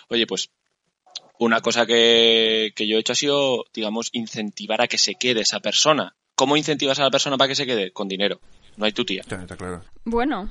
Oye, 0.09 0.26
pues 0.26 0.51
una 1.39 1.61
cosa 1.61 1.87
que, 1.87 2.72
que 2.74 2.87
yo 2.87 2.97
he 2.97 3.01
hecho 3.01 3.12
ha 3.12 3.16
sido, 3.16 3.64
digamos, 3.72 4.11
incentivar 4.12 4.82
a 4.82 4.89
que 4.89 4.99
se 4.99 5.14
quede 5.14 5.41
esa 5.41 5.61
persona. 5.61 6.14
¿Cómo 6.35 6.57
incentivas 6.57 6.99
a 6.99 7.05
la 7.05 7.11
persona 7.11 7.37
para 7.37 7.49
que 7.49 7.55
se 7.55 7.66
quede? 7.66 7.93
Con 7.93 8.09
dinero. 8.09 8.41
No 8.76 8.87
hay 8.87 8.93
tu 8.93 9.05
tía. 9.05 9.22
Está 9.22 9.57
claro. 9.57 9.85
Bueno, 10.05 10.51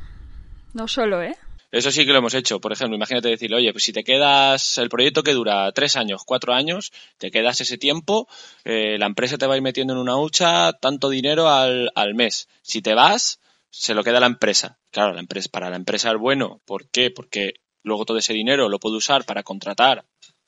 no 0.73 0.87
solo, 0.87 1.21
¿eh? 1.21 1.35
Eso 1.73 1.91
sí 1.91 2.05
que 2.05 2.11
lo 2.11 2.19
hemos 2.19 2.35
hecho. 2.35 2.61
Por 2.61 2.71
ejemplo, 2.71 2.95
imagínate 2.95 3.29
decirle, 3.29 3.57
oye, 3.57 3.71
pues 3.71 3.83
si 3.83 3.91
te 3.91 4.03
quedas, 4.03 4.77
el 4.77 4.89
proyecto 4.89 5.23
que 5.23 5.33
dura 5.33 5.71
tres 5.71 5.95
años, 5.95 6.21
cuatro 6.23 6.53
años, 6.53 6.93
te 7.17 7.31
quedas 7.31 7.61
ese 7.61 7.79
tiempo, 7.79 8.27
eh, 8.63 8.97
la 8.99 9.07
empresa 9.07 9.39
te 9.39 9.47
va 9.47 9.55
a 9.55 9.57
ir 9.57 9.63
metiendo 9.63 9.93
en 9.93 9.99
una 9.99 10.15
hucha 10.15 10.73
tanto 10.73 11.09
dinero 11.09 11.49
al, 11.49 11.89
al 11.95 12.13
mes. 12.13 12.47
Si 12.61 12.83
te 12.83 12.93
vas, 12.93 13.39
se 13.71 13.95
lo 13.95 14.03
queda 14.03 14.19
la 14.19 14.27
empresa. 14.27 14.77
Claro, 14.91 15.13
la 15.13 15.19
empresa, 15.19 15.49
para 15.51 15.71
la 15.71 15.75
empresa 15.75 16.11
es 16.11 16.17
bueno. 16.19 16.61
¿Por 16.65 16.89
qué? 16.89 17.09
Porque 17.09 17.55
luego 17.81 18.05
todo 18.05 18.19
ese 18.19 18.33
dinero 18.33 18.69
lo 18.69 18.79
puede 18.79 18.97
usar 18.97 19.25
para 19.25 19.41
contratar 19.41 20.05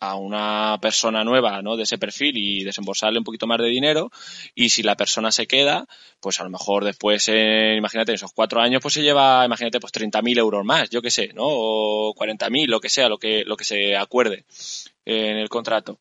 a 0.09 0.15
una 0.15 0.77
persona 0.81 1.23
nueva 1.23 1.61
¿no? 1.61 1.75
de 1.75 1.83
ese 1.83 1.97
perfil 1.97 2.37
y 2.37 2.63
desembolsarle 2.63 3.19
un 3.19 3.23
poquito 3.23 3.47
más 3.47 3.59
de 3.59 3.67
dinero 3.67 4.11
y 4.53 4.69
si 4.69 4.83
la 4.83 4.95
persona 4.95 5.31
se 5.31 5.47
queda 5.47 5.87
pues 6.19 6.39
a 6.39 6.43
lo 6.43 6.49
mejor 6.49 6.83
después 6.83 7.27
eh, 7.29 7.75
imagínate 7.77 8.11
en 8.11 8.15
esos 8.15 8.33
cuatro 8.33 8.61
años 8.61 8.81
pues 8.81 8.93
se 8.93 9.01
lleva 9.01 9.45
imagínate 9.45 9.79
pues 9.79 9.93
30.000 9.93 10.37
euros 10.37 10.65
más 10.65 10.89
yo 10.89 11.01
qué 11.01 11.11
sé 11.11 11.31
no 11.33 11.45
o 11.45 12.15
40.000 12.15 12.67
lo 12.67 12.79
que 12.79 12.89
sea 12.89 13.09
lo 13.09 13.17
que 13.17 13.43
lo 13.45 13.57
que 13.57 13.63
se 13.63 13.95
acuerde 13.95 14.45
en 15.05 15.37
el 15.37 15.49
contrato 15.49 15.99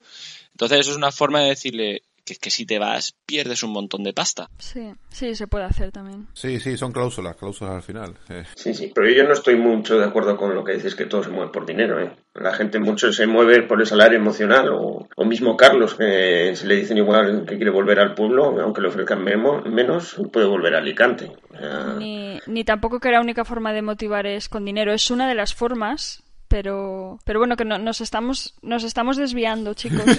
entonces 0.53 0.81
eso 0.81 0.91
es 0.93 0.97
una 0.97 1.13
forma 1.13 1.41
de 1.41 1.49
decirle 1.49 2.03
que, 2.25 2.37
que 2.37 2.51
si 2.51 2.67
te 2.67 2.79
vas 2.79 3.15
pierdes 3.27 3.63
un 3.63 3.73
montón 3.73 4.03
de 4.03 4.13
pasta. 4.13 4.49
Sí, 4.59 4.93
sí, 5.11 5.35
se 5.35 5.47
puede 5.47 5.65
hacer 5.65 5.93
también. 5.93 6.27
Sí, 6.35 6.61
sí, 6.61 6.77
son 6.77 6.93
cláusulas, 6.93 7.37
cláusulas 7.37 7.75
al 7.75 7.83
final. 7.83 8.15
Eh. 8.29 8.45
Sí, 8.55 8.75
sí, 8.75 8.93
pero 8.95 9.09
yo 9.11 9.25
no 9.25 9.33
estoy 9.33 9.57
mucho 9.57 9.99
de 9.99 10.05
acuerdo 10.05 10.37
con 10.37 10.55
lo 10.55 10.65
que 10.65 10.73
dices 10.75 10.95
que 10.95 11.07
todo 11.07 11.23
se 11.23 11.31
mueve 11.31 11.53
por 11.53 11.67
dinero. 11.67 12.01
¿eh? 12.01 12.13
La 12.35 12.55
gente 12.55 12.79
mucho 12.79 13.13
se 13.13 13.27
mueve 13.27 13.63
por 13.63 13.81
el 13.81 13.87
salario 13.87 14.19
emocional 14.19 14.69
o, 14.71 15.09
o 15.15 15.25
mismo 15.25 15.57
Carlos, 15.57 15.95
que 15.95 16.55
si 16.57 16.67
le 16.67 16.77
dicen 16.77 16.99
igual 16.99 17.45
que 17.47 17.57
quiere 17.57 17.71
volver 17.71 17.99
al 18.01 18.15
pueblo, 18.15 18.61
aunque 18.61 18.81
le 18.81 18.89
ofrezcan 18.89 19.23
memo, 19.23 19.63
menos, 19.63 20.17
puede 20.33 20.47
volver 20.47 20.75
a 20.75 20.79
Alicante. 20.79 21.31
O 21.51 21.59
sea, 21.59 21.95
Ni, 21.99 22.41
ni 22.47 22.65
tampoco 22.65 23.01
que 23.01 23.11
la 23.11 23.21
única 23.21 23.45
forma 23.45 23.73
de 23.73 23.83
motivar 23.83 24.27
es 24.27 24.49
con 24.49 24.65
dinero. 24.65 24.93
Es 24.93 25.11
una 25.11 25.29
de 25.29 25.35
las 25.35 25.55
formas, 25.55 26.23
pero, 26.49 27.19
pero 27.25 27.39
bueno, 27.39 27.57
que 27.57 27.65
no, 27.65 27.79
nos, 27.79 28.01
estamos, 28.01 28.55
nos 28.63 28.85
estamos 28.85 29.17
desviando, 29.17 29.75
chicos. 29.75 30.05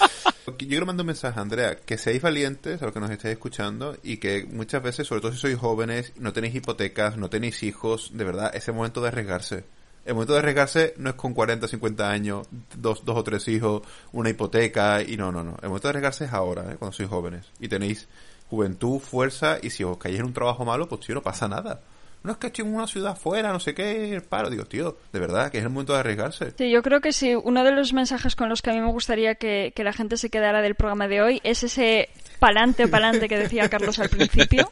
Yo 0.46 0.56
quiero 0.56 0.86
mandar 0.86 1.02
un 1.02 1.08
mensaje, 1.08 1.40
Andrea, 1.40 1.76
que 1.76 1.98
seáis 1.98 2.22
valientes 2.22 2.80
a 2.80 2.86
los 2.86 2.94
que 2.94 3.00
nos 3.00 3.10
estáis 3.10 3.32
escuchando 3.32 3.96
y 4.02 4.18
que 4.18 4.44
muchas 4.44 4.82
veces, 4.82 5.06
sobre 5.06 5.20
todo 5.20 5.32
si 5.32 5.38
sois 5.38 5.58
jóvenes, 5.58 6.12
no 6.16 6.32
tenéis 6.32 6.54
hipotecas, 6.54 7.16
no 7.16 7.28
tenéis 7.28 7.62
hijos, 7.62 8.10
de 8.14 8.24
verdad, 8.24 8.54
es 8.54 8.66
el 8.68 8.74
momento 8.74 9.00
de 9.00 9.08
arriesgarse. 9.08 9.64
El 10.04 10.14
momento 10.14 10.34
de 10.34 10.38
arriesgarse 10.38 10.94
no 10.98 11.10
es 11.10 11.16
con 11.16 11.34
40, 11.34 11.66
50 11.66 12.10
años, 12.10 12.46
dos, 12.76 13.04
dos 13.04 13.16
o 13.16 13.24
tres 13.24 13.48
hijos, 13.48 13.82
una 14.12 14.30
hipoteca 14.30 15.02
y 15.02 15.16
no, 15.16 15.32
no, 15.32 15.42
no. 15.42 15.56
El 15.62 15.68
momento 15.68 15.88
de 15.88 15.90
arriesgarse 15.90 16.24
es 16.26 16.32
ahora, 16.32 16.72
¿eh? 16.72 16.76
cuando 16.78 16.96
sois 16.96 17.08
jóvenes 17.08 17.46
y 17.58 17.68
tenéis 17.68 18.06
juventud, 18.48 19.00
fuerza 19.00 19.58
y 19.60 19.70
si 19.70 19.82
os 19.82 19.98
caéis 19.98 20.20
en 20.20 20.26
un 20.26 20.32
trabajo 20.32 20.64
malo, 20.64 20.88
pues 20.88 21.00
tío, 21.00 21.16
no 21.16 21.22
pasa 21.22 21.48
nada. 21.48 21.80
No 22.26 22.32
es 22.32 22.38
que 22.38 22.48
estoy 22.48 22.66
en 22.66 22.74
una 22.74 22.88
ciudad 22.88 23.16
fuera, 23.16 23.52
no 23.52 23.60
sé 23.60 23.72
qué, 23.72 24.12
el 24.12 24.22
paro. 24.22 24.50
Digo, 24.50 24.64
tío, 24.64 24.98
de 25.12 25.20
verdad, 25.20 25.48
que 25.48 25.58
es 25.58 25.64
el 25.64 25.70
momento 25.70 25.92
de 25.92 26.00
arriesgarse. 26.00 26.54
Sí, 26.58 26.70
yo 26.70 26.82
creo 26.82 27.00
que 27.00 27.12
sí. 27.12 27.36
Uno 27.36 27.62
de 27.62 27.70
los 27.70 27.92
mensajes 27.92 28.34
con 28.34 28.48
los 28.48 28.62
que 28.62 28.70
a 28.70 28.72
mí 28.72 28.80
me 28.80 28.90
gustaría 28.90 29.36
que, 29.36 29.72
que 29.76 29.84
la 29.84 29.92
gente 29.92 30.16
se 30.16 30.28
quedara 30.28 30.60
del 30.60 30.74
programa 30.74 31.06
de 31.06 31.22
hoy 31.22 31.40
es 31.44 31.62
ese 31.62 32.08
palante, 32.40 32.88
palante 32.88 33.28
que 33.28 33.38
decía 33.38 33.68
Carlos 33.68 34.00
al 34.00 34.08
principio. 34.08 34.70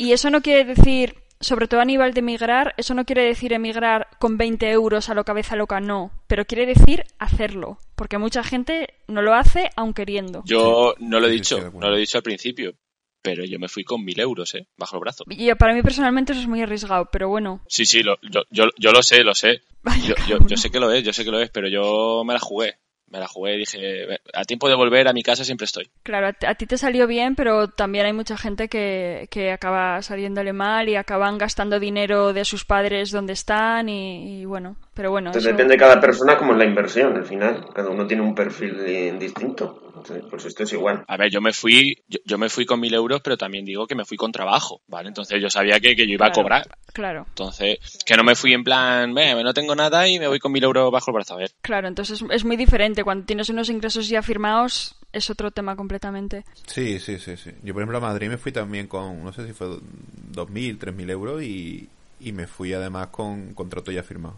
Y 0.00 0.12
eso 0.12 0.30
no 0.30 0.40
quiere 0.40 0.64
decir, 0.64 1.16
sobre 1.40 1.66
todo 1.66 1.80
a 1.80 1.84
nivel 1.84 2.14
de 2.14 2.20
emigrar, 2.20 2.74
eso 2.76 2.94
no 2.94 3.04
quiere 3.04 3.24
decir 3.24 3.52
emigrar 3.52 4.06
con 4.20 4.36
20 4.36 4.70
euros 4.70 5.08
a 5.08 5.14
lo 5.14 5.24
cabeza 5.24 5.56
loca, 5.56 5.80
no. 5.80 6.12
Pero 6.28 6.44
quiere 6.44 6.66
decir 6.66 7.04
hacerlo. 7.18 7.78
Porque 7.96 8.18
mucha 8.18 8.44
gente 8.44 8.94
no 9.08 9.22
lo 9.22 9.34
hace 9.34 9.70
aun 9.74 9.94
queriendo. 9.94 10.42
Yo 10.44 10.94
no 11.00 11.18
lo 11.18 11.26
he 11.26 11.30
dicho, 11.30 11.72
no 11.72 11.90
lo 11.90 11.96
he 11.96 12.00
dicho 12.00 12.18
al 12.18 12.22
principio, 12.22 12.74
pero 13.22 13.44
yo 13.44 13.58
me 13.58 13.68
fui 13.68 13.84
con 13.84 14.04
mil 14.04 14.18
euros, 14.20 14.54
¿eh? 14.54 14.66
Bajo 14.76 14.96
el 14.96 15.00
brazo. 15.00 15.24
Y 15.28 15.52
para 15.54 15.74
mí 15.74 15.82
personalmente 15.82 16.32
eso 16.32 16.40
es 16.42 16.48
muy 16.48 16.62
arriesgado, 16.62 17.08
pero 17.12 17.28
bueno. 17.28 17.60
Sí, 17.68 17.84
sí, 17.86 18.02
lo- 18.02 18.18
yo, 18.22 18.42
yo, 18.50 18.64
yo 18.78 18.92
lo 18.92 19.02
sé, 19.02 19.22
lo 19.24 19.34
sé. 19.34 19.62
Yo, 20.06 20.38
yo, 20.46 20.56
sé 20.56 20.70
que 20.70 20.80
lo 20.80 20.90
es, 20.92 21.02
yo 21.04 21.12
sé 21.12 21.24
que 21.24 21.30
lo 21.30 21.40
es, 21.40 21.50
pero 21.50 21.68
yo 21.68 22.22
me 22.24 22.34
la 22.34 22.40
jugué. 22.40 22.76
Me 23.10 23.18
la 23.18 23.26
jugué 23.26 23.54
y 23.54 23.58
dije, 23.60 24.20
a 24.34 24.44
tiempo 24.44 24.68
de 24.68 24.74
volver 24.74 25.08
a 25.08 25.14
mi 25.14 25.22
casa 25.22 25.42
siempre 25.42 25.64
estoy. 25.64 25.88
Claro, 26.02 26.26
a, 26.26 26.32
ti- 26.34 26.44
a 26.44 26.54
ti 26.56 26.66
te 26.66 26.76
salió 26.76 27.06
bien, 27.06 27.36
pero 27.36 27.68
también 27.68 28.04
hay 28.04 28.12
mucha 28.12 28.36
gente 28.36 28.68
que, 28.68 29.28
que 29.30 29.50
acaba 29.50 30.02
saliéndole 30.02 30.52
mal 30.52 30.90
y 30.90 30.94
acaban 30.96 31.38
gastando 31.38 31.80
dinero 31.80 32.34
de 32.34 32.44
sus 32.44 32.66
padres 32.66 33.10
donde 33.10 33.32
están 33.32 33.88
y, 33.88 34.40
y 34.40 34.44
bueno, 34.44 34.76
pero 34.98 35.12
bueno. 35.12 35.30
entonces 35.30 35.44
eso- 35.48 35.56
depende 35.56 35.74
de 35.74 35.78
cada 35.78 36.00
persona 36.00 36.36
como 36.36 36.52
es 36.54 36.58
la 36.58 36.64
inversión 36.64 37.16
al 37.16 37.24
final. 37.24 37.64
Cada 37.72 37.88
uno 37.88 38.04
tiene 38.06 38.22
un 38.24 38.34
perfil 38.34 38.76
eh, 38.80 39.16
distinto. 39.18 39.80
Entonces, 39.86 40.24
pues 40.28 40.44
esto 40.44 40.62
es 40.64 40.72
igual. 40.72 41.04
A 41.06 41.16
ver, 41.16 41.30
yo 41.30 41.40
me 41.40 41.52
fui, 41.52 41.96
yo, 42.08 42.18
yo 42.24 42.38
me 42.38 42.48
fui 42.48 42.64
con 42.66 42.80
mil 42.80 42.92
euros, 42.94 43.20
pero 43.22 43.36
también 43.36 43.64
digo 43.64 43.86
que 43.86 43.94
me 43.94 44.04
fui 44.04 44.16
con 44.16 44.32
trabajo, 44.32 44.80
¿vale? 44.88 45.08
Entonces 45.08 45.40
yo 45.40 45.50
sabía 45.50 45.78
que, 45.80 45.94
que 45.96 46.06
yo 46.06 46.14
iba 46.14 46.26
a 46.26 46.32
cobrar. 46.32 46.68
Claro, 46.92 47.26
Entonces, 47.28 47.78
que 48.04 48.16
no 48.16 48.24
me 48.24 48.34
fui 48.34 48.52
en 48.54 48.64
plan, 48.64 49.12
"Ve, 49.14 49.40
no 49.42 49.54
tengo 49.54 49.74
nada 49.76 50.08
y 50.08 50.18
me 50.18 50.26
voy 50.28 50.38
con 50.40 50.50
mil 50.52 50.64
euros 50.64 50.90
bajo 50.90 51.10
el 51.10 51.14
brazo. 51.14 51.34
A 51.34 51.38
ver, 51.38 51.52
claro, 51.62 51.86
entonces 51.88 52.24
es 52.30 52.44
muy 52.44 52.56
diferente. 52.56 53.04
Cuando 53.04 53.24
tienes 53.26 53.48
unos 53.50 53.68
ingresos 53.70 54.08
ya 54.08 54.22
firmados 54.22 54.96
es 55.12 55.30
otro 55.30 55.50
tema 55.50 55.74
completamente. 55.76 56.44
Sí, 56.66 56.98
sí, 57.00 57.18
sí, 57.18 57.36
sí. 57.36 57.50
Yo, 57.62 57.72
por 57.74 57.82
ejemplo, 57.82 57.98
a 57.98 58.00
Madrid 58.00 58.28
me 58.28 58.38
fui 58.38 58.50
también 58.52 58.86
con, 58.88 59.22
no 59.24 59.32
sé 59.32 59.46
si 59.46 59.52
fue 59.52 59.68
2.000, 60.32 60.78
3.000 60.78 61.10
euros 61.10 61.42
y, 61.42 61.88
y 62.20 62.32
me 62.32 62.46
fui 62.46 62.72
además 62.72 63.08
con 63.08 63.52
contrato 63.54 63.90
ya 63.92 64.02
firmado. 64.02 64.36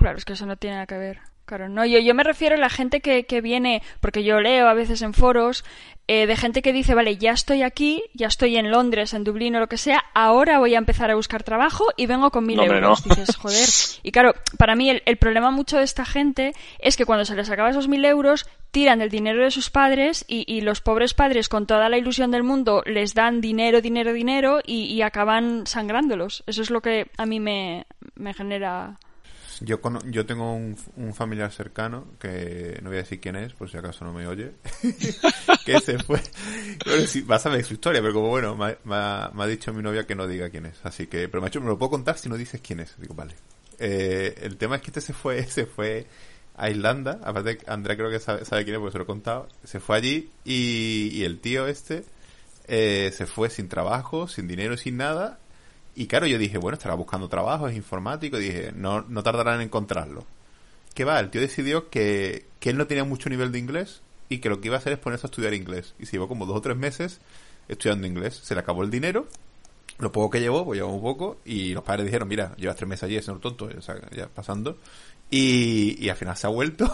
Claro, 0.00 0.16
es 0.18 0.24
que 0.24 0.32
eso 0.32 0.46
no 0.46 0.56
tiene 0.56 0.76
nada 0.76 0.86
que 0.86 0.96
ver. 0.98 1.18
Claro, 1.44 1.68
no, 1.68 1.84
yo, 1.84 1.98
yo 1.98 2.14
me 2.14 2.22
refiero 2.22 2.54
a 2.54 2.58
la 2.58 2.70
gente 2.70 3.00
que, 3.00 3.24
que 3.24 3.40
viene, 3.40 3.82
porque 4.00 4.22
yo 4.22 4.40
leo 4.40 4.68
a 4.68 4.74
veces 4.74 5.02
en 5.02 5.12
foros, 5.14 5.64
eh, 6.06 6.26
de 6.28 6.36
gente 6.36 6.62
que 6.62 6.72
dice, 6.72 6.94
vale, 6.94 7.16
ya 7.16 7.32
estoy 7.32 7.62
aquí, 7.62 8.04
ya 8.14 8.28
estoy 8.28 8.56
en 8.56 8.70
Londres, 8.70 9.14
en 9.14 9.24
Dublín 9.24 9.56
o 9.56 9.58
lo 9.58 9.66
que 9.66 9.76
sea, 9.76 10.04
ahora 10.14 10.60
voy 10.60 10.76
a 10.76 10.78
empezar 10.78 11.10
a 11.10 11.16
buscar 11.16 11.42
trabajo 11.42 11.86
y 11.96 12.06
vengo 12.06 12.30
con 12.30 12.46
mil 12.46 12.56
No, 12.56 12.64
euros. 12.64 13.04
no. 13.04 13.14
Dices, 13.16 13.36
joder. 13.36 13.66
Y 14.04 14.12
claro, 14.12 14.32
para 14.58 14.76
mí 14.76 14.88
el, 14.90 15.02
el 15.06 15.16
problema 15.18 15.50
mucho 15.50 15.76
de 15.76 15.82
esta 15.84 16.04
gente 16.06 16.52
es 16.78 16.96
que 16.96 17.04
cuando 17.04 17.24
se 17.24 17.34
les 17.34 17.50
acaba 17.50 17.68
esos 17.70 17.88
mil 17.88 18.04
euros, 18.04 18.46
tiran 18.70 19.02
el 19.02 19.10
dinero 19.10 19.42
de 19.42 19.50
sus 19.50 19.70
padres 19.70 20.24
y, 20.28 20.44
y 20.46 20.60
los 20.62 20.80
pobres 20.80 21.12
padres 21.14 21.48
con 21.48 21.66
toda 21.66 21.88
la 21.88 21.98
ilusión 21.98 22.30
del 22.30 22.44
mundo 22.44 22.82
les 22.86 23.12
dan 23.14 23.40
dinero, 23.40 23.80
dinero, 23.82 24.12
dinero 24.12 24.60
y, 24.64 24.84
y 24.84 25.02
acaban 25.02 25.66
sangrándolos. 25.66 26.44
Eso 26.46 26.62
es 26.62 26.70
lo 26.70 26.80
que 26.80 27.10
a 27.18 27.26
mí 27.26 27.40
me, 27.40 27.86
me 28.14 28.32
genera... 28.34 28.98
Yo, 29.60 29.80
cono- 29.80 30.02
yo 30.06 30.24
tengo 30.24 30.54
un, 30.54 30.76
familiar 31.14 31.52
cercano, 31.52 32.06
que 32.18 32.78
no 32.82 32.88
voy 32.88 32.98
a 32.98 33.02
decir 33.02 33.20
quién 33.20 33.36
es, 33.36 33.52
por 33.52 33.70
si 33.70 33.76
acaso 33.76 34.04
no 34.04 34.12
me 34.12 34.26
oye, 34.26 34.52
que 35.66 35.80
se 35.80 35.98
fue. 35.98 36.20
Bueno, 36.86 37.04
vas 37.26 37.44
a 37.46 37.50
ver 37.50 37.64
su 37.64 37.74
historia, 37.74 38.00
pero 38.00 38.14
como 38.14 38.28
bueno, 38.28 38.56
me, 38.56 38.76
ha- 38.94 39.46
dicho 39.46 39.72
mi 39.74 39.82
novia 39.82 40.06
que 40.06 40.14
no 40.14 40.26
diga 40.26 40.48
quién 40.50 40.66
es. 40.66 40.76
Así 40.84 41.06
que, 41.06 41.28
pero 41.28 41.40
me 41.42 41.46
ha 41.46 41.50
dicho, 41.50 41.60
me 41.60 41.66
lo 41.68 41.78
puedo 41.78 41.90
contar 41.90 42.16
si 42.16 42.28
no 42.28 42.36
dices 42.36 42.60
quién 42.62 42.80
es. 42.80 42.94
Digo, 42.98 43.14
vale. 43.14 43.34
Eh, 43.78 44.34
el 44.42 44.56
tema 44.56 44.76
es 44.76 44.82
que 44.82 44.88
este 44.88 45.00
se 45.00 45.12
fue, 45.12 45.42
se 45.48 45.66
fue 45.66 46.06
a 46.56 46.70
Irlanda, 46.70 47.18
aparte 47.24 47.58
Andrea 47.66 47.96
creo 47.96 48.10
que 48.10 48.20
sabe, 48.20 48.44
sabe 48.44 48.64
quién 48.64 48.76
es 48.76 48.80
porque 48.80 48.92
se 48.92 48.98
lo 48.98 49.04
he 49.04 49.06
contado, 49.06 49.48
se 49.64 49.80
fue 49.80 49.96
allí 49.96 50.30
y, 50.44 51.08
y 51.12 51.24
el 51.24 51.38
tío 51.40 51.66
este 51.66 52.04
eh, 52.68 53.10
se 53.16 53.26
fue 53.26 53.50
sin 53.50 53.68
trabajo, 53.68 54.28
sin 54.28 54.46
dinero, 54.46 54.76
sin 54.76 54.96
nada. 54.96 55.38
Y 56.00 56.06
claro, 56.06 56.26
yo 56.26 56.38
dije, 56.38 56.56
bueno, 56.56 56.78
estará 56.78 56.94
buscando 56.94 57.28
trabajo, 57.28 57.68
es 57.68 57.76
informático, 57.76 58.38
y 58.38 58.44
dije, 58.44 58.72
no, 58.74 59.02
no 59.02 59.22
tardarán 59.22 59.56
en 59.56 59.66
encontrarlo. 59.66 60.24
¿Qué 60.94 61.04
va? 61.04 61.20
El 61.20 61.28
tío 61.28 61.42
decidió 61.42 61.90
que, 61.90 62.46
que 62.58 62.70
él 62.70 62.78
no 62.78 62.86
tenía 62.86 63.04
mucho 63.04 63.28
nivel 63.28 63.52
de 63.52 63.58
inglés 63.58 64.00
y 64.30 64.38
que 64.38 64.48
lo 64.48 64.62
que 64.62 64.68
iba 64.68 64.76
a 64.76 64.78
hacer 64.78 64.94
es 64.94 64.98
ponerse 64.98 65.26
a 65.26 65.28
estudiar 65.28 65.52
inglés. 65.52 65.94
Y 65.98 66.06
se 66.06 66.12
llevó 66.12 66.26
como 66.26 66.46
dos 66.46 66.56
o 66.56 66.60
tres 66.62 66.74
meses 66.74 67.20
estudiando 67.68 68.06
inglés. 68.06 68.40
Se 68.42 68.54
le 68.54 68.60
acabó 68.60 68.82
el 68.82 68.90
dinero, 68.90 69.26
lo 69.98 70.10
poco 70.10 70.30
que 70.30 70.40
llevó, 70.40 70.64
pues 70.64 70.78
llevó 70.78 70.90
un 70.90 71.02
poco, 71.02 71.36
y 71.44 71.74
los 71.74 71.84
padres 71.84 72.06
dijeron, 72.06 72.28
mira, 72.28 72.56
llevas 72.56 72.76
tres 72.76 72.88
meses 72.88 73.02
allí, 73.02 73.20
señor 73.20 73.42
tonto, 73.42 73.68
ya 73.68 74.26
pasando. 74.28 74.78
Y, 75.30 76.04
y 76.04 76.08
al 76.08 76.16
final 76.16 76.36
se 76.36 76.48
ha 76.48 76.50
vuelto 76.50 76.90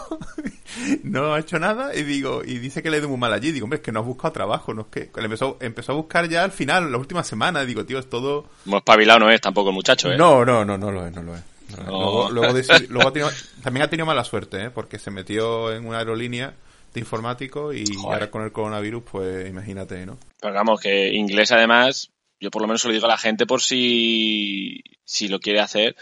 no 1.03 1.33
ha 1.33 1.39
hecho 1.39 1.59
nada 1.59 1.95
y 1.95 2.03
digo, 2.03 2.43
y 2.45 2.59
dice 2.59 2.83
que 2.83 2.89
le 2.89 2.97
ido 2.97 3.09
muy 3.09 3.17
mal 3.17 3.33
allí. 3.33 3.51
Digo, 3.51 3.65
hombre, 3.65 3.77
es 3.77 3.83
que 3.83 3.91
no 3.91 3.99
has 3.99 4.05
buscado 4.05 4.31
trabajo, 4.31 4.73
no 4.73 4.83
es 4.83 4.87
que. 4.87 5.09
Empezó, 5.15 5.57
empezó 5.59 5.93
a 5.93 5.95
buscar 5.95 6.27
ya 6.29 6.43
al 6.43 6.51
final, 6.51 6.91
la 6.91 6.97
última 6.97 7.23
semana. 7.23 7.65
Digo, 7.65 7.85
tío, 7.85 7.99
es 7.99 8.09
todo. 8.09 8.49
Muy 8.65 8.77
espabilado 8.77 9.19
no 9.19 9.29
es 9.29 9.41
tampoco 9.41 9.69
el 9.69 9.75
muchacho, 9.75 10.11
¿eh? 10.11 10.17
No, 10.17 10.45
no, 10.45 10.63
no, 10.63 10.77
no 10.77 10.91
lo 10.91 11.07
es, 11.07 11.13
no 11.13 11.23
lo 11.23 11.35
es. 11.35 11.43
Luego, 11.85 12.29
luego, 12.31 12.53
también 13.63 13.83
ha 13.83 13.89
tenido 13.89 14.05
mala 14.05 14.23
suerte, 14.23 14.65
¿eh? 14.65 14.69
porque 14.69 14.99
se 14.99 15.11
metió 15.11 15.73
en 15.73 15.85
una 15.85 15.97
aerolínea 15.99 16.53
de 16.93 16.99
informático 16.99 17.73
y 17.73 17.83
ahora 18.05 18.31
con 18.31 18.43
el 18.43 18.53
coronavirus, 18.53 19.03
pues 19.03 19.49
imagínate, 19.49 20.05
¿no? 20.05 20.17
Pero 20.39 20.53
vamos, 20.53 20.79
que 20.79 21.13
inglés 21.13 21.51
además, 21.51 22.09
yo 22.39 22.51
por 22.51 22.61
lo 22.61 22.69
menos 22.69 22.81
se 22.81 22.87
lo 22.87 22.93
digo 22.93 23.05
a 23.05 23.09
la 23.09 23.17
gente 23.17 23.45
por 23.45 23.61
si, 23.61 24.81
si 25.03 25.27
lo 25.27 25.39
quiere 25.39 25.59
hacer. 25.59 25.97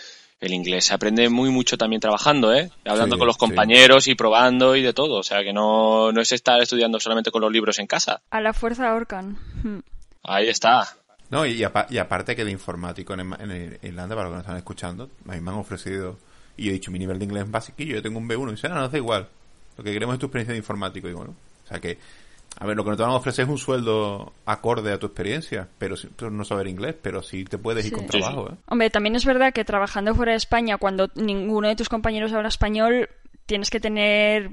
El 0.46 0.54
inglés 0.54 0.86
se 0.86 0.94
aprende 0.94 1.28
muy 1.28 1.50
mucho 1.50 1.76
también 1.76 2.00
trabajando, 2.00 2.54
¿eh? 2.54 2.70
Hablando 2.86 3.18
con 3.18 3.26
los 3.26 3.36
compañeros 3.36 4.08
y 4.08 4.14
probando 4.14 4.76
y 4.76 4.84
de 4.84 4.94
todo. 4.94 5.16
O 5.16 5.24
sea, 5.24 5.44
que 5.44 5.52
no, 5.52 6.12
no 6.12 6.22
es 6.22 6.32
estar 6.32 6.62
estudiando 6.62 7.00
solamente 7.00 7.32
con 7.32 7.42
los 7.42 7.52
libros 7.52 7.80
en 7.80 7.88
casa. 7.88 8.22
A 8.30 8.42
la 8.42 8.54
fuerza 8.54 8.92
ahorcan. 8.92 9.40
Hmm. 9.64 9.80
Ahí 10.22 10.48
está. 10.48 10.88
No, 11.32 11.48
y, 11.48 11.64
aparte 11.64 12.36
que 12.36 12.46
de 12.46 12.52
informático 12.52 13.16
en, 13.16 13.22
en, 13.22 13.80
Irlanda, 13.82 14.16
para 14.16 14.30
los 14.30 14.34
que 14.34 14.38
nos 14.38 14.44
están 14.44 14.58
escuchando, 14.58 15.10
a 15.28 15.32
mí 15.32 15.42
me 15.42 15.50
han 15.50 15.58
ofrecido, 15.58 16.20
y 16.56 16.66
yo 16.66 16.70
he 16.70 16.74
dicho, 16.74 16.92
mi 16.92 17.00
nivel 17.00 17.18
de 17.18 17.26
inglés 17.26 17.46
es 17.46 17.52
básico, 17.52 17.82
yo 17.82 18.00
tengo 18.04 18.20
un 18.20 18.30
B1, 18.30 18.50
y 18.50 18.52
dice, 18.52 18.70
no, 18.70 18.76
no, 18.76 18.88
da 18.88 18.98
igual, 19.00 19.28
lo 19.76 19.84
que 19.84 19.92
queremos 19.92 20.14
es 20.14 20.20
tu 20.20 20.28
experiencia 20.28 20.54
de 20.54 20.60
informático, 20.60 21.08
digo, 21.08 21.24
¿no? 21.24 21.32
O 21.32 21.68
sea 21.68 21.80
que, 21.80 21.98
a 22.58 22.66
ver, 22.66 22.78
lo 22.78 22.84
que 22.84 22.92
no 22.92 22.98
te 22.98 23.04
van 23.04 23.12
a 23.12 23.16
ofrecer 23.16 23.44
es 23.44 23.50
un 23.50 23.58
sueldo 23.58 24.34
acorde 24.46 24.94
a 24.94 25.00
tu 25.00 25.08
experiencia, 25.08 25.68
pero, 25.78 25.96
no 26.32 26.46
saber 26.46 26.68
inglés, 26.68 26.96
pero 27.02 27.22
sí 27.22 27.44
te 27.44 27.58
puedes 27.58 27.86
ir 27.86 27.94
con 27.94 28.08
trabajo, 28.08 28.50
¿eh? 28.50 28.56
Hombre, 28.68 28.90
también 28.90 29.16
es 29.16 29.26
verdad 29.26 29.54
que 29.54 29.66
trabajando 29.66 30.16
fuera 30.16 30.32
de 30.32 30.38
España, 30.38 30.78
cuando 30.78 31.10
ninguno 31.16 31.68
de 31.68 31.76
tus 31.76 31.90
compañeros 31.90 32.34
habla 32.34 32.48
español, 32.48 33.10
tienes 33.46 33.70
que 33.70 33.80
tener, 33.80 34.52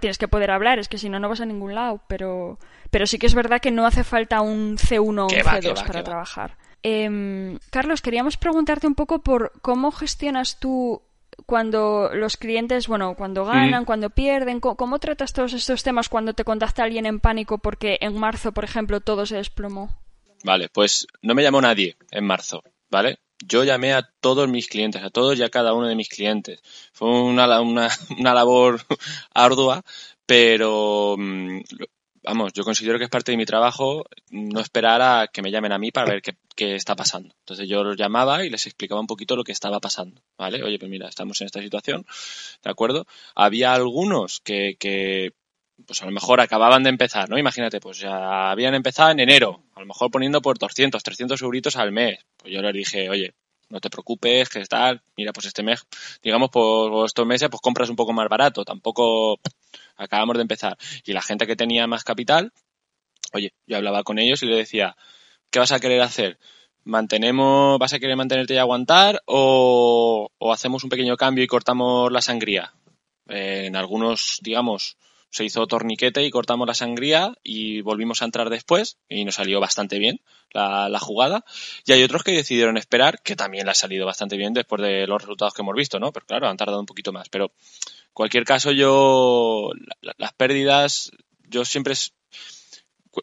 tienes 0.00 0.18
que 0.18 0.28
poder 0.28 0.50
hablar, 0.50 0.78
es 0.78 0.88
que 0.88 0.98
si 0.98 1.08
no, 1.08 1.18
no 1.18 1.28
vas 1.28 1.40
a 1.40 1.46
ningún 1.46 1.74
lado, 1.74 2.00
pero 2.08 2.58
pero 2.90 3.06
sí 3.06 3.18
que 3.18 3.26
es 3.26 3.34
verdad 3.34 3.60
que 3.60 3.70
no 3.70 3.86
hace 3.86 4.04
falta 4.04 4.40
un 4.40 4.76
C1 4.76 4.98
o 5.00 5.06
un 5.06 5.30
C2 5.30 5.86
para 5.86 6.02
trabajar. 6.02 6.56
Em, 6.82 7.58
Carlos, 7.70 8.02
queríamos 8.02 8.36
preguntarte 8.36 8.86
un 8.86 8.94
poco 8.94 9.20
por 9.20 9.52
cómo 9.62 9.92
gestionas 9.92 10.58
tú 10.58 11.02
cuando 11.50 12.10
los 12.14 12.36
clientes, 12.36 12.86
bueno, 12.86 13.16
cuando 13.16 13.44
ganan, 13.44 13.84
cuando 13.84 14.08
pierden, 14.08 14.60
¿cómo, 14.60 15.00
tratas 15.00 15.32
todos 15.32 15.52
estos 15.52 15.82
temas 15.82 16.08
cuando 16.08 16.32
te 16.32 16.44
contacta 16.44 16.84
alguien 16.84 17.06
en 17.06 17.18
pánico 17.18 17.58
porque 17.58 17.98
en 18.00 18.16
marzo, 18.16 18.52
por 18.52 18.62
ejemplo, 18.62 19.00
todo 19.00 19.26
se 19.26 19.34
desplomó? 19.34 19.98
Vale, 20.44 20.68
pues 20.68 21.08
no 21.22 21.34
me 21.34 21.42
llamó 21.42 21.60
nadie 21.60 21.96
en 22.12 22.24
marzo, 22.24 22.62
¿vale? 22.88 23.18
Yo 23.44 23.64
llamé 23.64 23.94
a 23.94 24.08
todos 24.20 24.48
mis 24.48 24.68
clientes, 24.68 25.02
a 25.02 25.10
todos 25.10 25.40
y 25.40 25.42
a 25.42 25.50
cada 25.50 25.74
uno 25.74 25.88
de 25.88 25.96
mis 25.96 26.08
clientes. 26.08 26.60
Fue 26.92 27.08
una, 27.08 27.60
una, 27.60 27.88
una 28.16 28.32
labor 28.32 28.82
ardua, 29.34 29.82
pero 30.26 31.16
mm, 31.18 31.62
vamos, 32.22 32.52
yo 32.52 32.64
considero 32.64 32.98
que 32.98 33.04
es 33.04 33.10
parte 33.10 33.32
de 33.32 33.38
mi 33.38 33.46
trabajo 33.46 34.04
no 34.30 34.60
esperar 34.60 35.00
a 35.02 35.28
que 35.28 35.42
me 35.42 35.50
llamen 35.50 35.72
a 35.72 35.78
mí 35.78 35.90
para 35.90 36.10
ver 36.10 36.22
qué, 36.22 36.74
está 36.74 36.94
pasando. 36.94 37.34
Entonces 37.40 37.68
yo 37.68 37.82
los 37.82 37.96
llamaba 37.96 38.44
y 38.44 38.50
les 38.50 38.66
explicaba 38.66 39.00
un 39.00 39.06
poquito 39.06 39.36
lo 39.36 39.44
que 39.44 39.52
estaba 39.52 39.80
pasando, 39.80 40.22
¿vale? 40.36 40.62
Oye, 40.62 40.78
pues 40.78 40.90
mira, 40.90 41.08
estamos 41.08 41.40
en 41.40 41.46
esta 41.46 41.62
situación, 41.62 42.04
¿de 42.62 42.70
acuerdo? 42.70 43.06
Había 43.34 43.72
algunos 43.72 44.40
que, 44.40 44.76
que 44.78 45.32
pues 45.86 46.02
a 46.02 46.06
lo 46.06 46.12
mejor 46.12 46.40
acababan 46.40 46.82
de 46.82 46.90
empezar, 46.90 47.30
¿no? 47.30 47.38
Imagínate, 47.38 47.80
pues 47.80 47.98
ya 47.98 48.50
habían 48.50 48.74
empezado 48.74 49.10
en 49.10 49.20
enero, 49.20 49.64
a 49.74 49.80
lo 49.80 49.86
mejor 49.86 50.10
poniendo 50.10 50.42
por 50.42 50.58
200, 50.58 51.02
300 51.02 51.40
euritos 51.42 51.76
al 51.76 51.92
mes. 51.92 52.18
Pues 52.36 52.52
yo 52.52 52.60
les 52.60 52.74
dije, 52.74 53.08
oye, 53.08 53.34
no 53.70 53.80
te 53.80 53.88
preocupes, 53.88 54.48
que 54.48 54.64
tal, 54.66 55.00
mira, 55.16 55.32
pues 55.32 55.46
este 55.46 55.62
mes, 55.62 55.86
digamos, 56.22 56.50
por 56.50 57.06
estos 57.06 57.26
meses, 57.26 57.48
pues 57.48 57.60
compras 57.62 57.88
un 57.88 57.96
poco 57.96 58.12
más 58.12 58.28
barato, 58.28 58.64
tampoco 58.64 59.38
acabamos 59.96 60.36
de 60.36 60.42
empezar. 60.42 60.76
Y 61.04 61.12
la 61.12 61.22
gente 61.22 61.46
que 61.46 61.56
tenía 61.56 61.86
más 61.86 62.04
capital, 62.04 62.52
oye, 63.32 63.54
yo 63.66 63.76
hablaba 63.76 64.02
con 64.02 64.18
ellos 64.18 64.42
y 64.42 64.46
le 64.46 64.56
decía, 64.56 64.96
¿qué 65.50 65.60
vas 65.60 65.72
a 65.72 65.80
querer 65.80 66.02
hacer? 66.02 66.38
¿Mantenemos, 66.84 67.78
vas 67.78 67.92
a 67.92 67.98
querer 67.98 68.16
mantenerte 68.16 68.54
y 68.54 68.58
aguantar 68.58 69.22
o, 69.26 70.30
hacemos 70.52 70.82
un 70.84 70.90
pequeño 70.90 71.16
cambio 71.16 71.44
y 71.44 71.48
cortamos 71.48 72.10
la 72.12 72.20
sangría? 72.20 72.74
en 73.32 73.76
algunos, 73.76 74.40
digamos, 74.42 74.96
se 75.30 75.44
hizo 75.44 75.66
torniquete 75.66 76.24
y 76.24 76.30
cortamos 76.30 76.66
la 76.66 76.74
sangría 76.74 77.34
y 77.42 77.80
volvimos 77.82 78.20
a 78.20 78.24
entrar 78.24 78.50
después 78.50 78.98
y 79.08 79.24
nos 79.24 79.36
salió 79.36 79.60
bastante 79.60 79.98
bien 79.98 80.20
la, 80.52 80.98
jugada. 80.98 81.44
Y 81.86 81.92
hay 81.92 82.02
otros 82.02 82.24
que 82.24 82.32
decidieron 82.32 82.76
esperar, 82.76 83.22
que 83.22 83.36
también 83.36 83.64
le 83.64 83.70
ha 83.70 83.74
salido 83.74 84.06
bastante 84.06 84.36
bien 84.36 84.52
después 84.52 84.82
de 84.82 85.06
los 85.06 85.22
resultados 85.22 85.54
que 85.54 85.62
hemos 85.62 85.74
visto, 85.74 86.00
¿no? 86.00 86.12
Pero 86.12 86.26
claro, 86.26 86.48
han 86.48 86.56
tardado 86.56 86.80
un 86.80 86.86
poquito 86.86 87.12
más. 87.12 87.28
Pero 87.28 87.52
cualquier 88.12 88.44
caso, 88.44 88.72
yo, 88.72 89.70
las 90.00 90.32
pérdidas, 90.32 91.12
yo 91.48 91.64
siempre, 91.64 91.94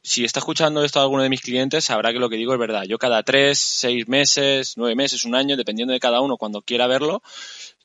si 0.04 0.24
está 0.24 0.40
escuchando 0.40 0.84
esto 0.84 1.02
alguno 1.02 1.24
de 1.24 1.30
mis 1.30 1.42
clientes, 1.42 1.86
sabrá 1.86 2.14
que 2.14 2.20
lo 2.20 2.30
que 2.30 2.38
digo 2.38 2.54
es 2.54 2.60
verdad. 2.60 2.84
Yo 2.84 2.98
cada 2.98 3.22
tres, 3.24 3.60
seis 3.60 4.08
meses, 4.08 4.74
nueve 4.78 4.96
meses, 4.96 5.26
un 5.26 5.36
año, 5.36 5.58
dependiendo 5.58 5.94
de 5.94 6.00
cada 6.00 6.22
uno, 6.22 6.38
cuando 6.38 6.62
quiera 6.62 6.88
verlo, 6.88 7.22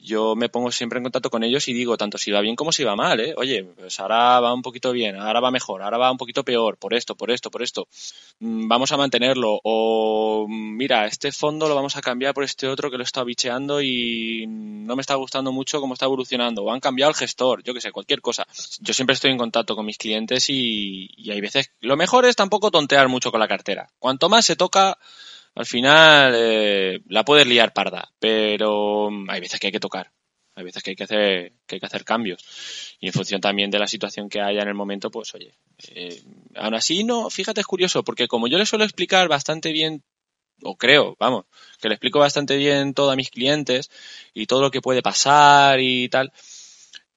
yo 0.03 0.35
me 0.35 0.49
pongo 0.49 0.73
siempre 0.73 0.99
en 0.99 1.05
contacto 1.05 1.31
con 1.31 1.45
ellos 1.45 1.69
y 1.69 1.73
digo 1.73 1.97
tanto 1.97 2.19
si 2.19 2.31
va 2.31 2.41
bien 2.41 2.57
como 2.57 2.73
si 2.73 2.83
va 2.85 2.97
mal, 2.97 3.21
¿eh? 3.21 3.35
Oye, 3.37 3.65
pues 3.65 4.01
ahora 4.01 4.41
va 4.41 4.53
un 4.53 4.63
poquito 4.63 4.93
bien, 4.93 5.17
ahora 5.17 5.41
va 5.41 5.51
mejor, 5.51 5.83
ahora 5.83 5.97
va 5.97 6.11
un 6.11 6.19
poquito 6.19 6.45
peor, 6.45 6.77
por 6.77 6.95
esto, 6.95 7.15
por 7.15 7.31
esto, 7.31 7.51
por 7.51 7.63
esto. 7.63 7.87
Mm, 8.41 8.69
vamos 8.69 8.91
a 8.93 8.97
mantenerlo. 8.97 9.61
O 9.63 10.47
mm, 10.49 10.77
mira, 10.77 11.07
este 11.07 11.31
fondo 11.31 11.69
lo 11.69 11.75
vamos 11.75 11.97
a 11.97 12.03
cambiar 12.03 12.35
por 12.35 12.45
este 12.45 12.67
otro 12.67 12.91
que 12.91 12.99
lo 12.99 13.05
estado 13.05 13.27
bicheando 13.27 13.81
y 13.81 14.47
no 14.49 14.97
me 14.97 15.03
está 15.03 15.15
gustando 15.15 15.53
mucho 15.53 15.81
cómo 15.81 15.95
está 15.95 16.07
evolucionando. 16.07 16.65
O 16.65 16.73
han 16.73 16.81
cambiado 16.81 17.11
el 17.11 17.17
gestor, 17.17 17.63
yo 17.63 17.73
que 17.75 17.81
sé, 17.81 17.93
cualquier 17.93 18.21
cosa. 18.21 18.47
Yo 18.81 18.95
siempre 18.95 19.15
estoy 19.15 19.31
en 19.31 19.39
contacto 19.39 19.77
con 19.77 19.87
mis 19.87 19.99
clientes 19.99 20.51
y, 20.51 21.11
y 21.17 21.31
hay 21.31 21.41
veces... 21.41 21.71
Lo 21.81 21.97
mejor 21.97 22.25
es 22.25 22.37
tampoco 22.37 22.71
tontear 22.71 23.09
mucho 23.09 23.31
con 23.31 23.41
la 23.41 23.49
cartera. 23.49 23.89
Cuanto 23.99 24.29
más 24.29 24.45
se 24.45 24.57
toca 24.57 24.99
al 25.55 25.67
final 25.67 26.33
eh, 26.35 27.01
la 27.09 27.25
puedes 27.25 27.47
liar 27.47 27.73
parda, 27.73 28.11
pero 28.19 29.09
hay 29.29 29.41
veces 29.41 29.61
que 29.61 29.69
hay 29.69 29.73
que 29.73 29.81
tocar, 29.81 30.11
hay 30.55 30.65
veces 30.65 30.83
que 30.83 30.91
hay 30.91 30.97
que 30.97 31.05
hacer, 31.05 31.53
que 31.67 31.77
hay 31.77 31.81
que 31.81 31.87
hacer 31.87 32.05
cambios. 32.05 32.97
Y 33.01 33.09
en 33.09 33.13
función 33.13 33.41
también 33.41 33.71
de 33.71 33.79
la 33.79 33.87
situación 33.87 34.29
que 34.29 34.41
haya 34.41 34.63
en 34.63 34.69
el 34.69 34.75
momento, 34.75 35.11
pues 35.11 35.35
oye, 35.35 35.55
eh, 35.89 36.23
aún 36.57 36.75
así 36.75 37.05
no, 37.05 37.29
fíjate, 37.31 37.61
es 37.61 37.67
curioso, 37.67 38.03
porque 38.03 38.29
como 38.29 38.49
yo 38.49 38.59
le 38.59 38.67
suelo 38.67 38.85
explicar 38.85 39.29
bastante 39.29 39.73
bien, 39.73 40.03
o 40.63 40.77
creo, 40.77 41.17
vamos, 41.19 41.47
que 41.81 41.89
le 41.89 41.95
explico 41.95 42.19
bastante 42.19 42.57
bien 42.57 42.95
todo 42.95 43.11
a 43.11 43.17
mis 43.17 43.31
clientes 43.31 43.91
y 44.33 44.47
todo 44.47 44.63
lo 44.63 44.71
que 44.71 44.81
puede 44.81 45.03
pasar 45.03 45.81
y 45.81 46.09
tal, 46.09 46.33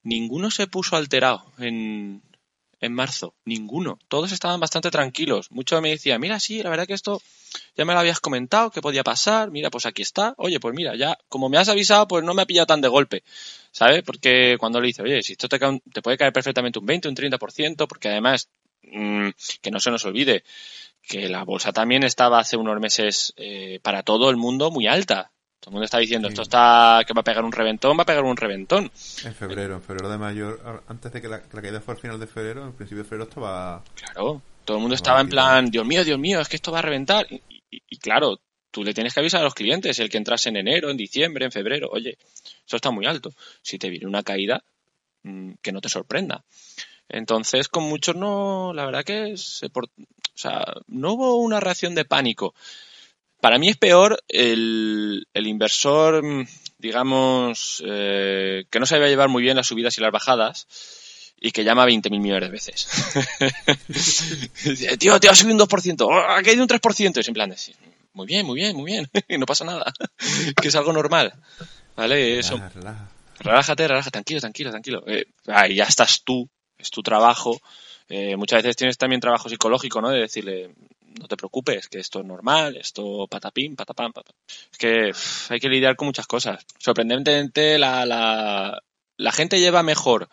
ninguno 0.03 0.51
se 0.51 0.67
puso 0.67 0.95
alterado 0.95 1.51
en, 1.59 2.21
en 2.81 2.93
marzo, 2.93 3.33
ninguno. 3.45 3.99
Todos 4.07 4.31
estaban 4.31 4.59
bastante 4.59 4.91
tranquilos. 4.91 5.51
Muchos 5.51 5.81
me 5.81 5.89
decían, 5.89 6.21
mira, 6.21 6.39
sí, 6.39 6.61
la 6.63 6.69
verdad 6.69 6.87
que 6.87 6.93
esto 6.93 7.21
ya 7.75 7.85
me 7.85 7.93
lo 7.93 7.99
habías 7.99 8.19
comentado, 8.19 8.71
que 8.71 8.81
podía 8.81 9.03
pasar, 9.03 9.51
mira, 9.51 9.69
pues 9.69 9.85
aquí 9.85 10.01
está. 10.01 10.33
Oye, 10.37 10.59
pues 10.59 10.75
mira, 10.75 10.95
ya, 10.95 11.17
como 11.29 11.49
me 11.49 11.57
has 11.57 11.69
avisado, 11.69 12.07
pues 12.07 12.23
no 12.23 12.33
me 12.33 12.41
ha 12.41 12.45
pillado 12.45 12.67
tan 12.67 12.81
de 12.81 12.87
golpe, 12.87 13.23
¿sabes? 13.71 14.03
Porque 14.03 14.57
cuando 14.59 14.79
le 14.81 14.87
dice, 14.87 15.01
oye, 15.01 15.23
si 15.23 15.33
esto 15.33 15.47
te, 15.47 15.59
te 15.59 16.01
puede 16.01 16.17
caer 16.17 16.33
perfectamente 16.33 16.79
un 16.79 16.85
20, 16.85 17.07
un 17.09 17.15
30%, 17.15 17.87
porque 17.87 18.09
además, 18.09 18.49
mmm, 18.83 19.29
que 19.61 19.71
no 19.71 19.79
se 19.79 19.91
nos 19.91 20.05
olvide, 20.05 20.43
que 21.01 21.29
la 21.29 21.43
bolsa 21.43 21.71
también 21.71 22.03
estaba 22.03 22.39
hace 22.39 22.57
unos 22.57 22.79
meses 22.79 23.33
eh, 23.37 23.79
para 23.81 24.03
todo 24.03 24.29
el 24.29 24.37
mundo 24.37 24.71
muy 24.71 24.87
alta. 24.87 25.31
Todo 25.65 25.71
el 25.71 25.73
mundo 25.77 25.85
está 25.85 25.97
diciendo, 25.97 26.27
esto 26.27 26.43
está, 26.43 27.01
que 27.07 27.13
va 27.15 27.21
a 27.21 27.23
pegar 27.23 27.43
un 27.43 27.51
reventón, 27.51 27.97
va 27.97 28.03
a 28.03 28.05
pegar 28.05 28.23
un 28.23 28.37
reventón. 28.37 28.91
En 29.23 29.33
febrero, 29.33 29.73
en 29.73 29.81
febrero 29.81 30.11
de 30.11 30.17
mayo, 30.19 30.59
antes 30.87 31.11
de 31.11 31.19
que 31.19 31.27
la, 31.27 31.41
caída 31.41 31.81
fuera 31.81 31.97
al 31.97 32.01
final 32.01 32.19
de 32.19 32.27
febrero, 32.27 32.65
en 32.65 32.73
principio 32.73 33.01
de 33.01 33.09
febrero 33.09 33.27
estaba... 33.27 33.83
Claro, 33.95 34.43
todo 34.63 34.77
el 34.77 34.81
mundo 34.81 34.93
estaba 34.93 35.21
en 35.21 35.29
plan, 35.29 35.71
Dios 35.71 35.83
mío, 35.83 36.03
Dios 36.03 36.19
mío, 36.19 36.39
es 36.39 36.49
que 36.49 36.57
esto 36.57 36.71
va 36.71 36.77
a 36.77 36.83
reventar. 36.83 37.25
Y, 37.71 37.97
claro, 37.97 38.39
tú 38.69 38.83
le 38.83 38.93
tienes 38.93 39.15
que 39.15 39.21
avisar 39.21 39.41
a 39.41 39.45
los 39.45 39.55
clientes, 39.55 39.97
el 39.97 40.07
que 40.07 40.19
entras 40.19 40.45
en 40.45 40.57
enero, 40.57 40.91
en 40.91 40.97
diciembre, 40.97 41.45
en 41.45 41.51
febrero, 41.51 41.89
oye, 41.91 42.19
eso 42.63 42.75
está 42.75 42.91
muy 42.91 43.07
alto. 43.07 43.31
Si 43.63 43.79
te 43.79 43.89
viene 43.89 44.05
una 44.05 44.21
caída, 44.21 44.63
mm, 45.23 45.53
que 45.63 45.71
no 45.71 45.81
te 45.81 45.89
sorprenda. 45.89 46.43
Entonces, 47.09 47.69
con 47.69 47.85
muchos 47.85 48.15
no, 48.15 48.71
la 48.71 48.85
verdad 48.85 49.03
que 49.03 49.35
se 49.35 49.65
o 49.65 49.71
sea, 50.35 50.63
no 50.89 51.13
hubo 51.13 51.37
una 51.37 51.59
reacción 51.59 51.95
de 51.95 52.05
pánico. 52.05 52.53
Para 53.45 53.59
mí 53.59 53.69
es 53.69 53.77
peor 53.77 54.23
el, 54.27 55.27
el 55.31 55.45
inversor, 55.45 56.23
digamos, 56.79 57.83
eh, 57.85 58.65
que 58.71 58.79
no 58.79 58.87
sabía 58.87 59.07
llevar 59.07 59.29
muy 59.29 59.43
bien 59.43 59.55
las 59.55 59.67
subidas 59.67 59.95
y 59.99 60.01
las 60.01 60.11
bajadas 60.11 60.65
y 61.39 61.51
que 61.51 61.63
llama 61.63 61.85
20.000 61.85 62.19
millones 62.19 62.49
de 62.49 62.51
veces. 62.51 62.87
tío, 64.99 65.19
te 65.19 65.29
ha 65.29 65.35
subido 65.35 65.57
un 65.57 65.61
2%, 65.61 66.25
ha 66.27 66.41
caído 66.41 66.63
un 66.63 66.67
3%. 66.67 67.19
Es 67.19 67.27
en 67.27 67.33
plan, 67.35 67.51
de, 67.51 67.55
muy 68.13 68.25
bien, 68.25 68.47
muy 68.47 68.55
bien, 68.59 68.75
muy 68.75 68.91
bien, 68.91 69.07
no 69.39 69.45
pasa 69.45 69.63
nada, 69.63 69.93
que 70.59 70.69
es 70.69 70.75
algo 70.75 70.91
normal. 70.91 71.31
¿Vale? 71.95 72.39
Eso. 72.39 72.59
Relájate, 73.41 73.87
relájate, 73.87 74.09
tranquilo, 74.09 74.39
tranquilo, 74.41 74.71
tranquilo. 74.71 75.03
Eh, 75.05 75.27
ahí 75.45 75.75
ya 75.75 75.83
estás 75.83 76.23
tú, 76.23 76.49
es 76.79 76.89
tu 76.89 77.03
trabajo. 77.03 77.61
Eh, 78.09 78.35
muchas 78.37 78.63
veces 78.63 78.75
tienes 78.75 78.97
también 78.97 79.21
trabajo 79.21 79.49
psicológico, 79.49 80.01
¿no? 80.01 80.09
De 80.09 80.21
decirle, 80.21 80.73
no 81.19 81.27
te 81.27 81.37
preocupes, 81.37 81.87
que 81.89 81.99
esto 81.99 82.19
es 82.19 82.25
normal, 82.25 82.77
esto 82.77 83.27
patapín, 83.29 83.75
patapam, 83.75 84.11
patapam. 84.13 84.35
Es 84.71 84.77
que 84.77 85.11
hay 85.53 85.59
que 85.59 85.69
lidiar 85.69 85.95
con 85.95 86.07
muchas 86.07 86.27
cosas. 86.27 86.65
Sorprendentemente, 86.77 87.77
la, 87.77 88.05
la, 88.05 88.81
la 89.17 89.31
gente 89.31 89.59
lleva 89.59 89.83
mejor 89.83 90.29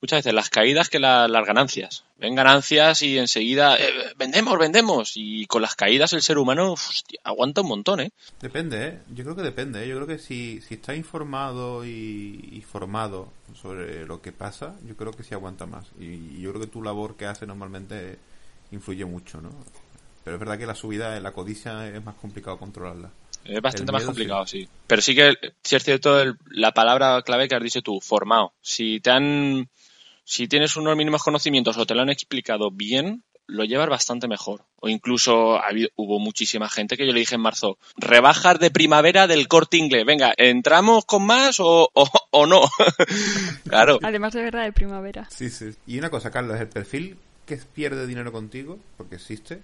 muchas 0.00 0.18
veces 0.18 0.34
las 0.34 0.50
caídas 0.50 0.90
que 0.90 0.98
la- 0.98 1.28
las 1.28 1.46
ganancias. 1.46 2.04
Ven 2.16 2.34
ganancias 2.34 3.00
y 3.02 3.18
enseguida 3.18 3.76
eh, 3.78 4.12
vendemos, 4.18 4.58
vendemos. 4.58 5.12
Y 5.14 5.46
con 5.46 5.62
las 5.62 5.74
caídas 5.76 6.12
el 6.12 6.20
ser 6.20 6.36
humano 6.36 6.74
aguanta 7.22 7.62
un 7.62 7.68
montón, 7.68 8.00
¿eh? 8.00 8.10
Depende, 8.40 8.86
¿eh? 8.86 8.98
Yo 9.14 9.24
creo 9.24 9.34
que 9.36 9.42
depende, 9.42 9.82
¿eh? 9.82 9.88
Yo 9.88 9.96
creo 9.96 10.06
que 10.06 10.18
si, 10.18 10.60
si 10.60 10.74
está 10.74 10.94
informado 10.94 11.86
y, 11.86 12.62
formado 12.70 13.32
sobre 13.60 14.04
lo 14.06 14.20
que 14.20 14.32
pasa, 14.32 14.74
yo 14.86 14.94
creo 14.96 15.12
que 15.12 15.22
sí 15.22 15.32
aguanta 15.34 15.64
más. 15.64 15.86
Y 15.98 16.38
yo 16.40 16.50
creo 16.50 16.60
que 16.60 16.66
tu 16.70 16.82
labor 16.82 17.16
que 17.16 17.24
hace 17.26 17.46
normalmente 17.46 18.18
influye 18.72 19.04
mucho, 19.06 19.40
¿no? 19.40 19.50
Pero 20.24 20.36
es 20.36 20.40
verdad 20.40 20.58
que 20.58 20.66
la 20.66 20.74
subida, 20.74 21.18
la 21.20 21.32
codicia 21.32 21.86
es 21.88 22.02
más 22.04 22.14
complicado 22.16 22.58
controlarla. 22.58 23.10
Es 23.44 23.60
bastante 23.60 23.92
más 23.92 24.04
complicado, 24.04 24.46
sí. 24.46 24.66
Pero 24.86 25.02
sí 25.02 25.14
que, 25.14 25.34
sí 25.62 25.76
es 25.76 25.84
cierto, 25.84 26.18
el- 26.20 26.36
la 26.50 26.72
palabra 26.72 27.20
clave 27.22 27.46
que 27.46 27.54
has 27.54 27.62
dicho 27.62 27.82
tú, 27.82 28.00
formado. 28.00 28.54
Si 28.62 29.00
te 29.00 29.10
han, 29.10 29.68
si 30.24 30.48
tienes 30.48 30.76
unos 30.76 30.96
mínimos 30.96 31.22
conocimientos 31.22 31.76
o 31.76 31.84
te 31.84 31.94
lo 31.94 32.00
han 32.02 32.08
explicado 32.08 32.70
bien, 32.70 33.22
lo 33.46 33.64
llevas 33.64 33.90
bastante 33.90 34.26
mejor. 34.28 34.64
O 34.80 34.88
incluso 34.88 35.56
ha 35.56 35.68
habido- 35.68 35.90
hubo 35.96 36.18
muchísima 36.18 36.70
gente 36.70 36.96
que 36.96 37.06
yo 37.06 37.12
le 37.12 37.20
dije 37.20 37.34
en 37.34 37.42
marzo, 37.42 37.76
rebajas 37.98 38.58
de 38.58 38.70
primavera 38.70 39.26
del 39.26 39.46
corte 39.46 39.76
inglés. 39.76 40.06
Venga, 40.06 40.32
¿entramos 40.38 41.04
con 41.04 41.26
más 41.26 41.60
o, 41.60 41.90
o, 41.92 42.08
o 42.30 42.46
no? 42.46 42.62
claro. 43.68 43.98
Además 44.02 44.32
de 44.32 44.42
verdad 44.42 44.64
de 44.64 44.72
primavera. 44.72 45.28
Sí, 45.30 45.50
sí. 45.50 45.72
Y 45.86 45.98
una 45.98 46.08
cosa, 46.08 46.30
Carlos, 46.30 46.58
el 46.58 46.68
perfil 46.68 47.18
que 47.44 47.56
pierde 47.58 48.06
dinero 48.06 48.32
contigo, 48.32 48.78
porque 48.96 49.16
existe, 49.16 49.60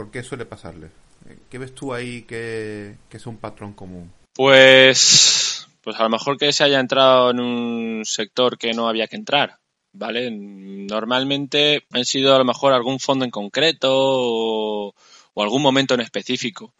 ¿por 0.00 0.10
qué 0.10 0.22
suele 0.22 0.46
pasarle? 0.46 0.86
Eh, 1.28 1.36
¿Qué 1.50 1.58
ves 1.58 1.74
tú 1.74 1.92
ahí 1.92 2.22
que, 2.22 2.96
es 3.10 3.26
un 3.26 3.36
patrón 3.36 3.74
común? 3.74 4.10
Pues, 4.32 5.68
pues 5.82 6.00
a 6.00 6.04
lo 6.04 6.08
mejor 6.08 6.38
que 6.38 6.54
se 6.54 6.64
haya 6.64 6.80
entrado 6.80 7.30
en 7.30 7.38
un 7.38 8.02
sector 8.06 8.56
que 8.56 8.72
no 8.72 8.88
había 8.88 9.08
que 9.08 9.16
entrar, 9.16 9.58
¿vale? 9.92 10.30
Normalmente 10.30 11.84
han 11.92 12.06
sido 12.06 12.34
a 12.34 12.38
lo 12.38 12.46
mejor 12.46 12.72
algún 12.72 12.98
fondo 12.98 13.26
en 13.26 13.30
concreto 13.30 13.90
o, 13.92 14.94
algún 15.36 15.60
momento 15.60 15.92
en 15.92 16.00
específico. 16.00 16.72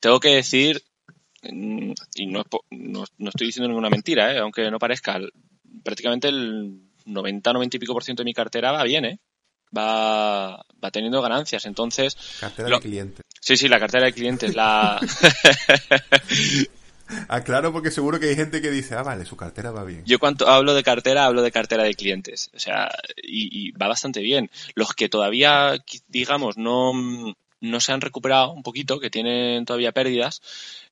Tengo 0.00 0.18
que 0.18 0.34
decir, 0.34 0.82
mm, 1.44 1.92
y 2.16 2.26
no, 2.26 2.42
no, 2.70 3.04
no 3.18 3.28
estoy 3.28 3.46
diciendo 3.46 3.68
ninguna 3.68 3.88
mentira, 3.88 4.32
¿eh? 4.32 4.38
aunque 4.40 4.68
no 4.68 4.80
parezca, 4.80 5.20
prácticamente 5.84 6.26
el 6.26 6.80
90-90 7.06 7.76
y 7.76 7.78
pico 7.78 7.92
por 7.92 8.02
ciento 8.02 8.24
de 8.24 8.30
mi 8.30 8.34
cartera 8.34 8.72
va 8.72 8.82
bien, 8.82 9.04
¿eh? 9.04 9.20
Va, 9.76 10.56
va 10.82 10.90
teniendo 10.92 11.20
ganancias. 11.22 11.64
Entonces, 11.66 12.16
Cartera 12.40 12.68
Lo- 12.68 12.76
de 12.76 12.82
cliente. 12.82 13.22
sí, 13.40 13.56
sí, 13.56 13.68
la 13.68 13.78
cartera 13.80 14.06
de 14.06 14.12
clientes, 14.12 14.54
la... 14.54 15.00
Aclaro 17.28 17.72
porque 17.72 17.90
seguro 17.90 18.18
que 18.18 18.28
hay 18.30 18.36
gente 18.36 18.62
que 18.62 18.70
dice, 18.70 18.94
ah, 18.94 19.02
vale, 19.02 19.24
su 19.26 19.36
cartera 19.36 19.70
va 19.70 19.84
bien. 19.84 20.02
Yo 20.06 20.18
cuando 20.18 20.48
hablo 20.48 20.74
de 20.74 20.82
cartera, 20.82 21.26
hablo 21.26 21.42
de 21.42 21.52
cartera 21.52 21.84
de 21.84 21.94
clientes. 21.94 22.50
O 22.54 22.58
sea, 22.58 22.90
y, 23.22 23.68
y 23.68 23.70
va 23.72 23.88
bastante 23.88 24.20
bien. 24.20 24.50
Los 24.74 24.94
que 24.94 25.08
todavía, 25.10 25.76
digamos, 26.08 26.56
no, 26.56 26.92
no 27.60 27.80
se 27.80 27.92
han 27.92 28.00
recuperado 28.00 28.52
un 28.52 28.62
poquito, 28.62 29.00
que 29.00 29.10
tienen 29.10 29.66
todavía 29.66 29.92
pérdidas, 29.92 30.40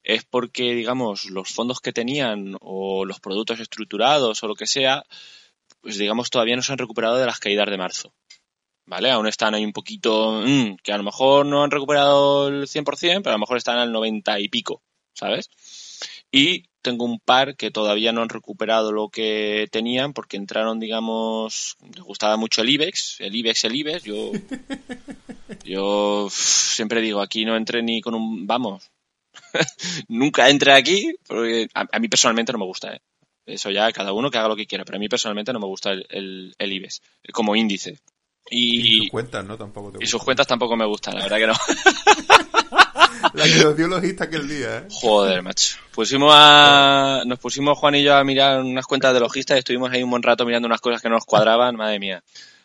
es 0.04 0.24
porque, 0.24 0.74
digamos, 0.74 1.26
los 1.30 1.48
fondos 1.48 1.80
que 1.80 1.92
tenían 1.94 2.56
o 2.60 3.04
los 3.06 3.18
productos 3.20 3.60
estructurados 3.60 4.42
o 4.42 4.48
lo 4.48 4.54
que 4.54 4.66
sea, 4.66 5.04
pues 5.80 5.96
digamos, 5.96 6.28
todavía 6.28 6.56
no 6.56 6.62
se 6.62 6.72
han 6.72 6.78
recuperado 6.78 7.16
de 7.16 7.26
las 7.26 7.38
caídas 7.38 7.70
de 7.70 7.78
marzo. 7.78 8.12
¿Vale? 8.86 9.10
Aún 9.10 9.26
están 9.26 9.54
ahí 9.54 9.64
un 9.64 9.72
poquito, 9.72 10.42
mm, 10.44 10.76
que 10.82 10.92
a 10.92 10.98
lo 10.98 11.04
mejor 11.04 11.46
no 11.46 11.62
han 11.62 11.70
recuperado 11.70 12.48
el 12.48 12.66
100%, 12.66 13.22
pero 13.22 13.30
a 13.30 13.36
lo 13.36 13.40
mejor 13.40 13.56
están 13.56 13.78
al 13.78 13.92
90 13.92 14.40
y 14.40 14.48
pico, 14.48 14.82
¿sabes? 15.14 15.50
Y 16.30 16.64
tengo 16.82 17.04
un 17.04 17.20
par 17.20 17.56
que 17.56 17.70
todavía 17.70 18.12
no 18.12 18.22
han 18.22 18.28
recuperado 18.28 18.92
lo 18.92 19.08
que 19.08 19.68
tenían 19.70 20.12
porque 20.12 20.36
entraron, 20.36 20.80
digamos, 20.80 21.76
les 21.94 22.02
gustaba 22.02 22.36
mucho 22.36 22.62
el 22.62 22.70
IBEX, 22.70 23.20
el 23.20 23.34
IBEX, 23.36 23.64
el 23.64 23.76
IBEX. 23.76 24.02
Yo, 24.04 24.32
yo 25.64 26.28
siempre 26.30 27.00
digo, 27.00 27.20
aquí 27.20 27.44
no 27.44 27.56
entré 27.56 27.82
ni 27.82 28.00
con 28.00 28.14
un, 28.14 28.46
vamos, 28.46 28.90
nunca 30.08 30.50
entré 30.50 30.72
aquí 30.72 31.14
porque 31.26 31.68
a, 31.74 31.86
a 31.92 31.98
mí 31.98 32.08
personalmente 32.08 32.52
no 32.52 32.58
me 32.58 32.66
gusta, 32.66 32.94
¿eh? 32.94 33.00
Eso 33.44 33.70
ya 33.70 33.90
cada 33.92 34.12
uno 34.12 34.30
que 34.30 34.38
haga 34.38 34.48
lo 34.48 34.56
que 34.56 34.66
quiera, 34.66 34.84
pero 34.84 34.96
a 34.96 35.00
mí 35.00 35.08
personalmente 35.08 35.52
no 35.52 35.58
me 35.58 35.66
gusta 35.66 35.90
el, 35.90 36.06
el, 36.10 36.54
el 36.58 36.72
IBEX 36.72 37.02
como 37.32 37.56
índice. 37.56 37.98
Y 38.50 38.96
Y, 38.96 38.98
sus 38.98 39.10
cuentas, 39.10 39.44
¿no? 39.44 39.56
Tampoco 39.56 39.92
te 39.92 40.04
y 40.04 40.06
sus 40.06 40.22
cuentas 40.22 40.46
tampoco 40.46 40.76
me 40.76 40.84
gustan, 40.84 41.14
la 41.14 41.22
verdad 41.22 41.38
que 41.38 41.46
no. 41.46 41.54
La 43.34 43.44
que 43.44 43.64
nos 43.64 43.76
dio 43.76 43.86
logista 43.88 44.24
aquel 44.24 44.48
día, 44.48 44.78
¿eh? 44.78 44.88
Joder, 44.90 45.42
macho. 45.42 45.76
Pusimos 45.94 46.32
a, 46.34 47.22
nos 47.24 47.38
pusimos 47.38 47.78
Juan 47.78 47.94
y 47.94 48.02
yo 48.02 48.16
a 48.16 48.24
mirar 48.24 48.60
unas 48.60 48.84
cuentas 48.84 49.14
de 49.14 49.20
logistas 49.20 49.56
y 49.56 49.58
estuvimos 49.60 49.90
ahí 49.90 50.02
un 50.02 50.10
buen 50.10 50.22
rato 50.22 50.44
mirando 50.44 50.66
unas 50.66 50.80
cosas 50.80 51.00
que 51.00 51.08
no 51.08 51.14
nos 51.14 51.24
cuadraban. 51.24 51.76
Madre 51.76 51.98
mía. 51.98 52.22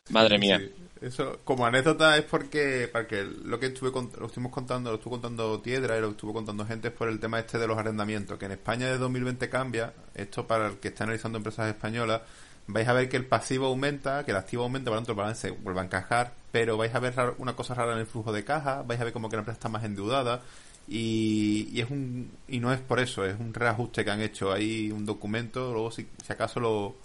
Madre 0.10 0.38
mía. 0.38 0.60
Sí. 0.60 0.88
Eso, 1.02 1.40
como 1.44 1.66
anécdota, 1.66 2.18
es 2.18 2.24
porque, 2.24 2.90
porque 2.92 3.24
lo 3.24 3.60
que 3.60 3.68
estuve 3.68 3.92
lo 3.92 4.26
estuvimos 4.26 4.52
contando, 4.52 4.90
lo 4.90 4.98
estuvo 4.98 5.14
contando 5.14 5.60
Tiedra 5.62 5.98
y 5.98 6.02
lo 6.02 6.10
estuvo 6.10 6.34
contando 6.34 6.66
gente 6.66 6.88
es 6.88 6.94
por 6.94 7.08
el 7.08 7.20
tema 7.20 7.40
este 7.40 7.58
de 7.58 7.68
los 7.68 7.78
arrendamientos, 7.78 8.38
que 8.38 8.46
en 8.46 8.54
España 8.54 8.88
de 8.88 8.98
2020 8.98 9.50
cambia, 9.50 9.94
esto 10.16 10.48
para 10.48 10.68
el 10.68 10.78
que 10.78 10.90
está 10.90 11.04
analizando 11.04 11.38
empresas 11.38 11.70
españolas, 11.70 12.22
vais 12.68 12.88
a 12.88 12.93
ver 12.93 13.09
que 13.09 13.18
el 13.18 13.26
pasivo 13.26 13.68
aumenta, 13.68 14.24
que 14.26 14.32
el 14.32 14.38
activo 14.38 14.63
aumenta, 14.63 14.91
por 14.91 14.95
lo 14.95 14.99
tanto 14.99 15.11
el 15.13 15.18
balance 15.18 15.51
vuelve 15.51 15.82
a 15.82 15.84
encajar, 15.86 16.34
pero 16.51 16.78
vais 16.78 16.93
a 16.93 16.99
ver 16.99 17.13
una 17.38 17.55
cosa 17.55 17.74
rara 17.74 17.93
en 17.93 17.99
el 17.99 18.05
flujo 18.07 18.32
de 18.32 18.43
caja, 18.43 18.84
vais 18.84 18.99
a 18.99 19.05
ver 19.05 19.13
como 19.13 19.30
que 19.30 19.38
la 19.38 19.41
empresa 19.41 19.57
está 19.57 19.70
más 19.70 19.84
endeudada, 19.84 20.41
y, 20.88 21.70
y 21.72 21.82
es 21.82 21.89
un 21.89 22.32
y 22.47 22.59
no 22.59 22.72
es 22.72 22.80
por 22.80 22.99
eso, 22.99 23.26
es 23.26 23.39
un 23.39 23.53
reajuste 23.53 24.05
que 24.05 24.11
han 24.11 24.22
hecho 24.22 24.51
ahí 24.51 24.91
un 24.91 25.05
documento, 25.05 25.74
luego 25.74 25.91
si, 25.91 26.07
si 26.26 26.34
acaso 26.34 26.59
lo, 26.59 26.95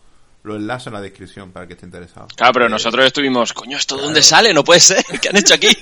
lo 0.45 0.57
enlazo 0.57 0.90
en 0.90 0.95
la 0.95 1.01
descripción 1.01 1.53
para 1.53 1.64
el 1.64 1.68
que 1.68 1.74
esté 1.74 1.86
interesado. 1.86 2.26
Claro, 2.36 2.53
pero 2.53 2.66
Eh, 2.66 2.70
nosotros 2.70 3.07
estuvimos, 3.07 3.53
coño, 3.53 3.76
¿esto 3.76 3.97
de 3.97 4.03
dónde 4.03 4.22
sale? 4.22 4.53
No 4.53 4.64
puede 4.64 4.80
ser. 4.80 5.05
¿Qué 5.22 5.28
han 5.28 5.36
hecho 5.36 5.55
aquí? 5.55 5.68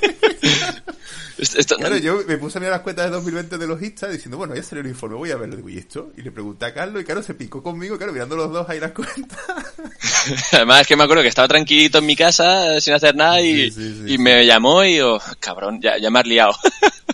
Esto- 1.38 1.58
esto- 1.58 1.76
Claro, 1.76 1.96
yo 1.96 2.20
me 2.28 2.36
puse 2.36 2.58
a 2.58 2.61
mirar 2.61 2.74
las 2.74 2.82
cuentas 2.82 3.06
de 3.06 3.12
2020 3.12 3.56
de 3.56 3.66
logista 3.66 4.08
diciendo, 4.08 4.36
bueno, 4.36 4.54
ya 4.54 4.62
salió 4.62 4.82
el 4.82 4.88
informe, 4.88 5.16
voy 5.16 5.30
a 5.30 5.36
verlo. 5.36 5.56
Digo, 5.56 5.70
¿y 5.70 5.78
esto? 5.78 6.12
Y 6.18 6.20
le 6.20 6.30
pregunté 6.32 6.66
a 6.66 6.74
Carlos 6.74 7.00
y 7.00 7.04
Carlos 7.06 7.24
se 7.24 7.32
picó 7.32 7.62
conmigo, 7.62 7.96
claro, 7.96 8.12
mirando 8.12 8.36
los 8.36 8.52
dos 8.52 8.68
ahí 8.68 8.78
las 8.78 8.92
cuentas. 8.92 9.38
Además 10.52 10.82
es 10.82 10.86
que 10.86 10.96
me 10.96 11.04
acuerdo 11.04 11.22
que 11.22 11.28
estaba 11.30 11.48
tranquilito 11.48 11.96
en 11.98 12.04
mi 12.06 12.14
casa 12.14 12.78
sin 12.80 12.92
hacer 12.92 13.14
nada 13.16 13.40
y, 13.40 13.70
Sí, 13.70 13.80
sí, 13.80 14.02
sí, 14.06 14.14
y 14.14 14.18
me 14.18 14.44
llamó 14.44 14.84
y 14.84 14.98
yo, 14.98 15.18
cabrón, 15.38 15.80
ya, 15.80 15.96
ya 15.98 16.11
me 16.11 16.18
has 16.18 16.26
liado. 16.26 16.52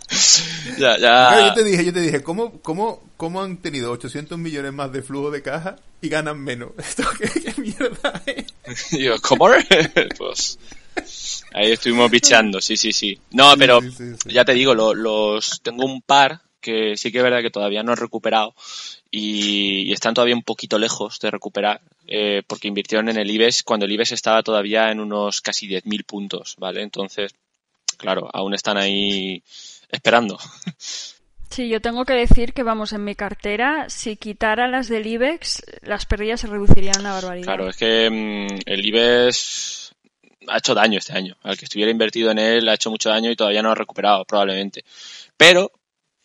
ya, 0.78 0.96
Claro, 0.96 1.40
ya. 1.40 1.48
yo 1.48 1.54
te 1.54 1.64
dije, 1.64 1.84
yo 1.84 1.92
te 1.92 2.00
dije, 2.00 2.22
¿cómo, 2.22 2.60
cómo, 2.62 3.02
cómo 3.16 3.42
han 3.42 3.56
tenido 3.58 3.90
800 3.92 4.38
millones 4.38 4.72
más 4.72 4.92
de 4.92 5.02
flujo 5.02 5.30
de 5.30 5.42
caja 5.42 5.76
y 6.00 6.08
ganan 6.08 6.38
menos? 6.38 6.70
¿Esto 6.78 7.04
qué, 7.18 7.28
qué 7.40 7.60
mierda 7.60 8.22
es? 8.26 8.90
Yo, 8.98 9.20
¿cómo? 9.20 9.48
pues 10.18 10.58
ahí 11.52 11.72
estuvimos 11.72 12.10
bicheando, 12.10 12.60
sí, 12.60 12.76
sí, 12.76 12.92
sí. 12.92 13.18
No, 13.32 13.52
Sí, 13.52 13.58
pero 13.58 13.80
sí, 13.82 13.90
sí, 13.92 14.04
sí. 14.22 14.32
ya 14.32 14.44
te 14.44 14.54
digo, 14.54 14.74
lo- 14.74 14.94
los 14.94 15.60
tengo 15.62 15.84
un 15.84 16.00
par 16.02 16.40
que 16.60 16.96
sí 16.96 17.12
que 17.12 17.18
es 17.18 17.24
verdad 17.24 17.42
que 17.42 17.50
todavía 17.50 17.82
no 17.84 17.92
he 17.92 17.96
recuperado 17.96 18.54
y, 19.10 19.82
y 19.88 19.92
están 19.92 20.14
todavía 20.14 20.34
un 20.34 20.42
poquito 20.42 20.78
lejos 20.78 21.20
de 21.20 21.30
recuperar 21.30 21.80
eh, 22.08 22.42
porque 22.46 22.66
invirtieron 22.68 23.08
en 23.08 23.18
el 23.18 23.30
IBEX 23.30 23.62
cuando 23.62 23.86
el 23.86 23.92
IBEX 23.92 24.12
estaba 24.12 24.42
todavía 24.42 24.90
en 24.90 24.98
unos 25.00 25.40
casi 25.42 25.68
10.000 25.68 26.04
puntos, 26.04 26.56
¿vale? 26.58 26.82
Entonces, 26.82 27.34
claro, 27.98 28.28
aún 28.32 28.54
están 28.54 28.78
ahí 28.78 29.42
esperando. 29.90 30.38
Sí, 31.50 31.68
yo 31.68 31.80
tengo 31.80 32.04
que 32.04 32.14
decir 32.14 32.52
que, 32.52 32.62
vamos, 32.62 32.92
en 32.92 33.04
mi 33.04 33.14
cartera, 33.14 33.88
si 33.88 34.16
quitara 34.16 34.68
las 34.68 34.88
del 34.88 35.06
IBEX, 35.06 35.62
las 35.82 36.04
pérdidas 36.04 36.40
se 36.40 36.48
reducirían 36.48 37.00
una 37.00 37.12
barbaridad. 37.12 37.46
Claro, 37.46 37.68
es 37.68 37.76
que 37.76 38.10
mm, 38.10 38.58
el 38.66 38.84
IBEX 38.84 39.92
ha 40.48 40.58
hecho 40.58 40.74
daño 40.74 40.98
este 40.98 41.12
año. 41.12 41.36
Al 41.42 41.56
que 41.56 41.64
estuviera 41.64 41.90
invertido 41.90 42.30
en 42.30 42.38
él 42.38 42.68
ha 42.68 42.74
hecho 42.74 42.90
mucho 42.90 43.10
daño 43.10 43.30
y 43.30 43.36
todavía 43.36 43.62
no 43.62 43.70
ha 43.70 43.74
recuperado, 43.74 44.24
probablemente. 44.24 44.84
Pero, 45.36 45.70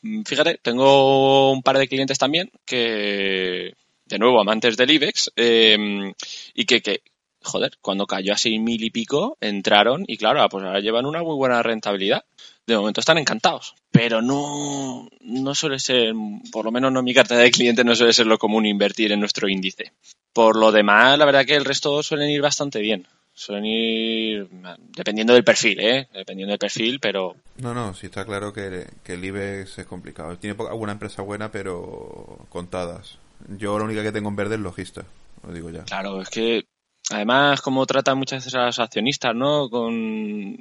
mm, 0.01 0.23
fíjate, 0.23 0.59
tengo 0.61 1.51
un 1.51 1.61
par 1.61 1.77
de 1.77 1.87
clientes 1.87 2.17
también 2.17 2.51
que, 2.65 3.73
de 4.05 4.19
nuevo, 4.19 4.41
amantes 4.41 4.75
del 4.75 4.91
IBEX, 4.91 5.31
eh, 5.35 6.13
y 6.55 6.65
que, 6.65 6.81
que, 6.81 7.03
joder, 7.41 7.77
cuando 7.81 8.07
cayó 8.07 8.33
a 8.33 8.37
seis 8.37 8.59
mil 8.59 8.83
y 8.83 8.89
pico, 8.89 9.37
entraron 9.39 10.03
y 10.07 10.17
claro, 10.17 10.47
pues 10.49 10.63
ahora 10.63 10.79
llevan 10.79 11.05
una 11.05 11.23
muy 11.23 11.35
buena 11.35 11.61
rentabilidad. 11.63 12.25
De 12.67 12.77
momento 12.77 12.99
están 12.99 13.17
encantados, 13.17 13.75
pero 13.91 14.21
no, 14.21 15.07
no 15.21 15.55
suele 15.55 15.79
ser, 15.79 16.13
por 16.51 16.65
lo 16.65 16.71
menos 16.71 16.91
no 16.91 16.99
en 16.99 17.05
mi 17.05 17.13
cartera 17.13 17.41
de 17.41 17.51
clientes, 17.51 17.83
no 17.83 17.95
suele 17.95 18.13
ser 18.13 18.27
lo 18.27 18.37
común 18.37 18.65
invertir 18.65 19.11
en 19.11 19.19
nuestro 19.19 19.49
índice. 19.49 19.91
Por 20.31 20.55
lo 20.55 20.71
demás, 20.71 21.17
la 21.17 21.25
verdad 21.25 21.45
que 21.45 21.55
el 21.55 21.65
resto 21.65 22.01
suelen 22.03 22.29
ir 22.29 22.41
bastante 22.41 22.79
bien. 22.79 23.07
Suelen 23.33 23.65
ir 23.65 24.47
dependiendo 24.95 25.33
del 25.33 25.43
perfil, 25.43 25.79
¿eh? 25.79 26.07
Dependiendo 26.13 26.51
del 26.51 26.59
perfil, 26.59 26.99
pero 26.99 27.35
No, 27.57 27.73
no, 27.73 27.93
sí 27.93 28.05
está 28.07 28.25
claro 28.25 28.53
que, 28.53 28.85
que 29.03 29.13
el 29.13 29.25
IBEX 29.25 29.79
es 29.79 29.85
complicado. 29.87 30.37
Tiene 30.37 30.55
alguna 30.69 30.91
empresa 30.91 31.21
buena, 31.21 31.51
pero 31.51 32.45
contadas. 32.49 33.17
Yo 33.57 33.77
la 33.79 33.85
única 33.85 34.03
que 34.03 34.11
tengo 34.11 34.29
en 34.29 34.35
verde 34.35 34.55
es 34.55 34.61
logista, 34.61 35.03
lo 35.45 35.53
digo 35.53 35.69
ya. 35.71 35.83
claro, 35.85 36.21
es 36.21 36.29
que 36.29 36.65
además 37.09 37.61
como 37.61 37.85
tratan 37.85 38.17
muchas 38.17 38.39
veces 38.43 38.55
a 38.55 38.65
los 38.65 38.79
accionistas, 38.79 39.33
¿no? 39.33 39.69
Con 39.69 40.57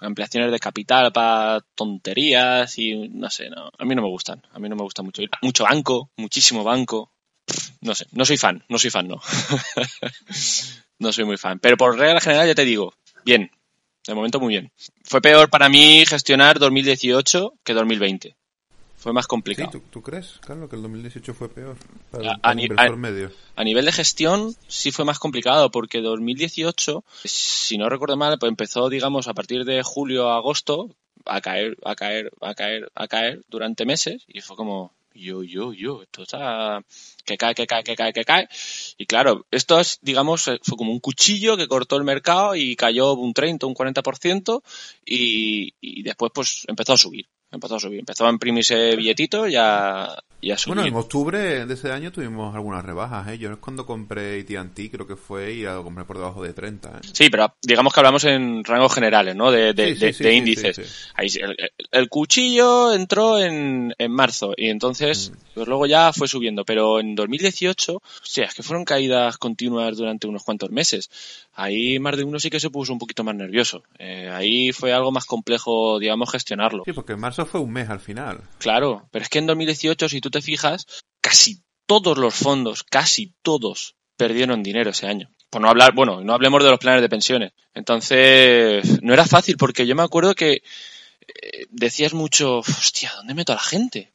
ampliaciones 0.00 0.50
de 0.50 0.58
capital 0.58 1.12
para 1.12 1.60
tonterías 1.74 2.78
y 2.78 3.08
no 3.08 3.30
sé, 3.30 3.50
no, 3.50 3.70
a 3.76 3.84
mí 3.84 3.94
no 3.94 4.02
me 4.02 4.08
gustan. 4.08 4.42
A 4.52 4.58
mí 4.58 4.68
no 4.68 4.76
me 4.76 4.82
gusta 4.82 5.02
mucho. 5.02 5.22
Mucho 5.42 5.64
banco, 5.64 6.10
muchísimo 6.16 6.64
banco. 6.64 7.12
no 7.80 7.94
sé, 7.94 8.06
no 8.12 8.24
soy 8.24 8.36
fan, 8.36 8.64
no 8.68 8.78
soy 8.78 8.90
fan, 8.90 9.08
no. 9.08 9.20
no 10.98 11.12
soy 11.12 11.24
muy 11.24 11.36
fan. 11.36 11.58
Pero 11.58 11.76
por 11.76 11.98
regla 11.98 12.20
general 12.20 12.46
ya 12.46 12.54
te 12.54 12.64
digo, 12.64 12.94
bien, 13.24 13.50
de 14.06 14.14
momento 14.14 14.40
muy 14.40 14.50
bien. 14.54 14.72
Fue 15.04 15.20
peor 15.20 15.50
para 15.50 15.68
mí 15.68 16.04
gestionar 16.06 16.58
2018 16.58 17.54
que 17.62 17.74
2020. 17.74 18.36
Fue 19.02 19.12
más 19.12 19.26
complicado. 19.26 19.68
Sí, 19.72 19.78
¿tú, 19.80 19.84
tú 19.90 20.00
crees, 20.02 20.38
Carlos, 20.46 20.70
que 20.70 20.76
el 20.76 20.82
2018 20.82 21.34
fue 21.34 21.48
peor 21.48 21.76
A- 21.76 22.10
para, 22.12 22.32
a 22.32 22.36
para 22.38 22.52
el 22.52 22.56
ni- 22.56 22.62
inversor 22.64 22.92
a- 22.92 22.96
medio? 22.96 23.32
A 23.56 23.64
nivel 23.64 23.84
de 23.84 23.90
gestión 23.92 24.54
sí 24.68 24.92
fue 24.92 25.04
más 25.04 25.18
complicado 25.18 25.70
porque 25.72 26.00
2018, 26.00 27.04
si 27.24 27.78
no 27.78 27.88
recuerdo 27.88 28.16
mal, 28.16 28.38
pues 28.38 28.48
empezó, 28.48 28.88
digamos, 28.88 29.26
a 29.26 29.34
partir 29.34 29.64
de 29.64 29.82
julio 29.82 30.30
a 30.30 30.36
agosto 30.36 30.88
a 31.24 31.40
caer, 31.40 31.76
a 31.84 31.94
caer, 31.96 32.30
a 32.40 32.54
caer, 32.54 32.90
a 32.94 33.08
caer 33.08 33.42
durante 33.48 33.84
meses 33.86 34.22
y 34.28 34.40
fue 34.40 34.56
como 34.56 34.92
yo, 35.14 35.42
yo, 35.42 35.72
yo, 35.72 36.02
esto 36.02 36.22
está 36.22 36.82
que 37.24 37.36
cae, 37.36 37.54
que 37.54 37.66
cae, 37.66 37.82
que 37.84 37.94
cae, 37.96 38.12
que 38.12 38.24
cae. 38.24 38.48
Y 38.98 39.06
claro, 39.06 39.46
esto 39.50 39.78
es, 39.80 39.98
digamos, 40.02 40.46
eh, 40.48 40.58
fue 40.62 40.76
como 40.78 40.92
un 40.92 41.00
cuchillo 41.00 41.56
que 41.56 41.68
cortó 41.68 41.96
el 41.96 42.04
mercado 42.04 42.54
y 42.54 42.76
cayó 42.76 43.12
un 43.14 43.34
30, 43.34 43.66
un 43.66 43.74
40% 43.74 44.62
y, 45.04 45.74
y 45.80 46.02
después 46.02 46.30
pues 46.34 46.64
empezó 46.68 46.92
a 46.94 46.98
subir. 46.98 47.26
Empezó 47.52 47.76
a 47.76 47.80
subir, 47.80 48.00
empezó 48.00 48.26
a 48.26 48.30
imprimirse 48.30 48.96
billetitos 48.96 49.50
y 49.50 49.56
a, 49.56 50.08
y. 50.42 50.52
Bueno, 50.66 50.84
en 50.84 50.94
octubre 50.94 51.64
de 51.64 51.72
ese 51.74 51.90
año 51.92 52.12
tuvimos 52.12 52.54
algunas 52.54 52.84
rebajas, 52.84 53.28
¿eh? 53.28 53.38
Yo 53.38 53.50
es 53.52 53.58
cuando 53.58 53.86
compré 53.86 54.40
AT&T, 54.40 54.90
creo 54.90 55.06
que 55.06 55.16
fue, 55.16 55.52
y 55.54 55.62
lo 55.62 55.82
compré 55.84 56.04
por 56.04 56.18
debajo 56.18 56.42
de 56.42 56.52
30, 56.52 56.88
¿eh? 56.90 57.08
Sí, 57.12 57.30
pero 57.30 57.54
digamos 57.62 57.94
que 57.94 58.00
hablamos 58.00 58.24
en 58.24 58.62
rangos 58.64 58.92
generales, 58.94 59.34
¿no? 59.36 59.50
De, 59.50 59.72
de, 59.72 59.90
Sí, 59.90 59.94
sí, 59.94 60.00
de- 60.06 60.12
sí, 60.12 60.24
de 60.24 60.30
sí, 60.30 60.36
índices. 60.36 61.10
Ahí 61.14 61.28
el, 61.40 61.56
el 61.90 62.08
cuchillo 62.08 62.92
entró 62.92 63.38
en, 63.38 63.94
en 63.96 64.12
marzo 64.12 64.52
y 64.56 64.68
entonces 64.68 65.30
Mm. 65.32 65.36
pues 65.54 65.68
luego 65.68 65.86
ya 65.86 66.12
fue 66.12 66.26
subiendo. 66.28 66.64
Pero 66.64 66.98
en 67.00 67.14
2018, 67.14 67.94
o 67.96 68.02
sea, 68.22 68.46
es 68.46 68.54
que 68.54 68.62
fueron 68.62 68.84
caídas 68.84 69.38
continuas 69.38 69.96
durante 69.96 70.26
unos 70.26 70.42
cuantos 70.42 70.70
meses. 70.70 71.10
Ahí 71.54 71.98
más 71.98 72.16
de 72.16 72.24
uno 72.24 72.40
sí 72.40 72.48
que 72.50 72.58
se 72.60 72.70
puso 72.70 72.92
un 72.92 72.98
poquito 72.98 73.22
más 73.22 73.34
nervioso. 73.34 73.82
Eh, 73.98 74.28
ahí 74.32 74.72
fue 74.72 74.92
algo 74.92 75.12
más 75.12 75.26
complejo, 75.26 75.98
digamos, 75.98 76.30
gestionarlo. 76.30 76.82
Sí, 76.84 76.92
porque 76.92 77.12
en 77.12 77.20
marzo 77.20 77.44
fue 77.46 77.60
un 77.60 77.70
mes 77.72 77.88
al 77.90 78.00
final. 78.00 78.40
Claro, 78.58 79.06
pero 79.10 79.22
es 79.22 79.28
que 79.28 79.38
en 79.38 79.46
2018, 79.46 80.08
si 80.08 80.20
tú 80.20 80.30
te 80.32 80.42
fijas, 80.42 80.86
casi 81.20 81.62
todos 81.86 82.18
los 82.18 82.34
fondos, 82.34 82.82
casi 82.82 83.34
todos, 83.42 83.94
perdieron 84.16 84.64
dinero 84.64 84.90
ese 84.90 85.06
año. 85.06 85.30
Por 85.50 85.62
no 85.62 85.68
hablar, 85.68 85.94
bueno, 85.94 86.22
no 86.22 86.32
hablemos 86.32 86.64
de 86.64 86.70
los 86.70 86.78
planes 86.78 87.02
de 87.02 87.08
pensiones. 87.08 87.52
Entonces, 87.74 89.02
no 89.02 89.12
era 89.12 89.26
fácil 89.26 89.56
porque 89.56 89.86
yo 89.86 89.94
me 89.94 90.02
acuerdo 90.02 90.34
que 90.34 90.62
eh, 91.20 91.66
decías 91.70 92.14
mucho, 92.14 92.58
hostia, 92.58 93.12
¿dónde 93.16 93.34
meto 93.34 93.52
a 93.52 93.56
la 93.56 93.62
gente? 93.62 94.10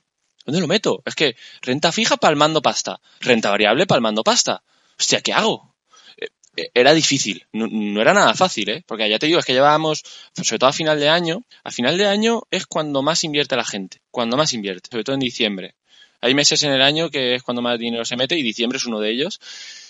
¿Dónde 0.46 0.62
lo 0.62 0.68
meto? 0.68 1.04
Es 1.06 1.14
que 1.14 1.36
renta 1.62 1.92
fija 1.92 2.18
palmando 2.18 2.62
pasta, 2.62 3.00
renta 3.20 3.50
variable 3.50 3.86
palmando 3.86 4.24
pasta. 4.24 4.64
Hostia, 4.98 5.22
¿qué 5.22 5.34
hago? 5.34 5.76
Eh, 6.18 6.30
eh, 6.56 6.72
Era 6.74 6.94
difícil, 6.94 7.46
no, 7.52 7.68
no 7.68 8.02
era 8.02 8.14
nada 8.14 8.34
fácil, 8.34 8.70
¿eh? 8.70 8.84
Porque 8.88 9.10
ya 9.10 9.20
te 9.20 9.28
digo, 9.28 9.40
es 9.40 9.46
que 9.46 9.54
llevábamos, 9.54 10.04
sobre 10.42 10.58
todo 10.58 10.70
a 10.70 10.74
final 10.74 11.00
de 11.00 11.10
año, 11.10 11.44
a 11.64 11.72
final 11.72 11.98
de 11.98 12.08
año 12.08 12.44
es 12.50 12.66
cuando 12.66 13.02
más 13.02 13.24
invierte 13.24 13.56
la 13.56 13.66
gente, 13.66 14.02
cuando 14.10 14.38
más 14.38 14.54
invierte, 14.54 14.90
sobre 14.90 15.04
todo 15.04 15.14
en 15.16 15.20
diciembre. 15.20 15.76
Hay 16.22 16.34
meses 16.34 16.64
en 16.64 16.72
el 16.72 16.82
año 16.82 17.10
que 17.10 17.36
es 17.36 17.44
cuando 17.44 17.62
más 17.62 17.78
dinero 17.78 18.06
se 18.06 18.18
mete 18.18 18.38
y 18.38 18.44
diciembre 18.44 18.78
es 18.78 18.86
uno 18.86 19.00
de 19.00 19.12
ellos. 19.12 19.40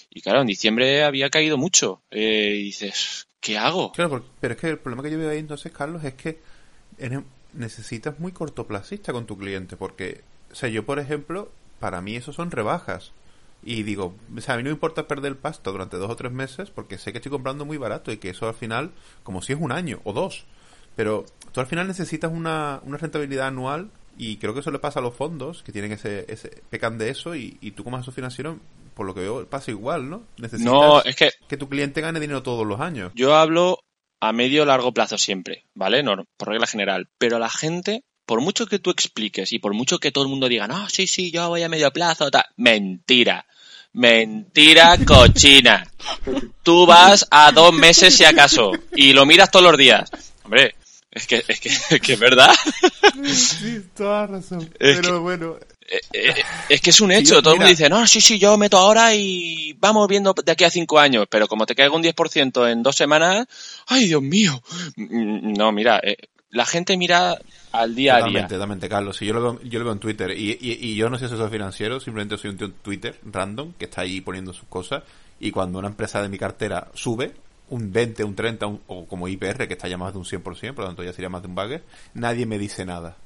Y 0.09 0.21
claro, 0.21 0.41
en 0.41 0.47
diciembre 0.47 1.03
había 1.03 1.29
caído 1.29 1.57
mucho. 1.57 2.01
Eh, 2.11 2.55
y 2.55 2.63
dices, 2.63 3.27
¿qué 3.39 3.57
hago? 3.57 3.91
Claro, 3.91 4.25
pero 4.39 4.53
es 4.53 4.59
que 4.59 4.69
el 4.69 4.79
problema 4.79 5.03
que 5.03 5.11
yo 5.11 5.17
veo 5.17 5.29
ahí 5.29 5.39
entonces, 5.39 5.71
Carlos, 5.71 6.03
es 6.03 6.13
que 6.15 6.39
necesitas 7.53 8.19
muy 8.19 8.31
cortoplacista 8.31 9.13
con 9.13 9.25
tu 9.25 9.37
cliente, 9.37 9.77
porque, 9.77 10.21
o 10.51 10.55
sea, 10.55 10.69
yo, 10.69 10.85
por 10.85 10.99
ejemplo, 10.99 11.51
para 11.79 12.01
mí 12.01 12.15
eso 12.15 12.33
son 12.33 12.51
rebajas. 12.51 13.11
Y 13.63 13.83
digo, 13.83 14.15
o 14.35 14.41
sea, 14.41 14.53
a 14.53 14.57
mí 14.57 14.63
no 14.63 14.69
me 14.69 14.73
importa 14.73 15.07
perder 15.07 15.35
pasta 15.35 15.71
durante 15.71 15.97
dos 15.97 16.09
o 16.09 16.15
tres 16.15 16.31
meses, 16.31 16.69
porque 16.69 16.97
sé 16.97 17.11
que 17.11 17.17
estoy 17.17 17.31
comprando 17.31 17.65
muy 17.65 17.77
barato 17.77 18.11
y 18.11 18.17
que 18.17 18.29
eso 18.29 18.47
al 18.47 18.53
final, 18.53 18.91
como 19.23 19.41
si 19.41 19.53
es 19.53 19.59
un 19.59 19.71
año 19.71 19.99
o 20.03 20.13
dos. 20.13 20.45
Pero 20.95 21.25
tú 21.51 21.59
al 21.59 21.67
final 21.67 21.87
necesitas 21.87 22.31
una, 22.31 22.81
una 22.83 22.97
rentabilidad 22.97 23.47
anual 23.47 23.91
y 24.17 24.37
creo 24.37 24.53
que 24.53 24.61
eso 24.61 24.71
le 24.71 24.79
pasa 24.79 24.99
a 24.99 25.03
los 25.03 25.15
fondos, 25.15 25.63
que 25.63 25.71
tienen 25.71 25.91
ese, 25.91 26.25
ese 26.27 26.49
pecan 26.69 26.97
de 26.97 27.09
eso 27.09 27.35
y, 27.35 27.57
y 27.61 27.71
tú 27.71 27.83
como 27.83 27.97
asesor 27.97 28.13
financiero, 28.13 28.59
por 28.93 29.05
lo 29.05 29.13
que 29.13 29.21
veo, 29.21 29.47
pasa 29.47 29.71
igual, 29.71 30.09
¿no? 30.09 30.23
Necesitas 30.37 30.73
No, 30.73 31.03
es 31.03 31.15
que 31.15 31.31
que 31.47 31.57
tu 31.57 31.69
cliente 31.69 32.01
gane 32.01 32.19
dinero 32.19 32.43
todos 32.43 32.65
los 32.65 32.79
años. 32.79 33.11
yo 33.15 33.35
hablo 33.35 33.79
a 34.19 34.31
medio 34.31 34.65
largo 34.65 34.91
plazo 34.93 35.17
siempre, 35.17 35.65
¿vale? 35.75 36.03
No, 36.03 36.25
por 36.37 36.49
regla 36.49 36.67
general. 36.67 37.07
Pero 37.17 37.39
la 37.39 37.49
gente, 37.49 38.03
por 38.25 38.41
mucho 38.41 38.65
que 38.65 38.79
tú 38.79 38.89
expliques 38.89 39.53
y 39.53 39.59
por 39.59 39.73
mucho 39.73 39.99
que 39.99 40.11
todo 40.11 40.23
el 40.23 40.29
mundo 40.29 40.49
diga, 40.49 40.67
no, 40.67 40.89
sí, 40.89 41.07
sí, 41.07 41.31
yo 41.31 41.47
voy 41.49 41.63
a 41.63 41.69
medio 41.69 41.91
plazo, 41.91 42.31
tal. 42.31 42.45
Mentira. 42.55 43.45
Mentira 43.93 44.97
cochina. 45.05 45.83
Tú 46.63 46.85
vas 46.85 47.27
a 47.31 47.51
dos 47.51 47.73
meses 47.73 48.15
si 48.15 48.25
acaso 48.25 48.71
y 48.95 49.13
lo 49.13 49.25
miras 49.25 49.49
todos 49.49 49.65
los 49.65 49.77
días. 49.77 50.11
Hombre, 50.43 50.75
es 51.17 51.27
que, 51.27 51.43
es 51.47 51.59
que, 51.59 51.69
es 51.95 52.01
que 52.01 52.13
es 52.13 52.19
verdad. 52.19 52.53
Sí, 53.33 53.81
toda 53.95 54.27
razón. 54.27 54.69
Es 54.79 54.97
Pero 54.99 55.21
bueno, 55.21 55.57
Eh, 55.89 55.99
eh, 56.13 56.33
es 56.69 56.81
que 56.81 56.89
es 56.89 56.99
un 57.01 57.11
hecho. 57.11 57.35
yo- 57.35 57.41
Todo 57.41 57.53
el 57.53 57.59
mundo 57.59 57.69
dice, 57.69 57.89
no, 57.89 58.05
sí, 58.07 58.19
sí, 58.21 58.37
yo 58.39 58.57
meto 58.57 58.77
ahora 58.77 59.13
y 59.15 59.73
vamos 59.79 60.07
viendo 60.07 60.33
de 60.33 60.51
aquí 60.51 60.63
a 60.65 60.69
cinco 60.69 60.99
años. 60.99 61.25
Pero 61.29 61.47
como 61.47 61.65
te 61.65 61.75
caiga 61.75 61.95
un 61.95 62.03
10% 62.03 62.69
en 62.71 62.83
dos 62.83 62.95
semanas, 62.95 63.47
¡ay, 63.87 64.05
Dios 64.07 64.21
mío! 64.21 64.61
Mm, 64.95 65.53
No, 65.53 65.71
mira, 65.71 65.99
eh, 66.03 66.17
la 66.49 66.65
gente 66.65 66.95
mira 66.97 67.37
al 67.71 67.95
día 67.95 68.13
a 68.13 68.17
día. 68.17 68.25
totalmente, 68.25 68.53
totalmente, 68.55 68.89
Carlos. 68.89 69.17
Si 69.17 69.25
yo 69.25 69.33
lo 69.33 69.41
veo, 69.41 69.61
yo 69.63 69.79
lo 69.79 69.85
veo 69.85 69.93
en 69.93 69.99
Twitter 69.99 70.31
y, 70.31 70.57
y, 70.59 70.77
y 70.91 70.95
yo 70.95 71.09
no 71.09 71.17
soy 71.17 71.27
asesor 71.27 71.49
financiero, 71.51 71.99
simplemente 71.99 72.37
soy 72.37 72.51
un 72.51 72.57
tío 72.57 72.67
en 72.67 72.73
Twitter 72.73 73.19
random 73.23 73.73
que 73.73 73.85
está 73.85 74.01
ahí 74.01 74.21
poniendo 74.21 74.53
sus 74.53 74.67
cosas. 74.67 75.03
Y 75.39 75.51
cuando 75.51 75.77
una 75.79 75.87
empresa 75.89 76.21
de 76.21 76.29
mi 76.29 76.37
cartera 76.37 76.87
sube 76.95 77.33
un 77.69 77.91
20, 77.91 78.23
un 78.23 78.35
30, 78.35 78.67
un- 78.67 78.81
o 78.87 79.05
como 79.07 79.27
IPR, 79.27 79.67
que 79.67 79.73
está 79.73 79.87
ya 79.87 79.97
más 79.97 80.13
de 80.13 80.19
un 80.19 80.25
100%, 80.25 80.73
por 80.73 80.83
lo 80.83 80.89
tanto 80.89 81.03
ya 81.03 81.13
sería 81.13 81.29
más 81.29 81.41
de 81.41 81.47
un 81.47 81.55
bagger, 81.55 81.83
nadie 82.13 82.45
me 82.45 82.57
dice 82.57 82.85
nada. 82.85 83.17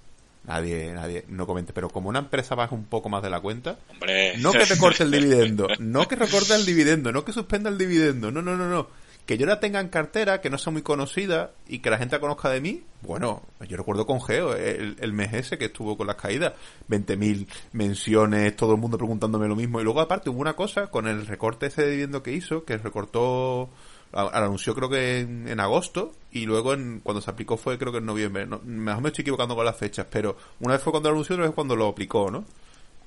Nadie, 0.44 0.92
nadie, 0.92 1.24
no 1.28 1.46
comente. 1.46 1.72
Pero 1.72 1.90
como 1.90 2.10
una 2.10 2.18
empresa 2.18 2.56
baja 2.56 2.74
un 2.74 2.86
poco 2.86 3.10
más 3.10 3.22
de 3.22 3.30
la 3.30 3.40
cuenta, 3.42 3.78
Hombre, 3.92 4.36
No 4.40 4.52
que 4.52 4.66
te 4.66 4.76
corte 4.78 5.04
el 5.04 5.12
dividendo, 5.12 5.68
no 5.78 6.08
que 6.08 6.16
recorte 6.16 6.56
el 6.56 6.66
dividendo, 6.66 7.12
no 7.12 7.24
que 7.24 7.32
suspenda 7.32 7.70
el 7.70 7.78
dividendo, 7.78 8.32
no, 8.32 8.42
no, 8.42 8.58
no, 8.58 8.68
no. 8.68 8.88
Que 9.28 9.38
yo 9.38 9.46
la 9.46 9.60
tenga 9.60 9.80
en 9.80 9.90
cartera, 9.90 10.42
que 10.42 10.50
no 10.50 10.58
sea 10.58 10.74
muy 10.74 10.82
conocida 10.82 11.52
y 11.68 11.78
que 11.80 11.92
la 11.92 12.00
gente 12.00 12.16
la 12.16 12.20
conozca 12.20 12.50
de 12.50 12.60
mí, 12.60 12.82
bueno, 13.04 13.44
yo 13.70 13.78
recuerdo 13.78 14.08
con 14.08 14.20
Geo, 14.20 14.56
el, 14.56 14.96
el 15.00 15.14
mes 15.14 15.32
ese 15.34 15.60
que 15.60 15.66
estuvo 15.66 15.96
con 15.96 16.08
las 16.08 16.16
caídas, 16.16 16.54
20.000 16.90 17.46
menciones, 17.72 18.56
todo 18.56 18.74
el 18.74 18.80
mundo 18.82 18.98
preguntándome 18.98 19.48
lo 19.48 19.56
mismo. 19.56 19.80
Y 19.80 19.84
luego 19.84 20.02
aparte 20.02 20.32
hubo 20.32 20.40
una 20.42 20.54
cosa 20.56 20.88
con 20.88 21.08
el 21.08 21.28
recorte 21.28 21.68
ese 21.68 21.84
de 21.84 21.92
dividendo 21.92 22.24
que 22.24 22.34
hizo, 22.34 22.66
que 22.66 22.78
recortó, 22.78 23.70
anunció 24.14 24.76
creo 24.76 24.90
que 24.90 25.20
en, 25.20 25.60
agosto 25.60 26.14
y 26.32 26.46
luego 26.46 26.74
en, 26.74 27.00
cuando 27.02 27.22
se 27.22 27.32
aplicó 27.32 27.58
fue 27.58 27.78
creo 27.78 27.92
que 27.92 28.00
en 28.00 28.06
noviembre. 28.06 28.46
No, 28.46 28.60
mejor 28.64 29.04
me 29.04 29.10
estoy 29.10 29.24
equivocando 29.24 29.56
con 29.56 29.66
las 29.66 29.78
fechas, 29.78 30.08
pero 30.10 30.36
una 30.60 30.74
vez 30.74 30.84
fue 30.84 30.92
cuando 30.92 31.10
lo 31.10 31.16
anunció, 31.16 31.36
otra 31.36 31.46
vez 31.46 31.56
cuando 31.56 31.76
lo 31.76 31.88
aplicó, 31.88 32.30
¿no? 32.30 32.46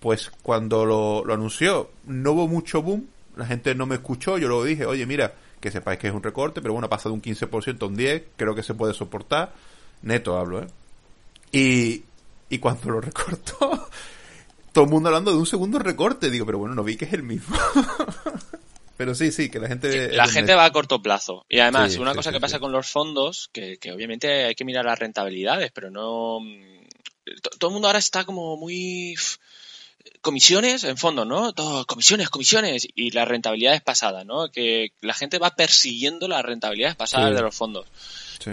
pues 0.04 0.30
cuando 0.42 0.84
lo, 0.84 1.24
lo 1.24 1.32
anunció 1.32 1.88
no 2.04 2.32
hubo 2.32 2.46
mucho 2.46 2.82
boom, 2.82 3.06
la 3.36 3.46
gente 3.46 3.74
no 3.74 3.86
me 3.86 3.94
escuchó, 3.94 4.36
yo 4.36 4.48
luego 4.48 4.64
dije, 4.64 4.84
oye, 4.84 5.06
mira, 5.06 5.34
que 5.60 5.70
sepáis 5.70 5.98
que 5.98 6.08
es 6.08 6.12
un 6.12 6.22
recorte, 6.22 6.60
pero 6.60 6.74
bueno, 6.74 6.88
ha 6.88 6.90
pasado 6.90 7.14
de 7.14 7.14
un 7.14 7.22
15% 7.22 7.82
a 7.82 7.86
un 7.86 7.96
10%, 7.96 8.24
creo 8.36 8.54
que 8.54 8.62
se 8.62 8.74
puede 8.74 8.92
soportar, 8.92 9.54
neto 10.02 10.36
hablo, 10.36 10.62
¿eh? 10.62 10.66
Y, 11.52 12.04
y 12.50 12.58
cuando 12.58 12.90
lo 12.90 13.00
recortó, 13.00 13.88
todo 14.72 14.84
el 14.84 14.90
mundo 14.90 15.08
hablando 15.08 15.30
de 15.30 15.38
un 15.38 15.46
segundo 15.46 15.78
recorte, 15.78 16.30
digo, 16.30 16.44
pero 16.44 16.58
bueno, 16.58 16.74
no 16.74 16.84
vi 16.84 16.96
que 16.96 17.06
es 17.06 17.14
el 17.14 17.22
mismo. 17.22 17.56
pero 18.96 19.14
sí, 19.14 19.32
sí, 19.32 19.48
que 19.50 19.58
la 19.58 19.68
gente... 19.68 20.12
la 20.12 20.28
gente 20.28 20.54
va 20.54 20.64
a 20.64 20.72
corto 20.72 21.02
plazo. 21.02 21.44
Y 21.48 21.58
además, 21.58 21.92
Sí, 21.92 21.98
una 21.98 22.12
sí, 22.12 22.16
cosa 22.16 22.32
que 22.32 22.40
pasa 22.40 22.58
con 22.60 22.72
los 22.72 22.86
fondos, 22.88 23.48
que, 23.52 23.78
que 23.78 23.92
obviamente 23.92 24.44
hay 24.44 24.54
que 24.54 24.64
mirar 24.64 24.84
las 24.84 24.98
rentabilidades, 24.98 25.70
pero 25.72 25.90
no... 25.90 26.38
to- 27.42 27.50
Todo 27.58 27.70
el 27.70 27.72
mundo 27.72 27.88
ahora 27.88 27.98
está 27.98 28.24
como 28.24 28.56
muy... 28.56 29.14
Comisiones 30.20 30.84
en 30.84 30.96
fondos, 30.98 31.26
¿no? 31.26 31.52
Todo, 31.52 31.86
comisiones, 31.86 32.28
comisiones. 32.28 32.86
Y 32.94 33.10
la 33.12 33.24
rentabilidad 33.24 33.74
es 33.74 33.80
pasada, 33.82 34.24
¿no? 34.24 34.50
Que 34.50 34.88
la 35.00 35.14
gente 35.14 35.38
va 35.38 35.54
persiguiendo 35.54 36.28
las 36.28 36.42
rentabilidades 36.42 36.96
pasadas 36.96 37.30
Sí. 37.30 37.36
de 37.36 37.42
los 37.42 37.54
fondos. 37.54 37.86
Sí. 38.38 38.50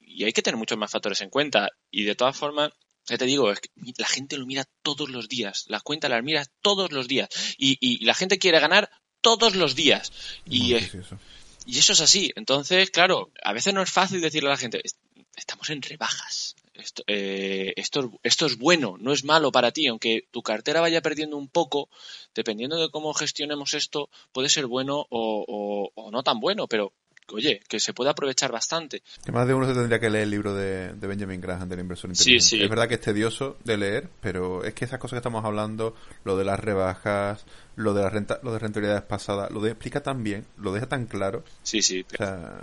y 0.00 0.24
hay 0.24 0.32
que 0.32 0.42
tener 0.42 0.56
muchos 0.56 0.78
más 0.78 0.90
factores 0.90 1.20
en 1.20 1.28
cuenta. 1.28 1.70
Y 1.90 2.04
de 2.04 2.14
todas 2.14 2.36
formas, 2.36 2.70
ya 3.06 3.18
te 3.18 3.24
digo, 3.26 3.50
es 3.50 3.60
que 3.60 3.68
la 3.98 4.06
gente 4.06 4.36
lo 4.38 4.46
mira 4.46 4.64
todos 4.82 5.08
los 5.10 5.28
días. 5.28 5.64
Las 5.68 5.82
cuentas 5.82 6.10
las 6.10 6.22
mira 6.22 6.46
todos 6.62 6.92
los 6.92 7.06
días. 7.08 7.28
Y, 7.58 7.76
y 7.80 8.04
la 8.04 8.14
gente 8.14 8.38
quiere 8.38 8.60
ganar 8.60 8.90
todos 9.24 9.56
los 9.56 9.74
días. 9.74 10.12
Y, 10.46 10.60
Muy 10.60 10.74
eh, 10.74 10.80
gracioso. 10.80 11.18
y 11.66 11.78
eso 11.78 11.92
es 11.94 12.00
así. 12.00 12.30
Entonces, 12.36 12.90
claro, 12.90 13.30
a 13.42 13.52
veces 13.52 13.74
no 13.74 13.82
es 13.82 13.90
fácil 13.90 14.20
decirle 14.20 14.50
a 14.50 14.52
la 14.52 14.56
gente, 14.64 14.80
"Est- 14.84 14.98
estamos 15.36 15.68
en 15.70 15.82
rebajas. 15.82 16.54
Esto, 16.74 17.02
eh, 17.06 17.72
esto, 17.76 18.00
es- 18.00 18.06
esto 18.24 18.46
es 18.46 18.58
bueno, 18.58 18.96
no 18.98 19.12
es 19.12 19.22
malo 19.24 19.50
para 19.52 19.70
ti. 19.72 19.86
Aunque 19.88 20.26
tu 20.30 20.42
cartera 20.42 20.80
vaya 20.80 21.00
perdiendo 21.02 21.36
un 21.36 21.48
poco, 21.48 21.88
dependiendo 22.34 22.76
de 22.76 22.90
cómo 22.90 23.14
gestionemos 23.14 23.74
esto, 23.74 24.08
puede 24.32 24.48
ser 24.48 24.66
bueno 24.66 25.06
o, 25.10 25.44
o- 25.48 25.90
o 25.94 26.10
no 26.10 26.22
tan 26.22 26.38
bueno. 26.40 26.66
Pero 26.68 26.92
oye, 27.32 27.60
que 27.68 27.80
se 27.80 27.92
puede 27.92 28.10
aprovechar 28.10 28.52
bastante. 28.52 29.02
Que 29.24 29.32
más 29.32 29.46
de 29.46 29.54
uno 29.54 29.66
se 29.66 29.74
tendría 29.74 29.98
que 29.98 30.10
leer 30.10 30.24
el 30.24 30.30
libro 30.30 30.54
de, 30.54 30.92
Benjamin 30.92 31.40
Graham 31.40 31.68
del 31.68 31.80
inversor 31.80 32.10
inteligente. 32.10 32.44
Sí, 32.44 32.56
sí. 32.58 32.62
Es 32.62 32.68
verdad 32.68 32.88
que 32.88 32.94
es 32.94 33.00
tedioso 33.00 33.56
de 33.64 33.76
leer, 33.76 34.08
pero 34.20 34.64
es 34.64 34.74
que 34.74 34.84
esas 34.84 34.98
cosas 34.98 35.16
que 35.16 35.18
estamos 35.18 35.44
hablando, 35.44 35.94
lo 36.24 36.36
de 36.36 36.44
las 36.44 36.60
rebajas, 36.60 37.44
lo 37.76 37.94
de 37.94 38.02
la 38.02 38.10
renta, 38.10 38.38
lo 38.42 38.52
de 38.52 38.58
rentabilidades 38.58 39.02
pasadas, 39.02 39.50
lo 39.50 39.60
de 39.60 39.70
explica 39.70 40.02
tan 40.02 40.22
bien, 40.22 40.46
lo 40.58 40.72
deja 40.72 40.86
tan 40.86 41.06
claro. 41.06 41.44
Sí, 41.62 41.82
sí. 41.82 42.04
O 42.12 42.16
sea, 42.16 42.60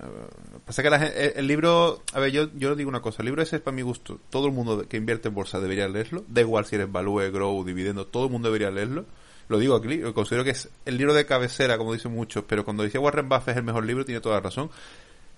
pasa 0.66 0.84
que 0.84 0.90
la 0.90 1.06
el, 1.06 1.48
libro, 1.48 2.04
a 2.14 2.20
ver, 2.20 2.32
yo, 2.32 2.50
yo 2.56 2.76
digo 2.76 2.90
una 2.90 3.02
cosa, 3.02 3.22
el 3.22 3.26
libro 3.26 3.42
ese 3.42 3.58
es 3.58 3.62
para 3.62 3.76
mi 3.76 3.82
gusto. 3.82 4.20
Todo 4.30 4.48
el 4.48 4.54
mundo 4.54 4.88
que 4.88 4.98
invierte 4.98 5.30
en 5.30 5.36
bolsa 5.36 5.60
debería 5.60 5.88
leerlo. 5.88 6.24
Da 6.28 6.42
igual 6.42 6.66
si 6.66 6.76
eres 6.76 6.92
value, 6.92 7.32
grow, 7.32 7.64
dividendo, 7.64 8.08
todo 8.08 8.26
el 8.26 8.32
mundo 8.32 8.50
debería 8.50 8.72
leerlo 8.72 9.06
lo 9.52 9.60
digo 9.60 9.76
aquí, 9.76 10.00
considero 10.14 10.44
que 10.44 10.52
es 10.52 10.70
el 10.86 10.98
libro 10.98 11.14
de 11.14 11.26
cabecera, 11.26 11.78
como 11.78 11.94
dicen 11.94 12.12
muchos, 12.14 12.44
pero 12.48 12.66
cuando 12.66 12.84
dice 12.84 12.98
Warren 12.98 13.30
Buffett 13.30 13.50
es 13.50 13.58
el 13.58 13.64
mejor 13.64 13.86
libro, 13.86 14.06
tiene 14.06 14.22
toda 14.22 14.36
la 14.36 14.42
razón. 14.42 14.72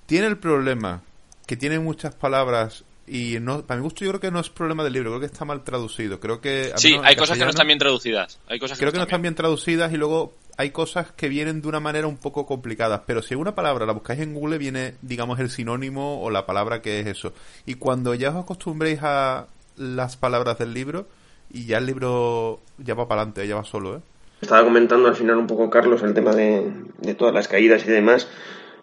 Tiene 0.06 0.28
el 0.28 0.38
problema 0.38 1.02
que 1.46 1.58
tiene 1.58 1.80
muchas 1.80 2.16
palabras 2.16 2.84
y 3.06 3.38
no, 3.42 3.66
para 3.66 3.80
mi 3.80 3.84
gusto 3.84 4.06
yo 4.06 4.12
creo 4.12 4.22
que 4.22 4.32
no 4.32 4.40
es 4.40 4.50
problema 4.50 4.84
del 4.84 4.94
libro, 4.94 5.10
creo 5.10 5.20
que 5.20 5.26
está 5.26 5.44
mal 5.44 5.64
traducido. 5.64 6.20
Creo 6.20 6.40
que 6.40 6.72
sí, 6.76 6.96
hay 7.04 7.16
cosas 7.16 7.38
que 7.38 7.44
no 7.44 7.50
están 7.50 7.68
bien 7.68 7.80
traducidas. 7.80 8.40
Hay 8.48 8.60
cosas 8.60 8.78
creo 8.78 8.92
que 8.92 8.98
no 8.98 9.04
están 9.04 9.22
bien 9.22 9.36
traducidas 9.36 9.92
y 9.92 9.98
luego 9.98 10.34
hay 10.58 10.70
cosas 10.70 11.12
que 11.12 11.28
vienen 11.28 11.62
de 11.62 11.68
una 11.68 11.80
manera 11.80 12.08
un 12.08 12.18
poco 12.18 12.46
complicadas, 12.46 13.02
pero 13.06 13.22
si 13.22 13.36
una 13.36 13.56
palabra 13.56 13.86
la 13.86 13.94
buscáis 13.94 14.22
en 14.22 14.34
Google 14.34 14.58
viene, 14.58 14.96
digamos, 15.02 15.40
el 15.40 15.50
sinónimo 15.50 16.22
o 16.22 16.30
la 16.30 16.46
palabra 16.46 16.82
que 16.82 17.00
es 17.00 17.08
eso. 17.08 17.34
Y 17.66 17.76
cuando 17.76 18.14
ya 18.14 18.30
os 18.30 18.44
acostumbréis 18.44 19.00
a 19.02 19.48
las 19.76 20.16
palabras 20.16 20.60
del 20.60 20.74
libro 20.74 21.08
y 21.54 21.66
ya 21.66 21.78
el 21.78 21.86
libro 21.86 22.60
ya 22.78 22.96
va 22.96 23.08
para 23.08 23.22
adelante, 23.22 23.48
ya 23.48 23.56
va 23.56 23.64
solo, 23.64 23.96
¿eh? 23.96 24.00
Estaba 24.42 24.66
comentando 24.66 25.08
al 25.08 25.16
final 25.16 25.38
un 25.38 25.48
poco 25.48 25.70
Carlos 25.70 26.04
el 26.04 26.14
tema 26.14 26.34
de, 26.34 26.70
de 26.98 27.16
todas 27.16 27.34
las 27.34 27.48
caídas 27.48 27.86
y 27.88 27.92
demás. 27.92 28.28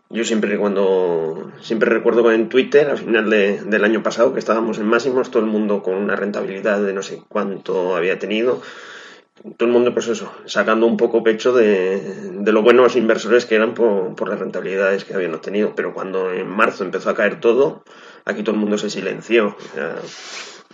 Yo 0.09 0.25
siempre 0.25 0.59
cuando 0.59 1.53
siempre 1.61 1.91
recuerdo 1.91 2.33
en 2.33 2.49
Twitter 2.49 2.89
al 2.89 2.99
final 2.99 3.29
del 3.29 3.85
año 3.85 4.03
pasado 4.03 4.33
que 4.33 4.39
estábamos 4.39 4.79
en 4.79 4.87
máximos, 4.87 5.31
todo 5.31 5.43
el 5.43 5.51
mundo 5.51 5.83
con 5.83 5.97
una 5.97 6.17
rentabilidad 6.17 6.81
de 6.81 6.95
no 6.95 7.03
sé 7.03 7.23
cuánto 7.29 7.95
había 7.95 8.19
tenido. 8.19 8.63
Todo 9.57 9.69
el 9.69 9.73
mundo, 9.73 9.95
pues 9.95 10.09
eso, 10.09 10.33
sacando 10.47 10.87
un 10.87 10.97
poco 10.97 11.23
pecho 11.23 11.53
de, 11.53 12.01
de 12.33 12.53
lo 12.53 12.63
buenos 12.63 12.97
inversores 12.97 13.47
que 13.47 13.55
eran 13.55 13.73
por, 13.73 14.15
por, 14.15 14.29
las 14.29 14.39
rentabilidades 14.39 15.05
que 15.05 15.15
habían 15.15 15.35
obtenido. 15.35 15.75
Pero 15.75 15.95
cuando 15.95 16.33
en 16.33 16.49
marzo 16.49 16.85
empezó 16.85 17.09
a 17.09 17.15
caer 17.15 17.41
todo, 17.41 17.85
aquí 18.25 18.43
todo 18.43 18.55
el 18.55 18.61
mundo 18.61 18.77
se 18.79 18.91
silenció. 18.91 19.57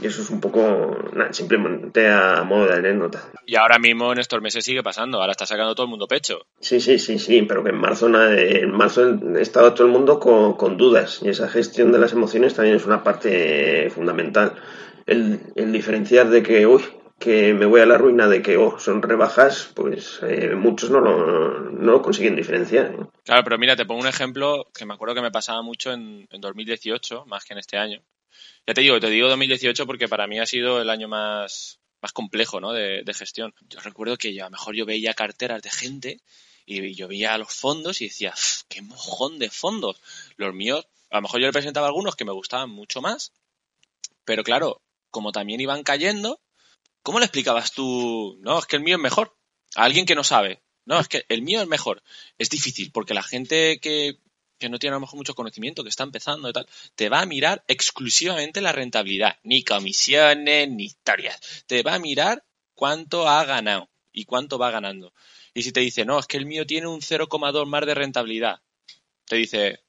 Y 0.00 0.06
eso 0.06 0.20
es 0.20 0.28
un 0.28 0.40
poco, 0.40 0.94
simplemente 1.30 2.06
a 2.08 2.42
modo 2.44 2.66
de 2.66 2.74
anécdota. 2.74 3.30
Y 3.46 3.56
ahora 3.56 3.78
mismo 3.78 4.12
en 4.12 4.18
estos 4.18 4.42
meses 4.42 4.62
sigue 4.62 4.82
pasando, 4.82 5.20
ahora 5.20 5.32
está 5.32 5.46
sacando 5.46 5.74
todo 5.74 5.86
el 5.86 5.90
mundo 5.90 6.06
pecho. 6.06 6.46
Sí, 6.60 6.80
sí, 6.80 6.98
sí, 6.98 7.18
sí, 7.18 7.42
pero 7.42 7.64
que 7.64 7.70
en 7.70 7.78
marzo, 7.78 8.06
en 8.06 8.70
marzo 8.72 9.18
estaba 9.38 9.74
todo 9.74 9.86
el 9.86 9.92
mundo 9.94 10.20
con, 10.20 10.76
dudas 10.76 11.20
y 11.22 11.30
esa 11.30 11.48
gestión 11.48 11.92
de 11.92 11.98
las 11.98 12.12
emociones 12.12 12.54
también 12.54 12.76
es 12.76 12.84
una 12.84 13.02
parte 13.02 13.88
fundamental. 13.88 14.52
El, 15.06 15.72
diferenciar 15.72 16.28
de 16.28 16.42
que, 16.42 16.66
uy, 16.66 16.82
que 17.18 17.54
me 17.54 17.64
voy 17.64 17.80
a 17.80 17.86
la 17.86 17.96
ruina 17.96 18.28
de 18.28 18.42
que 18.42 18.58
oh, 18.58 18.78
son 18.78 19.00
rebajas, 19.00 19.70
pues 19.74 20.20
eh, 20.22 20.54
muchos 20.54 20.90
no 20.90 21.00
lo, 21.00 21.70
no 21.70 21.92
lo 21.92 22.02
consiguen 22.02 22.36
diferenciar. 22.36 22.86
¿eh? 22.86 23.06
Claro, 23.24 23.44
pero 23.44 23.56
mira, 23.56 23.76
te 23.76 23.86
pongo 23.86 24.02
un 24.02 24.08
ejemplo 24.08 24.66
que 24.76 24.84
me 24.84 24.92
acuerdo 24.92 25.14
que 25.14 25.22
me 25.22 25.30
pasaba 25.30 25.62
mucho 25.62 25.92
en, 25.92 26.28
en 26.30 26.40
2018, 26.42 27.24
más 27.24 27.46
que 27.46 27.54
en 27.54 27.60
este 27.60 27.78
año. 27.78 28.02
Ya 28.66 28.74
te 28.74 28.80
digo, 28.80 28.98
te 28.98 29.10
digo 29.10 29.28
2018 29.28 29.86
porque 29.86 30.08
para 30.08 30.26
mí 30.26 30.40
ha 30.40 30.46
sido 30.46 30.80
el 30.80 30.90
año 30.90 31.06
más, 31.06 31.78
más 32.02 32.12
complejo 32.12 32.60
¿no? 32.60 32.72
de, 32.72 33.04
gestión. 33.14 33.54
Yo 33.68 33.78
recuerdo 33.80 34.16
que 34.16 34.34
yo, 34.34 34.42
a 34.42 34.46
lo 34.46 34.52
mejor 34.52 34.74
yo 34.74 34.84
veía 34.84 35.14
carteras 35.14 35.62
de 35.62 35.70
gente 35.70 36.20
y 36.64 36.94
yo 36.94 37.06
veía 37.06 37.38
los 37.38 37.54
fondos 37.54 38.00
y 38.00 38.08
decía, 38.08 38.34
qué 38.68 38.82
mojón 38.82 39.38
de 39.38 39.50
fondos. 39.50 40.00
Los 40.36 40.52
míos, 40.52 40.86
a 41.10 41.16
lo 41.16 41.22
mejor 41.22 41.40
yo 41.40 41.46
le 41.46 41.52
presentaba 41.52 41.86
algunos 41.86 42.16
que 42.16 42.24
me 42.24 42.32
gustaban 42.32 42.70
mucho 42.70 43.00
más, 43.00 43.32
pero 44.24 44.42
claro, 44.42 44.82
como 45.10 45.30
también 45.30 45.60
iban 45.60 45.84
cayendo, 45.84 46.40
¿cómo 47.02 47.20
le 47.20 47.26
explicabas 47.26 47.72
tú? 47.72 48.36
No, 48.40 48.58
es 48.58 48.66
que 48.66 48.76
el 48.76 48.82
mío 48.82 48.96
es 48.96 49.02
mejor. 49.02 49.36
A 49.76 49.84
alguien 49.84 50.06
que 50.06 50.16
no 50.16 50.24
sabe. 50.24 50.62
No, 50.84 50.98
es 50.98 51.06
que 51.06 51.24
el 51.28 51.42
mío 51.42 51.62
es 51.62 51.68
mejor. 51.68 52.02
Es 52.38 52.50
difícil 52.50 52.90
porque 52.90 53.14
la 53.14 53.22
gente 53.22 53.78
que 53.80 54.18
que 54.58 54.68
no 54.68 54.78
tiene 54.78 54.94
a 54.94 54.96
lo 54.96 55.00
mejor 55.00 55.16
mucho 55.16 55.34
conocimiento, 55.34 55.82
que 55.82 55.88
está 55.88 56.04
empezando 56.04 56.48
y 56.48 56.52
tal, 56.52 56.66
te 56.94 57.08
va 57.08 57.20
a 57.20 57.26
mirar 57.26 57.64
exclusivamente 57.68 58.60
la 58.60 58.72
rentabilidad, 58.72 59.38
ni 59.42 59.62
comisiones, 59.62 60.68
ni 60.70 60.84
historias. 60.84 61.64
Te 61.66 61.82
va 61.82 61.94
a 61.94 61.98
mirar 61.98 62.44
cuánto 62.74 63.28
ha 63.28 63.44
ganado 63.44 63.88
y 64.12 64.24
cuánto 64.24 64.58
va 64.58 64.70
ganando. 64.70 65.12
Y 65.54 65.62
si 65.62 65.72
te 65.72 65.80
dice, 65.80 66.04
no, 66.04 66.18
es 66.18 66.26
que 66.26 66.36
el 66.36 66.46
mío 66.46 66.66
tiene 66.66 66.86
un 66.86 67.00
0,2 67.00 67.66
más 67.66 67.86
de 67.86 67.94
rentabilidad, 67.94 68.60
te 69.26 69.36
dice, 69.36 69.80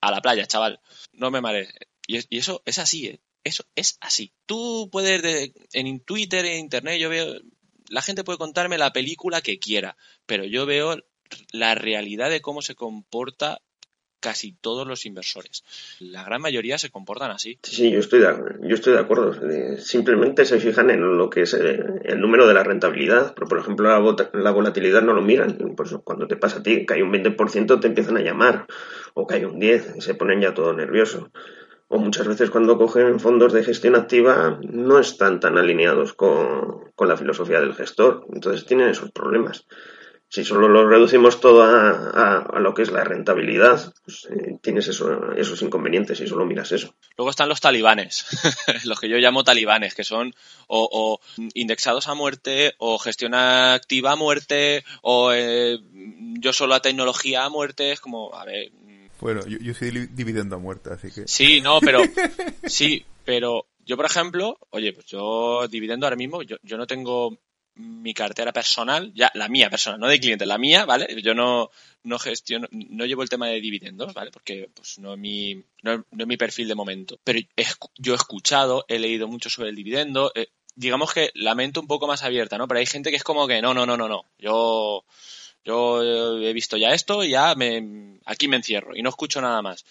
a 0.00 0.10
la 0.10 0.20
playa, 0.20 0.46
chaval, 0.46 0.80
no 1.12 1.30
me 1.30 1.40
marees. 1.40 1.72
Y, 2.06 2.18
eso 2.36 2.62
es 2.64 2.78
así, 2.78 3.06
¿eh? 3.06 3.20
Eso 3.42 3.64
es 3.74 3.98
así. 4.00 4.32
Tú 4.46 4.88
puedes, 4.90 5.52
en 5.72 6.00
Twitter, 6.00 6.46
en 6.46 6.60
Internet, 6.60 6.98
yo 6.98 7.10
veo, 7.10 7.40
la 7.88 8.00
gente 8.00 8.24
puede 8.24 8.38
contarme 8.38 8.78
la 8.78 8.92
película 8.92 9.42
que 9.42 9.58
quiera, 9.58 9.96
pero 10.24 10.44
yo 10.44 10.64
veo 10.64 10.96
la 11.52 11.74
realidad 11.74 12.30
de 12.30 12.40
cómo 12.40 12.62
se 12.62 12.74
comporta 12.74 13.60
casi 14.24 14.52
todos 14.52 14.86
los 14.86 15.04
inversores. 15.04 15.64
La 16.00 16.24
gran 16.24 16.40
mayoría 16.40 16.78
se 16.78 16.88
comportan 16.88 17.30
así. 17.30 17.58
Sí, 17.62 17.90
yo 17.90 17.98
estoy 17.98 18.20
de, 18.20 18.34
yo 18.62 18.74
estoy 18.74 18.94
de 18.94 18.98
acuerdo. 18.98 19.34
Simplemente 19.76 20.46
se 20.46 20.58
fijan 20.60 20.88
en 20.88 21.18
lo 21.18 21.28
que 21.28 21.42
es 21.42 21.52
eh, 21.52 21.78
el, 22.04 22.20
número 22.22 22.48
de 22.48 22.54
la 22.54 22.64
rentabilidad. 22.64 23.34
Pero, 23.34 23.46
por 23.46 23.58
ejemplo, 23.58 23.86
la, 24.32 24.50
volatilidad 24.50 25.02
no 25.02 25.12
lo 25.12 25.20
miran. 25.20 25.58
Por 25.76 25.84
eso, 25.84 26.00
cuando 26.00 26.26
te 26.26 26.36
pasa 26.36 26.60
a 26.60 26.62
ti 26.62 26.86
que 26.86 26.94
hay 26.94 27.02
un 27.02 27.12
20%, 27.12 27.80
te 27.80 27.86
empiezan 27.86 28.16
a 28.16 28.22
llamar. 28.22 28.66
O 29.12 29.26
que 29.26 29.34
hay 29.34 29.44
un 29.44 29.60
10%, 29.60 30.00
se 30.00 30.14
ponen 30.14 30.40
ya 30.40 30.54
todo 30.54 30.72
nervioso. 30.72 31.30
O 31.88 31.98
muchas 31.98 32.26
veces 32.26 32.48
cuando 32.48 32.78
cogen 32.78 33.20
fondos 33.20 33.52
de 33.52 33.62
gestión 33.62 33.94
activa 33.94 34.58
no 34.62 35.00
están 35.00 35.38
tan 35.38 35.58
alineados 35.58 36.14
con, 36.14 36.92
con 36.94 37.08
la 37.08 37.18
filosofía 37.18 37.60
del 37.60 37.74
gestor. 37.74 38.24
Entonces 38.32 38.64
tienen 38.64 38.88
esos 38.88 39.10
problemas 39.10 39.66
si 40.34 40.44
solo 40.44 40.66
lo 40.66 40.88
reducimos 40.88 41.38
todo 41.38 41.62
a, 41.62 42.58
lo 42.58 42.74
que 42.74 42.82
es 42.82 42.90
la 42.90 43.04
rentabilidad, 43.04 43.94
pues, 44.04 44.26
eh, 44.32 44.58
tienes 44.60 44.88
esos 44.88 45.62
inconvenientes 45.62 46.18
y 46.18 46.26
solo 46.26 46.44
miras 46.44 46.72
eso. 46.72 46.92
Luego 47.16 47.30
están 47.30 47.48
los 47.48 47.60
talibanes, 47.60 48.26
los 48.84 48.98
que 48.98 49.08
yo 49.08 49.16
llamo 49.18 49.44
talibanes, 49.44 49.94
que 49.94 50.02
son 50.02 50.34
o, 50.66 51.20
indexados 51.54 52.08
a 52.08 52.14
muerte, 52.14 52.74
o 52.78 52.98
gestión 52.98 53.32
activa 53.32 54.10
a 54.10 54.16
muerte, 54.16 54.84
o 55.02 55.32
eh, 55.32 55.78
yo 56.40 56.52
solo 56.52 56.74
a 56.74 56.82
tecnología 56.82 57.44
a 57.44 57.48
muerte. 57.48 57.92
Es 57.92 58.00
como, 58.00 58.34
a 58.34 58.44
ver. 58.44 58.72
Bueno, 59.20 59.46
yo, 59.46 59.58
yo 59.58 59.72
soy 59.72 59.92
dividendo 60.10 60.56
a 60.56 60.58
muerte, 60.58 60.90
así 60.92 61.12
que. 61.12 61.28
Sí, 61.28 61.60
no, 61.60 61.78
pero. 61.78 62.00
sí, 62.64 63.06
pero 63.24 63.68
yo, 63.86 63.96
por 63.96 64.06
ejemplo, 64.06 64.58
oye, 64.70 64.92
pues 64.92 65.06
yo 65.06 65.68
dividendo 65.68 66.06
ahora 66.06 66.16
mismo, 66.16 66.42
yo, 66.42 66.56
yo 66.64 66.76
no 66.76 66.88
tengo 66.88 67.38
mi 67.76 68.14
cartera 68.14 68.52
personal, 68.52 69.12
ya 69.14 69.30
la 69.34 69.48
mía 69.48 69.68
personal, 69.70 69.98
no 69.98 70.08
de 70.08 70.20
cliente, 70.20 70.46
la 70.46 70.58
mía, 70.58 70.84
¿vale? 70.84 71.20
Yo 71.22 71.34
no, 71.34 71.70
no 72.04 72.18
gestiono, 72.18 72.68
no 72.70 73.04
llevo 73.04 73.22
el 73.22 73.28
tema 73.28 73.48
de 73.48 73.60
dividendos, 73.60 74.14
¿vale? 74.14 74.30
Porque 74.30 74.70
pues 74.74 74.98
no 74.98 75.14
es 75.14 75.18
mi, 75.18 75.62
no, 75.82 75.92
es 75.94 76.26
mi 76.26 76.36
perfil 76.36 76.68
de 76.68 76.74
momento. 76.74 77.18
Pero 77.24 77.40
yo 77.96 78.12
he 78.12 78.16
escuchado, 78.16 78.84
he 78.88 78.98
leído 78.98 79.26
mucho 79.26 79.50
sobre 79.50 79.70
el 79.70 79.76
dividendo, 79.76 80.30
eh, 80.34 80.48
digamos 80.76 81.12
que 81.12 81.30
la 81.34 81.54
mente 81.54 81.80
un 81.80 81.86
poco 81.86 82.06
más 82.06 82.22
abierta, 82.22 82.58
¿no? 82.58 82.68
Pero 82.68 82.78
hay 82.78 82.86
gente 82.86 83.10
que 83.10 83.16
es 83.16 83.24
como 83.24 83.46
que 83.46 83.60
no, 83.60 83.74
no, 83.74 83.86
no, 83.86 83.96
no, 83.96 84.08
no. 84.08 84.26
Yo, 84.38 85.04
yo 85.64 86.02
he 86.40 86.52
visto 86.52 86.76
ya 86.76 86.94
esto 86.94 87.24
y 87.24 87.30
ya 87.30 87.54
me, 87.54 88.20
aquí 88.24 88.48
me 88.48 88.56
encierro 88.56 88.96
y 88.96 89.02
no 89.02 89.10
escucho 89.10 89.40
nada 89.40 89.62
más 89.62 89.84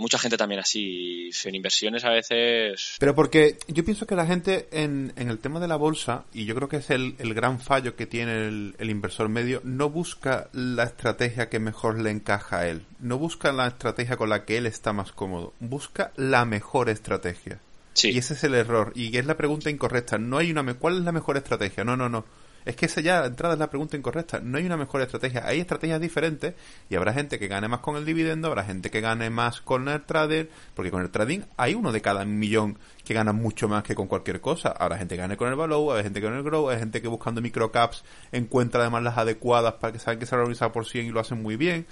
mucha 0.00 0.18
gente 0.18 0.36
también 0.36 0.60
así, 0.60 1.30
en 1.44 1.54
inversiones 1.54 2.04
a 2.04 2.10
veces... 2.10 2.96
Pero 2.98 3.14
porque 3.14 3.58
yo 3.68 3.84
pienso 3.84 4.06
que 4.06 4.16
la 4.16 4.26
gente 4.26 4.68
en, 4.72 5.12
en 5.16 5.28
el 5.28 5.38
tema 5.38 5.60
de 5.60 5.68
la 5.68 5.76
bolsa, 5.76 6.24
y 6.32 6.46
yo 6.46 6.54
creo 6.54 6.68
que 6.68 6.78
es 6.78 6.90
el, 6.90 7.14
el 7.18 7.34
gran 7.34 7.60
fallo 7.60 7.94
que 7.94 8.06
tiene 8.06 8.48
el, 8.48 8.74
el, 8.78 8.90
inversor 8.90 9.28
medio, 9.28 9.60
no 9.62 9.90
busca 9.90 10.48
la 10.52 10.84
estrategia 10.84 11.48
que 11.48 11.58
mejor 11.58 12.00
le 12.00 12.10
encaja 12.10 12.60
a 12.60 12.68
él, 12.68 12.84
no 12.98 13.18
busca 13.18 13.52
la 13.52 13.68
estrategia 13.68 14.16
con 14.16 14.30
la 14.30 14.44
que 14.44 14.56
él 14.56 14.66
está 14.66 14.92
más 14.92 15.12
cómodo, 15.12 15.52
busca 15.60 16.12
la 16.16 16.44
mejor 16.44 16.88
estrategia. 16.88 17.60
Sí. 17.92 18.10
Y 18.10 18.18
ese 18.18 18.34
es 18.34 18.44
el 18.44 18.54
error, 18.54 18.92
y 18.94 19.16
es 19.16 19.26
la 19.26 19.36
pregunta 19.36 19.68
incorrecta. 19.68 20.16
No 20.16 20.38
hay 20.38 20.50
una... 20.50 20.74
¿Cuál 20.74 20.98
es 20.98 21.04
la 21.04 21.12
mejor 21.12 21.36
estrategia? 21.36 21.84
No, 21.84 21.96
no, 21.96 22.08
no 22.08 22.24
es 22.64 22.76
que 22.76 22.86
esa 22.86 23.00
ya, 23.00 23.24
entrada, 23.24 23.54
es 23.54 23.60
la 23.60 23.70
pregunta 23.70 23.96
incorrecta. 23.96 24.40
No 24.40 24.58
hay 24.58 24.66
una 24.66 24.76
mejor 24.76 25.00
estrategia. 25.00 25.46
Hay 25.46 25.60
estrategias 25.60 26.00
diferentes 26.00 26.54
y 26.88 26.94
habrá 26.94 27.12
gente 27.12 27.38
que 27.38 27.48
gane 27.48 27.68
más 27.68 27.80
con 27.80 27.96
el 27.96 28.04
dividendo, 28.04 28.48
habrá 28.48 28.64
gente 28.64 28.90
que 28.90 29.00
gane 29.00 29.30
más 29.30 29.60
con 29.60 29.88
el 29.88 30.02
trader, 30.02 30.50
porque 30.74 30.90
con 30.90 31.02
el 31.02 31.10
trading 31.10 31.40
hay 31.56 31.74
uno 31.74 31.92
de 31.92 32.00
cada 32.00 32.24
millón 32.24 32.78
que 33.04 33.14
gana 33.14 33.32
mucho 33.32 33.68
más 33.68 33.82
que 33.82 33.94
con 33.94 34.06
cualquier 34.06 34.40
cosa. 34.40 34.70
Habrá 34.70 34.98
gente 34.98 35.14
que 35.16 35.20
gane 35.22 35.36
con 35.36 35.48
el 35.48 35.56
value, 35.56 35.92
hay 35.92 36.02
gente 36.02 36.20
que 36.20 36.26
con 36.26 36.36
el 36.36 36.42
grow, 36.42 36.68
hay 36.68 36.78
gente 36.78 37.00
que 37.00 37.08
buscando 37.08 37.40
microcaps 37.40 38.04
encuentra 38.32 38.82
además 38.82 39.02
las 39.02 39.18
adecuadas 39.18 39.74
para 39.74 39.92
que 39.92 39.98
saben 39.98 40.18
que 40.18 40.26
se 40.26 40.34
han 40.34 40.40
organizado 40.40 40.72
por 40.72 40.86
100 40.86 41.06
y 41.06 41.10
lo 41.10 41.20
hacen 41.20 41.42
muy 41.42 41.56
bien. 41.56 41.86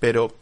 Pero 0.00 0.34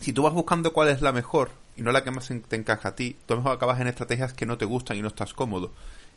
si 0.00 0.12
tú 0.12 0.22
vas 0.22 0.32
buscando 0.32 0.72
cuál 0.72 0.88
es 0.88 1.02
la 1.02 1.12
mejor 1.12 1.50
y 1.76 1.82
no 1.82 1.92
la 1.92 2.02
que 2.04 2.10
más 2.10 2.28
te 2.48 2.56
encaja 2.56 2.90
a 2.90 2.94
ti, 2.94 3.16
tú 3.26 3.36
mejor 3.36 3.52
acabas 3.52 3.80
en 3.80 3.86
estrategias 3.86 4.32
que 4.32 4.46
no 4.46 4.58
te 4.58 4.64
gustan 4.64 4.96
y 4.96 5.02
no 5.02 5.08
estás 5.08 5.34
cómodo. 5.34 5.72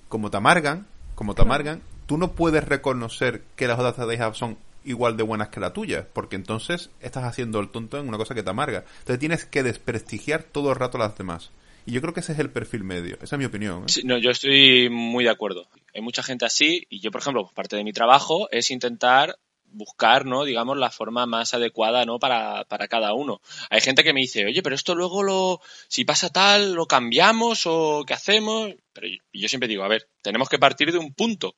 Como 0.09 0.29
te 0.29 0.37
amargan, 0.37 0.87
como 1.15 1.33
te 1.33 1.41
amargan, 1.41 1.81
tú 2.05 2.17
no 2.17 2.33
puedes 2.33 2.63
reconocer 2.63 3.41
que 3.55 3.67
las 3.67 3.77
otras 3.77 3.93
estrategias 3.93 4.37
son 4.37 4.57
igual 4.83 5.17
de 5.17 5.23
buenas 5.23 5.49
que 5.49 5.59
la 5.59 5.73
tuya, 5.73 6.07
porque 6.13 6.35
entonces 6.35 6.89
estás 7.01 7.23
haciendo 7.23 7.59
el 7.59 7.69
tonto 7.69 7.97
en 7.97 8.07
una 8.07 8.17
cosa 8.17 8.35
que 8.35 8.43
te 8.43 8.49
amarga. 8.49 8.85
Entonces 8.99 9.19
tienes 9.19 9.45
que 9.45 9.63
desprestigiar 9.63 10.43
todo 10.43 10.69
el 10.69 10.75
rato 10.75 10.97
a 10.97 11.01
las 11.01 11.17
demás. 11.17 11.51
Y 11.85 11.91
yo 11.91 12.01
creo 12.01 12.13
que 12.13 12.21
ese 12.21 12.33
es 12.33 12.39
el 12.39 12.49
perfil 12.49 12.83
medio. 12.83 13.17
Esa 13.21 13.35
es 13.35 13.39
mi 13.39 13.45
opinión. 13.45 13.83
¿eh? 13.83 14.01
No, 14.03 14.17
yo 14.17 14.31
estoy 14.31 14.89
muy 14.89 15.23
de 15.23 15.29
acuerdo. 15.29 15.67
Hay 15.93 16.01
mucha 16.01 16.23
gente 16.23 16.45
así 16.45 16.85
y 16.89 16.99
yo, 16.99 17.11
por 17.11 17.21
ejemplo, 17.21 17.51
parte 17.53 17.75
de 17.75 17.83
mi 17.83 17.93
trabajo 17.93 18.49
es 18.51 18.71
intentar 18.71 19.37
buscar, 19.65 20.25
¿no? 20.25 20.45
Digamos, 20.45 20.77
la 20.77 20.89
forma 20.89 21.25
más 21.25 21.53
adecuada, 21.53 22.05
¿no? 22.05 22.17
Para, 22.17 22.63
para 22.65 22.87
cada 22.87 23.13
uno. 23.13 23.41
Hay 23.69 23.81
gente 23.81 24.03
que 24.03 24.13
me 24.13 24.21
dice, 24.21 24.45
oye, 24.45 24.63
pero 24.63 24.73
esto 24.73 24.95
luego 24.95 25.21
lo, 25.21 25.61
si 25.87 26.05
pasa 26.05 26.29
tal, 26.29 26.73
lo 26.73 26.87
cambiamos 26.87 27.63
o 27.65 28.03
qué 28.07 28.13
hacemos. 28.13 28.73
Pero 28.93 29.07
yo 29.33 29.47
siempre 29.47 29.67
digo, 29.67 29.83
a 29.83 29.87
ver, 29.87 30.07
tenemos 30.21 30.49
que 30.49 30.59
partir 30.59 30.91
de 30.91 30.97
un 30.97 31.13
punto. 31.13 31.55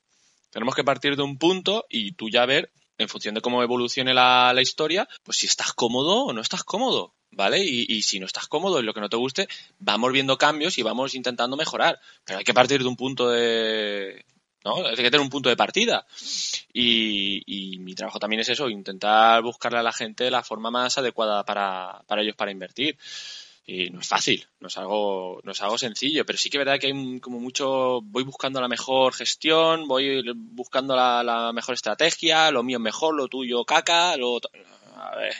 Tenemos 0.50 0.74
que 0.74 0.84
partir 0.84 1.16
de 1.16 1.22
un 1.22 1.38
punto 1.38 1.86
y 1.88 2.12
tú 2.12 2.28
ya 2.28 2.46
ver, 2.46 2.70
en 2.98 3.08
función 3.08 3.34
de 3.34 3.40
cómo 3.40 3.62
evolucione 3.62 4.12
la, 4.12 4.52
la 4.52 4.62
historia, 4.62 5.08
pues 5.22 5.38
si 5.38 5.46
estás 5.46 5.72
cómodo 5.72 6.24
o 6.24 6.32
no 6.32 6.40
estás 6.40 6.64
cómodo. 6.64 7.14
¿Vale? 7.30 7.62
Y, 7.62 7.84
y, 7.86 8.02
si 8.02 8.18
no 8.18 8.26
estás 8.26 8.48
cómodo 8.48 8.80
en 8.80 8.86
lo 8.86 8.94
que 8.94 9.02
no 9.02 9.10
te 9.10 9.16
guste, 9.16 9.48
vamos 9.78 10.12
viendo 10.12 10.38
cambios 10.38 10.78
y 10.78 10.82
vamos 10.82 11.14
intentando 11.14 11.58
mejorar. 11.58 12.00
Pero 12.24 12.38
hay 12.38 12.44
que 12.44 12.54
partir 12.54 12.80
de 12.80 12.88
un 12.88 12.96
punto 12.96 13.28
de. 13.28 14.24
¿No? 14.64 14.76
Hay 14.86 14.96
que 14.96 15.10
tener 15.10 15.20
un 15.20 15.28
punto 15.28 15.50
de 15.50 15.56
partida. 15.56 16.06
Y, 16.72 17.42
y 17.46 17.78
mi 17.80 17.94
trabajo 17.94 18.18
también 18.18 18.40
es 18.40 18.48
eso, 18.48 18.70
intentar 18.70 19.42
buscarle 19.42 19.78
a 19.78 19.82
la 19.82 19.92
gente 19.92 20.30
la 20.30 20.42
forma 20.42 20.70
más 20.70 20.96
adecuada 20.96 21.44
para, 21.44 22.02
para 22.06 22.22
ellos 22.22 22.34
para 22.34 22.50
invertir. 22.50 22.98
Y 23.70 23.90
no 23.90 24.00
es 24.00 24.08
fácil, 24.08 24.46
no 24.60 24.68
es 24.68 24.78
algo, 24.78 25.42
no 25.44 25.52
es 25.52 25.60
algo 25.60 25.76
sencillo, 25.76 26.24
pero 26.24 26.38
sí 26.38 26.48
que 26.48 26.56
es 26.56 26.64
verdad 26.64 26.80
que 26.80 26.86
hay 26.86 27.20
como 27.20 27.38
mucho, 27.38 28.00
voy 28.00 28.22
buscando 28.22 28.62
la 28.62 28.66
mejor 28.66 29.12
gestión, 29.12 29.86
voy 29.86 30.24
buscando 30.34 30.96
la, 30.96 31.22
la 31.22 31.52
mejor 31.52 31.74
estrategia, 31.74 32.50
lo 32.50 32.62
mío 32.62 32.80
mejor, 32.80 33.14
lo 33.14 33.28
tuyo 33.28 33.66
caca, 33.66 34.16
lo... 34.16 34.40
A 34.96 35.14
ver, 35.16 35.34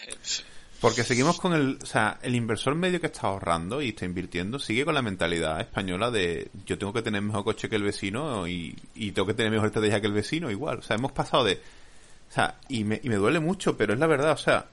porque 0.78 1.04
seguimos 1.04 1.40
con 1.40 1.54
el, 1.54 1.78
o 1.82 1.86
sea, 1.86 2.18
el 2.20 2.34
inversor 2.34 2.74
medio 2.74 3.00
que 3.00 3.06
está 3.06 3.28
ahorrando 3.28 3.80
y 3.80 3.88
está 3.88 4.04
invirtiendo 4.04 4.58
sigue 4.58 4.84
con 4.84 4.94
la 4.94 5.00
mentalidad 5.00 5.58
española 5.60 6.10
de 6.10 6.50
yo 6.66 6.76
tengo 6.76 6.92
que 6.92 7.00
tener 7.00 7.22
mejor 7.22 7.44
coche 7.44 7.70
que 7.70 7.76
el 7.76 7.82
vecino 7.82 8.46
y, 8.46 8.76
y 8.94 9.12
tengo 9.12 9.26
que 9.26 9.34
tener 9.34 9.50
mejor 9.50 9.68
estrategia 9.68 10.02
que 10.02 10.06
el 10.06 10.12
vecino 10.12 10.50
igual. 10.50 10.80
O 10.80 10.82
sea, 10.82 10.96
hemos 10.96 11.12
pasado 11.12 11.44
de, 11.44 11.54
o 11.54 12.32
sea, 12.32 12.56
y 12.68 12.84
me, 12.84 13.00
y 13.02 13.08
me 13.08 13.16
duele 13.16 13.40
mucho, 13.40 13.76
pero 13.78 13.94
es 13.94 13.98
la 13.98 14.06
verdad, 14.06 14.32
o 14.32 14.36
sea, 14.36 14.66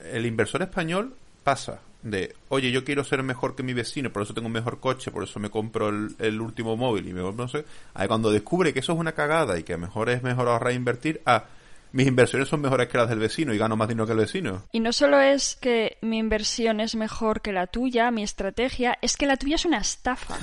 el 0.00 0.24
inversor 0.24 0.62
español 0.62 1.14
pasa 1.44 1.82
de, 2.04 2.34
oye, 2.50 2.70
yo 2.70 2.84
quiero 2.84 3.02
ser 3.02 3.22
mejor 3.22 3.56
que 3.56 3.62
mi 3.62 3.72
vecino, 3.72 4.12
por 4.12 4.22
eso 4.22 4.34
tengo 4.34 4.46
un 4.46 4.52
mejor 4.52 4.78
coche, 4.78 5.10
por 5.10 5.24
eso 5.24 5.40
me 5.40 5.50
compro 5.50 5.88
el, 5.88 6.14
el 6.18 6.40
último 6.40 6.76
móvil 6.76 7.08
y 7.08 7.14
me 7.14 7.22
compro 7.22 7.46
no 7.46 7.48
sé, 7.48 7.64
a 7.94 8.06
cuando 8.06 8.30
descubre 8.30 8.72
que 8.72 8.80
eso 8.80 8.92
es 8.92 8.98
una 8.98 9.12
cagada 9.12 9.58
y 9.58 9.62
que 9.62 9.76
mejor 9.76 10.10
es 10.10 10.22
mejor 10.22 10.48
ahorrar 10.48 10.72
e 10.72 10.76
invertir, 10.76 11.22
a 11.24 11.44
mis 11.94 12.08
inversiones 12.08 12.48
son 12.48 12.60
mejores 12.60 12.88
que 12.88 12.98
las 12.98 13.08
del 13.08 13.20
vecino 13.20 13.54
y 13.54 13.58
gano 13.58 13.76
más 13.76 13.86
dinero 13.86 14.04
que 14.04 14.12
el 14.12 14.18
vecino. 14.18 14.64
Y 14.72 14.80
no 14.80 14.92
solo 14.92 15.20
es 15.20 15.54
que 15.54 15.96
mi 16.00 16.18
inversión 16.18 16.80
es 16.80 16.96
mejor 16.96 17.40
que 17.40 17.52
la 17.52 17.68
tuya, 17.68 18.10
mi 18.10 18.24
estrategia, 18.24 18.98
es 19.00 19.16
que 19.16 19.26
la 19.26 19.36
tuya 19.36 19.54
es 19.54 19.64
una 19.64 19.78
estafa. 19.78 20.36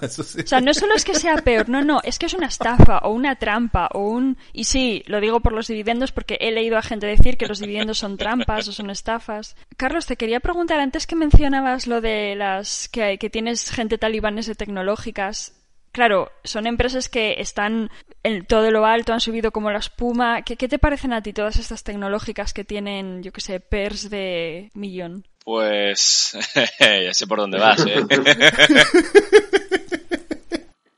Eso 0.00 0.22
sí. 0.22 0.40
O 0.40 0.46
sea, 0.46 0.62
no 0.62 0.72
solo 0.72 0.94
es 0.94 1.04
que 1.04 1.14
sea 1.14 1.36
peor, 1.36 1.68
no, 1.68 1.84
no, 1.84 2.00
es 2.02 2.18
que 2.18 2.24
es 2.24 2.32
una 2.32 2.46
estafa 2.46 3.00
o 3.00 3.10
una 3.10 3.36
trampa 3.36 3.90
o 3.92 4.08
un... 4.08 4.38
Y 4.54 4.64
sí, 4.64 5.02
lo 5.06 5.20
digo 5.20 5.40
por 5.40 5.52
los 5.52 5.68
dividendos 5.68 6.10
porque 6.10 6.38
he 6.40 6.50
leído 6.52 6.78
a 6.78 6.82
gente 6.82 7.06
decir 7.06 7.36
que 7.36 7.46
los 7.46 7.58
dividendos 7.58 7.98
son 7.98 8.16
trampas 8.16 8.66
o 8.68 8.72
son 8.72 8.88
estafas. 8.88 9.56
Carlos, 9.76 10.06
te 10.06 10.16
quería 10.16 10.40
preguntar, 10.40 10.80
antes 10.80 11.06
que 11.06 11.16
mencionabas 11.16 11.86
lo 11.86 12.00
de 12.00 12.34
las 12.34 12.88
que, 12.88 13.18
que 13.18 13.28
tienes 13.28 13.70
gente 13.70 13.98
talibanes 13.98 14.46
de 14.46 14.54
tecnológicas, 14.54 15.52
claro, 15.94 16.30
son 16.42 16.66
empresas 16.66 17.08
que 17.08 17.36
están 17.38 17.88
en 18.22 18.44
todo 18.44 18.70
lo 18.70 18.84
alto, 18.84 19.12
han 19.14 19.20
subido 19.20 19.50
como 19.52 19.70
la 19.70 19.78
espuma. 19.78 20.42
¿Qué, 20.42 20.56
qué 20.56 20.68
te 20.68 20.78
parecen 20.78 21.12
a 21.14 21.22
ti 21.22 21.32
todas 21.32 21.56
estas 21.56 21.84
tecnológicas 21.84 22.52
que 22.52 22.64
tienen, 22.64 23.22
yo 23.22 23.32
qué 23.32 23.40
sé, 23.40 23.60
PERS 23.60 24.10
de 24.10 24.70
millón? 24.74 25.26
Pues 25.44 26.36
ya 26.80 27.14
sé 27.14 27.26
por 27.26 27.38
dónde 27.38 27.58
vas, 27.58 27.84
¿eh? 27.86 28.04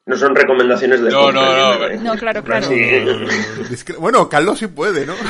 No 0.09 0.17
son 0.17 0.37
recomendaciones 0.37 1.01
de 1.03 1.11
No, 1.11 1.21
compra, 1.23 1.43
no, 1.43 1.57
no, 1.75 1.79
¿vale? 1.81 1.97
No, 1.99 2.15
claro, 2.15 2.45
claro. 2.45 2.69
Sí. 2.69 2.75
Discre- 2.77 3.97
Bueno, 3.97 4.29
Carlos 4.29 4.57
sí 4.61 4.69
puede, 4.69 5.05
¿no? 5.05 5.15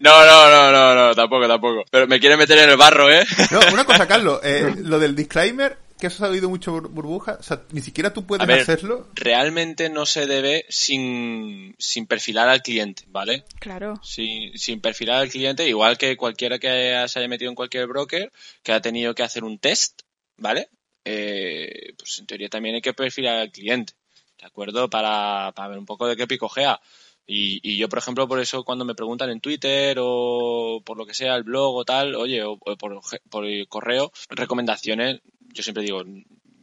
No, 0.00 0.24
no, 0.26 0.50
no, 0.50 0.72
no, 0.72 0.94
no, 0.96 1.14
tampoco, 1.14 1.46
tampoco. 1.46 1.84
Pero 1.90 2.08
me 2.08 2.18
quiere 2.18 2.36
meter 2.36 2.58
en 2.58 2.70
el 2.70 2.76
barro, 2.76 3.08
¿eh? 3.08 3.24
No, 3.52 3.60
una 3.72 3.84
cosa, 3.84 4.08
Carlos, 4.08 4.40
eh, 4.42 4.74
lo 4.78 4.98
del 4.98 5.14
disclaimer, 5.14 5.76
que 6.02 6.08
eso 6.08 6.24
ha 6.24 6.28
habido 6.28 6.48
mucho 6.50 6.74
bur- 6.74 6.88
burbuja, 6.90 7.36
o 7.38 7.42
sea, 7.44 7.62
ni 7.70 7.80
siquiera 7.80 8.12
tú 8.12 8.26
puedes 8.26 8.44
ver, 8.46 8.60
hacerlo. 8.62 9.06
realmente 9.14 9.88
no 9.88 10.04
se 10.04 10.26
debe 10.26 10.66
sin, 10.68 11.76
sin 11.78 12.06
perfilar 12.08 12.48
al 12.48 12.60
cliente, 12.60 13.04
¿vale? 13.06 13.44
Claro. 13.60 14.00
Sin, 14.02 14.58
sin 14.58 14.80
perfilar 14.80 15.20
al 15.20 15.28
cliente, 15.30 15.68
igual 15.68 15.96
que 15.98 16.16
cualquiera 16.16 16.58
que 16.58 17.04
se 17.06 17.18
haya 17.20 17.28
metido 17.28 17.50
en 17.50 17.54
cualquier 17.54 17.86
broker, 17.86 18.32
que 18.64 18.72
ha 18.72 18.80
tenido 18.80 19.14
que 19.14 19.22
hacer 19.22 19.44
un 19.44 19.58
test, 19.60 20.02
¿vale? 20.36 20.68
Eh, 21.04 21.94
pues 21.96 22.18
en 22.18 22.26
teoría 22.26 22.48
también 22.48 22.74
hay 22.74 22.80
que 22.82 22.94
perfilar 22.94 23.38
al 23.38 23.52
cliente, 23.52 23.92
¿de 24.40 24.46
acuerdo? 24.46 24.90
Para, 24.90 25.52
para 25.54 25.68
ver 25.68 25.78
un 25.78 25.86
poco 25.86 26.08
de 26.08 26.16
qué 26.16 26.26
picojea. 26.26 26.80
Y, 27.24 27.60
y 27.62 27.76
yo, 27.76 27.88
por 27.88 28.00
ejemplo, 28.00 28.26
por 28.26 28.40
eso 28.40 28.64
cuando 28.64 28.84
me 28.84 28.96
preguntan 28.96 29.30
en 29.30 29.40
Twitter 29.40 29.96
o 30.00 30.82
por 30.84 30.96
lo 30.96 31.06
que 31.06 31.14
sea, 31.14 31.36
el 31.36 31.44
blog 31.44 31.76
o 31.76 31.84
tal, 31.84 32.16
oye, 32.16 32.42
o, 32.42 32.58
o 32.60 32.76
por, 32.76 33.00
por 33.30 33.46
el 33.46 33.68
correo, 33.68 34.10
recomendaciones, 34.28 35.20
yo 35.52 35.62
siempre 35.62 35.82
digo, 35.82 36.02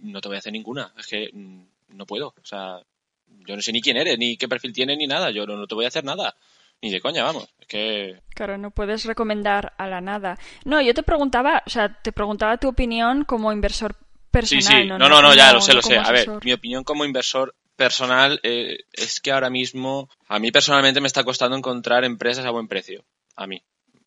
no 0.02 0.22
te 0.22 0.28
voy 0.28 0.36
a 0.36 0.40
hacer 0.40 0.54
ninguna, 0.54 0.94
es 0.98 1.08
que 1.08 1.30
mm, 1.32 1.64
no 1.90 2.06
puedo, 2.06 2.28
o 2.28 2.46
sea, 2.46 2.80
yo 3.28 3.56
no 3.56 3.62
sé 3.62 3.72
ni 3.72 3.82
quién 3.82 3.98
eres, 3.98 4.18
ni 4.18 4.38
qué 4.38 4.48
perfil 4.48 4.74
tienes, 4.74 4.98
ni 4.98 5.08
nada, 5.08 5.32
yo 5.32 5.46
no, 5.46 5.56
no 5.56 5.68
te 5.68 5.76
voy 5.76 5.86
a 5.86 5.90
hacer 5.90 6.04
nada, 6.04 6.36
ni 6.82 6.92
de 6.92 7.02
coña, 7.02 7.24
vamos, 7.24 7.48
es 7.60 7.68
que 7.68 8.22
Claro, 8.40 8.58
no 8.58 8.72
puedes 8.72 9.04
recomendar 9.04 9.74
a 9.78 9.88
la 9.88 10.00
nada. 10.00 10.38
No, 10.64 10.82
yo 10.82 10.94
te 10.94 11.04
preguntaba, 11.04 11.62
o 11.66 11.70
sea, 11.70 12.02
te 12.02 12.14
preguntaba 12.14 12.56
tu 12.58 12.70
opinión 12.70 13.26
como 13.26 13.52
inversor 13.52 13.98
personal. 14.32 14.64
Sí, 14.64 14.82
sí, 14.84 14.88
no, 14.88 14.98
no, 14.98 15.10
no, 15.10 15.22
no, 15.22 15.36
ya 15.36 15.52
lo 15.52 15.60
sé, 15.60 15.74
lo 15.74 15.82
sé. 15.82 15.98
A 15.98 16.12
ver, 16.12 16.30
mi 16.42 16.54
opinión 16.54 16.86
como 16.86 17.04
inversor 17.04 17.54
personal 17.76 18.40
eh, 18.44 18.78
es 18.94 19.20
que 19.20 19.32
ahora 19.32 19.50
mismo, 19.50 20.10
a 20.28 20.40
mí 20.40 20.52
personalmente 20.52 21.02
me 21.02 21.08
está 21.08 21.24
costando 21.24 21.58
encontrar 21.58 22.06
empresas 22.06 22.46
a 22.46 22.52
buen 22.52 22.68
precio. 22.68 23.04
A 23.36 23.46
mí. 23.46 23.62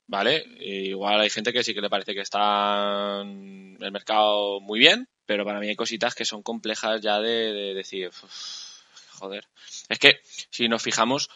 ¿Vale? 0.07 0.45
E 0.59 0.87
igual 0.87 1.21
hay 1.21 1.31
gente 1.31 1.53
que 1.53 1.65
sí 1.65 1.73
que 1.75 1.81
le 1.81 1.89
parece 1.89 2.15
que 2.15 2.21
está 2.21 3.21
en 3.23 3.79
el 3.81 3.93
mercado 3.93 4.61
muy 4.61 4.79
bien, 4.79 5.09
pero 5.27 5.45
para 5.45 5.61
mí 5.61 5.69
hay 5.69 5.77
cositas 5.77 6.15
que 6.15 6.25
son 6.25 6.43
complejas 6.43 7.01
ya 7.01 7.21
de, 7.21 7.53
de 7.53 7.75
decir, 7.75 8.09
"Uf, 8.09 8.83
joder. 9.19 9.47
Es 9.89 9.99
que 9.99 10.21
si 10.51 10.69
nos 10.69 10.83
fijamos, 10.83 11.31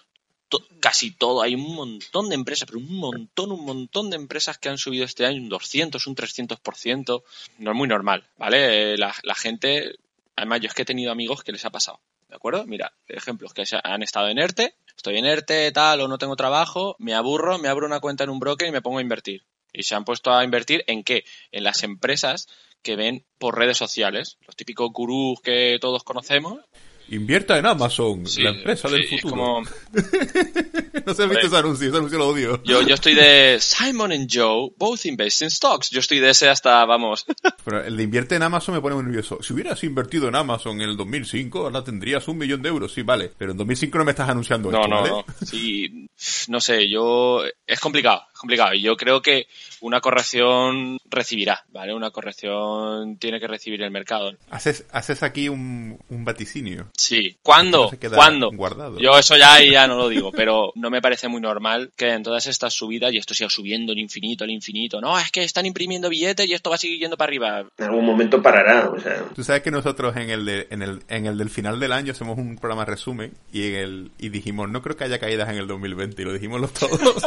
casi 0.81 1.11
todo, 1.13 1.43
hay 1.43 1.55
un 1.55 1.75
montón 1.75 2.29
de 2.29 2.35
empresas, 2.35 2.67
pero 2.67 2.79
un 2.79 2.95
montón, 2.95 3.51
un 3.53 3.65
montón 3.65 4.11
de 4.11 4.17
empresas 4.17 4.59
que 4.59 4.69
han 4.69 4.79
subido 4.79 5.05
este 5.05 5.27
año 5.27 5.41
un 5.43 5.49
200, 5.49 6.07
un 6.07 6.15
300%. 6.15 7.23
No 7.59 7.71
es 7.71 7.77
muy 7.77 7.89
normal, 7.89 8.29
¿vale? 8.37 8.95
Eh, 8.95 8.99
La, 8.99 9.15
la 9.23 9.35
gente, 9.35 9.97
además 10.37 10.61
yo 10.61 10.69
es 10.69 10.75
que 10.75 10.83
he 10.83 10.87
tenido 10.87 11.11
amigos 11.13 11.43
que 11.43 11.53
les 11.53 11.65
ha 11.65 11.71
pasado, 11.71 12.01
¿de 12.37 12.39
acuerdo? 12.39 12.67
Mira, 12.67 12.93
ejemplos 13.09 13.55
que 13.55 13.65
han 13.83 14.03
estado 14.03 14.29
en 14.29 14.39
ERTE, 14.39 14.75
estoy 14.95 15.17
en 15.17 15.25
ERTE, 15.25 15.73
tal, 15.73 16.03
o 16.03 16.09
no 16.09 16.19
tengo 16.19 16.37
trabajo, 16.37 16.95
me 16.99 17.15
aburro, 17.15 17.59
me 17.59 17.69
abro 17.69 17.87
una 17.87 17.99
cuenta 17.99 18.25
en 18.25 18.31
un 18.31 18.39
broker 18.39 18.69
y 18.69 18.73
me 18.73 18.83
pongo 18.83 18.99
a 18.99 19.03
invertir. 19.03 19.47
Y 19.73 19.85
se 19.85 19.95
han 19.95 20.05
puesto 20.05 20.31
a 20.31 20.45
invertir 20.45 20.85
en 20.87 21.03
qué? 21.03 21.25
En 21.51 21.65
las 21.65 21.83
empresas 21.83 22.47
que 22.83 22.95
ven 22.95 23.25
por 23.39 23.57
redes 23.57 23.79
sociales, 23.79 24.37
los 24.47 24.55
típicos 24.55 24.91
gurús 24.93 25.41
que 25.41 25.79
todos 25.81 26.05
conocemos. 26.05 26.61
Invierta 27.09 27.57
en 27.59 27.67
Amazon, 27.67 28.27
Sí, 28.27 28.43
la 28.43 28.51
empresa 28.51 28.89
del 28.89 29.07
sí, 29.07 29.19
futuro. 29.19 29.31
como- 29.37 29.61
no 31.07 31.15
sé, 31.15 31.23
has 31.23 31.29
visto 31.31 31.47
ese 31.47 31.57
anuncio, 31.57 31.89
ese 31.89 31.97
anuncio 31.97 32.19
lo 32.19 32.29
odio. 32.29 32.61
Yo, 32.65 32.83
yo 32.83 32.95
estoy 32.95 33.15
de 33.15 33.59
Simon 33.61 34.13
and 34.13 34.29
Joe, 34.33 34.71
both 34.77 35.07
invest 35.07 35.43
in 35.43 35.51
stocks. 35.51 35.91
Yo 35.91 36.01
estoy 36.01 36.19
de 36.19 36.31
ese 36.31 36.49
hasta, 36.49 36.85
vamos. 36.85 37.25
Pero 37.65 37.85
el 37.85 37.97
de 37.97 38.03
invierte 38.03 38.35
en 38.35 38.43
Amazon 38.43 38.75
me 38.75 38.81
pone 38.81 38.97
muy 38.97 39.05
nervioso. 39.05 39.39
Si 39.43 39.53
hubieras 39.53 39.83
invertido 39.85 40.29
en 40.29 40.35
Amazon 40.35 40.81
en 40.81 40.89
el 40.91 40.97
2005, 40.97 41.61
ahora 41.61 41.85
tendrías 41.85 42.27
un 42.29 42.39
millón 42.39 42.63
de 42.63 42.69
euros. 42.71 42.93
Sí, 42.93 43.03
vale. 43.03 43.31
Pero 43.39 43.53
en 43.53 43.59
2005 43.59 43.99
no 43.99 44.05
me 44.05 44.11
estás 44.11 44.29
anunciando 44.29 44.71
No, 44.71 44.79
esto, 44.79 44.89
no, 44.89 44.97
¿vale? 45.01 45.11
no. 45.11 45.25
Sí, 45.47 46.09
no 46.49 46.61
sé, 46.61 46.89
yo. 46.91 47.43
Es 47.67 47.79
complicado, 47.81 48.23
complicado. 48.47 48.75
Y 48.75 48.83
yo 48.83 48.97
creo 48.97 49.21
que 49.21 49.47
una 49.81 50.01
corrección 50.01 50.99
recibirá, 51.11 51.65
¿vale? 51.73 51.93
Una 51.95 52.11
corrección 52.11 53.17
tiene 53.19 53.41
que 53.41 53.47
recibir 53.47 53.83
el 53.83 53.91
mercado. 53.91 54.33
Haces, 54.51 54.85
haces 54.93 55.23
aquí 55.23 55.49
un, 55.49 55.99
un 56.09 56.25
vaticinio. 56.25 56.89
Sí. 56.97 57.37
¿Cuándo? 57.43 57.91
No 58.01 58.11
¿Cuándo? 58.11 58.51
guardado. 58.53 58.99
Yo 58.99 59.19
eso 59.19 59.37
ya, 59.37 59.63
ya 59.63 59.87
no 59.87 59.97
lo 59.97 60.09
digo, 60.09 60.31
pero 60.33 60.73
no 60.77 60.91
me 60.91 61.03
parece 61.03 61.29
muy 61.29 61.41
normal 61.41 61.91
que 61.97 62.11
en 62.13 62.23
todas 62.23 62.47
estas 62.47 62.73
subidas, 62.73 63.13
y 63.13 63.19
esto 63.19 63.35
siga 63.35 63.51
subiendo 63.51 63.93
al 63.93 63.99
infinito, 63.99 64.45
al 64.45 64.51
infinito, 64.51 65.01
no, 65.01 65.19
es 65.19 65.31
que 65.31 65.43
están 65.43 65.67
imprimiendo 65.67 66.09
billetes 66.09 66.47
y 66.49 66.53
esto 66.55 66.71
va 66.71 66.77
a 66.77 66.79
seguir 66.79 67.01
yendo 67.01 67.17
para 67.17 67.29
arriba. 67.29 67.65
En 67.79 67.85
algún 67.85 68.07
momento 68.07 68.41
parará, 68.43 68.89
o 68.91 69.01
sea, 69.01 69.25
Tú 69.35 69.43
sabes 69.43 69.63
que 69.63 69.71
nosotros 69.71 70.17
en 70.17 70.31
el, 70.31 70.45
de- 70.45 70.67
en 70.71 70.83
el, 70.83 71.03
en 71.09 71.27
el 71.27 71.37
del 71.39 71.51
final 71.51 71.81
del 71.81 71.93
año 71.93 72.13
hacemos 72.13 72.39
un 72.39 72.57
programa 72.57 72.85
resumen 72.85 73.35
y 73.53 73.67
en 73.69 73.75
el, 73.75 74.11
y 74.19 74.29
dijimos, 74.29 74.69
no 74.71 74.83
creo 74.83 74.97
que 74.97 75.05
haya 75.05 75.19
caídas 75.19 75.49
en 75.51 75.57
el 75.57 75.67
2020 75.67 76.23
y 76.23 76.25
lo 76.25 76.33
dijimos 76.33 76.61
los 76.61 76.73
todos. 76.73 77.23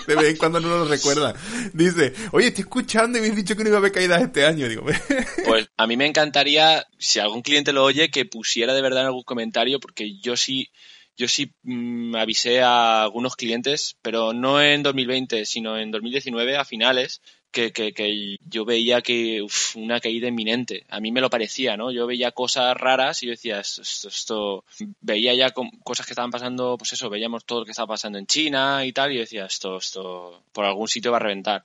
cuando 0.38 0.60
no 0.60 0.68
nos 0.68 0.88
recuerdan. 0.88 1.34
Dice, 1.72 2.12
oye, 2.32 2.48
estoy 2.48 2.62
escuchando 2.62 3.18
y 3.18 3.20
me 3.20 3.28
has 3.28 3.36
dicho 3.36 3.56
que 3.56 3.62
no 3.62 3.70
iba 3.70 3.78
a 3.78 3.80
haber 3.80 3.92
caídas 3.92 4.22
este 4.22 4.44
año. 4.44 4.68
Digo, 4.68 4.84
Pues 5.46 5.68
a 5.76 5.86
mí 5.86 5.96
me 5.96 6.06
encantaría, 6.06 6.86
si 6.98 7.18
algún 7.18 7.42
cliente 7.42 7.72
lo 7.72 7.84
oye, 7.84 8.10
que 8.10 8.24
pusiera 8.24 8.74
de 8.74 8.82
verdad 8.82 9.02
en 9.02 9.06
algún 9.06 9.22
comentario, 9.22 9.80
porque 9.80 10.18
yo 10.18 10.36
sí, 10.36 10.70
yo 11.16 11.28
sí 11.28 11.52
mm, 11.62 12.16
avisé 12.16 12.60
a 12.60 13.02
algunos 13.02 13.36
clientes, 13.36 13.96
pero 14.02 14.32
no 14.32 14.62
en 14.62 14.82
2020, 14.82 15.44
sino 15.46 15.78
en 15.78 15.90
2019, 15.90 16.56
a 16.56 16.64
finales, 16.64 17.20
que, 17.50 17.72
que, 17.72 17.92
que 17.92 18.36
yo 18.48 18.64
veía 18.64 19.02
que 19.02 19.42
uf, 19.42 19.76
una 19.76 20.00
caída 20.00 20.28
inminente. 20.28 20.84
A 20.88 21.00
mí 21.00 21.12
me 21.12 21.20
lo 21.20 21.30
parecía, 21.30 21.76
¿no? 21.76 21.90
Yo 21.90 22.06
veía 22.06 22.32
cosas 22.32 22.76
raras 22.76 23.22
y 23.22 23.26
yo 23.26 23.32
decía, 23.32 23.60
esto, 23.60 23.82
esto, 24.08 24.64
veía 25.00 25.34
ya 25.34 25.50
cosas 25.82 26.06
que 26.06 26.12
estaban 26.12 26.30
pasando, 26.30 26.76
pues 26.78 26.92
eso, 26.92 27.10
veíamos 27.10 27.44
todo 27.44 27.60
lo 27.60 27.64
que 27.64 27.72
estaba 27.72 27.88
pasando 27.88 28.18
en 28.18 28.26
China 28.26 28.84
y 28.84 28.92
tal, 28.92 29.12
y 29.12 29.16
yo 29.16 29.20
decía, 29.20 29.46
esto, 29.46 29.78
esto, 29.78 30.42
por 30.52 30.64
algún 30.64 30.88
sitio 30.88 31.10
va 31.10 31.18
a 31.18 31.20
reventar. 31.20 31.64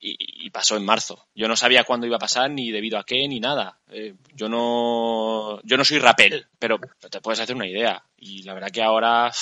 Y, 0.00 0.16
y, 0.46 0.50
pasó 0.50 0.76
en 0.76 0.84
marzo. 0.84 1.26
Yo 1.34 1.48
no 1.48 1.56
sabía 1.56 1.82
cuándo 1.82 2.06
iba 2.06 2.16
a 2.16 2.20
pasar, 2.20 2.48
ni 2.52 2.70
debido 2.70 2.98
a 2.98 3.04
qué, 3.04 3.26
ni 3.26 3.40
nada. 3.40 3.78
Eh, 3.90 4.14
yo 4.32 4.48
no, 4.48 5.60
yo 5.64 5.76
no 5.76 5.84
soy 5.84 5.98
rapel, 5.98 6.46
pero 6.60 6.78
te 7.10 7.20
puedes 7.20 7.40
hacer 7.40 7.56
una 7.56 7.66
idea. 7.66 8.04
Y 8.16 8.44
la 8.44 8.54
verdad 8.54 8.70
que 8.70 8.80
ahora 8.80 9.32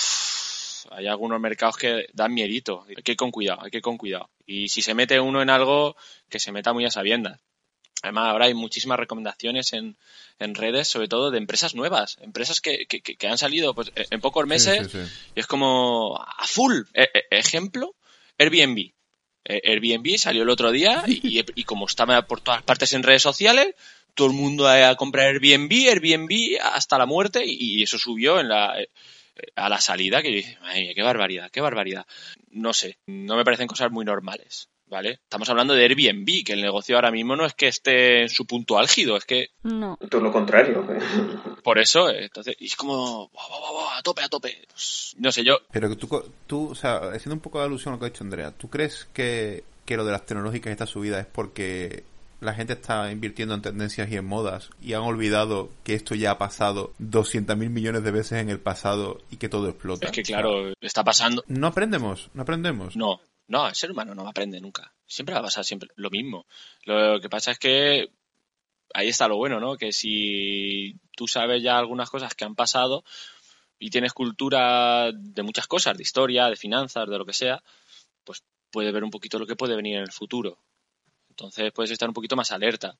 hay 0.90 1.06
algunos 1.06 1.40
mercados 1.40 1.76
que 1.76 2.06
dan 2.12 2.34
miedito. 2.34 2.84
Hay 2.88 3.02
que 3.02 3.12
ir 3.12 3.16
con 3.16 3.30
cuidado, 3.30 3.62
hay 3.62 3.70
que 3.70 3.78
ir 3.78 3.82
con 3.82 3.98
cuidado. 3.98 4.30
Y 4.46 4.68
si 4.68 4.82
se 4.82 4.94
mete 4.94 5.20
uno 5.20 5.42
en 5.42 5.50
algo, 5.50 5.96
que 6.28 6.40
se 6.40 6.52
meta 6.52 6.72
muy 6.72 6.84
a 6.84 6.90
sabiendas. 6.90 7.40
Además, 8.02 8.28
ahora 8.28 8.46
hay 8.46 8.54
muchísimas 8.54 8.98
recomendaciones 8.98 9.72
en, 9.72 9.96
en 10.38 10.54
redes, 10.54 10.86
sobre 10.86 11.08
todo 11.08 11.30
de 11.30 11.38
empresas 11.38 11.74
nuevas, 11.74 12.18
empresas 12.20 12.60
que, 12.60 12.86
que, 12.86 13.00
que 13.00 13.26
han 13.26 13.38
salido 13.38 13.74
pues, 13.74 13.90
en 13.94 14.20
pocos 14.20 14.46
meses 14.46 14.92
sí, 14.92 14.98
sí, 14.98 15.06
sí. 15.06 15.30
y 15.34 15.40
es 15.40 15.46
como 15.46 16.16
a 16.16 16.46
full. 16.46 16.82
E 16.92 17.08
ejemplo, 17.30 17.94
Airbnb. 18.38 18.92
E, 19.44 19.62
Airbnb 19.64 20.18
salió 20.18 20.42
el 20.42 20.50
otro 20.50 20.70
día 20.70 21.04
y, 21.06 21.42
y, 21.54 21.64
como 21.64 21.86
estaba 21.86 22.20
por 22.26 22.40
todas 22.40 22.62
partes 22.62 22.92
en 22.92 23.02
redes 23.02 23.22
sociales, 23.22 23.74
todo 24.14 24.28
el 24.28 24.34
mundo 24.34 24.68
a 24.68 24.94
comprar 24.96 25.26
Airbnb, 25.28 25.88
Airbnb 25.88 26.58
hasta 26.62 26.98
la 26.98 27.06
muerte 27.06 27.44
y, 27.44 27.80
y 27.80 27.82
eso 27.82 27.98
subió 27.98 28.40
en 28.40 28.48
la 28.48 28.76
a 29.54 29.68
la 29.68 29.80
salida 29.80 30.22
que 30.22 30.28
dice, 30.28 30.58
madre 30.60 30.82
mía, 30.82 30.92
qué 30.94 31.02
barbaridad, 31.02 31.50
qué 31.50 31.60
barbaridad. 31.60 32.06
No 32.50 32.72
sé, 32.72 32.98
no 33.06 33.36
me 33.36 33.44
parecen 33.44 33.66
cosas 33.66 33.90
muy 33.90 34.04
normales. 34.04 34.68
¿Vale? 34.88 35.18
Estamos 35.24 35.48
hablando 35.48 35.74
de 35.74 35.82
Airbnb, 35.82 36.44
que 36.44 36.52
el 36.52 36.62
negocio 36.62 36.94
ahora 36.94 37.10
mismo 37.10 37.34
no 37.34 37.44
es 37.44 37.54
que 37.54 37.66
esté 37.66 38.22
en 38.22 38.28
su 38.28 38.46
punto 38.46 38.78
álgido, 38.78 39.16
es 39.16 39.24
que... 39.24 39.48
No. 39.64 39.98
Todo 40.08 40.20
lo 40.20 40.30
contrario. 40.30 40.86
Por 41.64 41.80
eso, 41.80 42.08
entonces, 42.08 42.54
y 42.60 42.66
es 42.66 42.76
como, 42.76 43.28
wow, 43.28 43.48
wow, 43.50 43.72
wow, 43.72 43.90
a 43.98 44.02
tope, 44.02 44.22
a 44.22 44.28
tope. 44.28 44.64
Pues, 44.68 45.16
no 45.18 45.32
sé, 45.32 45.42
yo... 45.42 45.58
Pero 45.72 45.88
que 45.88 45.96
tú, 45.96 46.32
tú, 46.46 46.68
o 46.70 46.74
sea, 46.76 46.98
haciendo 46.98 47.34
un 47.34 47.40
poco 47.40 47.58
de 47.58 47.64
alusión 47.64 47.94
a 47.94 47.96
lo 47.96 48.00
que 48.00 48.06
ha 48.06 48.10
dicho 48.10 48.22
Andrea, 48.22 48.52
¿tú 48.52 48.70
crees 48.70 49.08
que, 49.12 49.64
que 49.84 49.96
lo 49.96 50.04
de 50.04 50.12
las 50.12 50.24
tecnológicas 50.24 50.70
esta 50.70 50.86
subida 50.86 51.18
es 51.18 51.26
porque 51.26 52.04
la 52.40 52.54
gente 52.54 52.74
está 52.74 53.10
invirtiendo 53.10 53.54
en 53.54 53.62
tendencias 53.62 54.10
y 54.10 54.16
en 54.16 54.24
modas 54.24 54.70
y 54.80 54.92
han 54.92 55.02
olvidado 55.02 55.70
que 55.84 55.94
esto 55.94 56.14
ya 56.14 56.32
ha 56.32 56.38
pasado 56.38 56.92
200 56.98 57.56
mil 57.56 57.70
millones 57.70 58.02
de 58.02 58.10
veces 58.10 58.40
en 58.40 58.50
el 58.50 58.60
pasado 58.60 59.22
y 59.30 59.36
que 59.36 59.48
todo 59.48 59.68
explota. 59.68 60.06
Es 60.06 60.12
que 60.12 60.22
claro, 60.22 60.72
está 60.80 61.04
pasando. 61.04 61.42
No 61.48 61.68
aprendemos, 61.68 62.30
no 62.34 62.42
aprendemos. 62.42 62.96
No, 62.96 63.20
no, 63.48 63.68
el 63.68 63.74
ser 63.74 63.90
humano 63.90 64.14
no 64.14 64.28
aprende 64.28 64.60
nunca. 64.60 64.92
Siempre 65.06 65.34
va 65.34 65.40
a 65.40 65.44
pasar 65.44 65.64
siempre 65.64 65.90
lo 65.96 66.10
mismo. 66.10 66.46
Lo 66.84 67.20
que 67.20 67.28
pasa 67.28 67.52
es 67.52 67.58
que 67.58 68.10
ahí 68.92 69.08
está 69.08 69.28
lo 69.28 69.36
bueno, 69.36 69.60
¿no? 69.60 69.76
Que 69.76 69.92
si 69.92 70.96
tú 71.16 71.26
sabes 71.26 71.62
ya 71.62 71.78
algunas 71.78 72.10
cosas 72.10 72.34
que 72.34 72.44
han 72.44 72.54
pasado 72.54 73.04
y 73.78 73.90
tienes 73.90 74.12
cultura 74.12 75.10
de 75.12 75.42
muchas 75.42 75.66
cosas, 75.66 75.96
de 75.96 76.02
historia, 76.02 76.48
de 76.48 76.56
finanzas, 76.56 77.08
de 77.08 77.18
lo 77.18 77.24
que 77.24 77.32
sea, 77.32 77.62
pues 78.24 78.42
puedes 78.70 78.92
ver 78.92 79.04
un 79.04 79.10
poquito 79.10 79.38
lo 79.38 79.46
que 79.46 79.56
puede 79.56 79.76
venir 79.76 79.96
en 79.96 80.02
el 80.02 80.12
futuro. 80.12 80.58
Entonces 81.36 81.70
puedes 81.72 81.90
estar 81.90 82.08
un 82.08 82.14
poquito 82.14 82.34
más 82.34 82.50
alerta. 82.50 82.96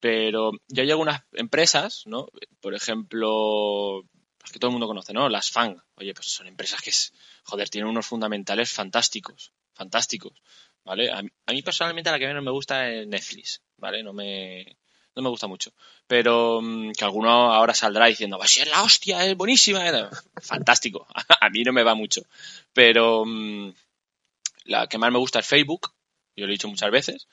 Pero 0.00 0.52
ya 0.68 0.82
hay 0.82 0.90
algunas 0.90 1.22
empresas, 1.32 2.02
¿no? 2.06 2.28
Por 2.60 2.74
ejemplo, 2.74 4.02
las 4.40 4.52
que 4.52 4.58
todo 4.58 4.68
el 4.68 4.72
mundo 4.72 4.86
conoce, 4.86 5.12
¿no? 5.14 5.28
Las 5.28 5.50
FAN. 5.50 5.82
Oye, 5.96 6.12
pues 6.14 6.28
son 6.28 6.46
empresas 6.46 6.82
que, 6.82 6.90
es, 6.90 7.12
joder, 7.44 7.68
tienen 7.70 7.90
unos 7.90 8.06
fundamentales 8.06 8.70
fantásticos, 8.70 9.52
fantásticos, 9.72 10.42
¿vale? 10.84 11.10
A 11.10 11.22
mí, 11.22 11.30
a 11.46 11.52
personalmente 11.64 12.10
la 12.10 12.18
que 12.18 12.26
menos 12.26 12.44
me 12.44 12.50
gusta 12.50 12.88
es 12.88 13.06
Netflix, 13.06 13.62
¿vale? 13.78 14.02
No 14.02 14.12
me, 14.12 14.76
no 15.14 15.22
me 15.22 15.28
gusta 15.30 15.46
mucho. 15.46 15.72
Pero 16.06 16.58
um, 16.58 16.92
que 16.92 17.04
alguno 17.04 17.30
ahora 17.30 17.74
saldrá 17.74 18.06
diciendo, 18.06 18.38
va 18.38 18.44
a 18.44 18.48
ser 18.48 18.68
la 18.68 18.82
hostia, 18.82 19.24
es 19.26 19.36
buenísima. 19.36 19.82
Fantástico. 20.42 21.06
a 21.40 21.50
mí 21.50 21.62
no 21.62 21.72
me 21.72 21.82
va 21.82 21.94
mucho. 21.94 22.22
Pero 22.72 23.22
um, 23.22 23.72
la 24.64 24.86
que 24.86 24.98
más 24.98 25.12
me 25.12 25.18
gusta 25.18 25.40
es 25.40 25.46
Facebook. 25.46 25.92
Yo 26.36 26.46
lo 26.46 26.52
he 26.52 26.56
dicho 26.56 26.68
muchas 26.68 26.90
veces. 26.90 27.28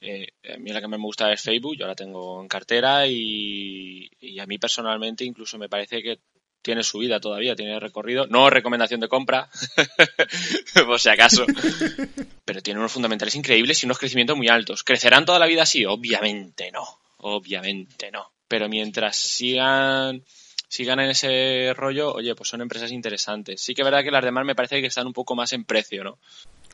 Eh, 0.00 0.26
a 0.52 0.56
mí 0.58 0.70
la 0.70 0.80
que 0.80 0.88
más 0.88 0.98
me 0.98 1.04
gusta 1.04 1.32
es 1.32 1.42
Facebook, 1.42 1.76
yo 1.76 1.86
la 1.86 1.94
tengo 1.94 2.40
en 2.40 2.48
cartera 2.48 3.06
y, 3.06 4.10
y, 4.20 4.40
a 4.40 4.46
mí 4.46 4.58
personalmente 4.58 5.24
incluso 5.24 5.58
me 5.58 5.68
parece 5.68 6.02
que 6.02 6.18
tiene 6.62 6.82
su 6.82 6.98
vida 6.98 7.20
todavía, 7.20 7.54
tiene 7.54 7.78
recorrido. 7.78 8.26
No 8.26 8.48
recomendación 8.48 9.00
de 9.00 9.08
compra, 9.08 9.48
por 10.86 11.00
si 11.00 11.08
acaso, 11.08 11.44
pero 12.44 12.62
tiene 12.62 12.80
unos 12.80 12.92
fundamentales 12.92 13.34
increíbles 13.34 13.82
y 13.82 13.86
unos 13.86 13.98
crecimientos 13.98 14.36
muy 14.36 14.48
altos. 14.48 14.84
¿Crecerán 14.84 15.26
toda 15.26 15.38
la 15.38 15.46
vida 15.46 15.62
así? 15.62 15.84
Obviamente 15.84 16.70
no, 16.70 16.84
obviamente 17.18 18.10
no. 18.10 18.32
Pero 18.48 18.68
mientras 18.68 19.16
sigan 19.16 20.24
sigan 20.68 21.00
en 21.00 21.10
ese 21.10 21.74
rollo, 21.76 22.14
oye, 22.14 22.34
pues 22.34 22.48
son 22.48 22.62
empresas 22.62 22.92
interesantes. 22.92 23.60
Sí 23.60 23.74
que 23.74 23.82
es 23.82 23.84
verdad 23.84 24.02
que 24.02 24.10
las 24.10 24.24
demás 24.24 24.46
me 24.46 24.54
parece 24.54 24.80
que 24.80 24.86
están 24.86 25.06
un 25.06 25.12
poco 25.12 25.34
más 25.34 25.52
en 25.52 25.64
precio, 25.64 26.02
¿no? 26.02 26.18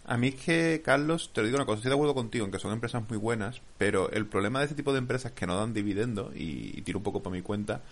A 0.08 0.16
mí 0.16 0.28
es 0.28 0.36
que, 0.36 0.80
Carlos, 0.82 1.34
te 1.34 1.42
lo 1.42 1.48
digo 1.48 1.56
una 1.58 1.66
cosa, 1.66 1.76
estoy 1.76 1.90
de 1.90 1.94
acuerdo 1.96 2.14
contigo 2.14 2.46
en 2.46 2.50
que 2.50 2.58
son 2.58 2.72
empresas 2.72 3.02
muy 3.06 3.18
buenas, 3.18 3.60
pero 3.76 4.10
el 4.10 4.24
problema 4.24 4.58
de 4.58 4.64
este 4.64 4.74
tipo 4.74 4.94
de 4.94 5.00
empresas 5.00 5.32
que 5.32 5.46
no 5.46 5.54
dan 5.54 5.74
dividendo, 5.74 6.32
y, 6.34 6.80
tiro 6.80 7.00
un 7.00 7.02
poco 7.02 7.22
por 7.22 7.30
mi 7.30 7.42
cuenta, 7.42 7.82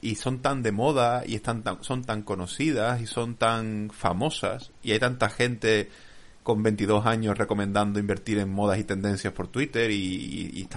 y 0.00 0.16
son 0.16 0.40
tan 0.40 0.64
de 0.64 0.72
moda, 0.72 1.22
y 1.24 1.36
están 1.36 1.62
tan, 1.62 1.84
son 1.84 2.02
tan 2.02 2.22
conocidas, 2.22 3.00
y 3.00 3.06
son 3.06 3.36
tan 3.36 3.90
famosas, 3.92 4.72
y 4.82 4.90
hay 4.90 4.98
tanta 4.98 5.30
gente 5.30 5.88
con 6.42 6.60
22 6.60 7.06
años 7.06 7.38
recomendando 7.38 8.00
invertir 8.00 8.38
en 8.38 8.50
modas 8.50 8.80
y 8.80 8.82
tendencias 8.82 9.32
por 9.32 9.46
Twitter, 9.46 9.92
y, 9.92 9.94
y, 9.94 10.60
y 10.60 10.68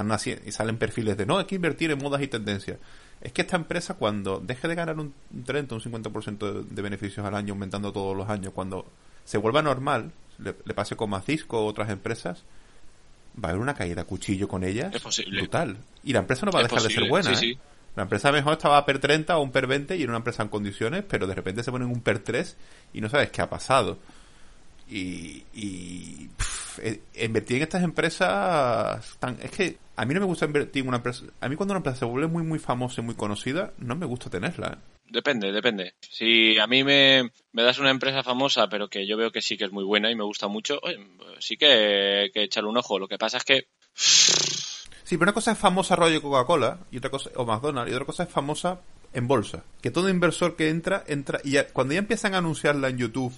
y 0.46 0.52
salen 0.52 0.78
perfiles 0.78 1.18
de, 1.18 1.26
no, 1.26 1.40
hay 1.40 1.46
que 1.46 1.56
invertir 1.56 1.90
en 1.90 1.98
modas 1.98 2.22
y 2.22 2.28
tendencias. 2.28 2.78
Es 3.20 3.32
que 3.32 3.42
esta 3.42 3.56
empresa 3.56 3.96
cuando 3.96 4.40
deje 4.40 4.68
de 4.68 4.76
ganar 4.76 5.00
un 5.00 5.12
30, 5.44 5.74
un 5.74 5.82
50% 5.82 6.38
de, 6.38 6.64
de 6.76 6.82
beneficios 6.84 7.26
al 7.26 7.34
año, 7.34 7.54
aumentando 7.54 7.92
todos 7.92 8.16
los 8.16 8.30
años, 8.30 8.54
cuando 8.54 8.86
se 9.24 9.40
vuelva 9.40 9.64
normal, 9.64 10.12
le, 10.44 10.56
le 10.64 10.74
pase 10.74 10.96
como 10.96 11.16
a 11.16 11.22
Cisco 11.22 11.60
o 11.62 11.66
otras 11.66 11.90
empresas, 11.90 12.44
va 13.44 13.48
a 13.48 13.52
haber 13.52 13.62
una 13.62 13.74
caída 13.74 14.02
a 14.02 14.06
cuchillo 14.06 14.48
con 14.48 14.64
ellas 14.64 14.94
es 14.94 15.02
posible. 15.02 15.40
brutal. 15.42 15.78
Y 16.04 16.14
la 16.14 16.20
empresa 16.20 16.46
no 16.46 16.52
va 16.52 16.60
a 16.60 16.64
Es 16.64 16.70
dejar 16.70 16.84
posible, 16.84 16.96
de 16.96 17.02
ser 17.02 17.10
buena. 17.10 17.36
sí, 17.36 17.52
¿eh? 17.52 17.54
sí. 17.54 17.60
La 17.96 18.04
empresa 18.04 18.32
mejor 18.32 18.54
estaba 18.54 18.84
per 18.86 18.98
30 19.00 19.38
o 19.38 19.42
un 19.44 19.52
per 19.52 19.68
20 19.68 19.96
y 19.96 20.02
era 20.02 20.12
una 20.12 20.18
empresa 20.18 20.42
en 20.42 20.50
condiciones, 20.50 21.04
pero 21.08 21.28
de 21.28 21.36
repente 21.36 21.62
se 21.64 21.70
pone 21.72 21.86
en 21.86 21.92
un 21.92 22.02
per 22.02 22.20
3 22.20 22.58
y 22.94 23.02
no 23.02 23.08
sabes 23.10 23.30
qué 23.30 23.42
ha 23.44 23.50
pasado. 23.50 24.00
Y, 24.90 25.44
y 25.54 26.28
pff, 26.36 26.80
eh, 26.80 27.02
invertir 27.22 27.58
en 27.58 27.64
estas 27.64 27.84
empresas 27.84 29.16
tan, 29.20 29.38
es 29.42 29.52
que 29.52 29.78
a 29.96 30.06
mí 30.06 30.14
no 30.14 30.20
me 30.20 30.26
gusta 30.26 30.46
invertir 30.46 30.82
en 30.82 30.88
una 30.88 30.98
empresa. 30.98 31.26
A 31.40 31.50
mí 31.50 31.56
cuando 31.56 31.74
una 31.74 31.80
empresa 31.80 32.00
se 32.00 32.06
vuelve 32.06 32.28
muy 32.28 32.44
muy 32.44 32.60
famosa 32.60 33.02
y 33.02 33.04
muy 33.04 33.16
conocida, 33.16 33.74
no 33.78 33.96
me 33.96 34.06
gusta 34.06 34.30
tenerla. 34.30 34.68
¿eh? 34.68 35.00
Depende, 35.10 35.52
depende. 35.52 35.94
Si 36.02 36.58
a 36.58 36.68
mí 36.68 36.84
me, 36.84 37.32
me 37.52 37.64
das 37.64 37.80
una 37.80 37.92
empresa 37.92 38.24
famosa, 38.24 38.68
pero 38.68 38.88
que 38.88 39.06
yo 39.06 39.18
veo 39.18 39.32
que 39.32 39.42
sí 39.42 39.58
que 39.58 39.66
es 39.66 39.72
muy 39.72 39.84
buena 39.84 40.10
y 40.10 40.16
me 40.16 40.24
gusta 40.24 40.48
mucho, 40.48 40.80
oye, 40.82 40.98
sí 41.40 41.58
que, 41.58 42.32
que 42.34 42.44
echarle 42.44 42.70
un 42.70 42.78
ojo. 42.78 42.98
Lo 42.98 43.08
que 43.08 43.18
pasa 43.18 43.38
es 43.38 43.44
que 43.44 43.68
Sí, 43.94 45.18
pero 45.18 45.24
una 45.24 45.34
cosa 45.34 45.52
es 45.52 45.58
famosa 45.58 45.96
rollo 45.96 46.22
Coca-Cola 46.22 46.80
y 46.90 46.98
otra 46.98 47.12
cosa 47.12 47.30
o 47.36 47.46
McDonald's 47.46 47.92
y 47.92 47.94
otra 47.94 48.06
cosa 48.06 48.24
es 48.24 48.30
famosa 48.30 48.82
en 49.14 49.28
bolsa. 49.28 49.64
Que 49.82 49.92
todo 49.92 50.10
inversor 50.10 50.56
que 50.56 50.70
entra 50.70 51.04
entra 51.08 51.40
y 51.44 51.52
ya, 51.52 51.68
cuando 51.68 51.94
ya 51.94 52.00
empiezan 52.00 52.34
a 52.34 52.40
anunciarla 52.40 52.90
en 52.90 52.98
YouTube 52.98 53.34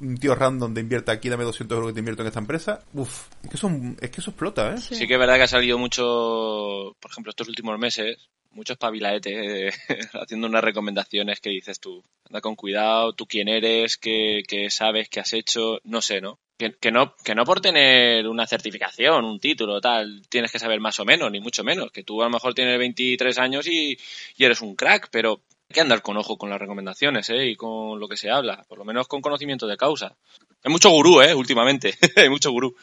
un 0.00 0.16
tío 0.16 0.34
random 0.34 0.74
de 0.74 0.80
invierte 0.80 1.10
aquí, 1.10 1.28
dame 1.28 1.44
200 1.44 1.76
euros 1.76 1.90
que 1.90 1.94
te 1.94 2.00
invierto 2.00 2.22
en 2.22 2.28
esta 2.28 2.40
empresa, 2.40 2.80
uff, 2.94 3.28
es 3.42 3.50
que 3.50 3.56
eso, 3.56 3.70
es 4.00 4.10
que 4.10 4.20
eso 4.20 4.30
explota, 4.30 4.74
¿eh? 4.74 4.78
Sí. 4.78 4.94
sí 4.94 5.06
que 5.06 5.14
es 5.14 5.18
verdad 5.18 5.36
que 5.36 5.42
ha 5.42 5.48
salido 5.48 5.78
mucho, 5.78 6.96
por 7.00 7.10
ejemplo, 7.10 7.30
estos 7.30 7.48
últimos 7.48 7.78
meses, 7.78 8.28
muchos 8.50 8.76
pavilaetes 8.76 9.34
eh, 9.34 9.70
haciendo 10.14 10.46
unas 10.46 10.64
recomendaciones 10.64 11.40
que 11.40 11.50
dices 11.50 11.80
tú, 11.80 12.02
anda 12.26 12.40
con 12.40 12.56
cuidado, 12.56 13.12
tú 13.12 13.26
quién 13.26 13.48
eres, 13.48 13.96
qué, 13.96 14.42
qué 14.46 14.70
sabes, 14.70 15.08
qué 15.08 15.20
has 15.20 15.32
hecho, 15.32 15.80
no 15.84 16.02
sé, 16.02 16.20
¿no? 16.20 16.38
Que, 16.56 16.74
que 16.74 16.90
no 16.90 17.14
que 17.24 17.36
no 17.36 17.44
por 17.44 17.60
tener 17.60 18.26
una 18.26 18.46
certificación, 18.46 19.24
un 19.24 19.38
título, 19.38 19.80
tal, 19.80 20.22
tienes 20.28 20.50
que 20.50 20.58
saber 20.58 20.80
más 20.80 20.98
o 20.98 21.04
menos, 21.04 21.30
ni 21.30 21.40
mucho 21.40 21.62
menos, 21.62 21.92
que 21.92 22.02
tú 22.02 22.20
a 22.20 22.24
lo 22.24 22.30
mejor 22.30 22.52
tienes 22.52 22.78
23 22.78 23.38
años 23.38 23.66
y, 23.68 23.96
y 24.36 24.44
eres 24.44 24.60
un 24.60 24.74
crack, 24.74 25.08
pero 25.12 25.40
hay 25.70 25.74
que 25.74 25.80
andar 25.80 26.00
con 26.02 26.16
ojo 26.16 26.38
con 26.38 26.48
las 26.50 26.58
recomendaciones, 26.58 27.28
¿eh? 27.30 27.46
Y 27.48 27.56
con 27.56 28.00
lo 28.00 28.08
que 28.08 28.16
se 28.16 28.30
habla, 28.30 28.64
por 28.68 28.78
lo 28.78 28.84
menos 28.84 29.06
con 29.06 29.20
conocimiento 29.20 29.66
de 29.66 29.76
causa. 29.76 30.16
Hay 30.64 30.72
mucho 30.72 30.90
gurú, 30.90 31.20
¿eh? 31.20 31.34
Últimamente, 31.34 31.94
hay 32.16 32.28
mucho 32.30 32.50
gurú. 32.50 32.74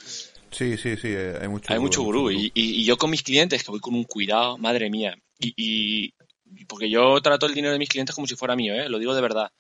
Sí, 0.52 0.78
sí, 0.78 0.95
sí, 0.95 1.07
eh, 1.10 1.38
hay 1.41 1.48
mucho 1.48 1.74
Hay 1.74 1.80
mucho 1.80 2.03
gurú. 2.03 2.30
Y, 2.32 2.52
y, 2.53 2.82
y 2.82 2.86
yo 2.86 2.98
con 2.98 3.10
mis 3.10 3.24
clientes, 3.24 3.64
que 3.64 3.72
voy 3.72 3.80
con 3.80 3.95
un 3.95 4.03
cuidado, 4.03 4.57
madre 4.57 4.90
mía. 4.90 5.16
Y, 5.40 5.53
y- 5.57 6.14
y 6.57 6.66
porque 6.66 6.90
yo 6.90 7.20
trato 7.22 7.48
el 7.48 7.53
dinero 7.56 7.74
de 7.74 7.80
mis 7.80 7.90
clientes 7.90 8.14
como 8.16 8.28
si 8.28 8.36
fuera 8.36 8.56
mío, 8.56 8.74
¿eh? 8.76 8.88
Lo 8.88 8.99
digo 8.99 9.14
de 9.16 9.22
verdad. 9.22 9.52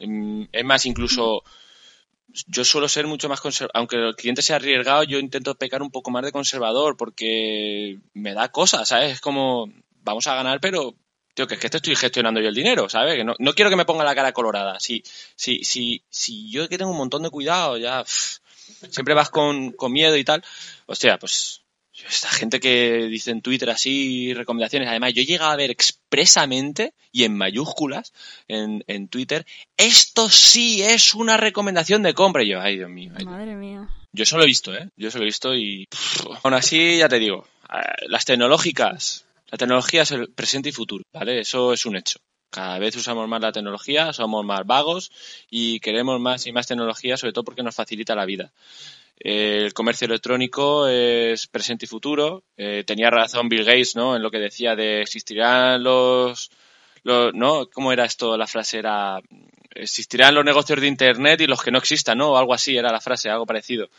Mm, 0.00 0.44
Es 0.52 0.64
más, 0.64 0.84
incluso 0.84 1.42
yo 2.46 2.64
suelo 2.64 2.88
ser 2.88 3.06
mucho 3.06 3.28
más 3.28 3.40
conservador. 3.40 3.70
Aunque 3.76 3.96
el 3.96 4.16
cliente 4.16 4.42
sea 4.42 4.56
arriesgado, 4.56 5.04
yo 5.04 5.18
intento 5.18 5.54
pecar 5.54 5.82
un 5.82 5.90
poco 5.90 6.10
más 6.10 6.24
de 6.24 6.32
conservador 6.32 6.96
porque 6.96 7.98
me 8.12 8.34
da 8.34 8.50
cosas, 8.50 8.88
¿sabes? 8.88 9.12
Es 9.12 9.20
como, 9.20 9.72
vamos 10.02 10.26
a 10.26 10.34
ganar, 10.34 10.60
pero 10.60 10.94
Tío, 11.34 11.46
que 11.46 11.54
es 11.54 11.60
que 11.60 11.70
te 11.70 11.78
estoy 11.78 11.96
gestionando 11.96 12.40
yo 12.40 12.48
el 12.48 12.54
dinero, 12.54 12.88
¿sabes? 12.88 13.16
Que 13.16 13.24
no, 13.24 13.34
no 13.38 13.54
quiero 13.54 13.70
que 13.70 13.76
me 13.76 13.86
ponga 13.86 14.04
la 14.04 14.14
cara 14.14 14.32
colorada. 14.32 14.78
Si, 14.80 15.02
si, 15.34 15.64
si, 15.64 16.02
si 16.10 16.50
yo 16.50 16.68
que 16.68 16.76
tengo 16.76 16.90
un 16.90 16.98
montón 16.98 17.22
de 17.22 17.30
cuidado, 17.30 17.78
ya 17.78 18.04
pff, 18.04 18.38
siempre 18.90 19.14
vas 19.14 19.30
con, 19.30 19.72
con 19.72 19.92
miedo 19.92 20.16
y 20.16 20.24
tal. 20.24 20.44
Hostia, 20.86 21.18
pues 21.18 21.62
esta 22.06 22.28
gente 22.28 22.58
que 22.60 23.06
dice 23.06 23.30
en 23.30 23.42
Twitter 23.42 23.70
así 23.70 24.34
recomendaciones, 24.34 24.88
además 24.88 25.14
yo 25.14 25.22
he 25.22 25.26
llegado 25.26 25.52
a 25.52 25.56
ver 25.56 25.70
expresamente 25.70 26.94
y 27.12 27.24
en 27.24 27.36
mayúsculas 27.36 28.12
en, 28.48 28.82
en 28.86 29.08
Twitter, 29.08 29.46
esto 29.76 30.28
sí 30.28 30.82
es 30.82 31.14
una 31.14 31.36
recomendación 31.36 32.02
de 32.02 32.14
compra. 32.14 32.42
Y 32.42 32.48
yo, 32.50 32.60
ay 32.60 32.76
Dios 32.76 32.90
mío. 32.90 33.12
ay, 33.16 33.24
Madre 33.24 33.54
mía. 33.54 33.88
yo 34.12 34.22
eso 34.24 34.36
lo 34.36 34.42
he 34.44 34.46
visto, 34.46 34.74
¿eh? 34.74 34.88
Yo 34.96 35.08
eso 35.08 35.18
lo 35.18 35.24
he 35.24 35.26
visto 35.26 35.54
y... 35.54 35.86
pff, 35.86 36.26
aún 36.42 36.54
así, 36.54 36.98
ya 36.98 37.08
te 37.08 37.18
digo, 37.18 37.46
eh, 37.72 38.06
las 38.08 38.24
tecnológicas, 38.24 39.24
la 39.52 39.58
tecnología 39.58 40.00
es 40.02 40.10
el 40.12 40.32
presente 40.32 40.70
y 40.70 40.72
futuro, 40.72 41.04
¿vale? 41.12 41.40
Eso 41.40 41.74
es 41.74 41.84
un 41.84 41.94
hecho. 41.96 42.18
Cada 42.48 42.78
vez 42.78 42.96
usamos 42.96 43.28
más 43.28 43.42
la 43.42 43.52
tecnología, 43.52 44.14
somos 44.14 44.46
más 44.46 44.64
vagos 44.64 45.12
y 45.50 45.78
queremos 45.80 46.18
más 46.20 46.46
y 46.46 46.52
más 46.52 46.66
tecnología, 46.66 47.18
sobre 47.18 47.34
todo 47.34 47.44
porque 47.44 47.62
nos 47.62 47.74
facilita 47.74 48.14
la 48.14 48.24
vida. 48.24 48.50
El 49.18 49.74
comercio 49.74 50.06
electrónico 50.06 50.88
es 50.88 51.46
presente 51.48 51.84
y 51.84 51.88
futuro. 51.88 52.44
Eh, 52.56 52.84
tenía 52.86 53.10
razón 53.10 53.50
Bill 53.50 53.64
Gates, 53.64 53.94
¿no? 53.94 54.16
En 54.16 54.22
lo 54.22 54.30
que 54.30 54.38
decía 54.38 54.74
de 54.74 55.02
existirán 55.02 55.82
los, 55.82 56.50
los, 57.02 57.34
¿no? 57.34 57.68
¿Cómo 57.68 57.92
era 57.92 58.06
esto? 58.06 58.38
La 58.38 58.46
frase 58.46 58.78
era 58.78 59.20
existirán 59.74 60.34
los 60.34 60.46
negocios 60.46 60.80
de 60.80 60.86
internet 60.86 61.42
y 61.42 61.46
los 61.46 61.62
que 61.62 61.70
no 61.70 61.76
existan, 61.76 62.16
¿no? 62.16 62.30
O 62.30 62.36
algo 62.38 62.54
así 62.54 62.74
era 62.74 62.90
la 62.90 63.02
frase, 63.02 63.28
algo 63.28 63.44
parecido. 63.44 63.90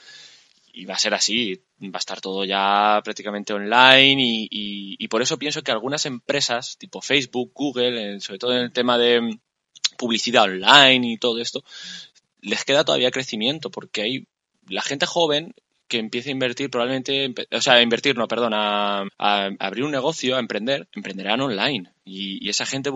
Y 0.76 0.86
va 0.86 0.96
a 0.96 1.00
ser 1.00 1.14
así, 1.14 1.64
va 1.84 1.92
a 1.96 2.00
estar 2.00 2.20
todo 2.20 2.44
ya 2.46 3.00
prácticamente 3.04 3.54
online 3.54 4.22
y, 4.24 4.48
y- 4.50 4.96
y 5.00 5.08
por 5.08 5.22
eso 5.22 5.38
pienso 5.38 5.62
que 5.62 5.72
algunas 5.72 6.06
empresas, 6.08 6.78
tipo 6.80 7.00
Facebook, 7.02 7.52
Google, 7.54 8.20
sobre 8.20 8.40
todo 8.40 8.54
en 8.54 8.64
el 8.64 8.72
tema 8.74 8.98
de 8.98 9.22
mm, 9.22 9.40
publicidad 9.98 10.44
online 10.46 11.12
y 11.14 11.18
todo 11.18 11.40
esto, 11.40 11.64
les 12.42 12.66
queda 12.66 12.84
todavía 12.84 13.12
crecimiento 13.12 13.70
porque 13.70 14.02
hay 14.02 14.28
la 14.68 14.82
gente 14.82 15.06
joven 15.06 15.54
que 15.94 16.00
empiece 16.00 16.30
a 16.30 16.32
invertir 16.32 16.72
probablemente, 16.72 17.32
o 17.52 17.62
sea, 17.62 17.76
a 17.76 17.82
invertir, 17.84 18.18
no, 18.18 18.28
perdón, 18.28 18.56
a, 18.56 19.04
a 19.20 19.50
abrir 19.60 19.84
un 19.84 19.92
negocio, 19.92 20.36
a 20.36 20.40
emprender, 20.40 20.88
emprenderán 20.96 21.40
online. 21.40 21.92
Y, 22.04 22.44
y 22.44 22.50
esa 22.50 22.66
gente 22.66 22.90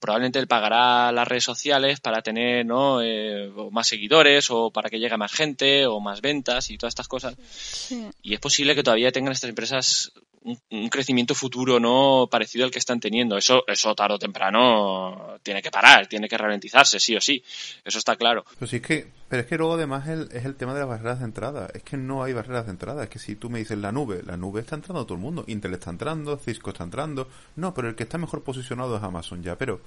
probablemente 0.00 0.38
le 0.38 0.46
pagará 0.46 1.10
las 1.10 1.26
redes 1.26 1.42
sociales 1.42 1.98
para 1.98 2.22
tener 2.22 2.64
¿no? 2.64 3.02
Eh, 3.02 3.50
más 3.72 3.88
seguidores 3.88 4.52
o 4.52 4.70
para 4.70 4.88
que 4.88 5.00
llegue 5.00 5.16
más 5.16 5.32
gente 5.32 5.84
o 5.86 5.98
más 5.98 6.20
ventas 6.20 6.70
y 6.70 6.78
todas 6.78 6.92
estas 6.92 7.08
cosas. 7.08 7.34
Sí. 7.50 8.06
Y 8.22 8.34
es 8.34 8.40
posible 8.40 8.76
que 8.76 8.84
todavía 8.84 9.10
tengan 9.10 9.32
estas 9.32 9.50
empresas 9.50 10.12
un, 10.44 10.88
crecimiento 10.88 11.34
futuro 11.34 11.80
no 11.80 12.28
parecido 12.30 12.64
al 12.64 12.70
que 12.70 12.78
están 12.78 13.00
teniendo. 13.00 13.36
Eso, 13.36 13.64
eso 13.66 13.94
tarde 13.94 14.14
o 14.14 14.18
temprano 14.18 15.38
tiene 15.42 15.62
que 15.62 15.70
parar, 15.70 16.06
tiene 16.06 16.28
que 16.28 16.38
ralentizarse, 16.38 17.00
sí 17.00 17.16
o 17.16 17.20
sí. 17.20 17.42
Eso 17.84 17.98
está 17.98 18.16
claro. 18.16 18.44
Pero 18.58 18.66
sí 18.66 18.76
es 18.76 18.82
que, 18.82 19.08
pero 19.28 19.42
es 19.42 19.48
que 19.48 19.56
luego 19.56 19.74
además 19.74 20.06
es 20.06 20.44
el 20.44 20.54
tema 20.54 20.74
de 20.74 20.80
las 20.80 20.88
barreras 20.88 21.18
de 21.18 21.24
entrada. 21.24 21.68
Es 21.74 21.82
que 21.82 21.96
no 21.96 22.22
hay 22.22 22.32
barreras 22.32 22.66
de 22.66 22.72
entrada. 22.72 23.04
Es 23.04 23.08
que 23.10 23.18
si 23.18 23.36
tú 23.36 23.50
me 23.50 23.58
dices 23.58 23.78
la 23.78 23.90
nube, 23.92 24.22
la 24.24 24.36
nube 24.36 24.60
está 24.60 24.76
entrando 24.76 25.04
todo 25.04 25.14
el 25.14 25.20
mundo. 25.22 25.44
Intel 25.46 25.74
está 25.74 25.90
entrando, 25.90 26.36
Cisco 26.36 26.70
está 26.70 26.84
entrando. 26.84 27.28
No, 27.56 27.74
pero 27.74 27.88
el 27.88 27.94
que 27.94 28.04
está 28.04 28.18
mejor 28.18 28.42
posicionado 28.42 28.96
es 28.96 29.02
Amazon 29.02 29.42
ya. 29.42 29.56
Pero 29.56 29.80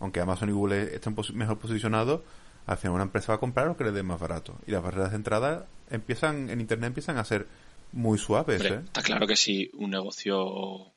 aunque 0.00 0.20
Amazon 0.20 0.48
y 0.48 0.52
Google 0.52 0.94
estén 0.94 1.14
posi- 1.14 1.32
mejor 1.34 1.58
posicionados, 1.58 2.22
al 2.66 2.76
final 2.78 2.94
una 2.94 3.04
empresa 3.04 3.32
va 3.32 3.36
a 3.36 3.40
comprar 3.40 3.66
lo 3.66 3.76
que 3.76 3.84
le 3.84 3.92
dé 3.92 4.02
más 4.02 4.18
barato. 4.20 4.56
Y 4.66 4.70
las 4.72 4.82
barreras 4.82 5.10
de 5.10 5.16
entrada 5.16 5.66
empiezan 5.90 6.50
en 6.50 6.60
Internet 6.60 6.88
empiezan 6.88 7.16
a 7.18 7.24
ser 7.24 7.46
muy 7.92 8.18
suaves. 8.18 8.60
Hombre, 8.60 8.76
¿eh? 8.76 8.80
está 8.84 9.02
claro 9.02 9.26
que 9.26 9.36
si 9.36 9.70
un 9.74 9.90
negocio 9.90 10.92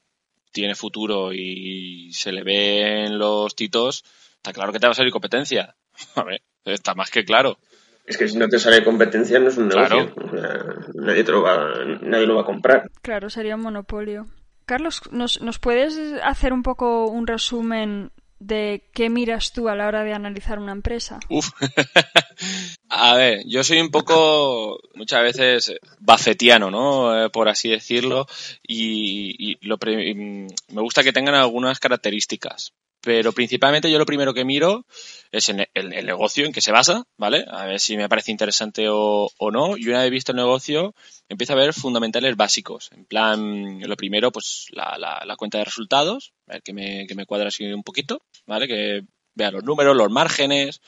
tiene 0.51 0.75
futuro 0.75 1.33
y 1.33 2.11
se 2.13 2.31
le 2.31 2.43
ve 2.43 3.05
en 3.05 3.17
los 3.17 3.55
titos, 3.55 4.03
está 4.37 4.53
claro 4.53 4.71
que 4.71 4.79
te 4.79 4.87
va 4.87 4.91
a 4.91 4.95
salir 4.95 5.11
competencia. 5.11 5.75
A 6.15 6.23
ver, 6.23 6.41
está 6.65 6.93
más 6.95 7.09
que 7.09 7.23
claro. 7.25 7.57
Es 8.05 8.17
que 8.17 8.27
si 8.27 8.37
no 8.37 8.49
te 8.49 8.59
sale 8.59 8.83
competencia 8.83 9.39
no 9.39 9.47
es 9.47 9.57
un 9.57 9.69
Claro. 9.69 9.95
negocio. 9.97 10.23
O 10.25 10.29
sea, 10.37 10.65
nadie, 10.95 11.23
te 11.23 11.31
lo 11.31 11.41
va, 11.41 11.85
nadie 12.01 12.25
lo 12.27 12.35
va 12.35 12.41
a 12.41 12.45
comprar. 12.45 12.91
Claro, 13.01 13.29
sería 13.29 13.55
un 13.55 13.61
monopolio. 13.61 14.27
Carlos, 14.65 15.01
¿nos, 15.11 15.41
¿nos 15.41 15.59
puedes 15.59 15.97
hacer 16.23 16.53
un 16.53 16.63
poco 16.63 17.05
un 17.07 17.27
resumen 17.27 18.11
de 18.47 18.89
qué 18.93 19.09
miras 19.09 19.53
tú 19.53 19.69
a 19.69 19.75
la 19.75 19.87
hora 19.87 20.03
de 20.03 20.13
analizar 20.13 20.59
una 20.59 20.71
empresa? 20.71 21.19
Uf. 21.29 21.49
A 22.89 23.15
ver, 23.15 23.43
yo 23.47 23.63
soy 23.63 23.79
un 23.79 23.89
poco, 23.89 24.79
muchas 24.95 25.23
veces, 25.23 25.73
bafetiano, 25.99 26.69
¿no? 26.69 27.25
Eh, 27.25 27.29
por 27.29 27.49
así 27.49 27.69
decirlo, 27.69 28.27
y, 28.67 29.57
mm, 29.61 30.47
me 30.73 30.81
gusta 30.81 31.03
que 31.03 31.13
tengan 31.13 31.35
algunas 31.35 31.79
características. 31.79 32.73
Pero 33.03 33.34
principalmente 33.34 33.91
yo 33.91 33.99
lo 33.99 34.05
primero 34.05 34.34
que 34.34 34.45
miro 34.45 34.85
es 35.30 35.49
en 35.49 35.67
el, 35.73 36.05
negocio 36.05 36.45
en 36.45 36.53
que 36.53 36.61
se 36.61 36.71
basa, 36.71 37.03
¿vale? 37.17 37.43
A 37.49 37.65
ver 37.65 37.81
si 37.81 37.97
me 37.97 38.07
parece 38.07 38.31
interesante 38.31 38.88
o, 38.89 39.30
o 39.38 39.51
no. 39.51 39.75
Y 39.77 39.89
una 39.89 40.01
vez 40.01 40.09
visto 40.09 40.31
el 40.31 40.38
negocio, 40.38 40.95
empiezo 41.27 41.51
a 41.51 41.57
ver 41.57 41.73
fundamentales 41.73 42.38
básicos. 42.38 42.89
En 42.93 43.03
plan, 43.03 43.81
lo 43.81 43.97
primero, 43.97 44.31
pues 44.31 44.67
la, 44.71 44.97
la, 44.97 45.21
la 45.25 45.35
cuenta 45.35 45.57
de 45.57 45.65
resultados, 45.65 46.31
a 46.47 46.53
ver 46.53 46.63
que 46.63 46.71
me, 46.71 47.05
que 47.05 47.13
me 47.15 47.25
cuadra 47.25 47.49
así 47.49 47.65
un 47.65 47.84
poquito, 47.84 48.21
¿vale? 48.47 48.67
Que 48.69 49.01
vea 49.35 49.51
los 49.51 49.65
números, 49.65 49.97
los 49.97 50.09
márgenes, 50.09 50.80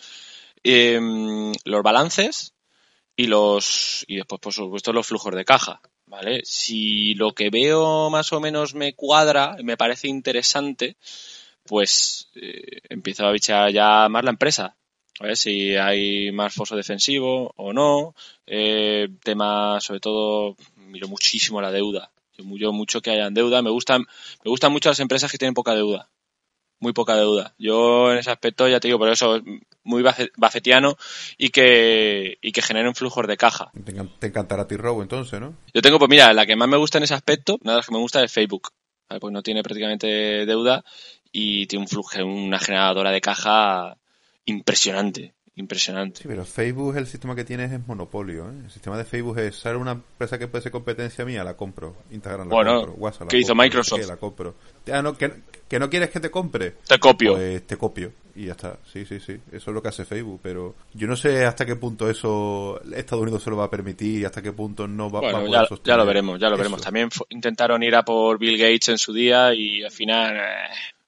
em, 0.64 1.52
los 1.66 1.84
balances 1.84 2.54
y 3.18 3.28
los 3.28 4.06
y 4.08 4.18
después 4.18 4.40
por 4.42 4.54
supuesto 4.54 4.94
los 4.94 5.08
flujos 5.08 5.34
de 5.34 5.46
caja 5.46 5.82
vale 6.06 6.42
si 6.44 7.14
lo 7.14 7.34
que 7.34 7.50
veo 7.50 8.10
más 8.10 8.34
o 8.34 8.42
menos 8.42 8.76
me 8.76 8.94
cuadra 8.94 9.56
me 9.64 9.78
parece 9.78 10.10
interesante 10.10 10.98
pues 11.66 12.30
eh, 12.36 12.82
empiezo 12.90 13.26
a 13.26 13.32
bichear 13.32 13.72
ya 13.72 14.08
más 14.10 14.24
la 14.24 14.32
empresa 14.32 14.76
a 15.20 15.24
ver 15.26 15.38
si 15.38 15.76
hay 15.76 16.32
más 16.32 16.54
foso 16.54 16.76
defensivo 16.76 17.54
o 17.56 17.74
no 17.74 18.14
eh, 18.46 19.08
tema 19.24 19.80
sobre 19.82 20.00
todo 20.00 20.56
miro 20.76 21.08
muchísimo 21.08 21.62
la 21.62 21.72
deuda 21.72 22.12
yo 22.38 22.44
miro 22.46 22.72
mucho 22.74 23.02
que 23.02 23.12
hayan 23.12 23.34
deuda 23.34 23.62
me 23.62 23.70
gustan 23.70 24.02
me 24.44 24.50
gustan 24.50 24.72
mucho 24.72 24.90
las 24.90 25.00
empresas 25.00 25.32
que 25.32 25.38
tienen 25.38 25.54
poca 25.54 25.74
deuda 25.74 26.10
muy 26.80 26.92
poca 26.94 27.16
deuda. 27.16 27.56
Yo 27.58 28.12
en 28.12 28.18
ese 28.18 28.30
aspecto 28.32 28.68
ya 28.68 28.80
te 28.80 28.90
digo, 28.90 29.00
por 29.00 29.10
eso 29.10 29.42
muy 29.84 30.04
bafe- 30.04 30.32
bafetiano 30.36 30.98
y 31.38 31.50
que, 31.50 32.38
y 32.42 32.52
que 32.52 32.62
generen 32.62 32.94
flujos 32.94 33.26
de 33.28 33.38
caja. 33.38 33.72
Te, 33.86 33.94
te 34.20 34.28
encantará 34.28 34.68
T-Row 34.68 35.02
entonces, 35.02 35.40
¿no? 35.40 35.56
Yo 35.74 35.82
tengo, 35.82 35.98
pues 35.98 36.10
mira, 36.10 36.34
la 36.34 36.46
que 36.46 36.56
más 36.56 36.68
me 36.68 36.78
gusta 36.78 36.98
en 36.98 37.06
ese 37.06 37.14
aspecto, 37.14 37.58
una 37.62 37.72
de 37.72 37.78
las 37.78 37.88
que 37.88 37.94
me 37.94 38.00
gusta 38.00 38.24
es 38.24 38.32
Facebook, 38.32 38.70
porque 39.08 39.34
no 39.34 39.42
tiene 39.42 39.64
prácticamente 39.64 40.46
deuda 40.46 40.84
y 41.38 41.68
tiene 41.68 41.84
un 41.84 41.90
flujo, 41.90 42.24
una 42.24 42.60
generadora 42.60 43.12
de 43.12 43.20
caja 43.20 43.98
impresionante, 44.45 45.34
impresionante. 45.57 46.22
Sí, 46.22 46.30
pero 46.30 46.45
Facebook 46.45 46.95
el 46.95 47.07
sistema 47.07 47.36
que 47.36 47.44
tienes 47.44 47.74
es 47.74 47.86
monopolio. 47.86 48.45
¿eh? 48.49 48.53
El 48.64 48.72
sistema 48.72 48.98
de 48.98 49.03
Facebook 49.03 49.38
es, 49.40 49.57
¿sale 49.57 49.76
una 49.78 49.91
empresa 49.91 50.40
que 50.40 50.48
puede 50.48 50.62
ser 50.62 50.72
competencia 50.72 51.26
mía? 51.26 51.44
La 51.44 51.57
compro. 51.57 51.94
Instagram 52.12 52.48
la 52.48 52.56
Bueno, 52.56 52.76
compro. 52.76 52.94
WhatsApp 52.94 53.22
la 53.24 53.28
¿qué 53.28 53.40
hizo 53.40 53.53
Microsoft? 53.53 53.99
qué, 53.99 54.07
La 54.07 54.16
compro. 54.16 54.56
Ah, 54.90 55.02
no, 55.02 55.18
que, 55.18 55.30
que 55.68 55.78
no 55.78 55.90
quieres 55.90 56.10
que 56.10 56.22
te 56.22 56.32
compre. 56.32 56.76
Te 56.88 56.98
copio. 56.99 57.34
Pues 57.34 57.68
te 57.68 57.76
copio. 57.76 58.14
Y 58.34 58.45
ya 58.45 58.52
está. 58.53 58.78
Sí, 58.91 59.06
sí, 59.06 59.20
sí. 59.20 59.34
Eso 59.52 59.72
es 59.72 59.74
lo 59.74 59.82
que 59.82 59.90
hace 59.90 60.06
Facebook. 60.06 60.40
Pero 60.41 60.74
yo 60.94 61.06
no 61.06 61.18
sé 61.18 61.44
hasta 61.44 61.66
qué 61.66 61.76
punto 61.76 62.10
eso 62.10 62.80
Estados 62.95 63.24
Unidos 63.24 63.44
se 63.44 63.49
lo 63.49 63.57
va 63.57 63.66
a 63.66 63.70
permitir 63.70 64.22
y 64.22 64.26
hasta 64.26 64.41
qué 64.41 64.53
punto 64.53 64.88
no 64.88 65.10
va, 65.10 65.20
va 65.20 65.30
a 65.30 65.32
poder 65.41 65.68
ya, 65.84 65.98
lo 65.98 66.06
veremos, 66.06 66.40
ya 66.40 66.48
lo 66.48 66.56
eso. 66.56 66.60
veremos. 66.60 66.82
También 66.82 67.10
intentaron 67.30 67.84
ir 67.84 67.94
a 67.95 68.03
por 68.03 68.38
Bill 68.40 68.57
Gates 68.57 68.88
en 68.90 68.98
su 68.98 69.12
día 69.12 69.53
y 69.53 69.84
al 69.84 69.91
final 69.91 70.36
eh, 70.38 70.41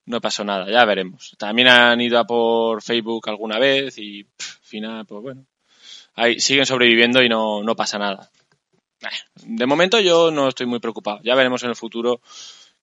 no 0.07 0.21
pasó 0.21 0.43
nada, 0.43 0.71
ya 0.71 0.83
veremos. 0.85 1.35
También 1.37 1.67
han 1.67 2.01
ido 2.01 2.17
a 2.17 2.25
por 2.25 2.81
Facebook 2.81 3.29
alguna 3.29 3.59
vez 3.59 3.97
y 3.97 4.21
al 4.21 4.45
final, 4.63 5.05
pues 5.05 5.21
bueno, 5.21 5.45
ahí 6.15 6.39
siguen 6.39 6.65
sobreviviendo 6.65 7.21
y 7.21 7.29
no, 7.29 7.61
no 7.61 7.75
pasa 7.75 7.99
nada. 7.99 8.29
De 9.43 9.65
momento 9.65 9.99
yo 9.99 10.31
no 10.31 10.47
estoy 10.47 10.65
muy 10.65 10.79
preocupado. 10.79 11.19
Ya 11.23 11.35
veremos 11.35 11.61
en 11.63 11.69
el 11.69 11.75
futuro 11.75 12.21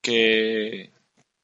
qué, 0.01 0.93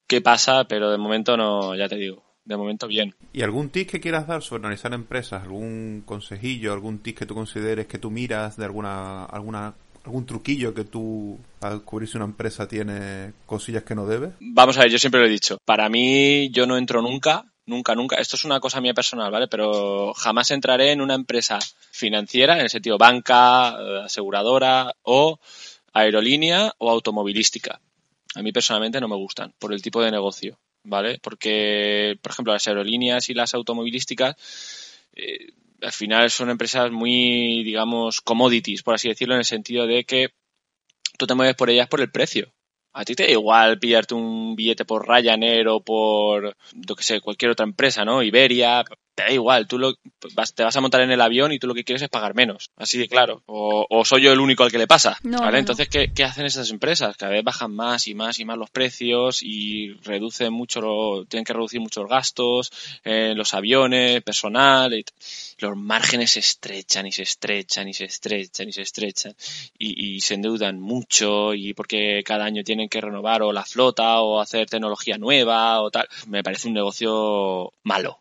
qué 0.06 0.20
pasa, 0.20 0.64
pero 0.64 0.90
de 0.90 0.98
momento 0.98 1.36
no, 1.36 1.74
ya 1.74 1.88
te 1.88 1.96
digo, 1.96 2.22
de 2.44 2.56
momento 2.56 2.86
bien. 2.86 3.14
¿Y 3.32 3.42
algún 3.42 3.70
tip 3.70 3.90
que 3.90 4.00
quieras 4.00 4.26
dar 4.26 4.42
sobre 4.42 4.60
analizar 4.60 4.92
empresas? 4.92 5.42
¿Algún 5.42 6.02
consejillo? 6.04 6.74
¿Algún 6.74 6.98
tip 6.98 7.18
que 7.18 7.26
tú 7.26 7.34
consideres 7.34 7.86
que 7.86 7.98
tú 7.98 8.10
miras 8.10 8.58
de 8.58 8.66
alguna, 8.66 9.24
alguna 9.24 9.74
algún 10.04 10.26
truquillo 10.26 10.74
que 10.74 10.84
tú 10.84 11.38
al 11.60 11.74
descubrir 11.74 12.08
si 12.08 12.16
una 12.16 12.26
empresa 12.26 12.66
tiene 12.66 13.32
cosillas 13.46 13.84
que 13.84 13.94
no 13.94 14.06
debe? 14.06 14.32
Vamos 14.40 14.78
a 14.78 14.82
ver, 14.82 14.90
yo 14.90 14.98
siempre 14.98 15.20
lo 15.20 15.26
he 15.26 15.30
dicho. 15.30 15.58
Para 15.64 15.88
mí, 15.88 16.50
yo 16.50 16.66
no 16.66 16.76
entro 16.76 17.02
nunca, 17.02 17.44
nunca, 17.66 17.94
nunca. 17.94 18.16
Esto 18.16 18.36
es 18.36 18.44
una 18.44 18.60
cosa 18.60 18.80
mía 18.80 18.94
personal, 18.94 19.30
¿vale? 19.30 19.48
Pero 19.48 20.12
jamás 20.14 20.50
entraré 20.50 20.92
en 20.92 21.00
una 21.00 21.14
empresa 21.14 21.58
financiera, 21.90 22.54
en 22.54 22.62
el 22.62 22.70
sentido 22.70 22.98
banca, 22.98 23.76
eh, 23.78 24.02
aseguradora 24.04 24.94
o 25.02 25.38
aerolínea 25.92 26.72
o 26.78 26.90
automovilística. 26.90 27.80
A 28.34 28.42
mí 28.42 28.52
personalmente 28.52 29.00
no 29.00 29.08
me 29.08 29.16
gustan 29.16 29.52
por 29.58 29.72
el 29.72 29.82
tipo 29.82 30.02
de 30.02 30.10
negocio, 30.10 30.58
¿vale? 30.84 31.18
Porque, 31.20 32.16
por 32.22 32.32
ejemplo, 32.32 32.52
las 32.52 32.66
aerolíneas 32.68 33.28
y 33.28 33.34
las 33.34 33.54
automovilísticas 33.54 34.36
eh, 35.14 35.52
al 35.82 35.92
final 35.92 36.30
son 36.30 36.50
empresas 36.50 36.90
muy, 36.90 37.62
digamos, 37.64 38.20
commodities, 38.20 38.82
por 38.82 38.94
así 38.94 39.08
decirlo, 39.08 39.34
en 39.34 39.40
el 39.40 39.44
sentido 39.44 39.86
de 39.86 40.04
que 40.04 40.30
tú 41.18 41.26
te 41.26 41.34
mueves 41.34 41.56
por 41.56 41.70
ellas 41.70 41.88
por 41.88 42.00
el 42.00 42.10
precio. 42.10 42.52
A 42.92 43.04
ti 43.04 43.14
te 43.14 43.24
da 43.24 43.30
igual 43.30 43.78
pillarte 43.78 44.14
un 44.14 44.56
billete 44.56 44.84
por 44.84 45.08
Ryanair 45.08 45.68
o 45.68 45.80
por, 45.80 46.56
yo 46.72 46.96
que 46.96 47.04
sé, 47.04 47.20
cualquier 47.20 47.52
otra 47.52 47.64
empresa, 47.64 48.04
¿no? 48.04 48.22
Iberia, 48.22 48.84
te 49.20 49.26
da 49.26 49.32
igual, 49.32 49.66
tú 49.66 49.78
lo, 49.78 49.94
vas, 50.34 50.54
te 50.54 50.62
vas 50.64 50.76
a 50.76 50.80
montar 50.80 51.00
en 51.02 51.10
el 51.10 51.20
avión 51.20 51.52
y 51.52 51.58
tú 51.58 51.66
lo 51.66 51.74
que 51.74 51.84
quieres 51.84 52.02
es 52.02 52.08
pagar 52.08 52.34
menos, 52.34 52.70
así 52.76 52.98
de 52.98 53.08
claro. 53.08 53.42
O, 53.46 53.86
o 53.88 54.04
soy 54.04 54.22
yo 54.22 54.32
el 54.32 54.40
único 54.40 54.64
al 54.64 54.70
que 54.70 54.78
le 54.78 54.86
pasa, 54.86 55.18
No, 55.22 55.40
¿vale? 55.40 55.52
no. 55.52 55.58
Entonces, 55.58 55.88
¿qué, 55.88 56.10
¿qué 56.14 56.24
hacen 56.24 56.46
esas 56.46 56.70
empresas? 56.70 57.16
Cada 57.16 57.32
vez 57.32 57.44
bajan 57.44 57.74
más 57.74 58.06
y 58.08 58.14
más 58.14 58.38
y 58.38 58.44
más 58.44 58.56
los 58.58 58.70
precios 58.70 59.42
y 59.42 59.92
reducen 60.04 60.52
mucho, 60.52 60.80
lo- 60.80 61.24
tienen 61.26 61.44
que 61.44 61.52
reducir 61.52 61.80
muchos 61.80 62.08
gastos 62.08 62.72
en 63.04 63.36
los 63.36 63.54
aviones, 63.54 64.22
personal, 64.22 64.94
y 64.94 65.04
los 65.58 65.76
márgenes 65.76 66.32
se 66.32 66.40
estrechan 66.40 67.06
y 67.06 67.12
se 67.12 67.22
estrechan 67.22 67.88
y 67.88 67.94
se 67.94 68.04
estrechan 68.04 68.68
y 68.68 68.72
se 68.72 68.82
estrechan 68.82 69.34
y, 69.78 70.16
y 70.16 70.20
se 70.20 70.34
endeudan 70.34 70.80
mucho 70.80 71.54
y 71.54 71.74
porque 71.74 72.22
cada 72.24 72.44
año 72.44 72.62
tienen 72.64 72.88
que 72.88 73.00
renovar 73.00 73.42
o 73.42 73.52
la 73.52 73.64
flota 73.64 74.20
o 74.20 74.40
hacer 74.40 74.68
tecnología 74.68 75.18
nueva 75.18 75.80
o 75.82 75.90
tal. 75.90 76.08
Me 76.26 76.42
parece 76.42 76.68
un 76.68 76.74
negocio 76.74 77.72
malo, 77.82 78.20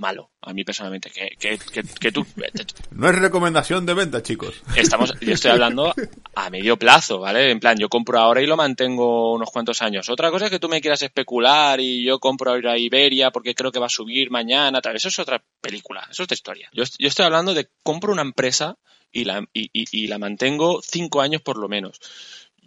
malo, 0.00 0.30
a 0.40 0.52
mí 0.52 0.64
personalmente. 0.64 1.10
Que, 1.10 1.36
que, 1.38 1.58
que, 1.58 1.82
que 1.84 2.10
tú, 2.12 2.26
No 2.90 3.08
es 3.08 3.14
recomendación 3.16 3.86
de 3.86 3.94
venta, 3.94 4.22
chicos. 4.22 4.62
estamos, 4.74 5.12
yo 5.20 5.34
estoy 5.34 5.52
hablando 5.52 5.94
a 6.34 6.50
medio 6.50 6.76
plazo, 6.76 7.20
¿vale? 7.20 7.50
En 7.50 7.60
plan, 7.60 7.78
yo 7.78 7.88
compro 7.88 8.18
ahora 8.18 8.42
y 8.42 8.46
lo 8.46 8.56
mantengo 8.56 9.32
unos 9.34 9.50
cuantos 9.50 9.80
años. 9.82 10.08
Otra 10.08 10.30
cosa 10.30 10.46
es 10.46 10.50
que 10.50 10.58
tú 10.58 10.68
me 10.68 10.80
quieras 10.80 11.02
especular 11.02 11.78
y 11.80 12.02
yo 12.02 12.18
compro 12.18 12.50
ahora 12.50 12.76
Iberia 12.78 13.30
porque 13.30 13.54
creo 13.54 13.70
que 13.70 13.78
va 13.78 13.86
a 13.86 13.90
subir 13.90 14.30
mañana, 14.30 14.80
tal. 14.80 14.96
Eso 14.96 15.08
es 15.08 15.18
otra 15.18 15.42
película, 15.60 16.00
eso 16.10 16.22
es 16.22 16.26
otra 16.26 16.34
historia. 16.34 16.68
Yo, 16.72 16.82
yo 16.98 17.08
estoy 17.08 17.26
hablando 17.26 17.54
de 17.54 17.68
compro 17.82 18.12
una 18.12 18.22
empresa 18.22 18.76
y 19.12 19.24
la, 19.24 19.44
y, 19.52 19.70
y- 19.72 19.86
y 19.92 20.06
la 20.06 20.18
mantengo 20.18 20.80
cinco 20.82 21.20
años 21.20 21.42
por 21.42 21.58
lo 21.58 21.68
menos. 21.68 22.00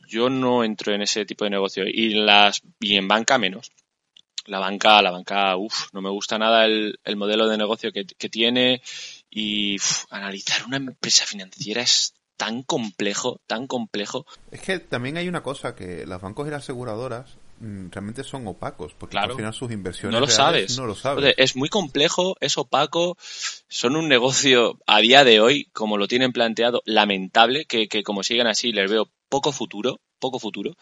Yo 0.07 0.29
no 0.29 0.63
entro 0.63 0.93
en 0.93 1.01
ese 1.01 1.25
tipo 1.25 1.43
de 1.45 1.49
negocio 1.49 1.85
y 1.87 2.09
las 2.13 2.61
y 2.79 2.97
en 2.97 3.07
banca 3.07 3.37
menos. 3.39 3.71
La 4.45 4.59
banca, 4.59 5.01
la 5.01 5.11
banca, 5.11 5.55
uff, 5.57 5.87
no 5.93 6.01
me 6.01 6.09
gusta 6.09 6.37
nada 6.37 6.65
el, 6.65 6.99
el 7.03 7.15
modelo 7.15 7.47
de 7.47 7.57
negocio 7.57 7.91
que, 7.91 8.05
que 8.05 8.29
tiene 8.29 8.81
y 9.29 9.75
uf, 9.77 10.05
analizar 10.09 10.65
una 10.65 10.77
empresa 10.77 11.25
financiera 11.25 11.81
es 11.81 12.13
tan 12.35 12.63
complejo, 12.63 13.39
tan 13.47 13.67
complejo. 13.67 14.25
Es 14.51 14.61
que 14.61 14.79
también 14.79 15.17
hay 15.17 15.27
una 15.27 15.43
cosa 15.43 15.75
que 15.75 16.05
los 16.05 16.21
bancos 16.21 16.47
y 16.47 16.51
las 16.51 16.63
aseguradoras 16.63 17.37
mm, 17.59 17.89
realmente 17.91 18.23
son 18.23 18.45
opacos, 18.47 18.93
porque 18.97 19.11
Claro. 19.13 19.31
al 19.31 19.37
final 19.37 19.53
sus 19.53 19.71
inversiones 19.71 20.13
No 20.13 20.19
lo 20.19 20.27
sabes. 20.27 20.77
no 20.77 20.85
lo 20.85 20.95
sabes. 20.95 21.35
Es 21.37 21.55
muy 21.55 21.69
complejo, 21.69 22.35
es 22.41 22.57
opaco, 22.57 23.17
son 23.69 23.95
un 23.95 24.09
negocio 24.09 24.79
a 24.87 24.99
día 24.99 25.23
de 25.23 25.39
hoy, 25.39 25.65
como 25.73 25.97
lo 25.97 26.07
tienen 26.07 26.33
planteado, 26.33 26.81
lamentable, 26.85 27.65
que, 27.65 27.87
que 27.87 28.03
como 28.03 28.23
siguen 28.23 28.47
así 28.47 28.71
les 28.71 28.89
veo 28.91 29.07
poco 29.29 29.51
futuro, 29.51 29.99
poco 30.19 30.39
futuro. 30.39 30.75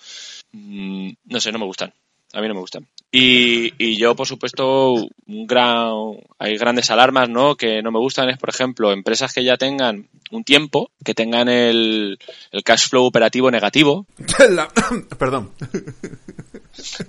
Mm, 0.51 1.11
no 1.25 1.39
sé, 1.39 1.51
no 1.51 1.59
me 1.59 1.65
gustan. 1.65 1.93
A 2.33 2.41
mí 2.41 2.47
no 2.47 2.53
me 2.53 2.59
gustan. 2.61 2.87
Y, 3.11 3.73
y 3.77 3.97
yo, 3.97 4.15
por 4.15 4.25
supuesto, 4.25 4.93
un 4.93 5.47
gran, 5.47 5.91
hay 6.39 6.57
grandes 6.57 6.89
alarmas, 6.91 7.27
¿no? 7.27 7.55
Que 7.55 7.81
no 7.81 7.91
me 7.91 7.99
gustan 7.99 8.29
es, 8.29 8.37
por 8.37 8.49
ejemplo, 8.49 8.93
empresas 8.93 9.33
que 9.33 9.43
ya 9.43 9.57
tengan 9.57 10.07
un 10.31 10.43
tiempo, 10.45 10.91
que 11.03 11.13
tengan 11.13 11.49
el, 11.49 12.17
el 12.51 12.63
cash 12.63 12.87
flow 12.87 13.03
operativo 13.05 13.51
negativo, 13.51 14.05
La- 14.49 14.69
Perdón. 15.19 15.51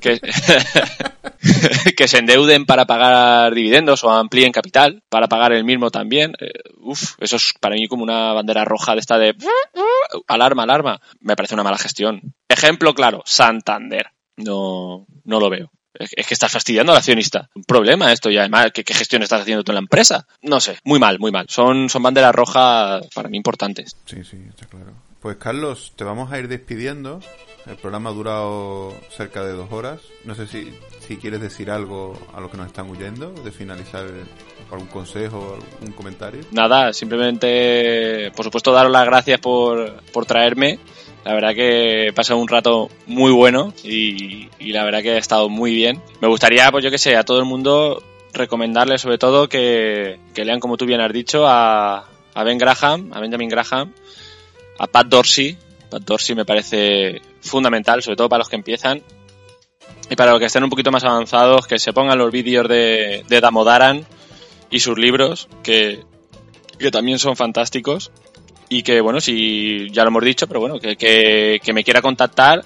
que, 0.01 0.21
que 1.97 2.09
se 2.09 2.19
endeuden 2.19 2.67
para 2.67 2.85
pagar 2.85 3.55
dividendos 3.55 4.03
o 4.05 4.11
amplíen 4.11 4.53
capital 4.53 5.03
para 5.09 5.29
pagar 5.29 5.53
el 5.53 5.65
mismo 5.65 5.91
también. 5.91 6.35
Eh, 6.41 6.51
uf, 6.81 7.15
eso 7.21 7.37
es 7.37 7.55
para 7.61 7.77
mí 7.77 7.87
como 7.87 8.03
una 8.03 8.33
bandera 8.33 8.65
roja 8.65 8.95
de 8.95 9.01
esta 9.01 9.19
de 9.19 9.35
alarma, 10.27 10.65
alarma. 10.65 11.01
Me 11.21 11.37
parece 11.37 11.55
una 11.55 11.63
mala 11.63 11.79
gestión. 11.79 12.35
Ejemplo 12.49 12.93
claro, 12.95 13.23
Santander. 13.25 14.09
No, 14.37 15.07
no 15.25 15.41
lo 15.41 15.51
veo. 15.51 15.71
Es 15.95 16.27
que 16.27 16.35
estás 16.35 16.51
fastidiando 16.51 16.93
al 16.93 16.99
accionista. 16.99 17.51
Un 17.55 17.65
problema 17.65 18.13
esto 18.13 18.31
y 18.31 18.39
además, 18.39 18.73
¿qué, 18.73 18.83
qué 18.83 18.95
gestión 18.95 19.23
estás 19.23 19.43
haciendo 19.43 19.63
tú 19.63 19.73
en 19.73 19.77
la 19.77 19.81
empresa? 19.81 20.27
No 20.41 20.61
sé, 20.61 20.79
muy 20.85 20.99
mal, 20.99 21.19
muy 21.19 21.31
mal. 21.31 21.47
Son, 21.49 21.89
son 21.91 22.03
banderas 22.03 22.35
rojas 22.35 23.07
para 23.15 23.29
mí 23.29 23.37
importantes. 23.37 23.97
Sí, 24.07 24.25
sí, 24.25 24.39
está 24.49 24.67
claro. 24.67 24.95
Pues 25.23 25.37
Carlos, 25.37 25.93
te 25.95 26.03
vamos 26.03 26.33
a 26.33 26.39
ir 26.41 26.49
despidiendo. 26.49 27.21
El 27.67 27.77
programa 27.77 28.11
ha 28.11 28.13
durado 28.13 28.93
cerca 29.09 29.45
de 29.45 29.53
dos 29.53 29.71
horas. 29.71 30.01
No 30.25 30.35
sé 30.35 30.49
si, 30.49 30.75
si 30.99 31.17
quieres 31.17 31.41
decir 31.41 31.71
algo 31.71 32.19
a 32.35 32.41
los 32.41 32.51
que 32.51 32.57
nos 32.57 32.67
están 32.67 32.91
huyendo, 32.91 33.31
de 33.31 33.53
finalizar 33.53 34.05
algún 34.73 34.89
consejo, 34.89 35.59
algún 35.79 35.93
comentario. 35.93 36.41
Nada, 36.51 36.93
simplemente, 36.93 38.33
por 38.35 38.47
supuesto, 38.47 38.73
daros 38.73 38.91
las 38.91 39.07
gracias 39.07 39.39
por, 39.39 40.03
por 40.13 40.27
traerme. 40.27 40.81
La 41.25 41.35
verdad 41.35 41.55
que 41.55 42.09
he 42.09 42.13
pasado 42.13 42.41
un 42.41 42.49
rato 42.49 42.91
muy 43.07 43.31
bueno 43.31 43.73
y, 43.85 44.49
y 44.59 44.73
la 44.73 44.83
verdad 44.83 45.03
que 45.03 45.13
ha 45.13 45.19
estado 45.19 45.49
muy 45.49 45.73
bien. 45.73 46.03
Me 46.21 46.27
gustaría, 46.27 46.69
pues 46.73 46.83
yo 46.83 46.91
que 46.91 46.99
sé, 46.99 47.17
a 47.17 47.23
todo 47.23 47.39
el 47.39 47.45
mundo 47.45 48.03
recomendarle 48.33 48.99
sobre 48.99 49.19
todo 49.19 49.49
que, 49.49 50.19
que 50.35 50.45
lean, 50.45 50.59
como 50.59 50.77
tú 50.77 50.85
bien 50.85 51.01
has 51.01 51.13
dicho, 51.13 51.47
a, 51.47 52.09
a 52.35 52.43
Ben 52.43 52.59
Graham, 52.59 53.11
a 53.13 53.21
Benjamin 53.21 53.49
Graham, 53.49 53.93
a 54.79 54.87
Pat 54.87 55.07
Dorsey. 55.07 55.57
Pat 55.91 56.03
Dorsey 56.03 56.35
me 56.35 56.45
parece 56.45 57.21
fundamental, 57.41 58.03
sobre 58.03 58.17
todo 58.17 58.29
para 58.29 58.39
los 58.41 58.49
que 58.49 58.57
empiezan. 58.57 59.03
Y 60.11 60.17
para 60.17 60.33
los 60.33 60.41
que 60.41 60.47
estén 60.47 60.65
un 60.65 60.71
poquito 60.71 60.91
más 60.91 61.05
avanzados, 61.05 61.67
que 61.67 61.79
se 61.79 61.93
pongan 61.93 62.19
los 62.19 62.31
vídeos 62.31 62.69
de, 62.69 63.25
de 63.29 63.41
Damodaran 63.41 64.05
y 64.71 64.81
sus 64.81 64.99
libros, 64.99 65.49
que, 65.63 66.01
que 66.79 66.91
también 66.91 67.19
son 67.19 67.37
fantásticos. 67.37 68.11
Y 68.69 68.83
que, 68.83 69.01
bueno, 69.03 69.21
si 69.21 69.91
ya 69.91 70.03
lo 70.03 70.09
hemos 70.09 70.25
dicho, 70.25 70.47
pero 70.47 70.61
bueno, 70.61 70.79
que, 70.79 70.97
que, 70.97 71.61
que 71.63 71.73
me 71.75 71.85
quiera 71.85 72.01
contactar, 72.01 72.65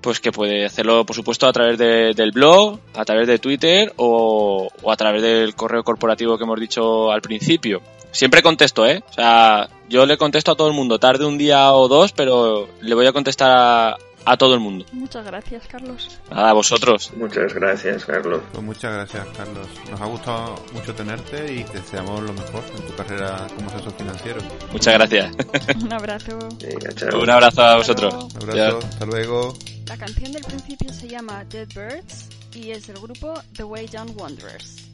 pues 0.00 0.20
que 0.20 0.30
puede 0.30 0.64
hacerlo, 0.64 1.04
por 1.04 1.16
supuesto, 1.16 1.46
a 1.48 1.52
través 1.52 1.76
de- 1.76 2.12
del 2.14 2.30
blog, 2.30 2.78
a 2.94 3.04
través 3.04 3.26
de 3.26 3.38
Twitter 3.40 3.92
o, 3.96 4.68
o 4.82 4.92
a 4.92 4.96
través 4.96 5.22
del 5.22 5.54
correo 5.56 5.82
corporativo 5.82 6.36
que 6.38 6.44
hemos 6.44 6.60
dicho 6.60 7.10
al 7.10 7.20
principio. 7.20 7.82
Siempre 8.14 8.42
contesto, 8.42 8.86
¿eh? 8.86 9.02
O 9.10 9.12
sea, 9.12 9.68
yo 9.88 10.06
le 10.06 10.16
contesto 10.16 10.52
a 10.52 10.54
todo 10.54 10.68
el 10.68 10.74
mundo, 10.74 11.00
tarde 11.00 11.26
un 11.26 11.36
día 11.36 11.72
o 11.72 11.88
dos, 11.88 12.12
pero 12.12 12.68
le 12.80 12.94
voy 12.94 13.06
a 13.08 13.12
contestar 13.12 13.50
a, 13.50 13.96
a 14.24 14.36
todo 14.36 14.54
el 14.54 14.60
mundo. 14.60 14.86
Muchas 14.92 15.26
gracias, 15.26 15.66
Carlos. 15.66 16.20
Nada, 16.30 16.50
a 16.50 16.52
vosotros. 16.52 17.12
Muchas 17.16 17.52
gracias, 17.52 18.04
Carlos. 18.04 18.40
Pues 18.52 18.64
muchas 18.64 18.94
gracias, 18.94 19.26
Carlos. 19.36 19.66
Nos 19.90 20.00
ha 20.00 20.06
gustado 20.06 20.54
mucho 20.72 20.94
tenerte 20.94 21.54
y 21.54 21.64
te 21.64 21.80
deseamos 21.80 22.22
lo 22.22 22.32
mejor 22.32 22.62
en 22.76 22.86
tu 22.86 22.94
carrera 22.94 23.48
como 23.56 23.68
asesor 23.68 23.92
financiero. 23.94 24.40
Muchas 24.70 24.94
gracias. 24.94 25.34
Un 25.82 25.92
abrazo. 25.92 26.38
Venga. 26.60 27.18
Un 27.18 27.30
abrazo 27.30 27.62
a 27.62 27.76
vosotros. 27.78 28.14
Un 28.14 28.50
abrazo, 28.50 28.78
hasta 28.78 29.06
luego. 29.06 29.54
La 29.86 29.96
canción 29.96 30.30
del 30.30 30.44
principio 30.44 30.92
se 30.92 31.08
llama 31.08 31.44
Dead 31.46 31.68
Birds 31.74 32.28
y 32.54 32.70
es 32.70 32.86
del 32.86 32.98
grupo 32.98 33.34
The 33.56 33.64
Way 33.64 33.88
Down 33.88 34.14
Wanderers. 34.16 34.93